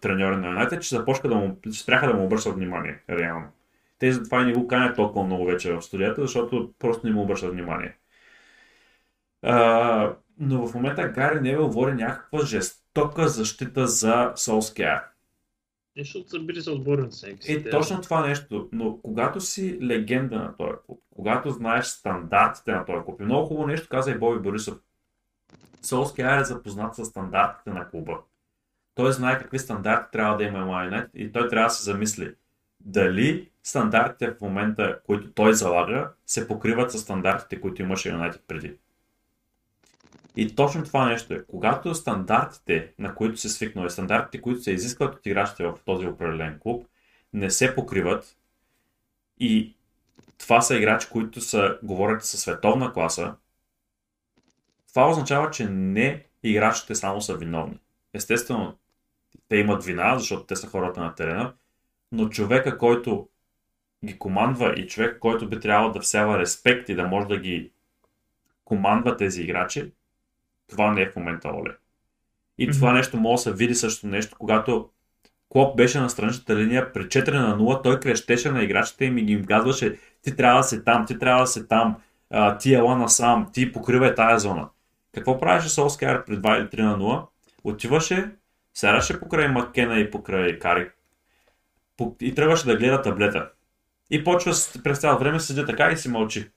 треньори 0.01 0.37
на 0.37 0.47
Юнайтед, 0.47 0.83
че 0.83 0.95
започнаха 0.95 1.27
да 1.27 1.35
му, 1.35 1.57
че 1.73 1.79
спряха 1.79 2.07
да 2.07 2.13
му 2.13 2.25
обръщат 2.25 2.55
внимание, 2.55 3.03
реално. 3.09 3.47
Те 3.99 4.11
затова 4.11 4.41
и 4.41 4.45
не 4.45 4.53
го 4.53 4.67
канят 4.67 4.95
толкова 4.95 5.25
много 5.25 5.45
вече 5.45 5.73
в 5.73 5.81
студията, 5.81 6.21
защото 6.21 6.73
просто 6.79 7.07
не 7.07 7.13
му 7.13 7.21
обръщат 7.21 7.51
внимание. 7.51 7.97
А, 9.41 10.15
но 10.39 10.67
в 10.67 10.73
момента 10.73 11.07
Гари 11.07 11.41
Невил 11.41 11.67
води 11.67 11.93
някаква 11.93 12.45
жестока 12.45 13.27
защита 13.27 13.87
за 13.87 14.33
Солскияр. 14.35 15.03
Защото 15.97 16.29
са 16.29 16.39
били 16.39 16.61
са 16.61 16.71
отборници. 16.71 17.37
Е, 17.47 17.69
точно 17.69 18.01
това 18.01 18.27
нещо, 18.27 18.69
но 18.71 18.99
когато 19.03 19.41
си 19.41 19.79
легенда 19.81 20.35
на 20.35 20.57
този 20.57 20.73
клуб, 20.85 20.99
когато 21.15 21.49
знаеш 21.49 21.85
стандартите 21.85 22.71
на 22.71 22.85
този 22.85 23.05
клуб, 23.05 23.21
и 23.21 23.23
много 23.23 23.47
хубаво 23.47 23.67
нещо 23.67 23.89
каза 23.89 24.11
и 24.11 24.17
Боби 24.17 24.39
Борисов. 24.39 24.77
Солскияр 25.81 26.41
е 26.41 26.45
запознат 26.45 26.95
с 26.95 27.05
стандартите 27.05 27.69
на 27.69 27.89
клуба. 27.89 28.17
Той 28.95 29.11
знае 29.11 29.39
какви 29.39 29.59
стандарти 29.59 30.11
трябва 30.11 30.37
да 30.37 30.43
има 30.43 30.65
Майонет 30.65 31.09
и 31.13 31.31
той 31.31 31.49
трябва 31.49 31.67
да 31.67 31.73
се 31.73 31.83
замисли 31.83 32.33
дали 32.79 33.49
стандартите 33.63 34.31
в 34.31 34.41
момента, 34.41 34.99
които 35.05 35.31
той 35.31 35.53
залага, 35.53 36.11
се 36.25 36.47
покриват 36.47 36.91
с 36.91 36.99
стандартите, 36.99 37.61
които 37.61 37.81
имаше 37.81 38.09
Юнайтед 38.09 38.43
преди. 38.47 38.77
И 40.39 40.55
точно 40.55 40.83
това 40.83 41.09
нещо 41.09 41.33
е. 41.33 41.45
Когато 41.45 41.95
стандартите, 41.95 42.93
на 42.99 43.15
които 43.15 43.37
се 43.37 43.49
свикнал 43.49 43.85
и 43.85 43.89
стандартите, 43.89 44.41
които 44.41 44.61
се 44.61 44.71
изискват 44.71 45.15
от 45.15 45.25
играчите 45.25 45.63
в 45.63 45.77
този 45.85 46.07
определен 46.07 46.59
клуб, 46.59 46.87
не 47.33 47.49
се 47.49 47.75
покриват 47.75 48.37
и 49.39 49.75
това 50.37 50.61
са 50.61 50.75
играчи, 50.75 51.07
които 51.11 51.41
са, 51.41 51.79
говорят 51.83 52.25
със 52.25 52.39
световна 52.41 52.93
класа, 52.93 53.35
това 54.89 55.09
означава, 55.09 55.51
че 55.51 55.69
не 55.69 56.25
играчите 56.43 56.95
само 56.95 57.21
са 57.21 57.37
виновни. 57.37 57.79
Естествено, 58.13 58.77
те 59.49 59.55
имат 59.55 59.83
вина, 59.83 60.19
защото 60.19 60.43
те 60.43 60.55
са 60.55 60.67
хората 60.67 61.01
на 61.01 61.15
терена, 61.15 61.53
но 62.11 62.29
човека, 62.29 62.77
който 62.77 63.29
ги 64.05 64.19
командва 64.19 64.73
и 64.77 64.87
човек, 64.87 65.19
който 65.19 65.49
би 65.49 65.59
трябвало 65.59 65.93
да 65.93 65.99
всява 65.99 66.39
респект 66.39 66.89
и 66.89 66.95
да 66.95 67.07
може 67.07 67.27
да 67.27 67.39
ги 67.39 67.71
командва 68.65 69.17
тези 69.17 69.41
играчи, 69.41 69.91
това 70.69 70.93
не 70.93 71.01
е 71.01 71.09
в 71.09 71.15
момента 71.15 71.49
Оле. 71.49 71.71
И 72.57 72.71
това 72.71 72.93
нещо 72.93 73.17
може 73.17 73.33
да 73.35 73.37
се 73.37 73.53
види 73.53 73.75
също 73.75 74.07
нещо, 74.07 74.35
когато 74.39 74.89
Клоп 75.49 75.77
беше 75.77 75.99
на 75.99 76.09
страничната 76.09 76.55
линия 76.55 76.93
при 76.93 77.03
4 77.03 77.31
на 77.31 77.57
0, 77.57 77.83
той 77.83 77.99
крещеше 77.99 78.51
на 78.51 78.63
играчите 78.63 79.05
им 79.05 79.17
и 79.17 79.21
им 79.21 79.45
казваше 79.45 79.97
ти 80.21 80.35
трябва 80.35 80.59
да 80.59 80.63
си 80.63 80.83
там, 80.83 81.05
ти 81.05 81.19
трябва 81.19 81.41
да 81.41 81.47
си 81.47 81.67
там, 81.67 81.95
а, 82.29 82.57
ти 82.57 82.73
ела 82.73 82.97
насам, 82.97 83.49
ти 83.53 83.71
покривай 83.71 84.15
тая 84.15 84.39
зона. 84.39 84.69
Какво 85.13 85.39
правеше 85.39 85.69
Солскияр 85.69 86.25
при 86.25 86.37
2 86.37 86.59
или 86.59 86.67
3 86.67 86.81
на 86.81 86.97
0? 86.97 87.25
Отиваше, 87.63 88.31
сядаше 88.73 89.19
покрай 89.19 89.47
Маккена 89.47 89.99
и 89.99 90.11
покрай 90.11 90.59
Кари 90.59 90.89
и 92.21 92.35
трябваше 92.35 92.65
да 92.65 92.77
гледа 92.77 93.01
таблета. 93.01 93.49
И 94.09 94.23
почва 94.23 94.51
през 94.83 94.99
цялото 94.99 95.23
време 95.23 95.39
седи 95.39 95.65
така 95.65 95.91
и 95.91 95.97
си 95.97 96.09
мълчи. 96.09 96.49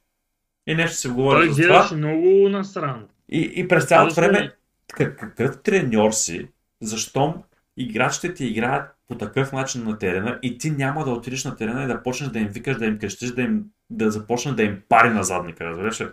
И 0.67 0.75
нещо 0.75 0.97
си 0.97 1.09
говори 1.09 1.47
Той 1.47 1.55
с 1.55 1.57
това. 1.57 1.69
гледаше 1.69 1.95
много 1.95 2.49
насрано. 2.49 3.03
И, 3.31 3.53
и 3.55 3.69
през 3.69 3.85
цялото 3.85 4.15
време, 4.15 4.53
как- 4.93 5.19
какъв 5.19 5.63
треньор 5.63 6.13
си, 6.13 6.49
защом 6.81 7.35
играчите 7.77 8.35
ти 8.35 8.47
играят 8.47 8.91
по 9.09 9.15
такъв 9.15 9.53
начин 9.53 9.85
на 9.85 9.99
терена 9.99 10.39
и 10.43 10.59
ти 10.59 10.71
няма 10.71 11.05
да 11.05 11.11
отидеш 11.11 11.45
на 11.45 11.57
терена 11.57 11.85
и 11.85 11.87
да 11.87 12.03
почнеш 12.03 12.31
да 12.31 12.39
им 12.39 12.49
викаш, 12.49 12.77
да 12.77 12.87
им 12.87 12.99
крещиш, 12.99 13.31
да 13.31 13.43
им 13.43 13.65
да 13.91 14.11
започне 14.11 14.53
да 14.53 14.63
им 14.63 14.83
пари 14.89 15.11
на 15.11 15.25
задника, 15.25 15.65
разбираш 15.65 16.01
ли? 16.01 16.07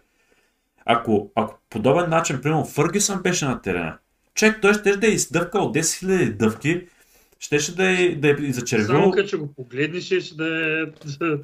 Ако, 0.85 1.31
ако 1.35 1.59
подобен 1.69 2.09
начин, 2.09 2.41
примерно 2.41 2.65
Фъргюсън 2.65 3.21
беше 3.21 3.45
на 3.45 3.61
терена, 3.61 3.97
човек 4.33 4.57
той 4.61 4.73
ще 4.73 4.97
да 4.97 5.07
е 5.07 5.11
издъвкал 5.11 5.71
10 5.71 5.79
000 5.79 6.31
дъвки, 6.31 6.87
щеше 7.39 7.75
да 7.75 8.01
е, 8.01 8.15
да 8.15 8.29
е 8.29 8.51
зачервил... 8.51 8.87
Само 8.87 9.11
като 9.11 9.39
го 9.39 9.53
погледнеш, 9.53 10.03
ще 10.03 10.35
да 10.35 10.81
е... 10.81 10.85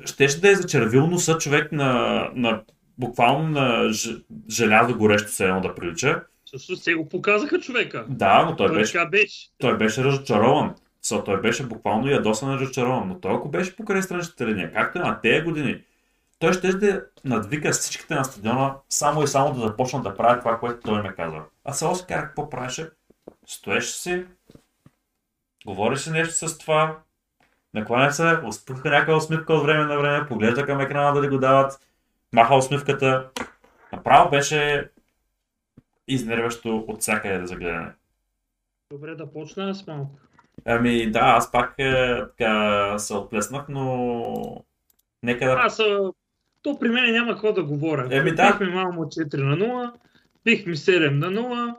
Щеше 0.06 0.42
да 0.42 0.50
е 0.50 0.56
зачервил 0.56 1.08
носа 1.08 1.38
човек 1.38 1.72
на, 1.72 2.30
на 2.36 2.62
буквално 2.98 3.50
на 3.50 3.92
желязо 4.50 4.98
горещо 4.98 5.32
се 5.32 5.46
едно 5.46 5.62
да 5.62 5.76
прилича. 5.76 6.24
Също 6.46 6.76
се 6.76 6.94
го 6.94 7.10
показаха 7.10 7.60
човека. 7.60 8.06
Да, 8.10 8.46
но 8.46 8.56
той, 8.56 8.68
Той 8.68 8.76
беше, 8.76 9.06
беше. 9.06 9.50
той 9.58 9.78
беше 9.78 10.04
разочарован. 10.04 10.76
So, 11.04 11.26
той 11.26 11.42
беше 11.42 11.66
буквално 11.66 12.10
ядосан 12.10 12.54
и 12.54 12.60
разочарован. 12.60 13.08
Но 13.08 13.20
той 13.20 13.34
ако 13.34 13.50
беше 13.50 13.76
покрай 13.76 14.02
страничната 14.02 14.48
линия, 14.48 14.74
както 14.74 15.00
е 15.00 15.02
на 15.02 15.22
тези 15.22 15.42
години, 15.42 15.82
той 16.40 16.54
ще 16.54 16.74
да 16.74 17.06
надвика 17.26 17.72
всичките 17.72 18.16
на 18.16 18.24
стадиона 18.24 18.76
само 18.90 19.24
и 19.24 19.28
само 19.28 19.54
да 19.54 19.68
започнат 19.68 20.04
да 20.04 20.16
правят 20.16 20.40
това, 20.40 20.60
което 20.60 20.80
той 20.82 21.02
ме 21.02 21.16
каза. 21.16 21.38
А 21.66 21.74
сега 21.74 21.96
си 21.96 22.06
карах 22.08 22.28
какво 22.28 22.50
правеше? 22.50 22.90
Стоеше 23.48 23.94
си, 23.94 24.26
говори 25.66 25.98
си 25.98 26.12
нещо 26.12 26.50
с 26.50 26.58
това, 26.58 26.98
накланя 27.74 28.12
се, 28.12 28.38
успуха 28.48 28.90
някаква 28.90 29.16
усмивка 29.16 29.54
от 29.54 29.64
време 29.64 29.86
на 29.86 29.98
време, 29.98 30.28
поглежда 30.28 30.66
към 30.66 30.80
екрана 30.80 31.14
да 31.14 31.22
ли 31.22 31.30
го 31.30 31.38
дават, 31.38 31.80
маха 32.34 32.56
усмивката. 32.56 33.30
Направо 33.94 34.30
беше 34.30 34.90
изнервящо 36.08 36.86
от 36.88 37.02
всякъде 37.02 37.38
да 37.38 37.48
загледане. 37.48 37.92
Добре, 38.92 39.16
да 39.16 39.32
почна 39.32 39.76
с 39.76 39.88
малко. 39.88 40.12
Ами 40.66 41.12
да, 41.12 41.20
аз 41.20 41.52
пак 41.52 41.74
е, 41.78 42.20
така 42.38 42.96
се 43.00 43.14
отплеснах, 43.14 43.66
но 43.70 44.64
нека 45.24 45.46
да... 45.46 45.56
Аз, 45.60 45.80
а, 45.80 46.12
то 46.62 46.80
при 46.80 46.90
мен 46.90 47.12
няма 47.12 47.32
какво 47.32 47.54
да 47.54 47.64
говоря. 47.64 48.08
Еми 48.12 48.32
да. 48.36 48.52
Бихме 48.52 48.74
малко 48.76 49.06
4 49.06 49.44
на 49.44 49.58
0, 49.58 49.92
бихме 50.46 50.76
7 50.76 51.10
на 51.10 51.28
0. 51.42 51.76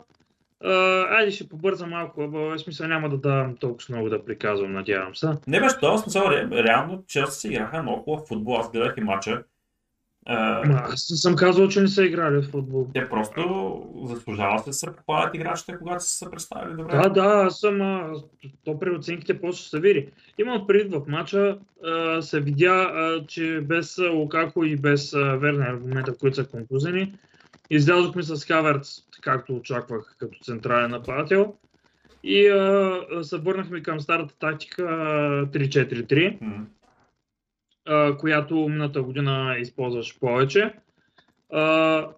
А, 0.64 0.72
айде 1.16 1.30
ще 1.30 1.48
побързам 1.48 1.90
малко, 1.90 2.28
в 2.28 2.58
смисъл 2.58 2.88
няма 2.88 3.08
да 3.08 3.16
давам 3.18 3.56
толкова 3.56 3.84
много 3.88 4.08
да 4.08 4.24
приказвам, 4.24 4.72
надявам 4.72 5.14
се. 5.14 5.28
Не 5.46 5.60
беше 5.60 5.78
това, 5.78 5.98
смисъл, 5.98 6.22
ре- 6.22 6.64
реално 6.64 7.04
Челси 7.06 7.40
си 7.40 7.48
играха 7.48 7.82
много 7.82 8.02
хубав 8.02 8.28
футбол, 8.28 8.58
аз 8.58 8.70
гледах 8.70 8.94
и 8.96 9.00
мача. 9.00 9.42
Аз 10.26 11.10
не 11.10 11.16
съм 11.16 11.36
казал, 11.36 11.68
че 11.68 11.80
не 11.80 11.88
са 11.88 12.04
играли 12.04 12.36
в 12.36 12.50
футбол. 12.50 12.88
те 12.94 13.08
просто 13.08 13.82
заслужава 14.04 14.58
се 14.58 14.70
да 14.70 14.72
се 14.72 14.86
попадат 14.96 15.34
играчите, 15.34 15.76
когато 15.78 16.04
са 16.04 16.10
се 16.10 16.30
представили 16.30 16.74
добре. 16.76 16.96
Да, 16.96 17.08
да, 17.08 17.44
аз 17.46 17.60
съм. 17.60 17.80
А, 17.82 18.12
то 18.64 18.80
при 18.80 18.90
оценките 18.90 19.40
после 19.40 19.68
се 19.68 19.80
види. 19.80 20.08
Имам 20.38 20.66
предвид 20.66 20.92
в 20.92 21.02
матча, 21.08 21.58
а, 21.84 22.22
се 22.22 22.40
видя, 22.40 22.90
а, 22.94 23.26
че 23.26 23.60
без 23.64 23.98
Лукако 24.12 24.64
и 24.64 24.76
без 24.76 25.12
Вернер 25.12 25.74
в 25.74 25.80
момента, 25.80 26.18
които 26.18 26.36
са 26.36 26.46
контузени, 26.46 27.14
излязохме 27.70 28.22
с 28.22 28.44
Хаверц, 28.44 29.00
както 29.20 29.56
очаквах 29.56 30.16
като 30.18 30.38
централен 30.42 30.90
нападател. 30.90 31.54
И 32.22 32.48
а, 32.48 33.00
се 33.22 33.38
върнахме 33.38 33.82
към 33.82 34.00
старата 34.00 34.34
тактика 34.38 34.82
а, 34.82 35.46
3-4-3 35.46 36.38
М. 36.40 36.66
която 38.18 38.68
миналата 38.68 39.02
година 39.02 39.56
използваш 39.58 40.18
повече. 40.18 40.74
А, 41.52 42.08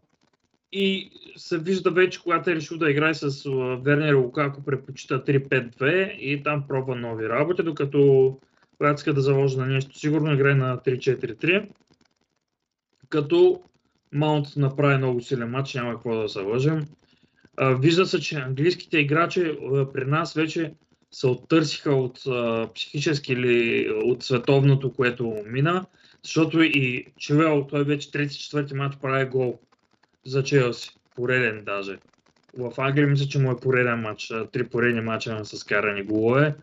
и 0.73 1.11
се 1.37 1.59
вижда 1.59 1.91
вече, 1.91 2.23
когато 2.23 2.51
е 2.51 2.55
решил 2.55 2.79
да 2.79 2.91
играе 2.91 3.15
с 3.15 3.51
Вернер 3.83 4.15
Лукако, 4.15 4.65
предпочита 4.65 5.25
3-5-2 5.25 6.11
и 6.13 6.43
там 6.43 6.65
пробва 6.69 6.97
нови 6.97 7.29
работи, 7.29 7.63
докато 7.63 8.39
когато 8.77 8.95
иска 8.95 9.15
да 9.15 9.21
заложи 9.21 9.57
на 9.57 9.67
нещо, 9.67 9.99
сигурно 9.99 10.35
играе 10.35 10.55
на 10.55 10.79
3-4-3. 10.79 11.69
Като 13.09 13.63
Маунт 14.13 14.47
направи 14.57 14.97
много 14.97 15.21
силен 15.21 15.51
матч, 15.51 15.75
няма 15.75 15.93
какво 15.93 16.23
да 16.23 16.29
се 16.29 16.41
лъжем. 16.41 16.87
А, 17.57 17.75
Вижда 17.75 18.07
се, 18.07 18.21
че 18.21 18.37
английските 18.37 18.99
играчи 18.99 19.59
при 19.93 20.05
нас 20.05 20.35
вече 20.35 20.75
се 21.17 21.27
оттърсиха 21.27 21.95
от 21.95 22.27
а, 22.27 22.69
психически 22.75 23.33
или 23.33 23.89
от 23.91 24.23
световното, 24.23 24.93
което 24.93 25.43
мина, 25.47 25.87
защото 26.23 26.63
и 26.63 27.07
Чивел, 27.19 27.67
той 27.71 27.85
вече 27.85 28.11
трети-четвърти 28.11 28.75
матч 28.75 28.97
прави 29.03 29.25
гол 29.25 29.59
за 30.27 30.43
Челси. 30.43 30.91
Пореден 31.15 31.65
даже. 31.65 31.99
В 32.59 32.73
Англия 32.79 33.07
мисля, 33.07 33.27
че 33.27 33.39
му 33.39 33.53
е 33.53 33.61
пореден 33.61 34.01
матч. 34.01 34.33
Три 34.53 34.67
поредни 34.67 35.01
матча 35.01 35.45
с 35.45 35.65
карани 35.65 36.03
голове, 36.03 36.55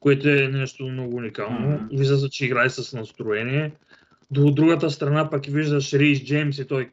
което 0.00 0.28
е 0.28 0.48
нещо 0.48 0.84
много 0.84 1.16
уникално. 1.16 1.68
Мгм. 1.68 1.86
Вижда 1.92 2.28
че 2.28 2.46
играе 2.46 2.70
с 2.70 2.96
настроение. 2.96 3.72
До 4.30 4.50
другата 4.50 4.90
страна 4.90 5.30
пък 5.30 5.46
виждаш 5.46 5.92
Рейс 5.92 6.24
Джеймс 6.24 6.58
и 6.58 6.66
той 6.66 6.90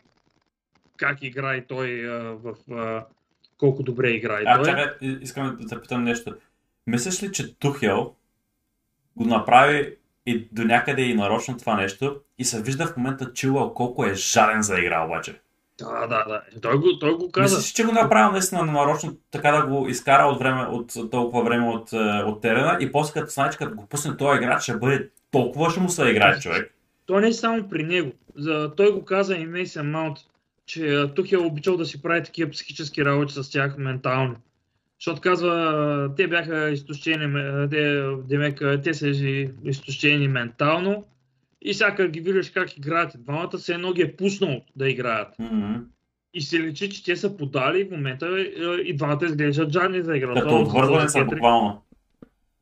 как 0.98 1.24
играе 1.24 1.66
той 1.66 2.08
а, 2.10 2.20
в 2.20 2.56
а, 2.72 3.06
колко 3.58 3.84
добре 3.84 4.10
играе 4.10 4.44
А, 4.48 4.58
той. 4.58 4.66
чакай, 4.66 4.86
и- 5.02 5.18
искам 5.22 5.58
да 5.62 5.68
те 5.68 5.82
питам 5.82 6.04
нещо. 6.04 6.36
Мислиш 6.88 7.24
ли, 7.24 7.32
че 7.32 7.60
Тухел 7.60 8.14
го 9.16 9.26
направи 9.26 9.95
и 10.26 10.48
до 10.52 10.64
някъде 10.64 11.02
и 11.02 11.14
нарочно 11.14 11.57
това 11.57 11.76
нещо 11.76 12.22
и 12.38 12.45
се 12.45 12.62
вижда 12.62 12.88
в 12.88 12.98
момента 12.98 13.34
Чилъл 13.34 13.74
колко 13.74 14.06
е 14.06 14.14
жаден 14.14 14.62
за 14.62 14.80
игра 14.80 15.06
обаче? 15.06 15.40
Да, 15.80 16.07
да, 16.07 16.26
да. 16.28 16.41
Той 16.62 16.78
го, 16.78 16.99
той 16.99 17.18
го 17.18 17.32
каза. 17.32 17.56
Мислиш, 17.56 17.74
че 17.74 17.84
го 17.84 17.91
направил 17.91 18.32
наистина 18.32 18.66
нарочно, 18.66 19.18
така 19.32 19.52
да 19.52 19.68
го 19.68 19.88
изкара 19.88 20.24
от, 20.24 20.40
време, 20.40 20.62
от 20.62 21.12
толкова 21.12 21.44
време 21.44 21.68
от, 21.68 21.94
е, 21.94 22.24
от 22.26 22.41
терена 22.41 22.78
и 22.82 22.91
после 22.91 23.14
като 23.14 23.32
знае, 23.32 23.49
че 23.49 23.57
като 23.57 23.76
го 23.76 23.86
пусне 23.86 24.18
този 24.18 24.38
играч, 24.38 24.64
ще 24.64 24.78
бъде 24.78 25.10
толкова 25.32 25.72
ще 25.72 25.80
му 25.80 25.90
се 25.90 26.10
играе 26.10 26.40
човек. 26.40 26.74
То 27.06 27.20
не 27.20 27.28
е 27.28 27.34
само 27.34 27.70
при 27.70 27.84
него. 27.84 28.12
За, 28.36 28.72
той 28.78 28.91
го 28.91 29.06
каза 29.06 29.36
и 29.36 29.45
Мейсън 29.45 29.91
Маунт, 29.91 30.18
че 30.66 31.06
Тухел 31.16 31.38
е 31.38 31.45
обичал 31.45 31.78
да 31.78 31.86
си 31.86 32.02
прави 32.02 32.24
такива 32.24 32.52
психически 32.52 33.06
работи 33.06 33.34
с 33.34 33.52
тях 33.52 33.78
ментални. 33.78 34.36
Защото 35.00 35.22
казва, 35.22 36.14
те 36.18 36.28
бяха 36.28 36.70
изтощени, 36.70 37.34
те, 37.70 38.04
демек, 38.28 38.62
те 38.84 38.94
са 38.94 39.08
изтощени 39.66 40.28
ментално 40.28 41.06
и 41.62 41.74
сега 41.74 42.08
ги 42.08 42.22
виждаш 42.22 42.50
как 42.50 42.78
играят 42.78 43.12
двамата, 43.20 43.58
се 43.58 43.74
едно 43.74 43.94
ги 43.94 44.02
е 44.02 44.16
пуснал 44.16 44.62
да 44.76 44.90
играят. 44.90 45.40
М-м. 45.40 45.86
И 46.34 46.42
се 46.42 46.60
лечи, 46.60 46.90
че 46.90 47.04
те 47.04 47.16
са 47.16 47.38
подали 47.38 47.84
в 47.84 47.92
момента 47.92 48.26
а, 48.26 48.42
и 48.86 48.96
двамата 48.96 49.26
изглеждат 49.26 49.74
жадни 49.74 50.02
за 50.02 50.18
игра. 50.18 50.34
Като 50.34 50.48
Това 50.48 50.60
отвързване 50.60 51.10
са 51.10 51.26
буквално. 51.26 51.82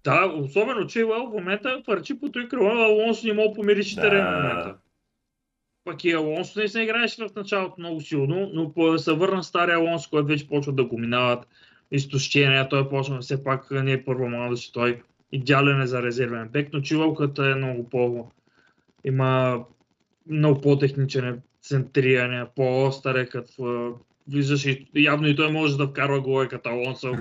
Да, 0.04 0.26
особено 0.26 0.88
че 0.88 1.04
в 1.04 1.30
момента 1.34 1.82
парчи 1.86 2.20
по 2.20 2.32
той 2.32 2.48
крила, 2.48 2.86
Алонсо 2.86 3.28
не 3.28 3.34
мога 3.34 3.50
да 3.50 3.54
помириш 3.54 3.96
Да. 3.96 4.02
терен 4.02 4.26
в 4.26 4.32
момента. 4.32 4.76
Пък 5.86 6.04
и 6.04 6.12
Алонсо 6.12 6.60
не 6.60 6.68
се 6.68 6.82
играеше 6.82 7.28
в 7.28 7.36
началото 7.36 7.76
много 7.78 8.02
силно, 8.02 8.52
но 8.54 8.98
се 8.98 9.14
върна 9.14 9.44
стария 9.44 9.78
Алонсо, 9.78 10.10
който 10.10 10.28
вече 10.28 10.48
почва 10.48 10.74
да 10.74 10.86
го 10.86 10.98
минават 10.98 11.48
изтощения. 11.92 12.70
Той 12.70 12.90
почва 12.90 13.20
все 13.20 13.44
пак 13.44 13.72
не 13.72 13.92
е 13.92 14.04
първо 14.04 14.30
младост, 14.30 14.74
той 14.74 15.02
идеален 15.32 15.82
е 15.82 15.88
за 15.88 16.04
резервен 16.04 16.50
бек, 16.50 16.70
но 16.74 16.82
Чилълката 16.82 17.46
е 17.46 17.56
много 17.56 17.90
по... 17.90 18.32
има 19.04 19.64
много 20.30 20.62
по-техничен 20.62 21.28
е, 21.28 21.36
центриране, 21.62 22.46
по-остър 22.56 23.16
е 23.16 23.26
като 23.26 23.94
виждаш 24.28 24.66
и 24.66 24.88
явно 24.96 25.28
и 25.28 25.36
той 25.36 25.52
може 25.52 25.78
да 25.78 25.88
вкарва 25.88 26.22
гола 26.22 26.48
като 26.48 26.70
Алонсо 26.70 27.12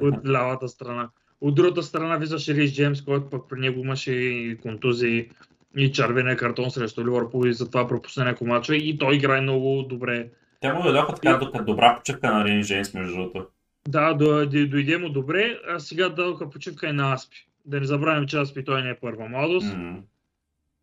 от 0.00 0.28
лявата 0.28 0.68
страна. 0.68 1.08
От 1.40 1.54
другата 1.54 1.82
страна 1.82 2.16
виждаш 2.16 2.48
Рис 2.48 2.74
Джеймс, 2.74 3.02
който 3.02 3.30
пък 3.30 3.48
при 3.48 3.60
него 3.60 3.80
имаше 3.80 4.12
и 4.12 4.56
контузии 4.56 5.28
и 5.76 5.92
червения 5.92 6.36
картон 6.36 6.70
срещу 6.70 7.04
Ливърпул 7.04 7.46
и 7.46 7.52
затова 7.52 7.88
пропусна 7.88 8.24
няколко 8.24 8.46
мача 8.46 8.76
и 8.76 8.98
той 8.98 9.16
играе 9.16 9.40
много 9.40 9.82
добре. 9.82 10.28
Те 10.60 10.72
му 10.72 10.82
дойдоха 10.82 11.14
така 11.14 11.36
до- 11.36 11.64
добра 11.64 11.96
почивка 11.96 12.32
на 12.32 12.44
Рини 12.44 12.64
Джеймс, 12.64 12.94
между 12.94 13.16
другото. 13.16 13.46
Да, 13.88 14.14
дойде, 14.14 14.66
дойде 14.66 14.98
му 14.98 15.08
добре, 15.08 15.58
а 15.68 15.80
сега 15.80 16.08
дадоха 16.08 16.50
почивка 16.50 16.88
и 16.88 16.92
на 16.92 17.12
Аспи. 17.12 17.46
Да 17.64 17.80
не 17.80 17.86
забравим, 17.86 18.26
че 18.26 18.38
Аспи 18.38 18.64
той 18.64 18.82
не 18.82 18.90
е 18.90 18.98
първа 19.00 19.28
младост. 19.28 19.74
М. 19.74 20.02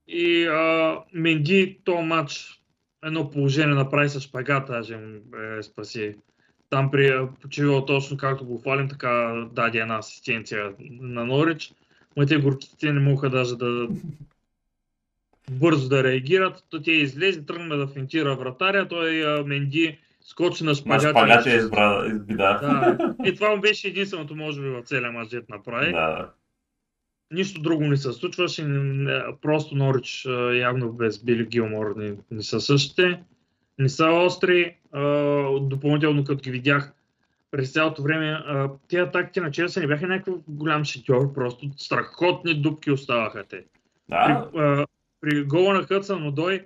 И 0.07 0.45
а, 0.45 0.97
Менди, 1.13 1.79
то 1.83 2.01
матч, 2.01 2.61
едно 3.03 3.29
положение 3.29 3.75
направи 3.75 4.09
с 4.09 4.19
шпагата, 4.19 4.73
даже 4.73 4.93
е, 5.59 5.63
спаси. 5.63 6.15
Там 6.69 6.91
при 6.91 7.07
а, 7.07 7.29
почивал 7.41 7.85
точно 7.85 8.17
както 8.17 8.45
го 8.45 8.57
хвалим, 8.57 8.89
така 8.89 9.45
даде 9.51 9.79
една 9.79 9.97
асистенция 9.97 10.73
на 10.79 11.25
Норич. 11.25 11.71
Но 12.17 12.25
те 12.25 12.37
горчиците 12.37 12.93
не 12.93 12.99
могат 12.99 13.31
даже 13.31 13.55
да 13.55 13.87
бързо 15.51 15.89
да 15.89 16.03
реагират. 16.03 16.65
То 16.69 16.81
те 16.81 16.91
излезе, 16.91 17.45
тръгна 17.45 17.77
да 17.77 17.87
финтира 17.87 18.35
вратаря, 18.35 18.87
той 18.87 19.25
а, 19.25 19.43
Менди 19.43 19.97
скочи 20.29 20.63
на 20.63 20.69
На 20.69 20.75
шпагата. 20.75 21.09
шпагата 21.09 21.51
е 21.51 21.55
избра, 21.55 22.05
изби, 22.07 22.33
да. 22.33 22.97
И 23.25 23.35
това 23.35 23.55
му 23.55 23.61
беше 23.61 23.87
единственото, 23.87 24.35
може 24.35 24.61
би, 24.61 24.69
в 24.69 24.81
целия 24.81 25.11
мач, 25.11 25.29
дето 25.29 25.45
направи. 25.49 25.91
Да. 25.91 26.29
Нищо 27.31 27.61
друго 27.61 27.83
не 27.83 27.97
се 27.97 28.13
случваше. 28.13 28.67
Просто 29.41 29.75
Норич 29.75 30.27
явно 30.53 30.91
без 30.93 31.23
Били 31.23 31.45
Гилмор 31.45 31.93
не, 31.97 32.15
не 32.31 32.43
са 32.43 32.61
същите. 32.61 33.23
Не 33.79 33.89
са 33.89 34.05
остри. 34.05 34.75
Допълнително 35.61 36.23
като 36.23 36.41
ги 36.41 36.51
видях 36.51 36.91
през 37.51 37.73
цялото 37.73 38.03
време, 38.03 38.43
тези 38.89 39.01
атаките 39.01 39.41
на 39.41 39.51
Челси 39.51 39.79
не 39.79 39.87
бяха 39.87 40.07
някакъв 40.07 40.35
голям 40.47 40.85
шитьор, 40.85 41.33
просто 41.33 41.69
страхотни 41.77 42.61
дупки 42.61 42.91
оставаха 42.91 43.43
те. 43.43 43.65
Да, 44.09 44.49
При, 44.53 44.59
а, 44.61 44.85
при 45.21 45.43
гола 45.43 45.73
на 45.73 45.83
Хътсън 45.83 46.27
Одой, 46.27 46.65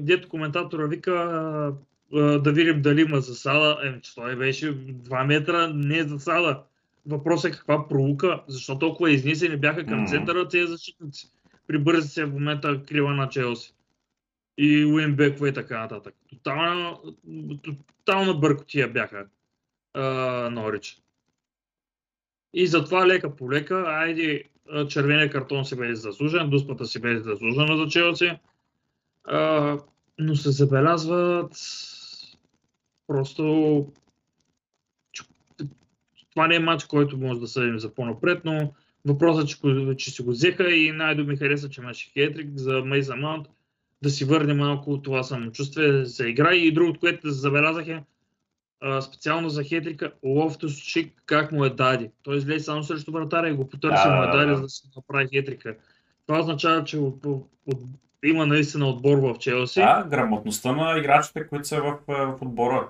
дето 0.00 0.28
коментатора 0.28 0.86
вика 0.86 1.72
да 2.12 2.52
видим 2.52 2.82
дали 2.82 3.00
има 3.00 3.20
засада. 3.20 3.78
Еми, 3.84 4.00
че 4.02 4.14
той 4.14 4.36
беше 4.36 4.74
2 4.76 5.26
метра 5.26 5.66
не 5.66 5.98
е 5.98 6.04
засада. 6.04 6.62
Въпросът 7.06 7.54
е 7.54 7.56
каква 7.56 7.88
пролука, 7.88 8.42
защо 8.46 8.78
толкова 8.78 9.10
изнесени 9.10 9.56
бяха 9.56 9.86
към 9.86 10.06
центъра 10.06 10.48
тези 10.48 10.66
защитници. 10.66 11.30
При 11.66 11.78
бързи 11.78 12.08
се 12.08 12.24
в 12.24 12.32
момента 12.32 12.82
крила 12.88 13.14
на 13.14 13.28
Челси. 13.28 13.74
И 14.58 14.84
Уинбекове 14.84 15.48
и 15.48 15.52
така 15.52 15.80
нататък. 15.80 16.14
Тотална, 16.28 16.96
тотална 17.62 18.34
бъркотия 18.34 18.88
бяха 18.88 19.26
а, 19.94 20.02
Норич. 20.50 20.98
И 22.54 22.66
затова 22.66 23.06
лека 23.06 23.36
по 23.36 23.52
лека, 23.52 23.84
айде, 23.86 24.44
червения 24.88 25.30
картон 25.30 25.64
си 25.64 25.76
беше 25.76 25.94
заслужен, 25.94 26.50
дуспата 26.50 26.86
си 26.86 27.00
беше 27.00 27.18
заслужена 27.18 27.76
за 27.76 27.86
Челси. 27.88 28.38
А, 29.24 29.78
но 30.18 30.36
се 30.36 30.50
забелязват 30.50 31.52
просто 33.12 33.86
това 36.30 36.46
не 36.46 36.54
е 36.54 36.60
матч, 36.60 36.84
който 36.84 37.18
може 37.18 37.40
да 37.40 37.48
съдим 37.48 37.78
за 37.78 37.94
по-напред, 37.94 38.40
но 38.44 38.72
въпросът 39.04 39.44
е, 39.44 39.46
че, 39.46 39.58
че 39.96 40.10
си 40.10 40.22
го 40.22 40.30
взеха 40.30 40.70
и 40.70 40.92
най-до 40.92 41.24
ми 41.24 41.36
хареса, 41.36 41.68
че 41.68 41.80
имаше 41.80 42.10
хетрик 42.10 42.48
за 42.54 42.82
Мейса 42.84 43.16
Маунт, 43.16 43.46
да 44.02 44.10
си 44.10 44.24
върне 44.24 44.54
малко 44.54 45.02
това 45.02 45.22
самочувствие 45.22 46.04
за 46.04 46.28
игра 46.28 46.54
и 46.54 46.72
другото, 46.72 47.00
което 47.00 47.30
забелязах 47.30 47.88
е 47.88 48.02
а, 48.80 49.00
специално 49.00 49.48
за 49.48 49.64
хетрика, 49.64 50.12
Лофтус 50.22 50.76
Шик 50.76 51.22
как 51.26 51.52
му 51.52 51.64
е 51.64 51.70
дади. 51.70 52.10
Той 52.22 52.36
излезе 52.36 52.64
само 52.64 52.82
срещу 52.82 53.12
вратаря 53.12 53.48
и 53.48 53.52
го 53.52 53.68
потърси 53.68 54.02
Да, 54.04 54.16
му 54.16 54.22
е 54.22 54.26
да, 54.26 54.32
дади, 54.32 54.50
да. 54.50 54.56
за 54.56 54.62
да 54.62 54.68
си 54.68 54.88
направи 54.96 55.28
хетрика. 55.32 55.76
Това 56.26 56.40
означава, 56.40 56.84
че 56.84 56.98
от, 56.98 57.26
от, 57.26 57.46
от, 57.66 57.80
има 58.24 58.46
наистина 58.46 58.88
отбор 58.88 59.18
в 59.18 59.38
Челси. 59.38 59.80
Да, 59.80 60.06
грамотността 60.10 60.72
на 60.72 60.98
играчите, 60.98 61.46
които 61.46 61.68
са 61.68 61.80
в, 61.80 61.98
в 62.08 62.38
отбора. 62.40 62.88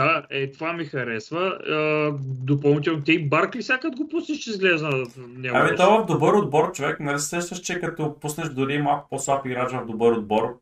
Да, 0.00 0.26
е, 0.30 0.50
това 0.50 0.72
ми 0.72 0.84
харесва. 0.84 1.46
А, 1.46 2.12
допълнително, 2.44 3.04
те 3.04 3.12
и 3.12 3.28
Баркли 3.28 3.62
сякат 3.62 3.96
го 3.96 4.08
пуснеш, 4.08 4.38
че 4.38 4.50
изглежда 4.50 4.88
него. 5.18 5.56
Ами 5.56 5.70
нещо. 5.70 5.76
то 5.76 6.02
в 6.02 6.06
добър 6.06 6.34
отбор, 6.34 6.72
човек, 6.72 7.00
нали 7.00 7.18
се 7.18 7.28
сещаш, 7.28 7.60
че 7.60 7.80
като 7.80 8.20
пуснеш 8.20 8.48
дори 8.48 8.82
малко 8.82 9.08
по-слаб 9.10 9.46
играч 9.46 9.72
в 9.72 9.86
добър 9.86 10.12
отбор, 10.12 10.60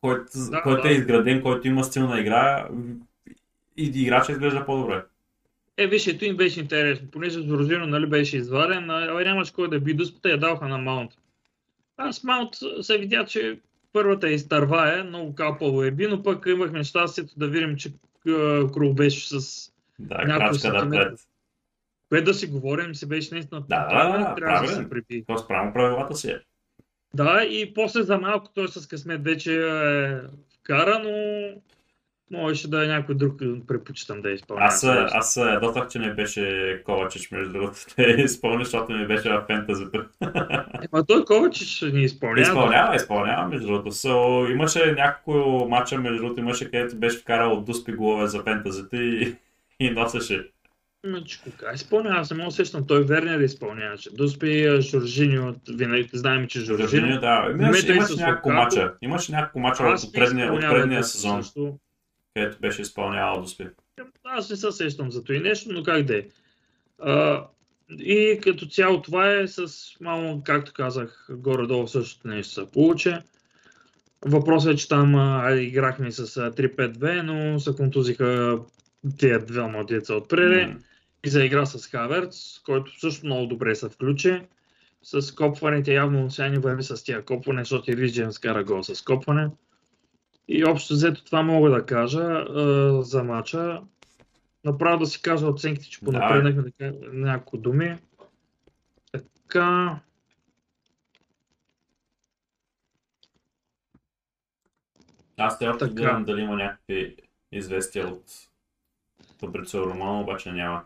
който, 0.00 0.24
Да, 0.50 0.62
който 0.62 0.82
да. 0.82 0.88
е 0.90 0.92
изграден, 0.92 1.42
който 1.42 1.68
има 1.68 1.84
стилна 1.84 2.20
игра, 2.20 2.68
и 3.76 3.92
играча 3.94 4.32
изглежда 4.32 4.66
по-добре. 4.66 5.04
Е, 5.76 5.86
виж, 5.86 6.06
ето 6.06 6.24
им 6.24 6.36
беше 6.36 6.60
интересно. 6.60 7.08
Понеже 7.10 7.42
Жоржино 7.42 7.86
нали, 7.86 8.06
беше 8.06 8.36
изваден, 8.36 8.90
а 8.90 9.24
нямаше 9.24 9.52
кой 9.52 9.70
да 9.70 9.80
би 9.80 9.94
дуспата, 9.94 10.30
я 10.30 10.38
даваха 10.38 10.68
на 10.68 10.78
Маунт. 10.78 11.10
Аз 11.96 12.24
Маунт 12.24 12.50
се 12.80 12.98
видя, 12.98 13.24
че 13.24 13.58
първата 13.92 14.28
е 14.28 14.32
изтървае, 14.32 15.02
много 15.02 15.34
капало 15.34 15.82
е 15.82 15.90
би, 15.90 16.06
но 16.06 16.22
пък 16.22 16.46
имахме 16.46 16.84
щастието 16.84 17.34
да 17.36 17.48
видим, 17.48 17.76
че 17.76 17.92
беше 18.94 19.40
с... 19.40 19.70
Да, 19.98 20.24
Няколко 20.24 20.54
сантиметра. 20.54 21.16
Което 22.08 22.24
да 22.24 22.34
си 22.34 22.46
говорим, 22.46 22.94
си 22.94 23.08
беше 23.08 23.34
наистина 23.34 23.60
Да, 23.68 24.08
да, 24.18 24.34
трябва 24.34 24.66
да 24.66 24.72
се 24.72 24.90
приби. 24.90 25.24
То 25.26 25.38
спрямо 25.38 25.72
правилата 25.72 26.14
си 26.14 26.30
е. 26.30 26.40
Да, 27.14 27.44
и 27.44 27.74
после 27.74 28.02
за 28.02 28.18
малко 28.18 28.50
той 28.54 28.68
с 28.68 28.88
късмет 28.88 29.24
вече 29.24 29.54
е 29.54 30.20
вкара, 30.60 31.02
но 31.04 31.12
можеше 32.30 32.70
да 32.70 32.84
е 32.84 32.88
някой 32.88 33.14
друг, 33.14 33.42
предпочитам 33.68 34.22
да 34.22 34.30
изпълнява. 34.30 34.66
Аз, 34.66 34.84
аз 34.84 35.36
ядосах, 35.36 35.88
че 35.88 35.98
не 35.98 36.14
беше 36.14 36.82
Ковачич, 36.84 37.30
между 37.30 37.52
другото. 37.52 37.78
Те 37.96 38.02
изпълни, 38.02 38.64
защото 38.64 38.92
ми 38.92 39.06
беше 39.06 39.28
в 39.28 39.44
фентазито. 39.46 40.04
Ема 40.92 41.06
той 41.06 41.24
Ковачич 41.24 41.82
ни 41.92 42.02
изпълнява. 42.02 42.40
Изпълнява, 42.40 42.96
изпълнява, 42.96 43.48
между 43.48 43.66
другото. 43.66 43.90
So, 43.90 44.52
имаше 44.52 44.92
няколко 44.92 45.66
мача, 45.68 45.98
между 45.98 46.22
другото, 46.22 46.40
имаше 46.40 46.70
където 46.70 46.96
беше 46.96 47.18
вкарал 47.18 47.60
дуспи 47.60 47.92
голове 47.92 48.26
за 48.26 48.42
фентазите 48.42 48.96
и, 48.96 49.36
и 49.80 49.90
носеше. 49.90 50.48
Значи, 51.06 51.40
кога 51.44 51.72
изпълнява? 51.74 52.24
Само 52.24 52.46
усещам, 52.46 52.86
той 52.86 53.04
Вернер 53.04 53.40
изпълняваше. 53.40 54.10
Дуспи 54.14 54.66
а, 54.66 54.80
Жоржиньо, 54.80 55.54
винаги 55.68 56.08
знаем, 56.12 56.46
че 56.46 56.60
Жоржиньо, 56.60 56.88
Жоржиньо. 56.88 57.20
да. 57.20 57.46
Имаше, 57.52 57.92
имаше 57.92 58.14
няколко 58.16 58.50
мача. 58.50 58.94
Имаше 59.02 59.32
няколко 59.32 59.60
мача 59.60 59.82
Аз 59.82 60.04
от 60.04 60.14
не 60.14 60.20
предния, 60.20 60.52
от 60.52 60.60
предния 60.60 61.04
сезон, 61.04 61.42
също. 61.42 61.78
Където 62.34 62.58
беше 62.60 62.82
изпълнявал 62.82 63.40
дуспи. 63.42 63.66
Аз 64.24 64.50
не 64.50 64.56
се 64.56 64.72
сещам 64.72 65.10
за 65.10 65.24
това 65.24 65.36
и 65.36 65.40
нещо, 65.40 65.72
но 65.72 65.82
как 65.82 66.02
да 66.02 66.18
е. 66.18 66.24
И 67.98 68.40
като 68.42 68.66
цяло 68.66 69.02
това 69.02 69.32
е 69.32 69.46
с 69.46 69.68
малко, 70.00 70.42
както 70.44 70.72
казах, 70.72 71.26
горе-долу 71.30 71.88
същото 71.88 72.28
нещо 72.28 72.52
се 72.54 72.70
получи. 72.70 73.14
Въпросът 74.24 74.72
е, 74.72 74.76
че 74.76 74.88
там 74.88 75.14
а, 75.14 75.52
играхме 75.52 76.10
с 76.10 76.36
а, 76.36 76.50
3-5-2, 76.50 77.22
но 77.22 77.60
се 77.60 77.74
контузиха 77.76 78.58
тия 79.18 79.44
две 79.44 79.62
младеца 79.62 80.14
отпреди. 80.14 80.66
М. 80.66 80.78
и 81.24 81.28
заигра 81.28 81.66
с 81.66 81.86
Хаверц, 81.86 82.58
който 82.58 83.00
също 83.00 83.26
много 83.26 83.46
добре 83.46 83.74
се 83.74 83.88
включи. 83.88 84.42
С 85.02 85.34
копваните 85.34 85.94
явно 85.94 86.30
сега 86.30 86.48
ни 86.48 86.58
върви 86.58 86.82
с 86.82 87.04
тия 87.04 87.24
копване, 87.24 87.60
защото 87.60 87.90
и 87.90 87.96
Риджен 87.96 88.32
скара 88.32 88.64
гол 88.64 88.82
с 88.82 89.02
копване. 89.02 89.48
И 90.52 90.64
общо 90.64 90.94
взето 90.94 91.24
това 91.24 91.42
мога 91.42 91.70
да 91.70 91.86
кажа 91.86 92.22
а, 92.22 93.02
за 93.02 93.24
матча. 93.24 93.82
Направо 94.64 94.98
да 94.98 95.06
си 95.06 95.22
кажа 95.22 95.46
оценките, 95.46 95.88
че 95.88 96.00
понапреднахме 96.00 96.72
да 96.80 96.92
няколко 97.12 97.58
думи. 97.58 97.96
Така. 99.12 100.00
Аз 105.36 105.62
още 105.62 105.78
Така. 105.78 105.94
гледам 105.94 106.24
дали 106.24 106.40
има 106.40 106.56
някакви 106.56 107.16
известия 107.52 108.08
от 108.08 108.24
Фабрицио 109.40 109.86
Романо, 109.86 110.20
обаче 110.20 110.52
няма. 110.52 110.84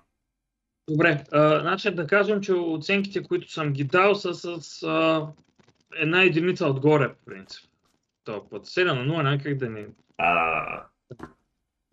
Добре, 0.88 1.24
а, 1.32 1.60
значи 1.60 1.90
да 1.90 2.06
кажем, 2.06 2.40
че 2.40 2.52
оценките, 2.52 3.22
които 3.22 3.52
съм 3.52 3.72
ги 3.72 3.84
дал, 3.84 4.14
са 4.14 4.34
с 4.34 4.82
а, 4.82 5.26
една 5.96 6.22
единица 6.22 6.66
отгоре, 6.66 7.14
по 7.14 7.24
принцип. 7.24 7.73
Това 8.24 8.48
път 8.48 8.66
7 8.66 8.84
на 8.84 9.14
0 9.14 9.22
някак 9.22 9.58
да 9.58 9.70
не, 9.70 9.86
А, 10.18 10.86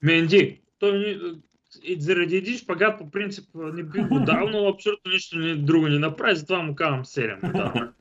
Менди. 0.02 0.62
Той 0.80 1.00
ни, 1.00 1.42
и 1.84 2.02
заради 2.02 2.36
един 2.36 2.58
шпагат 2.58 2.98
по 3.00 3.12
принцип 3.12 3.50
не 3.56 3.84
би 3.84 4.00
го 4.00 4.20
дал, 4.20 4.50
но 4.50 4.68
абсолютно 4.68 5.12
нищо 5.12 5.38
не, 5.40 5.56
друго 5.56 5.88
не 5.88 6.00
направи, 6.00 6.36
затова 6.36 6.62
му 6.62 6.76
казвам 6.76 7.06
7. 7.06 7.44
му 7.44 7.54
давам. 7.54 7.94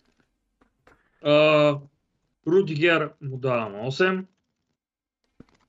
А, 1.23 1.78
Рудигер 2.47 3.11
му 3.20 3.36
давам 3.36 3.73
8. 3.73 4.24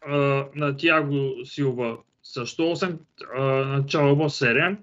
А, 0.02 0.16
на 0.56 0.76
Тиаго 0.78 1.46
Силва 1.46 1.98
също 2.24 2.62
8. 2.62 2.98
А, 3.36 3.42
на 3.44 3.86
Чалаба 3.86 4.24
7. 4.24 4.78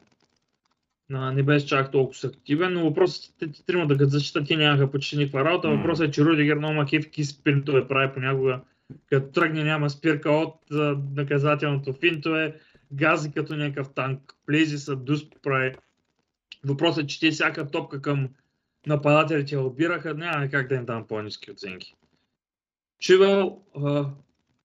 На, 1.11 1.33
не 1.33 1.43
беше 1.43 1.67
чак 1.67 1.93
толкова 1.93 2.29
активен, 2.29 2.73
но 2.73 2.85
въпросът 2.85 3.43
е, 3.43 3.53
че 3.53 3.67
трима 3.67 3.87
да 3.87 3.97
го 3.97 4.05
защитат, 4.05 4.49
те 4.49 4.57
нямаха 4.57 4.91
почти 4.91 5.17
никаква 5.17 5.45
работа. 5.45 5.69
Въпросът 5.69 6.09
е, 6.09 6.11
че 6.11 6.25
Рудигер 6.25 6.57
много 6.57 6.75
макивки 6.75 7.25
спринтове 7.25 7.89
прави 7.89 8.15
понякога 8.15 8.61
като 9.07 9.33
тръгне 9.33 9.65
няма 9.65 9.91
спирка 9.91 10.31
от 10.31 10.71
а, 10.73 10.99
наказателното 11.15 11.93
финтове, 11.93 12.61
гази 12.93 13.33
като 13.33 13.57
някакъв 13.57 13.95
танк, 13.95 14.35
плези 14.47 14.79
са, 14.79 14.97
дусп 14.97 15.35
прави. 15.43 15.75
Въпросът 16.65 17.05
е, 17.05 17.07
че 17.07 17.21
те 17.21 17.31
всяка 17.31 17.71
топка 17.71 18.03
към 18.03 18.29
нападателите 18.87 19.55
я 19.55 19.61
обираха, 19.61 20.15
няма 20.15 20.49
как 20.49 20.69
да 20.69 20.75
им 20.75 20.85
дам 20.85 21.07
по-низки 21.07 21.51
оценки. 21.51 21.95
Чивел 22.99 23.63
а, 23.77 24.11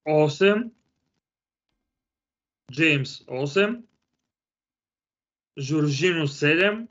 8, 0.07 0.69
Джеймс 2.71 3.19
8, 3.19 3.81
Жоржино 5.57 6.27
7, 6.27 6.87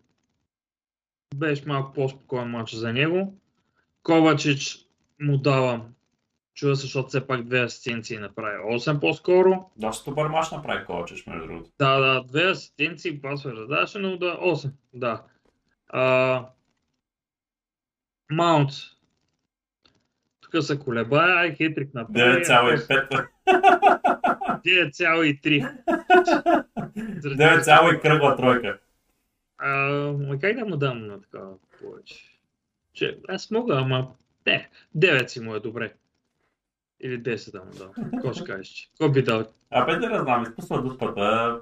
беше 1.34 1.66
малко 1.66 1.92
по-спокоен 1.92 2.48
матч 2.48 2.74
за 2.74 2.92
него. 2.92 3.34
Ковачич 4.02 4.78
му 5.20 5.38
давам 5.38 5.94
Чува 6.54 6.76
се, 6.76 6.82
защото 6.82 7.08
все 7.08 7.26
пак 7.26 7.44
две 7.44 7.60
асистенции 7.60 8.18
направи 8.18 8.56
8 8.58 9.00
по-скоро. 9.00 9.70
доста 9.76 10.10
добър 10.10 10.28
мач 10.28 10.50
направи 10.50 10.84
Ковачич, 10.84 11.26
между 11.26 11.46
другото. 11.46 11.70
Да, 11.78 12.00
да, 12.00 12.24
две 12.24 12.50
асистенции, 12.50 13.20
пасва 13.20 13.52
раздаше, 13.52 13.98
но 13.98 14.16
да, 14.16 14.36
8. 14.36 14.70
Да. 14.94 15.22
А, 15.88 16.46
Маунт. 18.30 18.70
Тук 20.52 20.62
се 20.64 20.78
колебая, 20.78 21.36
ай 21.36 21.54
хитрик 21.54 21.94
направи. 21.94 22.18
9,5. 22.20 23.28
9,3. 23.46 25.72
9, 27.22 28.00
кръгла 28.02 28.36
тройка. 28.36 28.78
А, 29.58 29.90
как 30.40 30.56
да 30.56 30.64
му 30.64 30.76
дам 30.76 31.06
на 31.06 31.20
такава 31.20 31.54
повече? 31.80 32.14
Че, 32.94 33.18
аз 33.28 33.50
мога, 33.50 33.76
ама 33.76 34.08
не, 34.46 34.68
9 34.96 35.26
си 35.26 35.40
му 35.40 35.54
е 35.54 35.60
добре. 35.60 35.92
Или 37.00 37.22
10 37.22 37.52
да 37.52 37.64
му 37.64 37.70
дам. 37.72 38.10
Какво 38.10 38.32
ще 38.32 38.44
кажеш? 38.44 38.68
че? 38.68 38.88
Какво 38.88 39.08
би 39.12 39.22
дал? 39.22 39.44
А 39.70 39.84
бе, 39.84 39.96
да 39.96 40.10
не 40.10 40.18
знам, 40.18 40.42
изпусна 40.42 40.82
дуспата, 40.82 41.60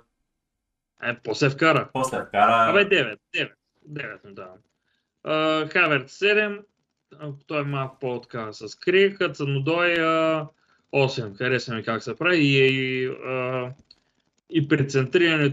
Е, 1.02 1.16
после 1.24 1.50
вкара. 1.50 1.88
после 1.92 2.16
вкара. 2.18 2.70
Абе 2.70 2.88
9, 2.88 3.18
9. 3.34 3.52
9 3.88 4.24
му 4.24 4.34
давам. 4.34 4.58
Хаверт 5.68 6.08
7, 6.08 6.58
а, 6.58 6.62
той 7.46 7.60
е 7.60 7.64
малко 7.64 7.96
по-така 8.00 8.52
с 8.52 8.74
крик, 8.74 9.18
Хацанодой 9.18 9.96
8. 10.92 11.36
Хареса 11.36 11.74
ми 11.74 11.82
как 11.82 12.02
се 12.02 12.16
прави 12.16 12.36
и, 12.36 12.66
и, 12.66 13.10
и 14.50 14.68
при 14.68 14.86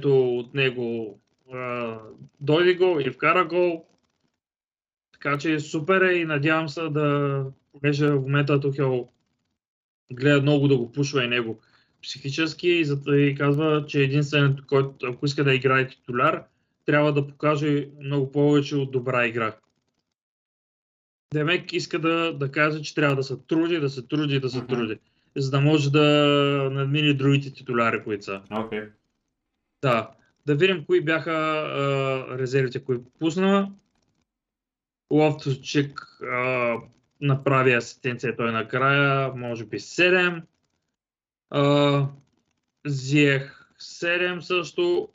от 0.05 0.53
него 0.53 1.19
дойде 2.39 2.73
гол 2.73 2.99
и 2.99 3.09
вкара 3.09 3.45
гол. 3.45 3.85
Така 5.13 5.37
че 5.37 5.59
супер 5.59 6.01
е 6.01 6.13
и 6.13 6.25
надявам 6.25 6.69
се 6.69 6.81
да, 6.81 7.45
понеже 7.71 8.07
в 8.07 8.21
момента 8.21 8.59
Тухел 8.59 9.07
гледа 10.11 10.41
много 10.41 10.67
да 10.67 10.77
го 10.77 10.91
пушва 10.91 11.23
и 11.23 11.27
него 11.27 11.59
психически 12.01 12.69
и 12.69 12.85
зато 12.85 13.13
и 13.13 13.35
казва, 13.35 13.85
че 13.87 14.01
единственият, 14.01 14.65
който 14.65 15.05
ако 15.05 15.25
иска 15.25 15.43
да 15.43 15.53
играе 15.53 15.87
титуляр, 15.87 16.43
трябва 16.85 17.13
да 17.13 17.27
покаже 17.27 17.87
много 18.01 18.31
повече 18.31 18.75
от 18.75 18.91
добра 18.91 19.27
игра. 19.27 19.55
Демек 21.33 21.73
иска 21.73 21.99
да, 21.99 22.33
да 22.33 22.51
каже, 22.51 22.81
че 22.81 22.95
трябва 22.95 23.15
да 23.15 23.23
се 23.23 23.37
труди, 23.37 23.79
да 23.79 23.89
се 23.89 24.07
труди, 24.07 24.39
да 24.39 24.49
се 24.49 24.57
Мгм. 24.57 24.67
труди, 24.67 24.99
за 25.35 25.51
да 25.51 25.61
може 25.61 25.91
да 25.91 26.03
надмини 26.71 27.13
другите 27.13 27.53
титуляри, 27.53 28.03
които 28.03 28.25
са. 28.25 28.41
Окей. 28.51 28.83
Да. 29.81 30.11
Да 30.45 30.55
видим 30.55 30.85
кои 30.85 31.01
бяха 31.01 31.31
а, 31.31 32.37
резервите, 32.37 32.83
които 32.83 33.03
пусна. 33.19 33.71
Лофтовчик 35.11 36.19
направи 37.21 37.73
асистенция 37.73 38.35
той 38.35 38.51
накрая, 38.51 39.33
може 39.35 39.65
би 39.65 39.79
7. 39.79 40.41
А, 41.49 42.07
Зиех 42.87 43.69
7 43.79 44.39
също. 44.39 45.09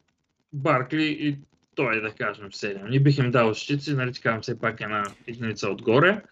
Баркли 0.52 1.04
и 1.20 1.38
той 1.74 2.00
да 2.00 2.14
кажем 2.14 2.50
7. 2.50 2.90
Не 2.90 3.00
бих 3.00 3.18
им 3.18 3.30
дал 3.30 3.54
щици, 3.54 3.94
нали 3.94 4.12
така 4.12 4.40
все 4.40 4.58
пак 4.58 4.80
една 4.80 5.04
единица 5.26 5.68
отгоре. 5.68 6.22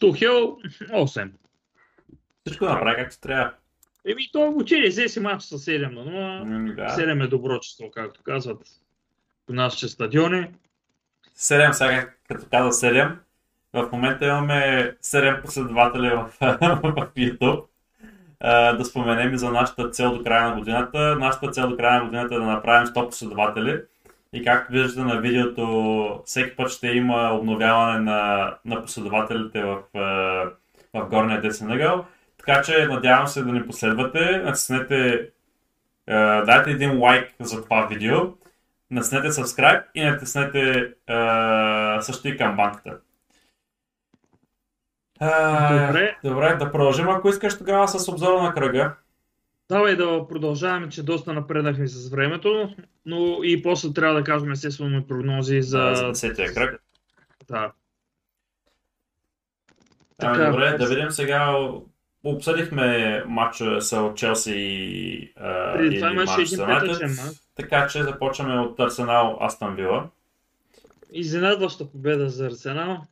Тухел 0.00 0.58
8. 0.92 1.30
Всичко 2.46 2.64
направи 2.64 2.96
както 3.02 3.20
трябва. 3.20 3.52
Еми, 4.06 4.22
той 4.32 4.48
учили 4.48 4.88
взе 4.88 5.08
си 5.08 5.20
матч 5.20 5.42
с 5.42 5.58
7 5.58 5.90
на 5.90 6.04
0. 6.04 6.44
М, 6.44 6.74
Да. 6.74 6.88
7 6.88 7.24
е 7.24 7.28
добро 7.28 7.58
число, 7.60 7.90
както 7.90 8.22
казват 8.22 8.58
по 9.46 9.52
нашите 9.52 9.88
стадиони. 9.88 10.50
7, 11.36 11.72
сега 11.72 12.10
като 12.28 12.46
каза 12.50 12.86
7, 12.86 13.16
в 13.72 13.88
момента 13.92 14.26
имаме 14.26 14.92
7 15.02 15.42
последователи 15.42 16.08
в, 16.08 16.30
в 16.40 17.10
YouTube. 17.16 17.64
А, 18.40 18.72
да 18.72 18.84
споменем 18.84 19.34
и 19.34 19.38
за 19.38 19.50
нашата 19.50 19.90
цел 19.90 20.16
до 20.16 20.24
края 20.24 20.48
на 20.50 20.56
годината. 20.56 21.16
Нашата 21.16 21.50
цел 21.50 21.68
до 21.68 21.76
края 21.76 21.98
на 21.98 22.04
годината 22.04 22.34
е 22.34 22.38
да 22.38 22.44
направим 22.44 22.86
100 22.86 23.06
последователи. 23.08 23.80
И 24.32 24.44
както 24.44 24.72
виждате 24.72 25.00
на 25.00 25.20
видеото, 25.20 26.22
всеки 26.24 26.56
път 26.56 26.70
ще 26.70 26.88
има 26.88 27.30
обновяване 27.32 28.00
на, 28.00 28.54
на 28.64 28.82
последователите 28.82 29.62
в, 29.62 29.82
а, 29.94 30.00
в 30.94 31.08
горния 31.08 31.40
десен 31.40 31.70
ъгъл. 31.70 32.04
Така 32.38 32.62
че 32.62 32.86
надявам 32.86 33.26
се 33.26 33.42
да 33.42 33.52
ни 33.52 33.66
последвате. 33.66 34.38
Натиснете, 34.44 35.28
а, 36.06 36.42
дайте 36.44 36.70
един 36.70 36.98
лайк 36.98 37.34
за 37.40 37.62
това 37.62 37.86
видео 37.86 38.16
натиснете 38.90 39.28
subscribe 39.28 39.82
и 39.94 40.04
натиснете 40.04 40.92
а, 41.06 42.00
също 42.02 42.28
и 42.28 42.36
камбанката. 42.36 42.98
Добре. 45.20 46.16
Добре, 46.24 46.54
да 46.54 46.72
продължим 46.72 47.08
ако 47.08 47.28
искаш 47.28 47.58
тогава 47.58 47.88
с 47.88 48.08
обзора 48.08 48.42
на 48.42 48.54
кръга. 48.54 48.94
Давай 49.68 49.96
да 49.96 50.26
продължаваме, 50.28 50.88
че 50.88 51.02
доста 51.02 51.32
напреднахме 51.32 51.86
с 51.86 52.08
времето, 52.10 52.74
но 53.06 53.38
и 53.42 53.62
после 53.62 53.92
трябва 53.92 54.14
да 54.14 54.24
кажем 54.24 54.52
естествено 54.52 55.06
прогнози 55.06 55.62
за... 55.62 55.92
За 55.94 56.04
10-тия 56.04 56.54
кръг. 56.54 56.82
Да. 57.48 57.72
Ами, 60.18 60.38
Така. 60.38 60.50
добре, 60.50 60.76
да 60.78 60.86
видим 60.86 61.10
сега. 61.10 61.68
Обсъдихме 62.24 63.22
матча 63.26 63.80
с 63.80 64.12
Челси 64.16 64.54
и 64.54 65.32
Манчестър. 66.14 66.90
Така 67.56 67.86
че 67.86 68.02
започваме 68.02 68.60
от 68.60 68.80
Арсенал 68.80 69.38
Астан 69.40 69.76
Вила. 69.76 70.08
Изненадваща 71.12 71.90
победа 71.90 72.28
за 72.28 72.46
Арсенал. 72.46 73.06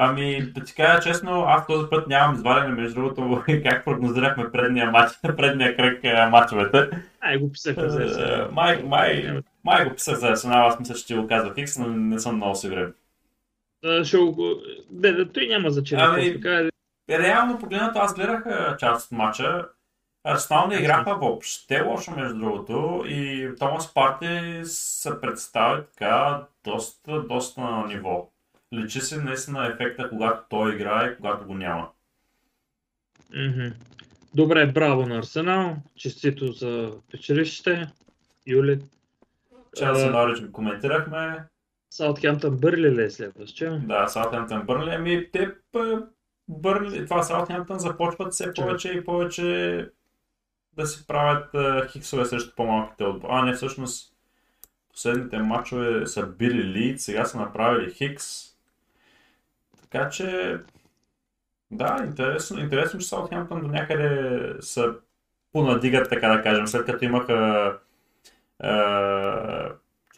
Ами, 0.00 0.42
да 0.42 0.64
ти 0.64 0.74
кажа 0.74 1.02
честно, 1.02 1.44
аз 1.48 1.66
този 1.66 1.90
път 1.90 2.08
нямам 2.08 2.34
извадене, 2.34 2.74
между 2.74 2.94
другото, 2.94 3.42
как 3.64 3.84
прогнозирахме 3.84 4.52
предния, 4.52 4.90
матч, 4.90 5.12
предния 5.36 5.76
кръг 5.76 6.04
матчовете. 6.30 6.90
Ай, 7.20 7.38
го 7.38 7.52
писаха 7.52 7.90
за 7.90 8.02
Е, 8.02 8.04
Арсенал. 8.04 8.48
Май, 8.52 8.82
май, 8.82 9.40
май 9.64 9.84
го 9.84 9.94
писах 9.94 10.18
за 10.18 10.28
Арсенал, 10.28 10.66
аз 10.66 10.78
мисля, 10.80 10.94
че 10.94 11.06
ти 11.06 11.14
го 11.14 11.26
казах 11.26 11.54
Хикс, 11.54 11.78
но 11.78 11.86
не 11.86 12.18
съм 12.18 12.36
много 12.36 12.54
сигурен. 12.54 12.94
Ще 14.04 14.16
го... 14.16 14.54
Бе, 14.90 15.12
да, 15.12 15.32
той 15.32 15.46
няма 15.46 15.70
значение. 15.70 16.04
Ами, 16.08 16.32
така 16.32 16.54
е. 16.54 16.68
Реално 17.18 17.58
погледнато, 17.58 17.98
аз 17.98 18.14
гледах 18.14 18.44
част 18.78 19.12
от 19.12 19.18
матча. 19.18 19.68
Арсенал 20.24 20.66
не 20.66 20.74
играха 20.74 21.14
въобще 21.14 21.80
лошо, 21.80 22.10
между 22.10 22.38
другото, 22.38 23.04
и 23.08 23.50
Томас 23.58 23.94
Парти 23.94 24.60
се 24.64 25.20
представи 25.20 25.82
така 25.92 26.42
доста, 26.64 27.22
доста 27.22 27.60
на 27.60 27.86
ниво. 27.86 28.28
Личи 28.74 29.00
се 29.00 29.22
наистина 29.22 29.66
ефекта, 29.66 30.08
когато 30.08 30.42
той 30.48 30.74
играе 30.74 31.16
когато 31.16 31.46
го 31.46 31.54
няма. 31.54 31.88
Мгм. 33.34 33.66
Добре, 34.34 34.66
браво 34.66 35.06
на 35.06 35.18
Арсенал. 35.18 35.76
Честито 35.96 36.52
за 36.52 36.92
печелившите. 37.10 37.88
Юли. 38.46 38.80
С 39.74 39.82
А, 39.82 40.10
Норич 40.10 40.40
го 40.40 40.52
коментирахме. 40.52 41.44
Саутхемптън 41.90 42.56
Бърли 42.56 42.90
ли 42.90 43.02
е 43.02 43.10
следващия? 43.10 43.78
Да, 43.78 44.08
Саутхемптън 44.08 44.66
Бърнли. 44.66 44.90
Ами 44.90 45.30
те 45.32 45.50
Бърнли, 46.48 47.04
това 47.04 47.22
Саутхемптън 47.22 47.78
започват 47.78 48.32
все 48.32 48.54
повече 48.54 48.92
и 48.92 49.04
повече 49.04 49.88
да 50.72 50.86
си 50.86 51.06
правят 51.06 51.54
а, 51.54 51.88
хиксове 51.88 52.24
срещу 52.24 52.54
по-малките 52.56 53.04
отбори. 53.04 53.32
А, 53.32 53.42
не, 53.44 53.52
всъщност 53.52 54.14
последните 54.92 55.38
матчове 55.38 56.06
са 56.06 56.26
били 56.26 56.64
Лид, 56.64 57.00
сега 57.00 57.24
са 57.24 57.38
направили 57.38 57.92
Хикс. 57.92 58.47
Така 59.90 60.10
че, 60.10 60.58
да, 61.70 62.02
интересно, 62.06 62.60
интересно, 62.60 63.00
че 63.00 63.06
Саутхемптън 63.06 63.60
до 63.60 63.68
някъде 63.68 64.54
са 64.60 64.94
понадигат, 65.52 66.08
така 66.08 66.28
да 66.28 66.42
кажем, 66.42 66.66
след 66.66 66.86
като 66.86 67.04
имаха 67.04 67.78
а, 68.58 68.72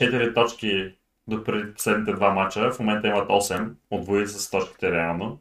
4 0.01 0.35
точки 0.35 0.95
до 1.29 1.45
последните 1.75 2.13
два 2.13 2.31
мача. 2.31 2.73
В 2.73 2.79
момента 2.79 3.09
имат 3.09 3.29
8, 3.29 3.73
отвоили 3.91 4.27
с 4.27 4.51
точките 4.51 4.93
реално. 4.93 5.41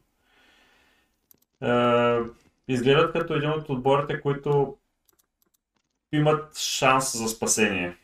Е, 1.62 2.18
изглеждат 2.68 3.14
като 3.14 3.34
един 3.34 3.50
от 3.50 3.70
отборите, 3.70 4.22
които 4.22 4.78
имат 6.12 6.58
шанс 6.58 7.18
за 7.18 7.28
спасение. 7.28 7.98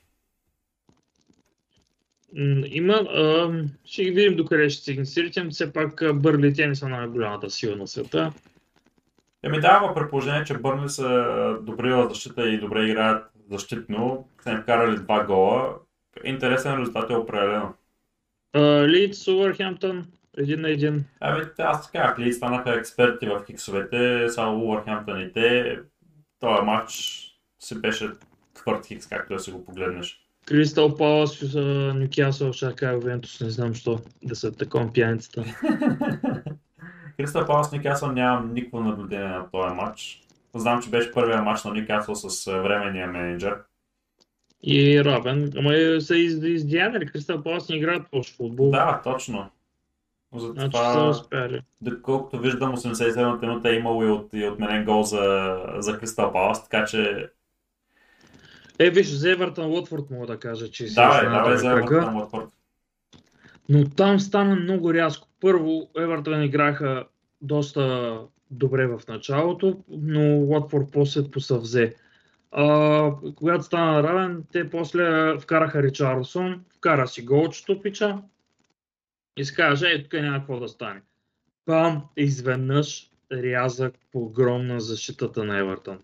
Има, 2.66 2.94
а, 2.94 3.52
ще 3.86 4.04
ги 4.04 4.12
видим 4.12 4.36
докъде 4.36 4.70
ще 4.70 4.82
стигне 4.82 5.06
силите, 5.06 5.48
все 5.50 5.74
пак 5.74 6.04
Бърли 6.16 6.54
те 6.54 6.68
не 6.68 6.76
са 6.76 6.90
най-голямата 6.90 7.50
сила 7.50 7.76
на 7.76 7.88
света. 7.88 8.34
Еми 9.44 9.60
да, 9.60 9.80
ама 9.82 9.94
при 9.96 10.10
положение, 10.10 10.44
че 10.44 10.58
Бърнли 10.58 10.90
са 10.90 11.58
добри 11.62 11.90
в 11.90 12.10
защита 12.10 12.50
и 12.50 12.60
добре 12.60 12.86
играят 12.86 13.26
защитно, 13.52 14.28
са 14.44 14.52
им 14.52 14.58
вкарали 14.62 14.98
два 14.98 15.24
гола, 15.24 15.76
интересен 16.24 16.80
резултат 16.80 17.10
е 17.10 17.16
определено. 17.16 17.74
Лидс, 18.88 19.28
Увърхемптън, 19.28 20.06
един 20.38 20.62
на 20.62 20.70
един. 20.70 21.04
Ами 21.20 21.44
аз 21.58 21.92
така, 21.92 22.16
Лид 22.20 22.34
станаха 22.34 22.80
експерти 22.80 23.28
в 23.28 23.44
хиксовете, 23.46 24.30
само 24.30 24.66
Уърхемптън 24.66 25.22
и 25.22 25.32
те. 25.32 25.80
Този 26.40 26.62
матч 26.62 26.94
си 27.60 27.82
беше 27.82 28.10
твърд 28.54 28.86
хикс, 28.86 29.08
както 29.08 29.34
да 29.34 29.40
си 29.40 29.52
го 29.52 29.66
погледнеш. 29.66 30.25
Кристал 30.46 30.96
Палас, 30.96 31.56
Нюкасъл, 31.96 32.52
кажа 32.76 32.94
Ювентус, 32.94 33.42
не 33.42 33.50
знам 33.50 33.74
що 33.74 34.00
да 34.24 34.36
са 34.36 34.52
такова 34.52 34.94
пияницата. 34.94 35.44
Кристал 37.18 37.46
Палас 37.46 37.72
Никасъл 37.72 38.12
нямам 38.12 38.54
никакво 38.54 38.80
наблюдение 38.80 39.28
на 39.28 39.50
този 39.52 39.76
матч. 39.76 40.22
Знам, 40.56 40.82
че 40.82 40.90
беше 40.90 41.12
първия 41.12 41.42
матч 41.42 41.64
на 41.64 41.74
Никасъл 41.74 42.16
с 42.16 42.48
а, 42.48 42.62
временния 42.62 43.08
менеджер. 43.08 43.56
И 44.64 45.04
равен, 45.04 45.52
ама 45.58 45.76
е, 45.76 46.02
са 46.02 46.16
из, 46.16 46.44
издянали, 46.44 47.06
Кристал 47.06 47.44
Палас 47.44 47.70
не 47.70 47.76
играят 47.76 48.08
лош 48.14 48.36
футбол. 48.36 48.72
Да, 48.72 49.02
точно. 49.04 49.50
Значи 50.36 50.78
са 50.78 50.84
Затова, 50.84 51.10
успяли. 51.10 51.62
доколкото 51.82 52.40
виждам, 52.40 52.78
87-та 52.78 53.48
минута 53.48 53.70
е 53.70 53.76
имало 53.76 54.04
и, 54.04 54.08
от, 54.08 54.30
и 54.34 54.48
отменен 54.48 54.86
гол 54.86 55.04
за, 55.04 55.58
за 55.78 56.00
Кристал 56.00 56.32
Палас, 56.32 56.64
така 56.64 56.86
че 56.86 57.30
Е, 58.80 58.90
виж, 58.90 59.08
за 59.08 59.32
Евертън 59.32 59.72
Уотфорд 59.72 60.10
мога 60.12 60.28
да 60.28 60.40
кажа, 60.40 60.72
че 60.72 60.88
си 60.88 60.96
давай, 60.96 61.18
изненада 61.18 61.38
давай 61.38 61.54
на 61.54 61.58
за. 61.58 61.68
Евертън 61.96 62.16
Уотфорд. 62.16 62.50
Но 63.70 63.90
там 63.90 64.20
стана 64.20 64.56
много 64.56 64.94
рязко. 64.94 65.28
Първо, 65.42 65.90
Евертън 65.98 66.44
играха 66.44 67.06
доста 67.42 68.20
добре 68.52 68.88
в 68.88 69.02
началото, 69.08 69.84
но 69.90 70.38
Уотфорд 70.38 70.88
после 70.92 71.32
посъвзе. 71.32 71.96
А, 72.52 73.12
когато 73.36 73.64
стана 73.64 74.04
равен, 74.04 74.44
те 74.52 74.70
после 74.70 75.34
вкараха 75.40 75.84
Ричарлсон, 75.84 76.64
вкара 76.78 77.08
си 77.08 77.26
голчето 77.26 77.82
пича 77.82 78.18
и 79.38 79.46
каже, 79.56 79.88
е, 79.88 80.04
тук 80.04 80.14
няма 80.14 80.38
какво 80.38 80.60
да 80.60 80.68
стане. 80.68 81.02
Пам, 81.66 82.04
изведнъж 82.18 83.10
рязах 83.32 83.92
погромна 84.12 84.80
защитата 84.80 85.44
на 85.44 85.58
Евертън. 85.58 86.00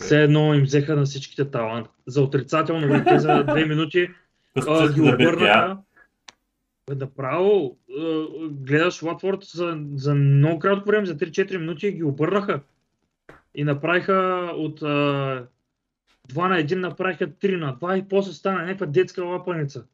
Все 0.00 0.22
едно 0.22 0.54
им 0.54 0.62
взеха 0.62 0.96
на 0.96 1.04
всичките 1.04 1.50
талант. 1.50 1.88
За 2.06 2.22
отрицателно 2.22 3.04
те 3.04 3.18
за 3.18 3.44
две 3.44 3.64
минути 3.64 4.08
а, 4.68 4.92
ги 4.92 5.00
обърнаха. 5.00 5.78
Направо 6.96 7.78
а, 7.98 8.26
гледаш 8.50 9.02
Латфорд 9.02 9.44
за, 9.44 9.78
за 9.94 10.14
много 10.14 10.58
кратко 10.58 10.88
време, 10.88 11.06
за 11.06 11.16
3-4 11.16 11.56
минути 11.56 11.92
ги 11.92 12.04
обърнаха. 12.04 12.60
И 13.54 13.64
направиха 13.64 14.50
от 14.56 14.82
а, 14.82 15.46
2 16.28 16.48
на 16.48 16.56
1 16.56 16.74
направиха 16.74 17.28
3 17.28 17.56
на 17.56 17.76
2 17.76 17.94
и 17.94 18.08
после 18.08 18.32
стана 18.32 18.62
някаква 18.62 18.86
детска 18.86 19.24
лапаница. 19.24 19.84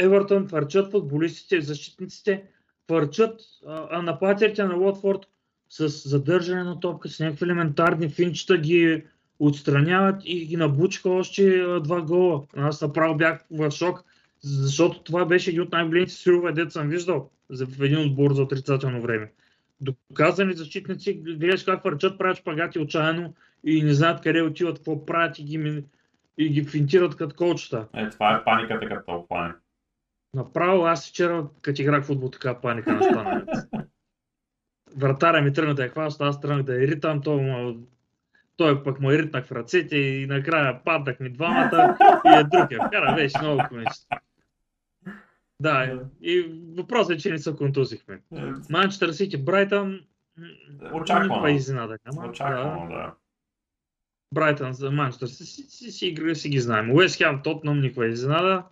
Евертън 0.00 0.46
твърчат 0.46 0.90
футболистите, 0.90 1.60
защитниците, 1.60 2.44
твърчат, 2.86 3.40
а, 3.66 4.02
нападателите 4.02 4.64
на 4.64 4.76
Уотфорд 4.76 5.26
с 5.70 5.88
задържане 6.08 6.62
на 6.62 6.80
топка, 6.80 7.08
с 7.08 7.20
някакви 7.20 7.44
елементарни 7.44 8.08
финчета 8.08 8.58
ги 8.58 9.04
отстраняват 9.38 10.22
и 10.24 10.46
ги 10.46 10.56
набучиха 10.56 11.10
още 11.10 11.64
два 11.84 12.02
гола. 12.02 12.42
Аз 12.56 12.82
направо 12.82 13.16
бях 13.16 13.44
в 13.50 13.70
шок, 13.70 14.04
защото 14.40 15.02
това 15.02 15.24
беше 15.24 15.50
един 15.50 15.62
от 15.62 15.72
най-големите 15.72 16.12
силове, 16.12 16.52
дето 16.52 16.70
съм 16.70 16.88
виждал 16.88 17.30
за 17.50 17.66
в 17.66 17.82
един 17.82 17.98
отбор 17.98 18.32
за 18.32 18.42
отрицателно 18.42 19.02
време. 19.02 19.32
Доказани 19.80 20.54
защитници, 20.54 21.14
гледаш 21.14 21.64
как 21.64 21.84
върчат, 21.84 22.18
правят 22.18 22.38
шпагати 22.38 22.78
отчаяно 22.78 23.34
и 23.64 23.82
не 23.82 23.94
знаят 23.94 24.20
къде 24.20 24.42
отиват, 24.42 24.76
какво 24.76 25.06
правят 25.06 25.38
и 25.38 25.44
ги, 25.44 25.84
и 26.38 26.48
ги 26.48 26.64
финтират 26.64 27.16
като 27.16 27.36
колчета. 27.36 27.86
Е, 27.94 28.10
това 28.10 28.34
е 28.34 28.44
паниката 28.44 28.88
като 28.88 29.12
опане. 29.12 29.54
Направо 30.34 30.84
аз 30.84 31.08
вчера, 31.08 31.46
като 31.62 31.82
играх 31.82 32.04
футбол, 32.04 32.30
така 32.30 32.60
паника 32.60 32.92
настана. 32.92 33.46
Вратаря 34.96 35.42
ми 35.42 35.52
тръгна 35.52 35.74
да 35.74 35.82
я 35.82 35.88
хваща, 35.88 36.24
аз 36.24 36.40
тръгнах 36.40 36.62
да 36.62 36.74
я 36.74 36.88
ритам, 36.88 37.20
той, 37.22 37.42
му, 37.42 37.76
той 38.56 38.82
пък 38.82 39.00
му 39.00 39.12
ритнах 39.12 39.46
в 39.46 39.52
ръцете 39.52 39.96
и 39.96 40.26
накрая 40.26 40.84
паднах 40.84 41.20
ми 41.20 41.30
двамата 41.30 41.96
и 42.26 42.40
е 42.40 42.44
друг 42.44 42.70
я 42.70 42.86
вкара, 42.86 43.14
беше 43.14 43.38
много 43.42 43.62
комично. 43.68 44.06
Да, 45.60 46.00
и 46.22 46.62
въпросът 46.76 47.12
е, 47.12 47.18
че 47.18 47.30
не 47.30 47.38
се 47.38 47.56
контузихме. 47.56 48.20
Е, 48.36 48.40
Манчестър 48.70 49.12
Сити, 49.12 49.44
Брайтън, 49.44 50.00
Очаквано. 50.92 51.46
изненада 51.46 51.98
няма. 52.06 52.28
Очаквано, 52.28 52.88
да. 52.88 53.14
Брайтън 54.34 54.72
за 54.72 54.90
Манчестър 54.90 55.26
си, 55.26 56.06
игри, 56.06 56.36
си 56.36 56.48
ги 56.48 56.60
знаем. 56.60 56.92
Уест 56.92 57.16
Хем, 57.16 57.40
Тотнам, 57.44 57.80
никаква 57.80 58.06
изненада. 58.06 58.64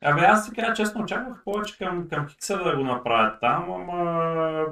Абе, 0.00 0.20
аз 0.20 0.48
така 0.48 0.74
честно 0.74 1.02
очаквах 1.02 1.44
повече 1.44 1.78
към, 1.78 2.08
към 2.08 2.28
Хикса 2.28 2.64
да 2.64 2.76
го 2.76 2.84
направят 2.84 3.40
там, 3.40 3.70
ама 3.70 4.66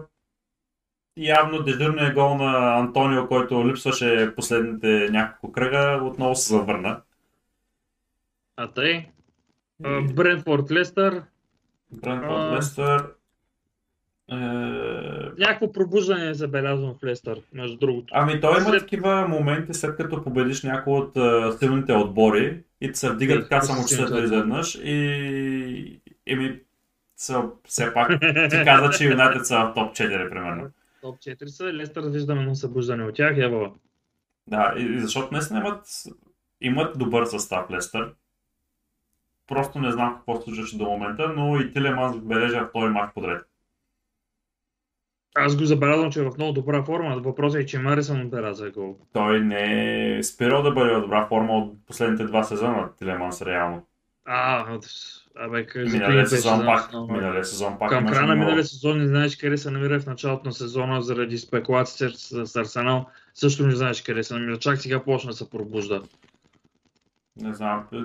явно 1.16 1.62
дежурният 1.62 2.14
гол 2.14 2.34
на 2.34 2.78
Антонио, 2.78 3.28
който 3.28 3.68
липсваше 3.68 4.32
последните 4.36 5.08
няколко 5.10 5.52
кръга, 5.52 6.04
отново 6.04 6.34
се 6.34 6.48
завърна. 6.48 7.00
А 8.56 8.68
тъй, 8.68 9.06
Брентфорд, 10.14 10.70
Лестър, 10.70 11.22
Брентфорд. 11.92 12.56
Лестър. 12.56 13.06
Е... 14.30 14.34
някакво 15.38 15.72
пробуждане 15.72 16.28
е 16.28 16.34
забелязвано 16.34 16.94
в 16.94 17.04
Лестър, 17.04 17.40
между 17.52 17.76
другото. 17.76 18.14
Ами 18.16 18.40
той 18.40 18.60
има 18.60 18.70
След- 18.70 18.80
такива 18.80 19.28
моменти, 19.28 19.74
след 19.74 19.96
като 19.96 20.24
победиш 20.24 20.62
някой 20.62 20.92
от 20.92 21.16
а, 21.16 21.52
силните 21.58 21.92
отбори 21.92 22.60
и 22.80 22.92
ти 22.92 22.98
се 22.98 23.10
вдига 23.10 23.42
така 23.42 23.58
после 23.58 23.72
самочувствието 23.72 24.08
силните 24.08 24.24
изведнъж 24.24 24.74
и... 24.74 26.00
Еми, 26.26 26.60
все 27.64 27.94
пак 27.94 28.20
ти 28.50 28.64
каза, 28.64 28.90
че 28.98 29.04
Юнайтед 29.04 29.46
са 29.46 29.56
в 29.58 29.72
топ 29.74 29.96
4, 29.96 30.30
примерно. 30.30 30.70
Топ 31.04 31.18
4 31.18 31.46
са, 31.46 31.64
Лестър 31.64 32.10
виждаме 32.10 32.40
едно 32.40 32.54
събуждане 32.54 33.04
от 33.04 33.14
тях, 33.14 33.38
ева. 33.38 33.72
Да, 34.46 34.74
и, 34.78 35.00
защото 35.00 35.32
наистина 35.32 35.60
имат, 35.60 35.86
имат 36.60 36.98
добър 36.98 37.24
състав 37.24 37.70
Лестър. 37.70 38.14
Просто 39.46 39.78
не 39.78 39.92
знам 39.92 40.14
какво 40.16 40.40
случваше 40.40 40.78
до 40.78 40.84
момента, 40.84 41.28
но 41.28 41.60
и 41.60 41.72
Тилеманс 41.72 42.16
бележа 42.16 42.66
втори 42.66 42.90
мач 42.90 43.14
подред. 43.14 43.46
Аз 45.34 45.56
го 45.56 45.64
забелязвам, 45.64 46.12
че 46.12 46.20
е 46.20 46.30
в 46.30 46.36
много 46.36 46.52
добра 46.52 46.84
форма. 46.84 47.20
Въпросът 47.20 47.60
е, 47.60 47.66
че 47.66 47.78
Марисън 47.78 48.20
отбеляза 48.20 48.70
гол. 48.70 48.98
Той 49.12 49.40
не 49.40 50.16
е 50.16 50.22
спирал 50.22 50.62
да 50.62 50.72
бъде 50.72 50.94
в 50.94 51.00
добра 51.00 51.26
форма 51.26 51.52
от 51.52 51.86
последните 51.86 52.24
два 52.24 52.44
сезона, 52.44 52.90
Тилеманс 52.98 53.42
реално. 53.42 53.86
А, 54.24 54.78
абе, 55.36 55.66
как 55.66 55.92
Миналия 55.92 56.26
сезон 56.26 56.64
пак, 56.64 56.84
Арсенал. 56.84 57.06
миналия 57.06 57.44
сезон 57.44 57.78
пак 57.78 57.90
Към 57.90 58.06
края 58.06 58.26
на 58.26 58.36
миналия 58.36 58.64
сезон 58.64 58.98
не 58.98 59.06
знаеш 59.06 59.36
къде 59.36 59.56
се 59.56 59.70
намира 59.70 60.00
в 60.00 60.06
началото 60.06 60.46
на 60.46 60.52
сезона 60.52 61.02
заради 61.02 61.38
спекулациите 61.38 62.18
с, 62.18 62.56
Арсенал. 62.56 63.06
Също 63.34 63.66
не 63.66 63.76
знаеш 63.76 64.02
къде 64.02 64.22
се 64.22 64.34
намира. 64.34 64.58
Чак 64.58 64.78
сега 64.78 65.04
почна 65.04 65.30
да 65.30 65.36
се 65.36 65.50
пробужда. 65.50 66.02
Не 67.36 67.54
знам. 67.54 67.84
е, 67.92 67.96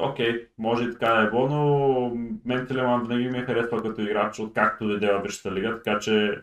Окей, 0.00 0.46
може 0.58 0.84
и 0.84 0.92
така 0.92 1.12
да 1.12 1.22
е 1.22 1.30
било, 1.30 1.48
но 1.48 2.12
мен 2.44 2.66
Тилеман 2.66 3.02
винаги 3.02 3.28
ми 3.28 3.38
е 3.38 3.42
харесва 3.42 3.82
като 3.82 4.02
играч, 4.02 4.38
откакто 4.38 4.86
дойде 4.88 5.12
в 5.12 5.22
Висшата 5.22 5.52
лига, 5.52 5.80
така 5.84 5.98
че 5.98 6.40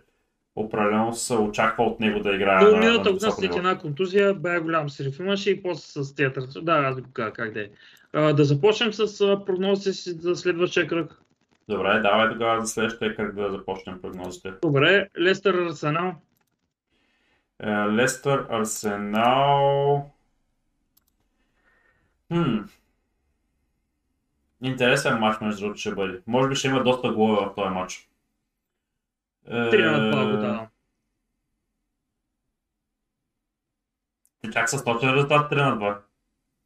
определено 0.55 1.13
се 1.13 1.33
очаква 1.33 1.83
от 1.83 1.99
него 1.99 2.19
да 2.19 2.35
играе 2.35 2.63
Но 2.63 2.71
на, 2.71 2.77
миналата 2.77 3.09
на 3.09 3.13
година 3.13 3.31
след 3.31 3.55
една 3.55 3.77
контузия, 3.77 4.33
бая 4.33 4.61
голям 4.61 4.89
срив 4.89 5.19
имаше 5.19 5.51
и 5.51 5.61
после 5.63 6.03
с 6.03 6.15
театър. 6.15 6.43
Да, 6.61 6.73
аз 6.73 7.01
го 7.01 7.09
казах 7.13 7.33
как 7.33 7.53
да 7.53 7.61
е. 7.61 7.69
А, 8.15 8.33
да 8.33 8.45
започнем 8.45 8.93
с 8.93 9.17
прогнозите 9.45 9.93
си 9.93 10.11
за 10.19 10.35
следващия 10.35 10.87
кръг. 10.87 11.21
Добре, 11.69 11.99
давай 11.99 12.29
тогава 12.29 12.61
за 12.61 12.67
следващия 12.67 13.15
кръг 13.15 13.35
да 13.35 13.51
започнем 13.51 14.01
прогнозите. 14.01 14.53
Добре, 14.61 15.09
Лестър 15.19 15.53
Арсенал. 15.53 16.13
Е, 17.59 17.69
Лестър, 17.69 18.47
Арсенал. 18.49 20.11
Хм. 22.27 22.57
Интересен 24.63 25.17
матч, 25.17 25.41
между 25.41 25.61
другото, 25.61 25.79
ще 25.79 25.95
бъде. 25.95 26.21
Може 26.27 26.49
би 26.49 26.55
ще 26.55 26.67
има 26.67 26.83
доста 26.83 27.11
голове 27.11 27.45
в 27.45 27.55
този 27.55 27.69
матч. 27.69 28.09
Е, 29.47 29.53
3 29.53 29.91
на 29.91 29.97
2 29.97 30.31
го 30.31 30.41
давам. 30.41 30.67
Чак 34.53 34.69
с 34.69 34.83
точен 34.83 35.13
резултат 35.13 35.51
3 35.51 35.55
на 35.55 35.77
2. 35.77 35.97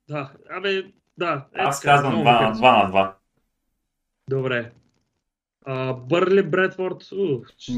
Да, 0.10 0.32
абе, 0.50 0.92
да. 1.20 1.46
е 1.56 1.62
Аз 1.62 1.82
така, 1.82 1.94
казвам 1.94 2.14
много 2.14 2.30
2 2.30 2.40
ми 2.40 2.40
на 2.40 2.48
харесва. 2.48 2.68
2 2.68 2.84
на 2.84 2.92
2. 2.92 3.12
Добре. 4.30 4.72
А, 5.66 5.94
Бърли, 5.94 6.44
Бредфорд. 6.44 7.10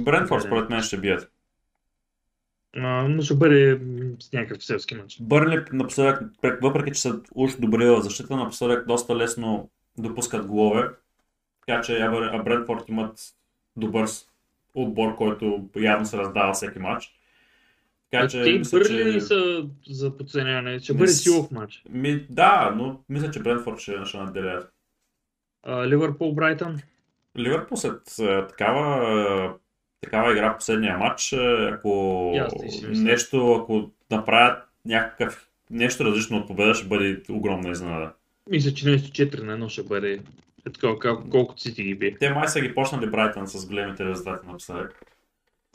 Брентфорд 0.04 0.44
според 0.44 0.70
мен 0.70 0.82
ще 0.82 0.98
бият. 0.98 1.32
А, 2.78 3.08
но 3.08 3.22
ще 3.22 3.36
бъде 3.36 3.82
с 4.20 4.34
някакъв 4.34 4.64
селски 4.64 4.96
матч. 4.96 5.18
Бърли 5.22 5.66
напоследък, 5.72 6.22
въпреки 6.62 6.92
че 6.92 7.02
са 7.02 7.20
уж 7.36 7.56
добри 7.56 7.86
в 7.86 8.02
защита, 8.02 8.36
напоследък 8.36 8.88
доста 8.88 9.16
лесно 9.16 9.70
допускат 9.98 10.46
голове. 10.46 10.90
Така 11.68 11.82
че 11.82 12.10
Брентфорд 12.46 12.90
имат 12.90 13.20
добър 13.78 14.10
отбор, 14.76 15.16
който 15.16 15.70
явно 15.76 16.06
се 16.06 16.18
раздава 16.18 16.54
всеки 16.54 16.80
матч. 16.80 17.21
Така 18.12 18.24
А 18.24 18.28
че, 18.28 18.44
те 18.44 18.52
мисля, 18.52 18.84
че... 18.84 19.22
са 19.22 19.66
за 19.90 20.18
подценяване. 20.18 20.80
Ще 20.80 20.94
бъде 20.94 21.08
с- 21.08 21.24
силов 21.24 21.52
матч. 21.52 21.84
Ми, 21.90 22.26
да, 22.30 22.74
но 22.78 23.00
мисля, 23.10 23.32
че 23.32 23.40
Брентфорд 23.40 23.80
ще, 23.80 23.96
ще 24.06 24.18
надделят. 24.18 24.74
А, 25.64 25.88
Ливърпул, 25.88 26.34
Брайтън. 26.34 26.80
Ливърпул 27.38 27.78
след 27.78 28.20
а, 28.20 28.48
такава, 28.48 29.54
такава 30.02 30.32
игра 30.32 30.54
в 30.54 30.58
последния 30.58 30.98
матч, 30.98 31.34
а, 31.34 31.70
ако 31.74 32.34
мисля. 32.64 32.88
нещо, 32.90 33.54
ако 33.54 33.92
направят 34.12 34.64
някакъв 34.86 35.48
нещо 35.70 36.06
различно 36.06 36.38
от 36.38 36.48
победа, 36.48 36.74
ще 36.74 36.88
бъде 36.88 37.22
огромна 37.30 37.70
изненада. 37.70 38.12
Мисля, 38.50 38.74
че 38.74 38.90
нещо 38.90 39.10
4 39.10 39.42
на 39.42 39.58
1 39.58 39.70
ще 39.70 39.84
бъде. 39.84 40.14
Е 40.66 40.70
кол- 40.72 41.30
колкото 41.30 41.62
си 41.62 41.76
ти 41.76 41.84
ги 41.84 41.96
би. 41.96 42.16
Те 42.20 42.30
май 42.30 42.48
са 42.48 42.62
ги 42.62 42.76
почнали 42.76 43.10
Брайтън 43.10 43.48
с 43.48 43.66
големите 43.68 44.06
резултати 44.06 44.48
напоследък. 44.48 45.02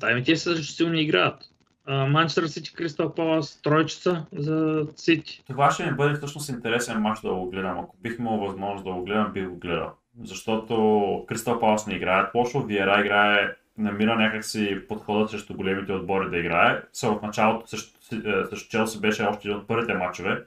Да, 0.00 0.06
ами 0.10 0.24
те 0.24 0.36
са 0.36 0.56
силни 0.56 1.02
играят. 1.02 1.50
Манчестър 1.88 2.46
Сити, 2.46 2.74
Кристал 2.74 3.14
Палас, 3.14 3.62
тройчица 3.62 4.26
за 4.32 4.86
Сити. 4.96 5.42
Това 5.46 5.70
ще 5.70 5.86
ми 5.86 5.96
бъде 5.96 6.14
всъщност 6.14 6.48
интересен 6.48 7.00
матч 7.00 7.20
да 7.20 7.34
го 7.34 7.50
гледам. 7.50 7.78
Ако 7.78 7.96
бих 8.02 8.18
имал 8.18 8.38
възможност 8.38 8.84
да 8.84 8.92
го 8.92 9.04
гледам, 9.04 9.32
бих 9.32 9.48
го 9.48 9.56
гледал. 9.56 9.92
Защото 10.24 11.24
Кристал 11.28 11.60
Палас 11.60 11.86
не 11.86 11.94
играят 11.94 12.34
лошо, 12.34 12.62
Виера 12.62 13.00
играе, 13.00 13.54
намира 13.78 14.16
някакси 14.16 14.80
подхода 14.88 15.28
срещу 15.28 15.54
големите 15.54 15.92
отбори 15.92 16.30
да 16.30 16.38
играе. 16.38 16.82
Са 16.92 17.10
в 17.10 17.22
началото 17.22 17.66
срещу, 17.66 18.68
Челси 18.68 19.00
беше 19.00 19.22
още 19.22 19.48
един 19.48 19.60
от 19.60 19.66
първите 19.66 19.94
матчове. 19.94 20.44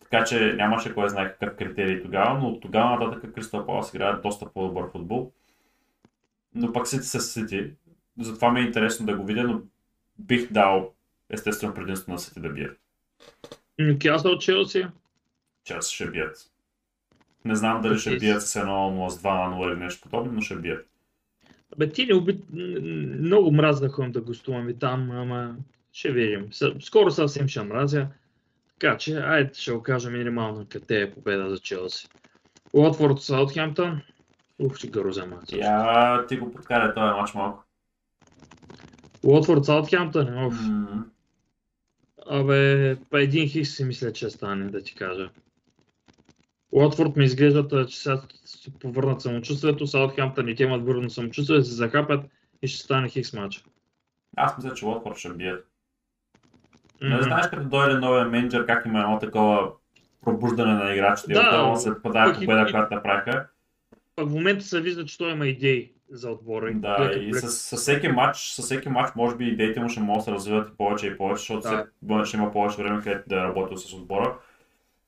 Така 0.00 0.24
че 0.24 0.54
нямаше 0.56 0.94
кой 0.94 1.08
знае 1.08 1.32
какъв 1.32 1.56
критерий 1.56 2.02
тогава, 2.02 2.38
но 2.38 2.48
от 2.48 2.60
тогава 2.60 2.90
нататък 2.90 3.34
Кристал 3.34 3.66
Палас 3.66 3.94
играе 3.94 4.12
доста 4.12 4.46
по-добър 4.54 4.90
футбол. 4.92 5.32
Но 6.54 6.72
пък 6.72 6.88
Сити 6.88 7.06
са 7.06 7.20
Сити. 7.20 7.70
Затова 8.20 8.52
ми 8.52 8.60
е 8.60 8.64
интересно 8.64 9.06
да 9.06 9.16
го 9.16 9.24
видя, 9.24 9.42
но 9.42 9.60
бих 10.22 10.52
дал 10.52 10.92
естествено 11.30 11.74
предимство 11.74 12.12
на 12.12 12.18
Сити 12.18 12.40
да 12.40 12.48
бият. 12.48 12.78
Нюкасъл, 13.78 14.38
Челси. 14.38 14.86
Челси 15.64 15.94
ще 15.94 16.10
бият. 16.10 16.36
Не 17.44 17.54
знам 17.54 17.82
дали 17.82 17.98
ще 17.98 18.16
бият 18.16 18.42
с 18.42 18.54
1-0, 18.54 19.08
с 19.08 19.22
2-0 19.22 19.72
или 19.72 19.80
нещо 19.80 20.02
подобно, 20.02 20.32
но 20.32 20.40
ще 20.40 20.56
бият. 20.56 20.88
Бе, 21.76 21.88
ти 21.88 22.06
не 22.06 22.14
уби... 22.14 22.40
Много 23.20 23.52
мразна 23.52 23.88
ходим 23.88 24.12
да 24.12 24.20
гостуваме 24.20 24.74
там, 24.74 25.10
ама 25.10 25.56
ще 25.92 26.12
видим. 26.12 26.48
Скоро 26.80 27.10
съвсем 27.10 27.48
ще 27.48 27.62
мразя. 27.62 28.06
Така 28.78 28.96
че, 28.98 29.16
айде 29.16 29.54
ще 29.54 29.72
го 29.72 29.82
кажа 29.82 30.10
минимално 30.10 30.66
къде 30.70 31.00
е 31.00 31.10
победа 31.10 31.50
за 31.50 31.58
Челси. 31.58 32.08
Уотфорд 32.72 33.20
Саутхемптън. 33.20 34.02
Ух, 34.58 34.76
ще 34.76 34.88
гърза 34.88 35.26
мач. 35.26 35.52
Я 35.52 36.26
ти 36.28 36.36
го 36.36 36.52
подкаря 36.52 36.94
този 36.94 37.20
мач 37.20 37.34
малко. 37.34 37.64
Уотфорд 39.24 39.64
Саутхемптън. 39.64 40.44
Оф. 40.46 40.54
М, 40.62 41.04
Абе, 42.30 42.96
па 43.10 43.22
един 43.22 43.48
хикс 43.48 43.70
си 43.70 43.84
мисля, 43.84 44.12
че 44.12 44.30
стане, 44.30 44.70
да 44.70 44.82
ти 44.82 44.94
кажа. 44.94 45.30
Уотфорд 46.72 47.16
ми 47.16 47.24
изглеждат, 47.24 47.90
че 47.90 47.98
сега 47.98 48.20
ще 48.58 48.70
повърнат 48.70 49.20
самочувствието, 49.20 49.86
Саутхемптън 49.86 50.48
и 50.48 50.54
те 50.54 50.62
имат 50.62 50.86
върнат 50.86 51.12
самочувствие, 51.12 51.62
се 51.62 51.74
захапят 51.74 52.24
и 52.62 52.68
ще 52.68 52.82
стане 52.84 53.08
хикс 53.08 53.32
матч. 53.32 53.64
Аз 54.36 54.56
мисля, 54.58 54.74
че 54.74 54.86
Уотфорд 54.86 55.16
ще 55.16 55.28
бият. 55.28 55.66
Не 57.02 57.14
Мгм. 57.14 57.22
знаеш 57.22 57.46
като 57.48 57.68
дойде 57.68 57.94
новия 57.94 58.24
менеджер, 58.24 58.66
как 58.66 58.86
има 58.86 59.00
едно 59.00 59.18
такова 59.18 59.72
пробуждане 60.24 60.74
на 60.74 60.92
играчите. 60.94 61.32
Да, 61.32 61.74
подая 62.02 62.32
пък 62.32 62.42
и- 62.42 62.46
победа, 62.46 62.66
която 62.70 62.94
направиха. 62.94 63.46
Пък 64.16 64.28
в 64.28 64.32
момента 64.32 64.64
се 64.64 64.80
вижда, 64.80 65.04
че 65.04 65.18
той 65.18 65.32
има 65.32 65.46
идеи 65.46 65.92
за 66.12 66.30
отбора. 66.30 66.72
Да, 66.74 67.12
и 67.20 67.34
с, 67.34 67.52
с, 67.52 67.76
всеки 67.76 68.08
матч, 68.08 68.38
с 68.38 68.62
всеки 68.62 68.88
матч, 68.88 69.14
може 69.16 69.36
би 69.36 69.48
идеите 69.48 69.80
му 69.80 69.88
ще 69.88 70.00
могат 70.00 70.20
да 70.20 70.24
се 70.24 70.32
развиват 70.32 70.68
и 70.68 70.76
повече 70.76 71.06
и 71.06 71.16
повече, 71.16 71.40
защото 71.40 71.86
Да. 72.02 72.24
ще 72.26 72.36
има 72.36 72.52
повече 72.52 72.82
време, 72.82 73.02
където 73.02 73.28
да 73.28 73.36
е 73.36 73.44
работил 73.44 73.76
с 73.76 73.92
отбора. 73.92 74.38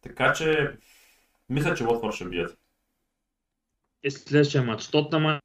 Така 0.02 0.32
че, 0.32 0.76
мисля, 1.48 1.74
че 1.74 1.84
Уотфорд 1.84 2.14
ще 2.14 2.24
бият. 2.24 2.58
И 4.02 4.10
следващия 4.10 4.62
матч. 4.62 4.88
Тотнама 4.90 5.40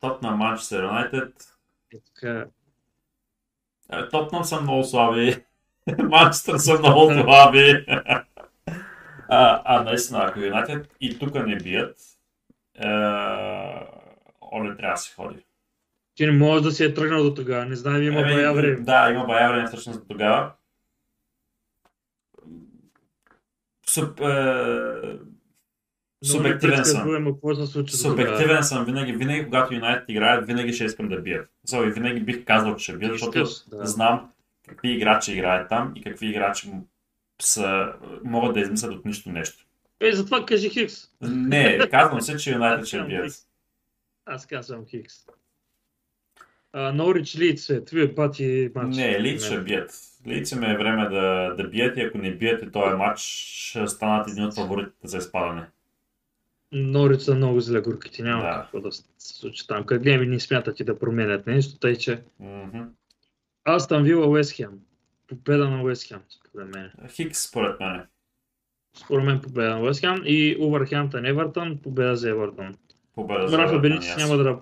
Топ 0.00 0.22
на 0.22 0.30
Манчестър 0.30 0.82
Юнайтед. 0.84 1.34
е 1.94 1.98
така. 2.14 2.46
Е, 3.92 4.08
Тотнам 4.08 4.44
са 4.44 4.60
много 4.60 4.84
слаби. 4.84 5.44
Манчестър 5.98 6.58
са 6.58 6.78
много 6.78 7.12
слаби. 7.22 7.84
а, 9.28 9.62
а 9.64 9.82
наистина, 9.82 10.24
ако 10.28 10.40
Юнайтед 10.40 10.94
и 11.00 11.18
тук 11.18 11.34
не 11.34 11.56
бият, 11.56 11.96
е, 12.74 12.88
Оле 14.52 14.76
трябва 14.76 14.94
да 14.94 14.96
се 14.96 15.14
ходи. 15.14 15.44
Ти 16.14 16.26
не 16.26 16.32
можеш 16.32 16.62
да 16.62 16.72
си 16.72 16.84
е 16.84 16.94
тръгнал 16.94 17.22
до 17.22 17.34
тогава. 17.34 17.66
Не 17.66 17.76
знам, 17.76 18.02
има 18.02 18.20
Еми, 18.20 18.34
бая 18.34 18.52
време. 18.52 18.76
Да, 18.76 19.10
има 19.10 19.26
бая 19.26 19.52
време 19.52 19.66
всъщност 19.66 20.00
до 20.00 20.06
тогава. 20.08 20.52
Суп, 23.88 24.20
е, 24.20 25.18
субективен 26.24 26.84
съм. 26.84 27.06
До 27.06 27.38
тогава. 27.40 27.88
Субективен 27.88 28.62
съм 28.62 28.84
винаги. 28.84 29.12
Винаги, 29.12 29.44
когато 29.44 29.74
Юнайтед 29.74 30.08
играят, 30.08 30.46
винаги 30.46 30.72
ще 30.72 30.84
искам 30.84 31.08
да 31.08 31.20
бият. 31.20 31.50
So, 31.68 31.88
и 31.88 31.92
винаги 31.92 32.20
бих 32.20 32.44
казал, 32.44 32.76
че 32.76 32.82
ще 32.82 32.96
бият, 32.96 33.12
защото 33.12 33.38
да. 33.68 33.86
знам 33.86 34.32
какви 34.68 34.92
играчи 34.92 35.32
играят 35.32 35.68
там 35.68 35.92
и 35.96 36.02
какви 36.02 36.26
играчи 36.26 36.70
са, 37.42 37.92
могат 38.24 38.54
да 38.54 38.60
измислят 38.60 38.92
от 38.92 39.04
нищо 39.04 39.30
нещо. 39.30 39.66
Е, 40.00 40.12
затова 40.12 40.46
кажи 40.46 40.70
Хикс. 40.70 40.94
Не, 41.20 41.88
казвам 41.90 42.20
се, 42.20 42.36
че 42.36 42.52
Юнайтед 42.52 42.86
ще 42.86 43.02
бият. 43.02 43.32
Аз 44.26 44.46
казвам 44.46 44.86
Хикс. 44.86 45.14
Норич 46.74 47.36
Лиц 47.38 47.70
е 47.70 47.84
твой 47.84 48.14
пати 48.14 48.70
матч. 48.74 48.96
Не, 48.96 49.20
Лидс 49.20 49.46
ще 49.46 49.60
бият. 49.60 49.90
Лидс 50.26 50.52
им 50.52 50.62
е 50.62 50.76
време 50.76 51.08
да, 51.08 51.54
да 51.56 51.68
бият 51.68 51.96
и 51.96 52.00
ако 52.00 52.18
не 52.18 52.34
бият 52.34 52.62
и 52.62 52.70
този 52.70 52.94
матч, 52.96 53.20
ще 53.20 53.86
станат 53.86 54.28
един 54.28 54.44
от 54.44 54.54
фаворитите 54.54 55.08
за 55.08 55.18
изпадане. 55.18 55.66
Норич 56.72 57.20
са 57.20 57.34
много 57.34 57.60
зле 57.60 57.80
горките, 57.80 58.22
няма 58.22 58.42
Да. 58.42 58.60
какво 58.62 58.80
да 58.80 58.92
се 58.92 59.04
случи 59.18 59.66
там. 59.66 59.86
Къде 59.86 60.02
гледаме, 60.02 60.26
не 60.26 60.40
смятат 60.40 60.80
и 60.80 60.84
да 60.84 60.98
променят 60.98 61.46
нещо, 61.46 61.78
тъй 61.78 61.96
че 61.96 62.22
Мгм. 62.40 62.80
Астан 63.64 64.02
Вила 64.04 64.26
Уест 64.26 64.52
Хем. 64.52 64.80
Победа 65.28 65.70
на 65.70 65.82
Уест 65.82 66.08
Хем, 66.08 66.20
според 66.28 66.74
мен. 66.74 66.90
Хикс, 67.08 67.38
според 67.42 67.80
мен. 67.80 68.06
Според 68.94 69.24
мен 69.24 69.40
победа 69.40 69.70
на 69.70 69.80
Уест 69.82 70.00
Хем 70.00 70.22
и 70.24 70.56
Увърхемптън 70.60 71.26
Евертън, 71.26 71.78
победа 71.78 72.16
за 72.16 72.30
Евертън. 72.30 72.76
Победа 73.14 73.58
Рафа 73.58 73.74
yes. 73.74 74.16
няма 74.16 74.36
да 74.36 74.58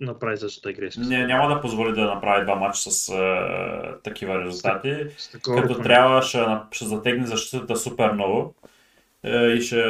направи 0.00 0.36
същата 0.36 0.72
грешка. 0.72 1.00
Не, 1.00 1.26
няма 1.26 1.54
да 1.54 1.60
позволи 1.60 1.92
да 1.92 2.04
направи 2.04 2.44
два 2.44 2.54
матча 2.54 2.90
с 2.90 3.08
е, 3.08 4.02
такива 4.02 4.44
резултати. 4.44 4.96
С 5.16 5.30
такова 5.30 5.62
Като 5.62 5.82
трябва 5.82 6.22
ще, 6.22 6.38
ще 6.70 6.84
затегне 6.84 7.26
защитата 7.26 7.76
супер 7.76 8.12
много 8.12 8.54
е, 9.24 9.46
и 9.46 9.60
ще 9.60 9.84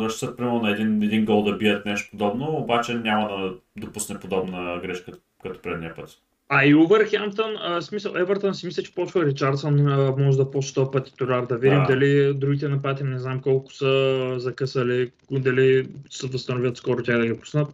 разчитат 0.00 0.36
примерно 0.36 0.62
на 0.62 0.70
един, 0.70 1.02
един 1.02 1.24
гол 1.24 1.42
да 1.42 1.56
бият 1.56 1.86
нещо 1.86 2.10
подобно, 2.10 2.56
обаче 2.56 2.94
няма 2.94 3.28
да 3.28 3.54
допусне 3.76 4.20
подобна 4.20 4.80
грешка 4.82 5.12
като 5.42 5.62
предния 5.62 5.94
път. 5.94 6.22
А 6.48 6.64
и 6.64 6.74
Увърхемптън, 6.74 7.56
а, 7.58 7.82
смисъл, 7.82 8.14
Евертън 8.16 8.54
си 8.54 8.66
мисля, 8.66 8.82
че 8.82 8.94
почва 8.94 9.26
Ричардсън, 9.26 9.88
а, 9.88 10.14
може 10.18 10.38
да 10.38 10.50
почне 10.50 10.74
този 10.74 10.90
път 10.90 11.04
титуляр, 11.04 11.46
да 11.46 11.56
видим 11.56 11.78
Да. 11.78 11.86
дали 11.86 12.34
другите 12.34 12.68
нападатели, 12.68 13.08
не 13.08 13.18
знам 13.18 13.40
колко 13.40 13.72
са 13.72 14.34
закъсали, 14.38 15.10
дали 15.30 15.88
се 16.10 16.26
възстановят 16.26 16.76
скоро 16.76 17.02
тя 17.02 17.18
да 17.18 17.26
ги 17.26 17.40
пуснат. 17.40 17.68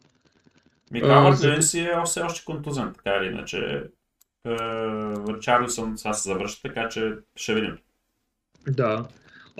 Ми 0.90 0.98
А, 0.98 1.02
Кавърт 1.02 1.38
за- 1.38 1.62
си 1.62 1.80
е 1.80 1.92
все 2.04 2.20
още 2.20 2.44
контузен, 2.44 2.92
така 2.94 3.16
или 3.16 3.26
иначе. 3.26 3.84
Е, 4.46 4.50
Ричарлисън 5.28 5.98
сега 5.98 6.12
се 6.12 6.28
завърши, 6.28 6.62
така 6.62 6.88
че 6.88 7.12
ще 7.36 7.54
видим. 7.54 7.78
Да. 8.68 9.06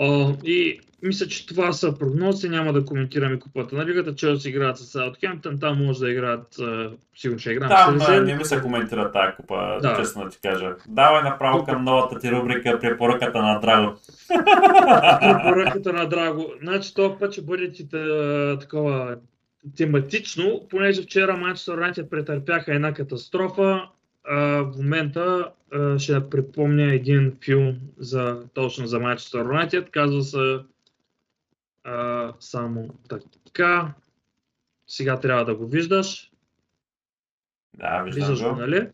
А, 0.01 0.35
и 0.45 0.81
мисля, 1.03 1.27
че 1.27 1.47
това 1.47 1.73
са 1.73 1.99
прогнози, 1.99 2.49
няма 2.49 2.73
да 2.73 2.85
коментираме 2.85 3.39
купата 3.39 3.77
на 3.77 3.87
лигата, 3.87 4.15
че 4.15 4.37
си 4.37 4.49
играят 4.49 4.79
с 4.79 4.85
Саутхемптън, 4.85 5.59
там 5.61 5.85
може 5.85 5.99
да 5.99 6.11
играят, 6.11 6.57
сигурно 7.16 7.39
ще 7.39 7.51
играем 7.51 7.70
Там 7.70 8.01
с 8.01 8.05
а, 8.05 8.11
резерви. 8.11 8.27
не 8.27 8.39
ми 8.39 8.45
се 8.45 8.61
коментира 8.61 9.12
тази 9.12 9.37
купа, 9.37 9.79
Да. 9.83 9.97
честно 9.97 10.24
да 10.24 10.31
ти 10.31 10.39
кажа. 10.41 10.74
Давай 10.89 11.23
направо 11.23 11.65
към 11.65 11.85
новата 11.85 12.19
ти 12.19 12.31
рубрика 12.31 12.79
Препоръката 12.81 13.43
на 13.43 13.61
Драго. 13.61 13.93
препоръката 15.20 15.93
на 15.93 16.09
Драго. 16.09 16.53
Значи 16.62 16.95
този 16.95 17.15
път 17.20 17.33
ще 17.33 17.43
бъде 17.43 17.73
ти, 17.73 17.89
та- 17.89 18.59
такова 18.61 19.16
тематично, 19.77 20.61
понеже 20.70 21.03
вчера 21.03 21.37
Манчестър 21.37 21.74
Юнайтед 21.74 22.11
претърпяха 22.11 22.74
една 22.74 22.95
катастрофа. 22.95 23.83
А, 24.24 24.37
в 24.62 24.73
момента 24.77 25.49
а, 25.73 25.99
ще 25.99 26.31
припомня 26.31 26.95
един 26.95 27.33
филм 27.45 27.74
за, 27.99 28.41
точно 28.55 28.87
за 28.87 29.01
Манчестър 29.01 29.39
Юнайтед. 29.41 29.91
Казва 29.91 30.23
се 30.23 30.59
а, 31.85 32.33
само 32.41 32.89
така. 33.45 33.95
Сега 34.87 35.21
трябва 35.21 35.45
да 35.45 35.55
го 35.55 35.67
виждаш. 35.67 36.33
Да, 37.75 38.03
виждам 38.03 38.29
Виждаш 38.29 38.49
го, 38.49 38.57
нали? 38.57 38.89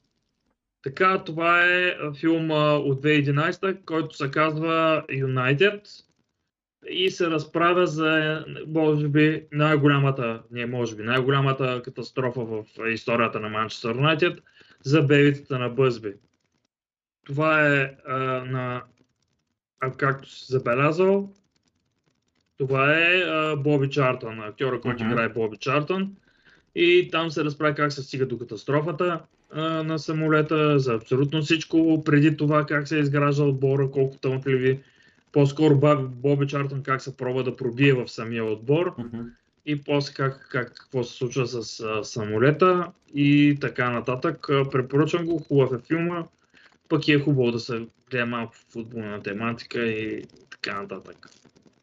Така, 0.83 1.25
това 1.25 1.65
е 1.65 1.95
филм 2.21 2.51
от 2.51 3.03
2011, 3.03 3.85
който 3.85 4.17
се 4.17 4.31
казва 4.31 5.05
United 5.09 6.05
и 6.91 7.11
се 7.11 7.31
разправя 7.31 7.87
за, 7.87 8.45
може 8.67 9.09
би, 9.09 9.47
най-голямата, 9.53 10.43
не 10.51 10.67
може 10.67 10.97
би, 10.97 11.03
най-голямата 11.03 11.83
катастрофа 11.85 12.45
в 12.45 12.65
историята 12.89 13.41
на 13.41 13.49
Манчестър 13.49 13.95
Юнайтед 13.95 14.39
за 14.85 15.03
бебитата 15.03 15.59
на 15.59 15.69
Бъзби. 15.69 16.15
Това 17.27 17.67
е 17.67 17.97
а, 18.07 18.19
на, 18.45 18.83
а, 19.81 19.93
както 19.93 20.31
си 20.31 20.53
забелязал, 20.53 21.33
това 22.59 22.95
е 22.99 23.21
а, 23.21 23.57
Боби 23.57 23.91
Чартън, 23.91 24.41
актьора, 24.41 24.81
който 24.81 25.05
Мгм. 25.05 25.13
играе 25.13 25.29
Боби 25.29 25.57
Чартън. 25.57 26.13
И 26.75 27.09
там 27.13 27.31
се 27.31 27.45
разправя 27.45 27.75
как 27.75 27.93
се 27.93 28.03
стига 28.03 28.27
до 28.27 28.39
катастрофата 28.39 29.21
а, 29.53 29.63
на 29.63 29.99
самолета, 29.99 30.79
за 30.79 30.95
абсолютно 30.95 31.43
всичко. 31.43 32.03
Преди 32.05 32.37
това 32.37 32.67
как 32.67 32.89
се 32.89 32.97
е 32.97 33.01
изгражда 33.01 33.45
отбора, 33.45 33.91
колко 33.91 34.17
тъмпливи. 34.17 34.81
По-скоро 35.33 35.75
Боб- 35.75 36.07
Боби 36.09 36.47
Чартън 36.47 36.83
как 36.83 37.03
се 37.03 37.17
пробва 37.17 37.45
да 37.45 37.57
пробие 37.57 37.93
в 37.93 38.09
самия 38.09 38.45
отбор 38.45 38.95
Мгм. 38.99 39.21
и 39.67 39.83
после 39.83 40.15
как, 40.15 40.49
как, 40.51 40.75
какво 40.75 41.05
се 41.05 41.15
случва 41.15 41.47
с 41.47 41.81
а, 41.81 42.05
самолета 42.05 42.87
и 43.15 43.57
така 43.61 43.91
нататък. 43.91 44.47
Препоръчвам 44.73 45.27
го, 45.27 45.39
хубав 45.39 45.73
е 45.73 45.87
филма, 45.87 46.25
пък 46.89 47.09
е 47.09 47.19
хубаво 47.19 47.53
да 47.53 47.61
се 47.61 47.87
гледа 48.11 48.27
малко 48.27 48.55
футболна 48.73 49.23
тематика 49.23 49.87
и 49.87 50.25
така 50.51 50.83
нататък. 50.83 51.17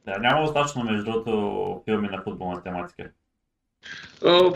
Да, 0.05 0.17
няма 0.19 0.41
достатъчно 0.41 0.83
между 0.83 1.03
другото 1.03 1.81
филми 1.85 2.07
на 2.07 2.21
футболна 2.23 2.63
тематика. 2.63 3.11
А, 4.25 4.51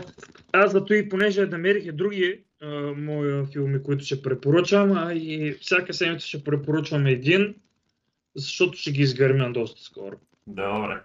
Аз 0.51 0.71
зато 0.71 0.93
и 0.93 1.09
понеже 1.09 1.45
намерих 1.45 1.85
и 1.85 1.91
други 1.91 2.43
а, 2.61 2.67
мои 2.97 3.45
филми, 3.45 3.83
които 3.83 4.05
ще 4.05 4.21
препоръчам, 4.21 4.91
а 4.91 5.13
и 5.13 5.51
всяка 5.61 5.93
седмица 5.93 6.27
ще 6.27 6.43
препоръчвам 6.43 7.05
един, 7.05 7.55
защото 8.35 8.77
ще 8.77 8.91
ги 8.91 9.01
изгърмя 9.01 9.51
доста 9.51 9.81
скоро. 9.81 10.15
Добре. 10.47 11.01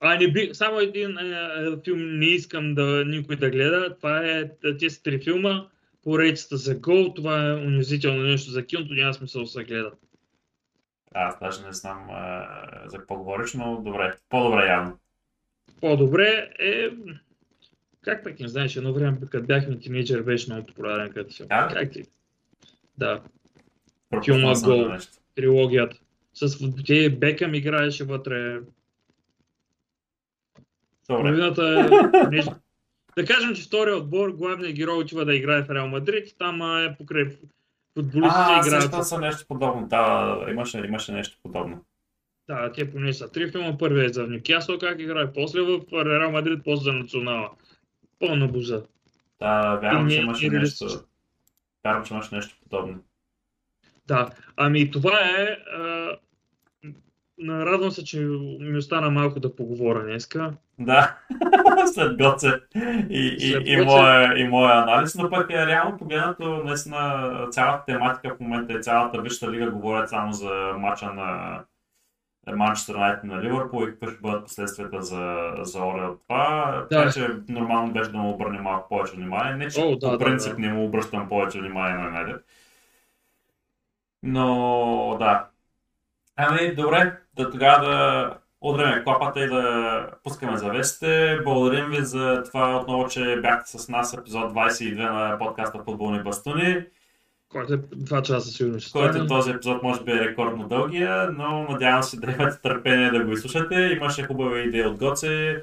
А 0.00 0.18
не 0.18 0.32
би, 0.32 0.50
само 0.52 0.80
един 0.80 1.18
е, 1.18 1.34
филм 1.84 2.18
не 2.18 2.26
искам 2.26 2.74
да 2.74 3.04
никой 3.06 3.36
да 3.36 3.50
гледа. 3.50 3.96
Това 3.96 4.18
е 4.18 4.50
тези 4.78 5.02
три 5.02 5.20
филма. 5.22 5.66
Поредицата 6.02 6.56
за 6.56 6.74
гол. 6.74 7.14
Това 7.14 7.48
е 7.48 7.54
унизително 7.54 8.22
нещо 8.22 8.50
за 8.50 8.66
киното. 8.66 8.94
Няма 8.94 9.14
смисъл 9.14 9.42
да 9.42 9.48
се 9.48 9.64
гледа. 9.64 9.92
Аз 11.14 11.38
даже 11.38 11.66
не 11.66 11.72
знам 11.72 12.06
а, 12.10 12.46
за 12.86 12.98
какво 12.98 13.16
говориш, 13.16 13.54
но 13.54 13.82
добре. 13.82 14.14
По-добре 14.28 14.66
явно. 14.66 14.98
По-добре 15.80 16.50
е 16.58 16.88
Как 18.02 18.24
пък 18.24 18.40
не 18.40 18.48
знаеш, 18.48 18.76
едно 18.76 18.92
време, 18.92 19.18
като 19.30 19.46
бяхме 19.46 19.78
тинейджър, 19.78 20.22
беше 20.22 20.52
много 20.52 20.66
популярен 20.66 21.12
като 21.12 21.34
филм. 21.34 21.48
Да? 21.48 21.68
Как 21.72 21.92
ти? 21.92 22.04
Да, 22.98 23.22
Филма 24.24 24.52
Гол. 24.64 24.96
трилогията. 25.34 25.96
С 26.34 26.72
те 26.86 27.10
Бекъм 27.10 27.54
играеше 27.54 28.04
вътре. 28.04 28.60
Добре. 31.08 31.22
Половината 31.22 31.88
е... 32.32 32.42
Да 33.16 33.24
кажем, 33.24 33.54
че 33.54 33.62
втория 33.62 33.96
отбор, 33.96 34.30
главният 34.30 34.74
герой 34.74 34.98
отива 34.98 35.24
да 35.24 35.34
играе 35.34 35.62
в 35.62 35.70
Реал 35.70 35.88
Мадрид 35.88 36.34
там 36.38 36.84
е 36.84 36.96
покрай 36.98 37.24
футболистите 37.94 38.36
А, 38.38 38.60
играят. 38.66 38.82
сещам 38.82 39.02
се 39.02 39.18
нещо 39.18 39.44
подобно. 39.48 39.86
Да, 39.88 40.38
имаше, 40.50 40.78
имаше 40.78 41.12
нещо 41.12 41.38
подобно. 41.42 41.84
Да, 42.48 42.72
те 42.72 42.90
поне 42.92 43.12
са 43.12 43.32
три 43.32 43.50
филма. 43.50 43.78
Първият 43.78 44.10
е 44.10 44.14
за 44.14 44.26
Нюкасъл, 44.26 44.78
как 44.78 45.00
играе, 45.00 45.32
после 45.32 45.60
в 45.60 45.80
Реал 45.92 46.30
Мадрид, 46.30 46.60
после 46.64 46.84
за 46.84 46.92
Национала. 46.92 47.50
Пълна 48.18 48.48
буза. 48.48 48.82
Да, 49.40 49.76
вярвам, 49.82 50.08
И 50.08 50.10
че 50.10 50.16
имаше 50.20 50.48
нещо. 50.48 50.86
Вярвам, 51.84 52.04
че 52.04 52.14
имаше 52.14 52.34
нещо 52.34 52.56
подобно. 52.62 52.98
Да, 54.06 54.30
ами 54.56 54.90
това 54.90 55.20
е... 55.20 55.44
А, 55.76 56.16
радвам 57.48 57.90
се, 57.90 58.04
че 58.04 58.20
ми 58.60 58.78
остана 58.78 59.10
малко 59.10 59.40
да 59.40 59.56
поговоря 59.56 60.02
днеска. 60.04 60.52
Да, 60.78 61.16
след 61.94 62.18
Гоце 62.18 62.48
и, 63.10 63.36
и, 63.40 63.50
След 63.52 63.62
и, 63.66 63.76
Гоце. 63.76 63.84
моя, 63.86 64.38
и 64.38 64.48
моя 64.48 64.82
анализ, 64.82 65.14
но 65.14 65.30
пък 65.30 65.50
е 65.50 65.66
реално 65.66 65.98
погледнато, 65.98 66.62
наистина 66.64 67.30
цялата 67.50 67.84
тематика 67.84 68.34
в 68.34 68.40
момента 68.40 68.72
и 68.72 68.82
цялата 68.82 69.20
Висша 69.22 69.50
лига 69.50 69.70
говорят 69.70 70.08
само 70.10 70.32
за 70.32 70.72
мача 70.78 71.12
на 71.12 71.58
Манчестър 72.52 72.94
Юнайтед 72.94 73.24
на 73.24 73.42
Ливърпул 73.42 73.82
и 73.82 73.86
какви 73.86 74.06
ще 74.14 74.20
бъдат 74.22 74.44
последствията 74.44 75.02
за, 75.02 75.52
за 75.60 75.84
Оре 75.84 76.04
от 76.04 76.22
това. 76.22 76.86
Така 76.90 77.04
Да. 77.04 77.12
че 77.12 77.28
нормално 77.48 77.92
беше 77.92 78.10
да 78.10 78.18
му 78.18 78.30
обърне 78.30 78.60
малко 78.60 78.88
повече 78.88 79.16
внимание. 79.16 79.56
Не, 79.56 79.70
че 79.70 79.80
О, 79.80 79.96
да, 79.96 80.10
по 80.10 80.18
да, 80.18 80.24
принцип 80.24 80.52
да. 80.54 80.60
не 80.60 80.72
му 80.72 80.84
обръщам 80.84 81.28
повече 81.28 81.60
внимание 81.60 81.96
на 81.98 82.04
Юнайтед. 82.04 82.44
Но 84.22 85.16
да. 85.18 85.46
Ами, 86.36 86.74
добре, 86.74 87.16
да 87.36 87.50
тогава 87.50 87.86
да 87.86 88.30
удряме 88.60 89.04
клапата 89.04 89.44
и 89.44 89.48
да 89.48 90.06
пускаме 90.24 90.56
завесите. 90.56 91.38
Благодарим 91.44 91.90
ви 91.90 92.04
за 92.04 92.42
това 92.46 92.76
отново, 92.76 93.08
че 93.08 93.38
бяхте 93.42 93.70
с 93.70 93.88
нас 93.88 94.14
епизод 94.14 94.52
22 94.52 95.12
на 95.12 95.38
подкаста 95.38 95.78
Футболни 95.84 96.22
бастуни. 96.22 96.84
Който 97.48 97.72
е 97.72 97.76
два 97.92 98.22
часа 98.22 98.50
сигурно 98.50 98.80
ще 98.80 98.92
Който 98.92 99.26
този 99.26 99.50
епизод 99.50 99.82
може 99.82 100.04
би 100.04 100.12
е 100.12 100.20
рекордно 100.20 100.68
дългия, 100.68 101.30
но 101.38 101.62
надявам 101.62 102.02
се 102.02 102.20
да 102.20 102.32
имате 102.32 102.62
търпение 102.62 103.10
да 103.10 103.24
го 103.24 103.32
изслушате. 103.32 103.74
Имаше 103.74 104.26
хубави 104.26 104.68
идеи 104.68 104.86
от 104.86 104.98
Гоце. 104.98 105.62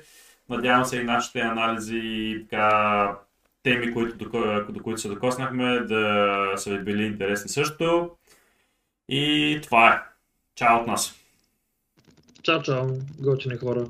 Надявам 0.49 0.85
се 0.85 0.97
и 0.97 1.03
нашите 1.03 1.39
анализи 1.39 2.01
и 2.03 2.47
така 2.49 3.17
теми, 3.63 3.93
които, 3.93 4.17
до, 4.17 4.65
до 4.69 4.83
които 4.83 5.01
се 5.01 5.07
докоснахме, 5.07 5.79
да 5.79 6.53
са 6.55 6.69
ви 6.69 6.83
били 6.83 7.03
интересни 7.03 7.49
също. 7.49 8.11
И 9.09 9.59
това 9.63 9.93
е. 9.93 10.01
Чао 10.55 10.77
от 10.77 10.87
нас! 10.87 11.20
Чао, 12.41 12.61
чао, 12.63 12.89
готини 13.19 13.57
хора. 13.57 13.85